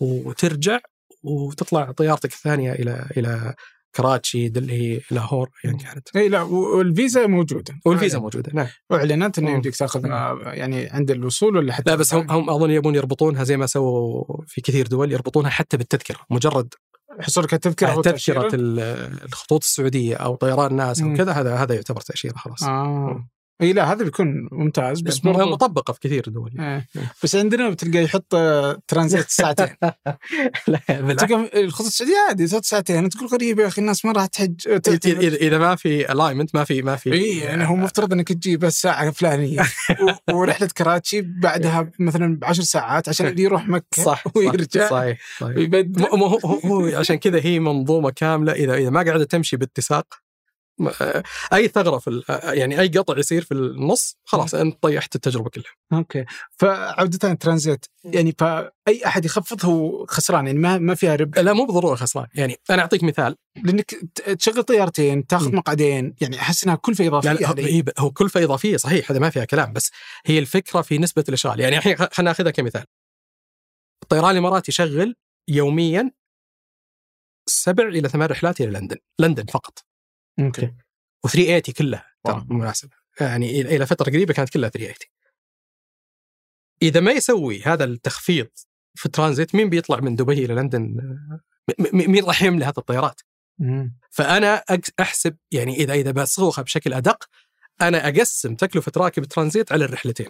وترجع 0.00 0.78
وتطلع 1.22 1.92
طيارتك 1.92 2.32
الثانية 2.32 2.72
إلى 2.72 3.06
إلى 3.16 3.54
كراتشي 3.94 4.48
دلهي 4.48 5.00
لاهور 5.10 5.50
يعني 5.64 5.78
كانت 5.78 6.16
إي 6.16 6.28
لا 6.28 6.42
والفيزا 6.42 7.26
موجودة. 7.26 7.74
والفيزا 7.84 8.18
موجودة 8.18 8.52
نعم. 8.54 8.66
أعلنت 8.92 9.38
إنه. 9.38 9.50
يمديك 9.50 9.76
تأخذ 9.76 10.06
آه، 10.06 10.40
يعني 10.44 10.86
عند 10.86 11.10
الوصول 11.10 11.56
ولا 11.56 11.72
حتى 11.72 11.90
لا 11.90 11.96
بس 11.96 12.14
هم 12.14 12.30
هم 12.30 12.50
أظن 12.50 12.70
يبون 12.70 12.94
يربطونها 12.94 13.44
زي 13.44 13.56
ما 13.56 13.66
سووا 13.66 14.24
في 14.46 14.60
كثير 14.60 14.86
دول 14.86 15.12
يربطونها 15.12 15.50
حتى 15.50 15.76
بالتذكرة 15.76 16.18
مجرد 16.30 16.74
حصولك 17.20 17.54
التذكرة 17.54 17.88
أو 17.88 18.02
تذكرة 18.02 18.48
الخطوط 18.52 19.62
السعودية 19.62 20.16
أو 20.16 20.34
طيران 20.34 20.76
ناس 20.76 21.02
أو. 21.02 21.14
كذا 21.14 21.32
هذا 21.32 21.54
هذا 21.54 21.74
يعتبر 21.74 22.00
تأشيرة 22.00 22.34
خلاص. 22.36 22.62
آه. 22.62 23.28
إي 23.62 23.72
لا 23.72 23.92
هذا 23.92 24.04
بيكون 24.04 24.48
ممتاز 24.52 25.00
بس 25.00 25.18
برضو 25.18 25.50
مطبقه 25.50 25.92
في 25.92 26.00
كثير 26.00 26.24
دول. 26.28 26.52
إيه. 26.60 26.86
بس 27.22 27.36
عندنا 27.36 27.70
بتلقى 27.70 28.04
يحط 28.04 28.36
ترانزيت 28.88 29.28
ساعتين 29.30 29.66
لا 30.68 30.80
بالعكس 30.88 31.22
تلقى 31.24 31.64
الخطوط 31.64 31.86
السعودية 31.86 32.14
عادي 32.28 32.46
ساعتين 32.46 33.08
تقول 33.08 33.28
غريب 33.28 33.58
يا 33.58 33.66
أخي 33.66 33.80
الناس 33.80 34.04
ما 34.04 34.12
راح 34.12 34.26
تحج 34.26 34.68
اذا 34.68 35.58
ما 35.58 35.76
في 35.76 36.12
ال 36.12 36.16
alignment 36.16 36.54
ما 36.54 36.64
في 36.64 36.82
ما 36.82 36.96
في. 36.96 37.12
إي 37.12 37.38
يعني 37.38 37.68
هو 37.68 37.76
مفترض 37.76 38.12
إنك 38.12 38.28
تجيب 38.28 38.64
الساعة 38.64 39.08
الفلانيه 39.08 39.60
ورحلة 40.32 40.68
كراتشي 40.78 41.20
بعدها 41.22 41.90
مثلا 41.98 42.38
بعشر 42.38 42.62
ساعات 42.62 43.08
عشان 43.08 43.26
اللي 43.26 43.42
يروح 43.42 43.68
مكة 43.68 44.02
صح 44.04 44.24
ويرجع. 44.36 44.84
صح 44.84 44.90
صحيح. 44.90 45.18
صحيح 45.40 45.56
مو- 46.12 46.16
مو- 46.16 46.60
هو, 46.64 46.96
عشان 46.98 47.16
كذا 47.16 47.40
هي 47.42 47.58
منظومة 47.60 48.10
كاملة. 48.10 48.52
اذا 48.52 48.74
إذا 48.74 48.90
ما 48.90 49.02
قاعدة 49.02 49.24
تمشي 49.24 49.56
باتساق 49.56 50.25
أي 51.52 51.68
ثغرة 51.68 51.98
في 51.98 52.10
ال- 52.10 52.24
يعني 52.58 52.80
أي 52.80 52.88
قطع 52.88 53.18
يصير 53.18 53.42
في 53.44 53.54
النص 53.54 54.16
خلاص 54.24 54.54
أنت 54.54 54.82
طيحت 54.82 55.14
التجربة 55.14 55.50
كلها. 55.50 55.72
أوكي. 55.92 56.24
فعودة 56.58 57.30
الترانزيت 57.32 57.86
يعني 58.04 58.34
فاي 58.38 59.06
أحد 59.06 59.24
يخفض 59.24 59.64
هو 59.66 60.06
خسران 60.06 60.46
يعني 60.46 60.58
ما 60.58 60.78
ما 60.78 60.94
فيها 60.94 61.14
ربح. 61.16 61.38
لا 61.38 61.52
مو 61.52 61.64
بالضرورة 61.66 61.94
خسران. 61.94 62.26
يعني 62.34 62.56
أنا 62.70 62.82
أعطيك 62.82 63.02
مثال. 63.04 63.36
لأنك 63.64 63.94
تشغل 64.38 64.62
طيارتين 64.62 65.26
تاخذ. 65.26 65.54
مقعدين 65.54 66.14
يعني 66.20 66.40
أحس 66.40 66.64
إنها 66.64 66.74
كلفه 66.76 67.06
إضافية 67.06 67.32
لا 67.32 67.38
لا 67.62 67.92
هو- 67.98 68.10
كلفه 68.10 68.44
إضافية 68.44 68.76
صحيح 68.76 69.10
هذا 69.10 69.20
ما 69.20 69.30
فيها 69.30 69.44
كلام 69.44 69.72
بس 69.72 69.90
هي 70.26 70.38
الفكرة 70.38 70.82
في 70.82 70.98
نسبة 70.98 71.24
الإشغال. 71.28 71.60
يعني 71.60 71.78
الحين 71.78 71.96
خلينا 71.96 72.10
نأخذها 72.30 72.50
كمثال. 72.50 72.84
الطيران 74.02 74.30
الإماراتي 74.30 74.70
يشغل 74.70 75.16
يوميا 75.48 76.10
سبع 77.48 77.84
إلى 77.88 78.08
ثمان 78.08 78.28
رحلات 78.28 78.60
إلى 78.60 78.70
لندن 78.78 78.96
لندن 79.20 79.44
فقط. 79.44 79.78
أوكي. 80.40 80.74
و380 81.26 81.72
كلها. 81.72 82.06
ترى. 82.24 82.44
بالمناسبه 82.48 82.96
يعني 83.20 83.60
إلى 83.60 83.86
فترة 83.86 84.10
قريبة 84.10 84.34
كانت 84.34 84.48
كلها 84.48 84.68
380 84.68 84.94
إذا 86.82 87.00
ما 87.00 87.12
يسوي 87.12 87.62
هذا 87.62 87.84
التخفيض 87.84 88.48
في 88.94 89.06
الترانزيت 89.06 89.54
مين 89.54 89.70
بيطلع 89.70 90.00
من 90.00 90.14
دبي 90.14 90.44
إلى 90.44 90.54
لندن؟ 90.54 90.96
مين 91.92 92.24
راح 92.24 92.42
يملى 92.42 92.64
هذه 92.64 92.74
الطيارات؟ 92.78 93.20
مم. 93.58 93.96
فأنا 94.10 94.62
أحسب 95.00 95.36
يعني 95.52 95.76
اذا 95.76 95.94
إذا 95.94 96.10
بصوغها 96.10 96.62
بشكل 96.62 96.92
أدق 96.92 97.24
أنا 97.80 98.08
أقسم 98.08 98.54
تكلفة 98.54 98.92
راكب 98.96 99.22
الترانزيت 99.22 99.72
على 99.72 99.84
الرحلتين. 99.84 100.28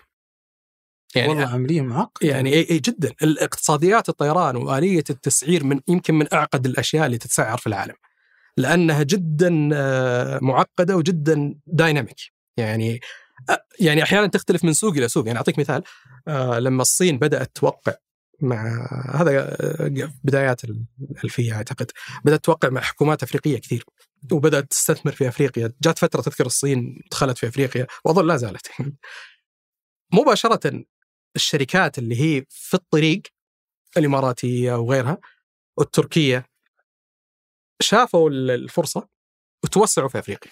يعني 1.14 1.28
والله 1.28 1.48
عملية 1.48 1.80
معقدة. 1.80 2.28
يعني 2.28 2.54
اي 2.54 2.66
إي 2.70 2.78
جدا. 2.78 3.12
الاقتصاديات 3.22 4.08
الطيران 4.08 4.56
وآلية 4.56 5.04
التسعير 5.10 5.64
من 5.64 5.80
يمكن 5.88 6.14
من 6.14 6.34
أعقد 6.34 6.66
الأشياء 6.66 7.06
اللي 7.06 7.18
تتسعر 7.18 7.58
في 7.58 7.66
العالم. 7.66 7.94
لأنها 8.56 9.02
جدا 9.02 9.68
آه، 9.72 10.38
معقدة 10.42 10.96
وجدا 10.96 11.54
دايناميك 11.66 12.16
يعني 12.56 13.00
يعني 13.80 14.02
أحيانا 14.02 14.26
تختلف 14.26 14.64
من 14.64 14.72
سوق 14.72 14.92
إلى 14.96 15.08
سوق. 15.08 15.26
يعني 15.26 15.38
أعطيك 15.38 15.58
مثال 15.58 15.82
آه، 16.28 16.58
لما 16.58 16.82
الصين 16.82 17.18
بدأت 17.18 17.50
توقع 17.54 17.94
مع 18.40 18.88
هذا 19.14 19.56
آه، 19.60 20.12
بدايات 20.24 20.62
الألفية 20.64 21.52
أعتقد. 21.52 21.90
بدأت 22.24 22.44
توقع 22.44 22.68
مع 22.68 22.80
حكومات 22.80 23.22
أفريقية 23.22 23.58
كثير 23.58 23.84
وبدأت 24.32 24.70
تستثمر 24.70 25.12
في 25.12 25.28
أفريقيا. 25.28 25.72
جات 25.82 25.98
فترة 25.98 26.20
تذكر 26.20 26.46
الصين 26.46 27.00
دخلت 27.10 27.38
في 27.38 27.48
أفريقيا 27.48 27.86
وأظن 28.04 28.26
لا 28.26 28.36
زالت. 28.36 28.66
مباشرة 30.12 30.84
الشركات 31.36 31.98
اللي 31.98 32.20
هي 32.20 32.44
في 32.48 32.74
الطريق 32.74 33.22
الإماراتية 33.96 34.72
وغيرها 34.78 35.18
والتركية 35.78 36.46
شافوا 37.80 38.30
الفرصة 38.30 39.08
وتوسعوا 39.64 40.08
في 40.08 40.18
أفريقيا. 40.18 40.50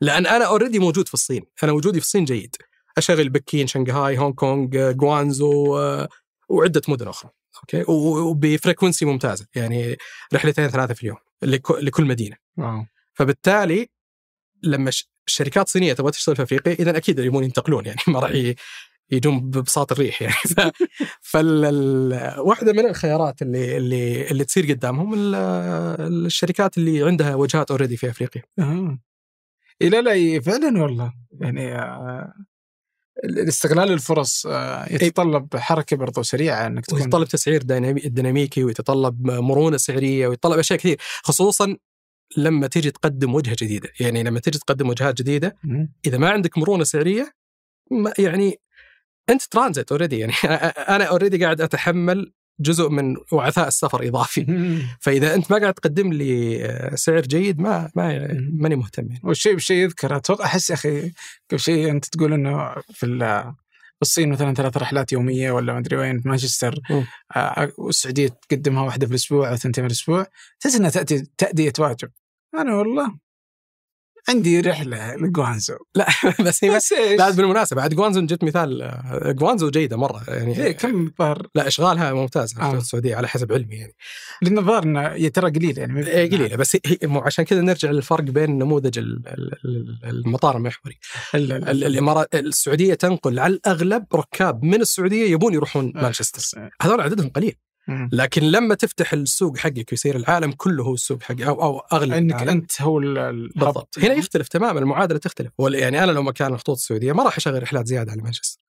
لأن 0.00 0.26
أنا 0.26 0.44
already 0.46 0.78
موجود 0.78 1.08
في 1.08 1.14
الصين. 1.14 1.42
أنا 1.62 1.72
وجودي 1.72 2.00
في 2.00 2.06
الصين 2.06 2.24
جيد. 2.24 2.56
أشغل 2.98 3.28
بكين 3.28 3.66
شنغهاي 3.66 4.18
هونغ 4.18 4.34
كونغ 4.34 4.92
جوانزو 4.92 5.78
آه، 5.78 6.08
وعدة 6.48 6.82
مدن 6.88 7.08
أخرى. 7.08 7.30
أوكي؟ 7.56 7.82
و- 7.92 8.18
وب 8.30 8.43
frequency 8.43 9.04
ممتازة. 9.04 9.46
يعني 9.54 9.96
رحلتين 10.34 10.68
ثلاثة 10.68 10.94
في 10.94 11.02
اليوم 11.02 11.16
لك- 11.42 11.70
لكل 11.70 12.04
مدينة. 12.04 12.36
واو. 12.56 12.84
فبالتالي 13.14 13.88
لما 14.62 14.90
ش- 14.90 15.08
شركات 15.26 15.68
صينية 15.68 15.92
تبغى 15.92 16.10
تشتغل 16.12 16.36
في 16.36 16.42
أفريقيا 16.42 16.72
اذا 16.72 16.96
أكيد 16.96 17.18
يبون 17.18 17.44
ينتقلون. 17.44 17.86
يعني 17.86 17.98
ما 18.08 18.20
راح 18.20 18.30
يجون 19.10 19.40
ببساط 19.50 19.92
الريح 19.92 20.22
يعني. 20.22 20.34
ف... 20.56 20.60
فال... 21.20 21.64
ال- 21.64 22.40
واحدة 22.40 22.72
من 22.72 22.86
الخيارات 22.86 23.42
اللي 23.42 23.76
اللي 23.76 24.30
اللي 24.30 24.44
تصير 24.44 24.72
قدامهم 24.72 25.14
ال- 25.14 25.34
الشركات 26.26 26.78
اللي 26.78 27.02
عندها 27.02 27.34
وجهات 27.34 27.70
اوريدي 27.70 27.96
في 27.96 28.10
أفريقيا. 28.10 28.42
أها. 28.58 28.98
إيه 29.82 29.88
لا 29.88 30.02
لا 30.02 30.12
إيه 30.12 30.40
فعلا 30.40 30.82
والله. 30.82 31.12
يعني 31.40 31.74
آه، 31.74 32.32
الاستغلال 33.24 33.92
الفرص 33.92 34.46
آه، 34.46 34.92
يتطلب 34.92 35.56
حركة 35.56 35.96
برضو 35.96 36.22
سريعة 36.22 36.66
إنك 36.66 36.86
تكون 36.86 37.00
ويتطلب 37.00 37.28
تسعير 37.28 37.62
دينامي... 37.62 38.00
ديناميكي 38.00 38.64
ويتطلب 38.64 39.26
مرونة 39.26 39.76
سعرية 39.76 40.28
ويتطلب 40.28 40.58
أشياء 40.58 40.78
كثير. 40.78 40.96
خصوصا 41.22 41.76
لما 42.36 42.66
تيجي 42.66 42.90
تقدم 42.90 43.34
وجهة 43.34 43.56
جديدة. 43.62 43.88
يعني 44.00 44.22
لما 44.22 44.40
تيجي 44.40 44.58
تقدم 44.58 44.88
وجهات 44.88 45.14
جديدة. 45.18 45.56
إذا 46.06 46.18
ما 46.18 46.30
عندك 46.30 46.58
مرونة 46.58 46.84
سعرية 46.84 47.32
ما 47.90 48.12
يعني 48.18 48.60
أنت 49.32 49.42
ترانزيت 49.42 49.92
already 49.92 50.18
يعني 50.18 50.32
أنا 50.88 51.04
already 51.04 51.44
قاعد 51.44 51.60
أتحمل 51.60 52.32
جزء 52.60 52.88
من 52.88 53.16
وعثاء 53.32 53.68
السفر 53.68 54.08
إضافي. 54.08 54.46
فإذا 55.00 55.34
أنت 55.34 55.50
ما 55.52 55.58
قاعد 55.58 55.74
تقدم 55.74 56.12
لي 56.12 56.90
سعر 56.94 57.20
جيد 57.20 57.60
ما 57.60 57.90
ما 57.96 58.28
ماني 58.52 58.76
مهتم 58.76 59.06
يعني. 59.06 59.20
والشيء 59.24 59.54
بشيء 59.54 59.76
يذكر 59.76 60.16
أتوقع 60.16 60.44
أحس 60.44 60.70
يا 60.70 60.74
أخي 60.74 61.12
قبل 61.50 61.60
شيء 61.60 61.90
أنت 61.90 62.04
تقول 62.04 62.32
إنه 62.32 62.74
في 62.94 63.06
ال- 63.06 63.54
في 63.96 64.02
الصين 64.02 64.28
مثلا 64.28 64.54
ثلاث 64.54 64.76
رحلات 64.76 65.12
يومية 65.12 65.50
ولا 65.52 65.72
ما 65.72 65.78
أدري 65.78 65.96
وين 65.96 66.20
في 66.20 66.28
مانشستر. 66.28 66.80
آه، 67.36 67.72
والسعودية 67.78 68.28
تقدمها 68.48 68.82
واحدة 68.82 69.06
في 69.06 69.10
الأسبوع 69.12 69.50
أو 69.50 69.56
ثنتين 69.56 69.84
في 69.84 69.86
الأسبوع 69.88 70.26
تحس 70.60 70.76
إنها 70.76 70.90
تأتي 70.90 71.26
تأدية 71.38 71.72
واجب 71.78 72.10
أنا 72.54 72.74
والله 72.76 73.14
عندي 74.28 74.60
رحلة 74.60 75.14
لجوانزو. 75.16 75.74
لا 75.94 76.06
بس 76.40 76.64
هي 76.64 76.76
بس؟ 76.76 76.94
بعد 77.18 77.36
بالمناسبة 77.36 77.76
بعد 77.80 77.94
جوانزو 77.94 78.20
جبت 78.20 78.44
مثال 78.44 78.82
آه، 78.82 79.32
جوانزو 79.32 79.70
جيدة 79.70 79.96
مرة 79.96 80.22
يعني 80.28 80.54
ليه 80.54 80.72
كم 80.72 81.10
ظهر 81.18 81.46
لا 81.54 81.66
إشغالها 81.66 82.12
ممتاز 82.12 82.58
آه. 82.58 82.70
في 82.70 82.76
السعودية 82.76 83.16
على 83.16 83.28
حسب 83.28 83.52
علمي 83.52 83.74
يعني. 83.76 83.94
لأن 84.42 84.58
الظاهر 84.58 84.82
إنه 84.82 85.00
هي 85.00 85.30
ترى 85.30 85.50
قليل 85.50 85.78
يعني 85.78 86.06
إيه 86.06 86.30
قليلة 86.30 86.56
بس 86.56 86.76
هي 86.86 86.98
مو 87.02 87.20
عشان 87.20 87.44
كذا 87.44 87.60
نرجع 87.60 87.90
للفرق 87.90 88.20
بين 88.24 88.58
نموذج 88.58 88.98
ال- 88.98 89.22
ال- 89.28 89.52
ال- 89.64 89.98
المطار 90.10 90.56
المحوري. 90.56 90.98
ال- 91.34 91.52
ال- 91.52 91.68
ال- 91.68 91.84
الإمارات 91.84 92.34
السعودية 92.34 92.94
تنقل 92.94 93.38
على 93.38 93.54
الأغلب 93.54 94.04
ركاب 94.14 94.64
من 94.64 94.80
السعودية 94.80 95.30
يبون 95.32 95.54
يروحون 95.54 95.92
مانشستر. 95.94 96.70
هذول 96.82 97.00
عددهم 97.00 97.28
قليل. 97.28 97.54
لكن 98.12 98.42
لما 98.42 98.74
تفتح 98.74 99.12
السوق 99.12 99.56
حقك 99.58 99.88
ويصير 99.92 100.16
العالم 100.16 100.52
كله 100.52 100.84
هو 100.84 100.94
السوق 100.94 101.22
حقك 101.22 101.42
أو 101.42 101.62
أو 101.62 101.78
اغلب 101.78 102.12
إنك 102.12 102.32
العالم. 102.34 102.48
أنت 102.50 102.82
هو 102.82 102.98
ال- 102.98 103.18
ال- 103.18 103.48
بالضبط. 103.48 103.98
هنا 103.98 104.14
يختلف 104.14 104.48
تماما 104.48 104.80
المعادلة 104.80 105.18
تختلف. 105.18 105.52
يعني 105.58 106.04
أنا 106.04 106.12
لو 106.12 106.22
مكان 106.22 106.52
الخطوط 106.52 106.76
السعودية 106.76 107.12
ما 107.12 107.22
راح 107.22 107.36
أشغل 107.36 107.62
رحلات 107.62 107.86
زيادة 107.86 108.12
على 108.12 108.22
مانشستر 108.22 108.62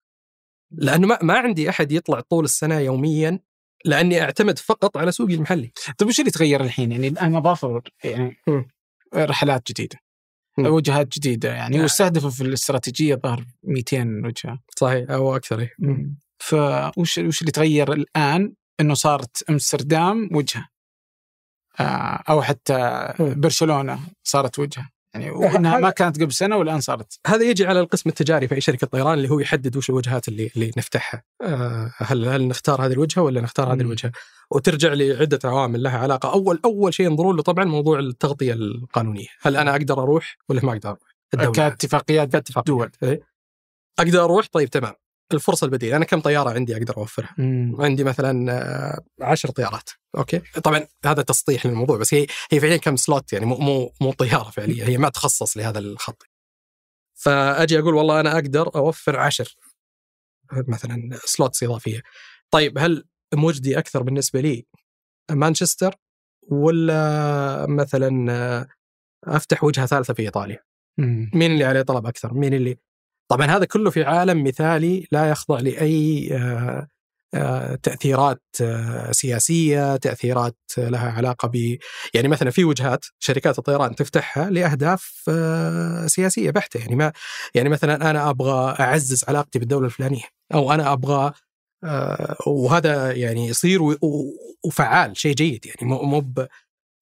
لأنه 0.72 1.08
ما, 1.08 1.20
ما 1.22 1.34
عندي 1.34 1.70
أحد 1.70 1.92
يطلع 1.92 2.20
طول 2.20 2.44
السنة 2.46 2.80
يوميا 2.80 3.40
لأني 3.86 4.22
أعتمد 4.22 4.60
فقط 4.60 4.98
على 4.98 5.12
سوقي 5.12 5.34
المحلي. 5.34 5.72
طيب 5.98 6.10
وش 6.10 6.20
اللي 6.20 6.32
تغير 6.32 6.62
الحين؟ 6.62 6.92
يعني 6.92 7.08
الان 7.08 7.36
اضافوا 7.36 7.82
يعني. 8.04 8.36
رحلات 9.16 9.72
جديدة 9.72 9.98
مم. 10.58 10.66
وجهات 10.68 11.08
جديدة 11.08 11.54
يعني 11.54 11.80
آه. 11.80 11.82
واستهدفوا 11.82 12.30
في 12.30 12.42
الاستراتيجية 12.44 13.16
ظهر 13.16 13.46
200 13.64 14.22
وجهة. 14.26 14.60
صحيح 14.78 15.10
أو 15.12 15.36
أكثر 15.36 15.60
إيه. 15.60 15.76
فوش 16.40 17.18
وش 17.18 17.42
اللي 17.42 17.52
تغير 17.52 17.94
الآن 17.94 18.54
إنه 18.80 18.94
صارت 18.94 19.44
أمستردام 19.50 20.30
وجهة. 20.32 20.68
آه، 21.80 22.24
أو 22.30 22.42
حتى. 22.42 23.14
برشلونة 23.20 24.00
صارت 24.24 24.60
وجهة. 24.60 24.90
يعني 25.14 25.32
وإنها 25.32 25.80
ما 25.80 25.90
كانت 25.90 26.22
قبل 26.22 26.34
سنة 26.34 26.58
والآن 26.58 26.82
صارت. 26.82 27.20
هذا 27.28 27.44
يجي 27.44 27.66
على 27.66 27.80
القسم 27.80 28.10
التجاري 28.10 28.48
في 28.48 28.56
أي 28.56 28.62
شركة 28.62 28.88
طيران 28.88 29.14
اللي 29.14 29.30
هو 29.30 29.40
يحدد 29.40 29.78
وش 29.78 29.90
الوجهات 29.90 30.28
اللي 30.28 30.52
اللي 30.56 30.72
نفتحها. 30.78 31.24
آه، 31.42 31.94
هل 31.98 32.26
هل 32.26 32.48
نختار 32.48 32.86
هذه 32.86 32.92
الوجهة 32.92 33.22
ولا 33.22 33.42
نختار 33.42 33.74
هذه. 33.74 33.82
الوجهة؟ 33.82 34.12
وترجع 34.52 34.94
لعدة 34.94 35.40
عوامل 35.44 35.84
لها 35.84 35.98
علاقة. 35.98 36.34
اول 36.34 36.60
أول 36.66 36.94
شيء 36.94 37.06
ينظرون 37.06 37.36
له 37.36 37.42
طبعا 37.44 37.66
موضوع 37.66 38.00
التغطية 38.00 38.54
القانونية. 38.54 39.28
هل 39.42 39.58
أنا 39.58 39.72
أقدر 39.72 40.04
أروح 40.04 40.38
ولا 40.50 40.66
ما 40.66 40.72
أقدر 40.72 40.98
أروح. 41.40 41.56
كاتفاقيات 41.56 42.32
كاتفاق 42.32 42.66
دول 42.66 42.92
إيه. 43.04 43.22
أقدر 44.00 44.24
أروح؟ 44.24 44.48
طيب 44.52 44.70
تمام. 44.70 44.94
الفرصة 45.34 45.66
البديلة. 45.66 45.98
أنا 45.98 46.06
كم 46.06 46.22
طيارة 46.22 46.50
عندي 46.50 46.78
أقدر 46.78 46.98
أوفرها؟ 46.98 47.36
مم. 47.38 47.76
عندي 47.80 48.04
مثلا 48.04 48.52
آه، 48.52 49.02
عشر 49.22 49.50
طيارات. 49.50 49.90
أوكي؟ 50.18 50.40
طبعا 50.40 50.88
هذا 51.06 51.22
تسطيح 51.22 51.66
للموضوع 51.66 51.98
بس 51.98 52.14
هي 52.14 52.28
هي 52.52 52.60
فعليا 52.60 52.78
كم 52.78 52.96
slot 52.96 53.34
يعني 53.34 53.46
مو 53.46 53.58
مو 53.58 53.94
مو 54.02 54.12
طيارة 54.12 54.50
فعليا. 54.50 54.86
هي 54.88 54.98
ما 54.98 55.10
تخصص 55.10 55.58
لهذا 55.58 55.80
الخط. 55.80 56.24
فأجي 57.14 57.80
أقول 57.80 57.94
والله 57.94 58.20
أنا 58.20 58.34
أقدر 58.34 58.76
أوفر 58.76 59.20
عشر 59.20 59.56
مثلا 60.68 61.10
slots 61.26 61.64
إضافية. 61.64 62.02
طيب 62.52 62.78
هل 62.78 63.06
مجدي 63.34 63.78
أكثر 63.78 64.04
بالنسبة 64.04 64.42
لي 64.42 64.66
مانشستر 65.32 65.96
ولا 66.48 67.66
مثلا 67.70 68.32
آه، 68.32 68.68
أفتح 69.24 69.64
وجهة 69.64 69.86
ثالثة 69.86 70.14
في 70.14 70.22
إيطاليا؟ 70.22 70.60
مم. 70.98 71.32
مين 71.34 71.52
اللي 71.52 71.64
عليه 71.64 71.82
طلب 71.82 72.06
أكثر؟ 72.06 72.34
مين 72.34 72.54
اللي 72.54 72.78
طبعا 73.34 73.48
هذا 73.48 73.66
كله 73.66 73.90
في 73.90 74.04
عالم 74.04 74.44
مثالي 74.44 75.08
لا 75.12 75.30
يخضع 75.30 75.60
لأي 75.60 76.30
آه، 76.38 76.88
آه، 77.34 77.76
تأثيرات 77.76 78.42
آه، 78.62 79.12
سياسية 79.12 79.96
تأثيرات 79.96 80.58
لها 80.78 81.12
علاقة 81.12 81.48
ب 81.48 81.78
يعني 82.14 82.28
مثلا 82.28 82.52
في 82.52 82.64
وجهات 82.64 83.06
شركات 83.20 83.60
الطيران 83.60 83.96
تفتحها 83.96 84.50
لأهداف 84.50 85.30
سياسية 86.08 86.52
بحتة. 86.52 86.80
يعني 86.80 86.96
ما 86.96 87.14
يعني 87.56 87.70
مثلا 87.70 88.10
أنا 88.10 88.30
أبغى 88.30 88.76
أعزز 88.80 89.26
علاقتي 89.28 89.60
بالدولة 89.60 89.86
الفلانية 89.86 90.24
أو 90.54 90.72
أنا 90.72 90.94
أبغى 90.94 91.32
وهذا 92.48 93.12
يعني 93.12 93.48
يصير 93.48 93.80
وفعال 94.66 95.18
شيء 95.18 95.36
جيد. 95.36 95.66
يعني 95.66 95.90
مو 95.90 96.02
مو 96.04 96.20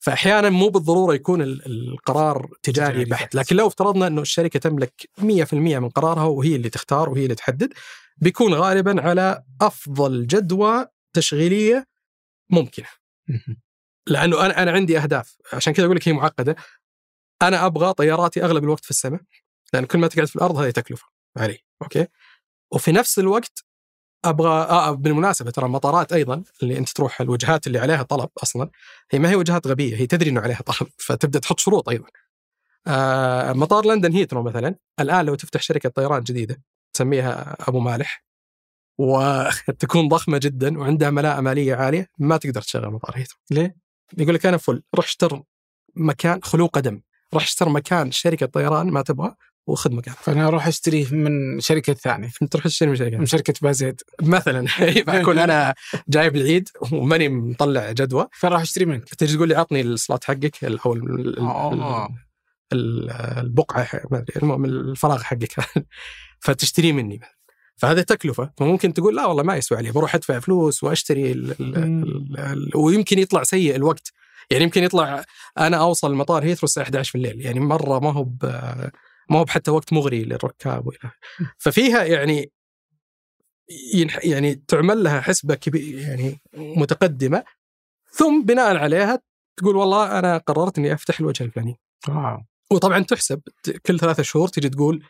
فأحيانا 0.03 0.49
مو 0.49 0.69
بالضرورة 0.69 1.13
يكون 1.13 1.41
ال- 1.41 1.65
القرار 1.65 2.49
تجاري 2.63 3.05
بحت. 3.05 3.35
لكن 3.35 3.55
لو 3.55 3.67
افترضنا 3.67 4.07
إنه 4.07 4.21
الشركة 4.21 4.59
تملك 4.59 5.09
100% 5.17 5.53
من 5.79 5.89
قرارها 5.89 6.23
وهي 6.23 6.55
اللي 6.55 6.69
تختار 6.69 7.09
وهي 7.09 7.23
اللي 7.23 7.35
تحدد 7.35 7.73
بيكون 8.17 8.53
غالبا 8.53 9.01
على 9.01 9.43
أفضل 9.61 10.27
جدوى 10.27 10.85
تشغيلية 11.13 11.87
ممكنة. 12.49 12.87
مم. 13.27 13.61
لأنه 14.07 14.45
أنا 14.45 14.63
أنا 14.63 14.71
عندي 14.71 14.97
أهداف. 14.99 15.37
عشان 15.53 15.73
كذا 15.73 15.85
أقول 15.85 15.95
لك 15.97 16.07
هي 16.07 16.13
معقدة. 16.13 16.55
أنا 17.41 17.65
أبغى 17.65 17.93
طياراتي 17.93 18.43
أغلب 18.43 18.63
الوقت 18.63 18.83
في 18.85 18.91
السماء 18.91 19.21
لأن 19.73 19.85
كل 19.85 19.97
ما 19.97 20.07
تقعد 20.07 20.27
في 20.27 20.35
الأرض 20.35 20.55
هذه 20.57 20.69
تكلفة. 20.69 21.07
علي 21.37 21.59
أوكي؟ 21.81 22.07
وفي 22.71 22.91
نفس 22.91 23.19
الوقت 23.19 23.65
أبغى 24.25 24.49
آه 24.49 24.91
بالمناسبة 24.91 25.51
ترى 25.51 25.65
المطارات 25.65 26.13
أيضا 26.13 26.43
اللي 26.63 26.77
أنت 26.77 26.89
تروح 26.89 27.21
الوجهات 27.21 27.67
اللي 27.67 27.79
عليها 27.79 28.03
طلب 28.03 28.29
أصلا 28.43 28.69
هي 29.11 29.19
ما 29.19 29.29
هي 29.29 29.35
وجهات 29.35 29.67
غبية 29.67 29.95
هي 29.95 30.07
تدري 30.07 30.29
إنه 30.29 30.41
عليها 30.41 30.61
طلب 30.61 30.89
فتبدأ 30.97 31.39
تحط 31.39 31.59
شروط 31.59 31.89
أيضا 31.89 32.07
آه 32.87 33.53
مطار 33.53 33.85
لندن 33.85 34.13
هيثرو 34.13 34.43
مثلا 34.43 34.75
الآن 34.99 35.25
لو 35.25 35.35
تفتح 35.35 35.61
شركة 35.61 35.89
طيران 35.89 36.23
جديدة 36.23 36.61
تسميها 36.93 37.55
أبو 37.59 37.79
مالح 37.79 38.25
وتكون 38.97 40.07
ضخمة 40.07 40.39
جدا 40.43 40.79
وعندها 40.79 41.09
ملاءة 41.09 41.41
مالية 41.41 41.75
عالية 41.75 42.07
ما 42.19 42.37
تقدر 42.37 42.61
تشغل 42.61 42.89
مطار 42.89 43.17
هيثرو 43.17 43.37
ليه؟ 43.51 43.75
يقول 44.17 44.35
لك 44.35 44.45
أنا 44.45 44.57
فل 44.57 44.83
روح 44.95 45.05
اشتر 45.05 45.43
مكان 45.95 46.43
خلو 46.43 46.65
قدم 46.65 47.01
راح 47.33 47.43
اشتري 47.43 47.69
مكان 47.69 48.11
شركة 48.11 48.45
طيران 48.45 48.89
ما 48.89 49.01
تبغى 49.01 49.35
وخذ 49.67 49.93
مكان 49.93 50.13
فأنا 50.21 50.47
أروح 50.47 50.67
اشتريه 50.67 51.13
من 51.13 51.59
شركة 51.59 51.93
ثانية. 51.93 52.29
تروح 52.51 52.63
تشتري 52.63 52.89
من 52.89 52.95
شركة 52.95 53.17
من 53.17 53.25
شركة 53.25 53.53
بازيد 53.61 54.01
مثلا. 54.21 54.67
بكون 55.07 55.37
أنا 55.39 55.73
جايب 56.09 56.35
العيد 56.35 56.69
وماني 56.91 57.29
مطلع 57.29 57.91
جدوى. 57.91 58.27
فراح 58.33 58.61
أشتري 58.61 58.85
منك. 58.85 59.03
تجي 59.15 59.35
تقول 59.35 59.47
لي 59.49 59.55
عطني 59.55 59.81
السلوت 59.81 60.23
حقك 60.23 60.63
أو 60.63 60.93
آه. 61.81 62.09
ال- 62.73 63.09
البقعة 63.11 63.87
ما 64.11 64.17
أدري 64.17 64.33
المهم 64.43 64.65
الفراغ 64.65 65.23
حقك. 65.23 65.55
فتشتريه 66.45 66.93
مني. 66.93 67.19
فهذا 67.77 68.01
تكلفة. 68.01 68.51
فممكن 68.57 68.93
تقول 68.93 69.15
لا 69.15 69.25
والله 69.25 69.43
ما 69.43 69.55
يسوى 69.55 69.77
عليه 69.77 69.91
بروح 69.91 70.15
أدفع 70.15 70.39
فلوس 70.39 70.83
وأشتري 70.83 71.31
ال 71.31 71.51
ال 71.61 71.89
مم. 71.89 72.03
ال 72.03 72.39
ال 72.39 72.71
ويمكن 72.75 73.19
يطلع 73.19 73.43
سيء 73.43 73.75
الوقت. 73.75 74.11
يعني 74.51 74.63
يمكن 74.63 74.83
يطلع 74.83 75.23
أنا 75.57 75.77
أوصل 75.77 76.15
مطار 76.15 76.43
هيثرو 76.43 76.65
الساعة 76.65 76.83
11 76.83 77.11
في 77.11 77.17
الليل. 77.17 77.41
يعني 77.41 77.59
مرة 77.59 77.99
ما 77.99 78.11
هو 78.13 78.27
ما 79.31 79.39
هو 79.39 79.43
بحتى 79.43 79.71
وقت 79.71 79.93
مغري 79.93 80.23
للركاب 80.23 80.87
وإلى 80.87 81.11
ففيها 81.57 82.03
يعني 82.03 82.51
يعني 84.23 84.55
تعمل 84.55 85.03
لها 85.03 85.21
حسبة 85.21 85.55
كبيره 85.55 85.99
يعني 86.01 86.41
متقدمة 86.53 87.43
ثم 88.11 88.43
بناء 88.43 88.77
عليها 88.77 89.19
تقول 89.57 89.75
والله 89.75 90.19
أنا 90.19 90.37
قررت 90.37 90.77
إني 90.77 90.93
أفتح 90.93 91.19
الوجه 91.19 91.43
الفلاني 91.43 91.79
آه. 92.09 92.45
وطبعا 92.71 92.99
تحسب 92.99 93.41
كل 93.85 93.99
ثلاثة 93.99 94.23
شهور 94.23 94.47
تجي 94.47 94.69
تقول 94.69 95.03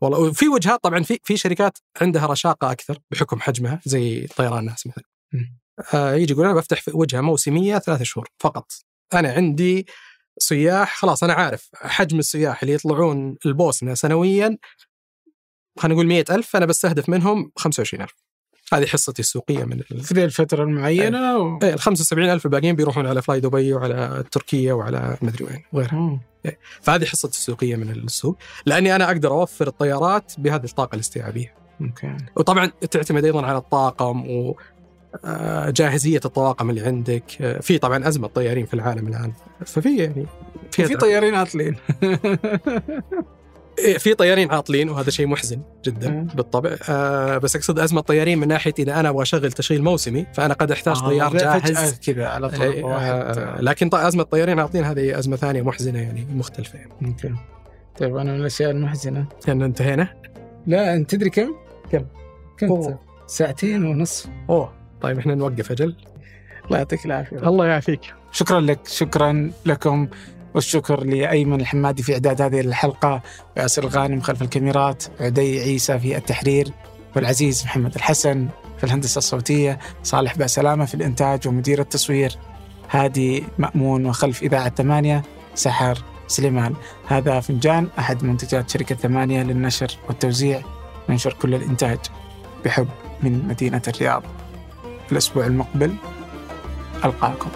والله 0.00 0.18
وفي 0.18 0.48
وجهات 0.48 0.82
طبعا 0.82 1.02
في 1.02 1.18
في 1.24 1.36
شركات 1.36 1.78
عندها 2.00 2.26
رشاقة 2.26 2.72
أكثر 2.72 2.98
بحكم 3.10 3.40
حجمها 3.40 3.80
زي 3.84 4.26
طيران 4.26 4.64
ناس 4.64 4.86
مثلا. 4.86 5.04
آه 5.94 6.14
يجي 6.14 6.32
يقول 6.32 6.44
أنا 6.44 6.54
بفتح 6.54 6.80
في 6.82 6.90
وجهة 6.94 7.20
موسمية 7.20 7.78
ثلاثة 7.78 8.04
شهور 8.04 8.28
فقط 8.38 8.72
أنا 9.14 9.32
عندي 9.32 9.86
سياح 10.38 10.96
خلاص 10.96 11.24
أنا 11.24 11.32
عارف 11.32 11.70
حجم 11.74 12.18
السياح 12.18 12.62
اللي 12.62 12.74
يطلعون 12.74 13.36
البوسنة 13.46 13.94
سنويا 13.94 14.58
خلينا 15.78 15.94
نقول 15.94 16.06
مئة 16.06 16.34
ألف 16.34 16.56
أنا 16.56 16.66
بستهدف 16.66 17.08
منهم 17.08 17.52
25000 17.56 18.14
هذه 18.72 18.86
حصتي 18.86 19.22
السوقية 19.22 19.64
من. 19.64 19.80
في 19.80 20.24
الفترة 20.24 20.62
المعينة 20.62 21.38
و... 21.38 21.58
إيه 21.62 21.74
ال 21.74 21.80
75000 21.80 22.44
الباقيين 22.44 22.76
بيروحون 22.76 23.06
على 23.06 23.22
فلاي 23.22 23.40
دبي 23.40 23.74
وعلى 23.74 24.24
تركيا 24.30 24.72
وعلى 24.72 25.16
مدري 25.22 25.44
وين 25.44 25.62
وغيرها. 25.72 25.94
مم. 25.94 26.20
فهذه 26.80 27.04
حصة 27.04 27.28
السوقية 27.28 27.76
من 27.76 27.90
السوق. 27.90 28.38
لأني 28.66 28.96
أنا 28.96 29.04
أقدر 29.04 29.30
أوفر 29.30 29.66
الطيارات 29.66 30.32
بهذه 30.38 30.64
الطاقة 30.64 30.94
الاستيعابية. 30.94 31.54
أوكي. 31.80 32.16
وطبعا 32.36 32.66
تعتمد 32.66 33.24
أيضا 33.24 33.46
على 33.46 33.58
الطاقم 33.58 34.54
آه، 35.24 35.70
جاهزية 35.70 36.20
الطواقم 36.24 36.70
اللي 36.70 36.80
عندك. 36.80 37.22
آه، 37.40 37.60
في 37.60 37.78
طبعا 37.78 38.08
أزمة 38.08 38.28
طيارين 38.28 38.66
في 38.66 38.74
العالم 38.74 39.08
الآن. 39.08 39.32
ففي 39.66 39.96
يعني 39.96 40.26
فيها 40.70 40.86
في 40.86 40.96
طيارين 40.96 41.34
عاطلين. 41.34 41.76
إيه، 43.78 43.98
في 43.98 44.14
طيارين 44.14 44.50
عاطلين 44.50 44.90
وهذا 44.90 45.10
شيء 45.10 45.26
محزن 45.26 45.60
جدا. 45.84 46.28
بالطبع. 46.34 46.76
آه 46.88 47.38
بس 47.38 47.56
أقصد 47.56 47.78
أزمة 47.78 48.00
طيارين 48.00 48.38
من 48.38 48.48
ناحية 48.48 48.74
إذا 48.78 49.00
أنا 49.00 49.08
أبغى 49.08 49.22
أشغل 49.22 49.52
تشغيل 49.52 49.82
موسمي 49.82 50.26
فأنا 50.34 50.54
قد 50.54 50.70
أحتاج 50.70 50.96
آه، 50.96 51.08
طيار 51.08 51.36
جاهز. 51.36 51.98
كذا 51.98 52.26
على 52.26 52.48
طول 52.48 52.62
إيه، 52.62 52.84
واحد. 52.84 53.10
آه 53.10 53.60
لكن 53.60 53.90
أزمة 53.92 54.22
طيارين 54.22 54.60
عاطلين 54.60 54.84
هذه 54.84 55.18
أزمة 55.18 55.36
ثانية 55.36 55.62
محزنة 55.62 55.98
يعني 55.98 56.26
مختلفة. 56.34 56.78
يعني. 56.78 56.92
أوكي 57.04 57.34
طيب 57.98 58.16
أنا 58.16 58.32
من 58.32 58.40
الأشياء 58.40 58.70
المحزنة. 58.70 59.26
لأن 59.48 59.62
انتهينا؟ 59.62 60.08
لا 60.66 60.94
أنت 60.94 61.10
تدري 61.10 61.30
كم؟ 61.30 61.54
كم؟ 61.90 62.04
أوه. 62.62 62.98
ساعتين 63.26 63.86
ونصف. 63.86 64.26
أوه. 64.50 64.77
طيب 65.00 65.18
إحنا 65.18 65.34
نوقف 65.34 65.70
أجل 65.70 65.96
الله 66.66 66.78
يعطيك 66.78 67.06
العافية. 67.06 67.36
الله 67.36 67.66
يعافيك. 67.66 68.00
شكرا 68.32 68.60
لك 68.60 68.88
شكرا 68.88 69.50
لكم 69.66 70.08
والشكر 70.54 71.04
لأيمن 71.04 71.60
الحمادي 71.60 72.02
في 72.02 72.12
إعداد 72.12 72.42
هذه 72.42 72.60
الحلقة 72.60 73.22
وياسر 73.56 73.84
الغانم 73.84 74.20
خلف 74.20 74.42
الكاميرات 74.42 75.04
عدي 75.20 75.60
عيسى 75.60 75.98
في 75.98 76.16
التحرير 76.16 76.68
والعزيز 77.16 77.64
محمد 77.64 77.94
الحسن 77.94 78.48
في 78.78 78.84
الهندسة 78.84 79.18
الصوتية 79.18 79.78
صالح 80.02 80.36
باسلامة 80.38 80.84
في 80.84 80.94
الإنتاج 80.94 81.48
ومدير 81.48 81.80
التصوير 81.80 82.32
هادي 82.90 83.44
مأمون 83.58 84.06
وخلف 84.06 84.42
إذاعة 84.42 84.74
ثمانية 84.74 85.22
سحر 85.54 85.98
سليمان. 86.26 86.74
هذا 87.06 87.40
فنجان 87.40 87.88
أحد 87.98 88.24
منتجات 88.24 88.70
شركة 88.70 88.94
ثمانية 88.94 89.42
للنشر 89.42 89.90
والتوزيع 90.08 90.62
ننشر 91.08 91.32
كل 91.32 91.54
الإنتاج 91.54 91.98
بحب 92.64 92.88
من 93.22 93.48
مدينة 93.48 93.82
الرياض. 93.88 94.22
الأسبوع 95.12 95.46
المقبل 95.46 95.94
ألقاكم. 97.04 97.50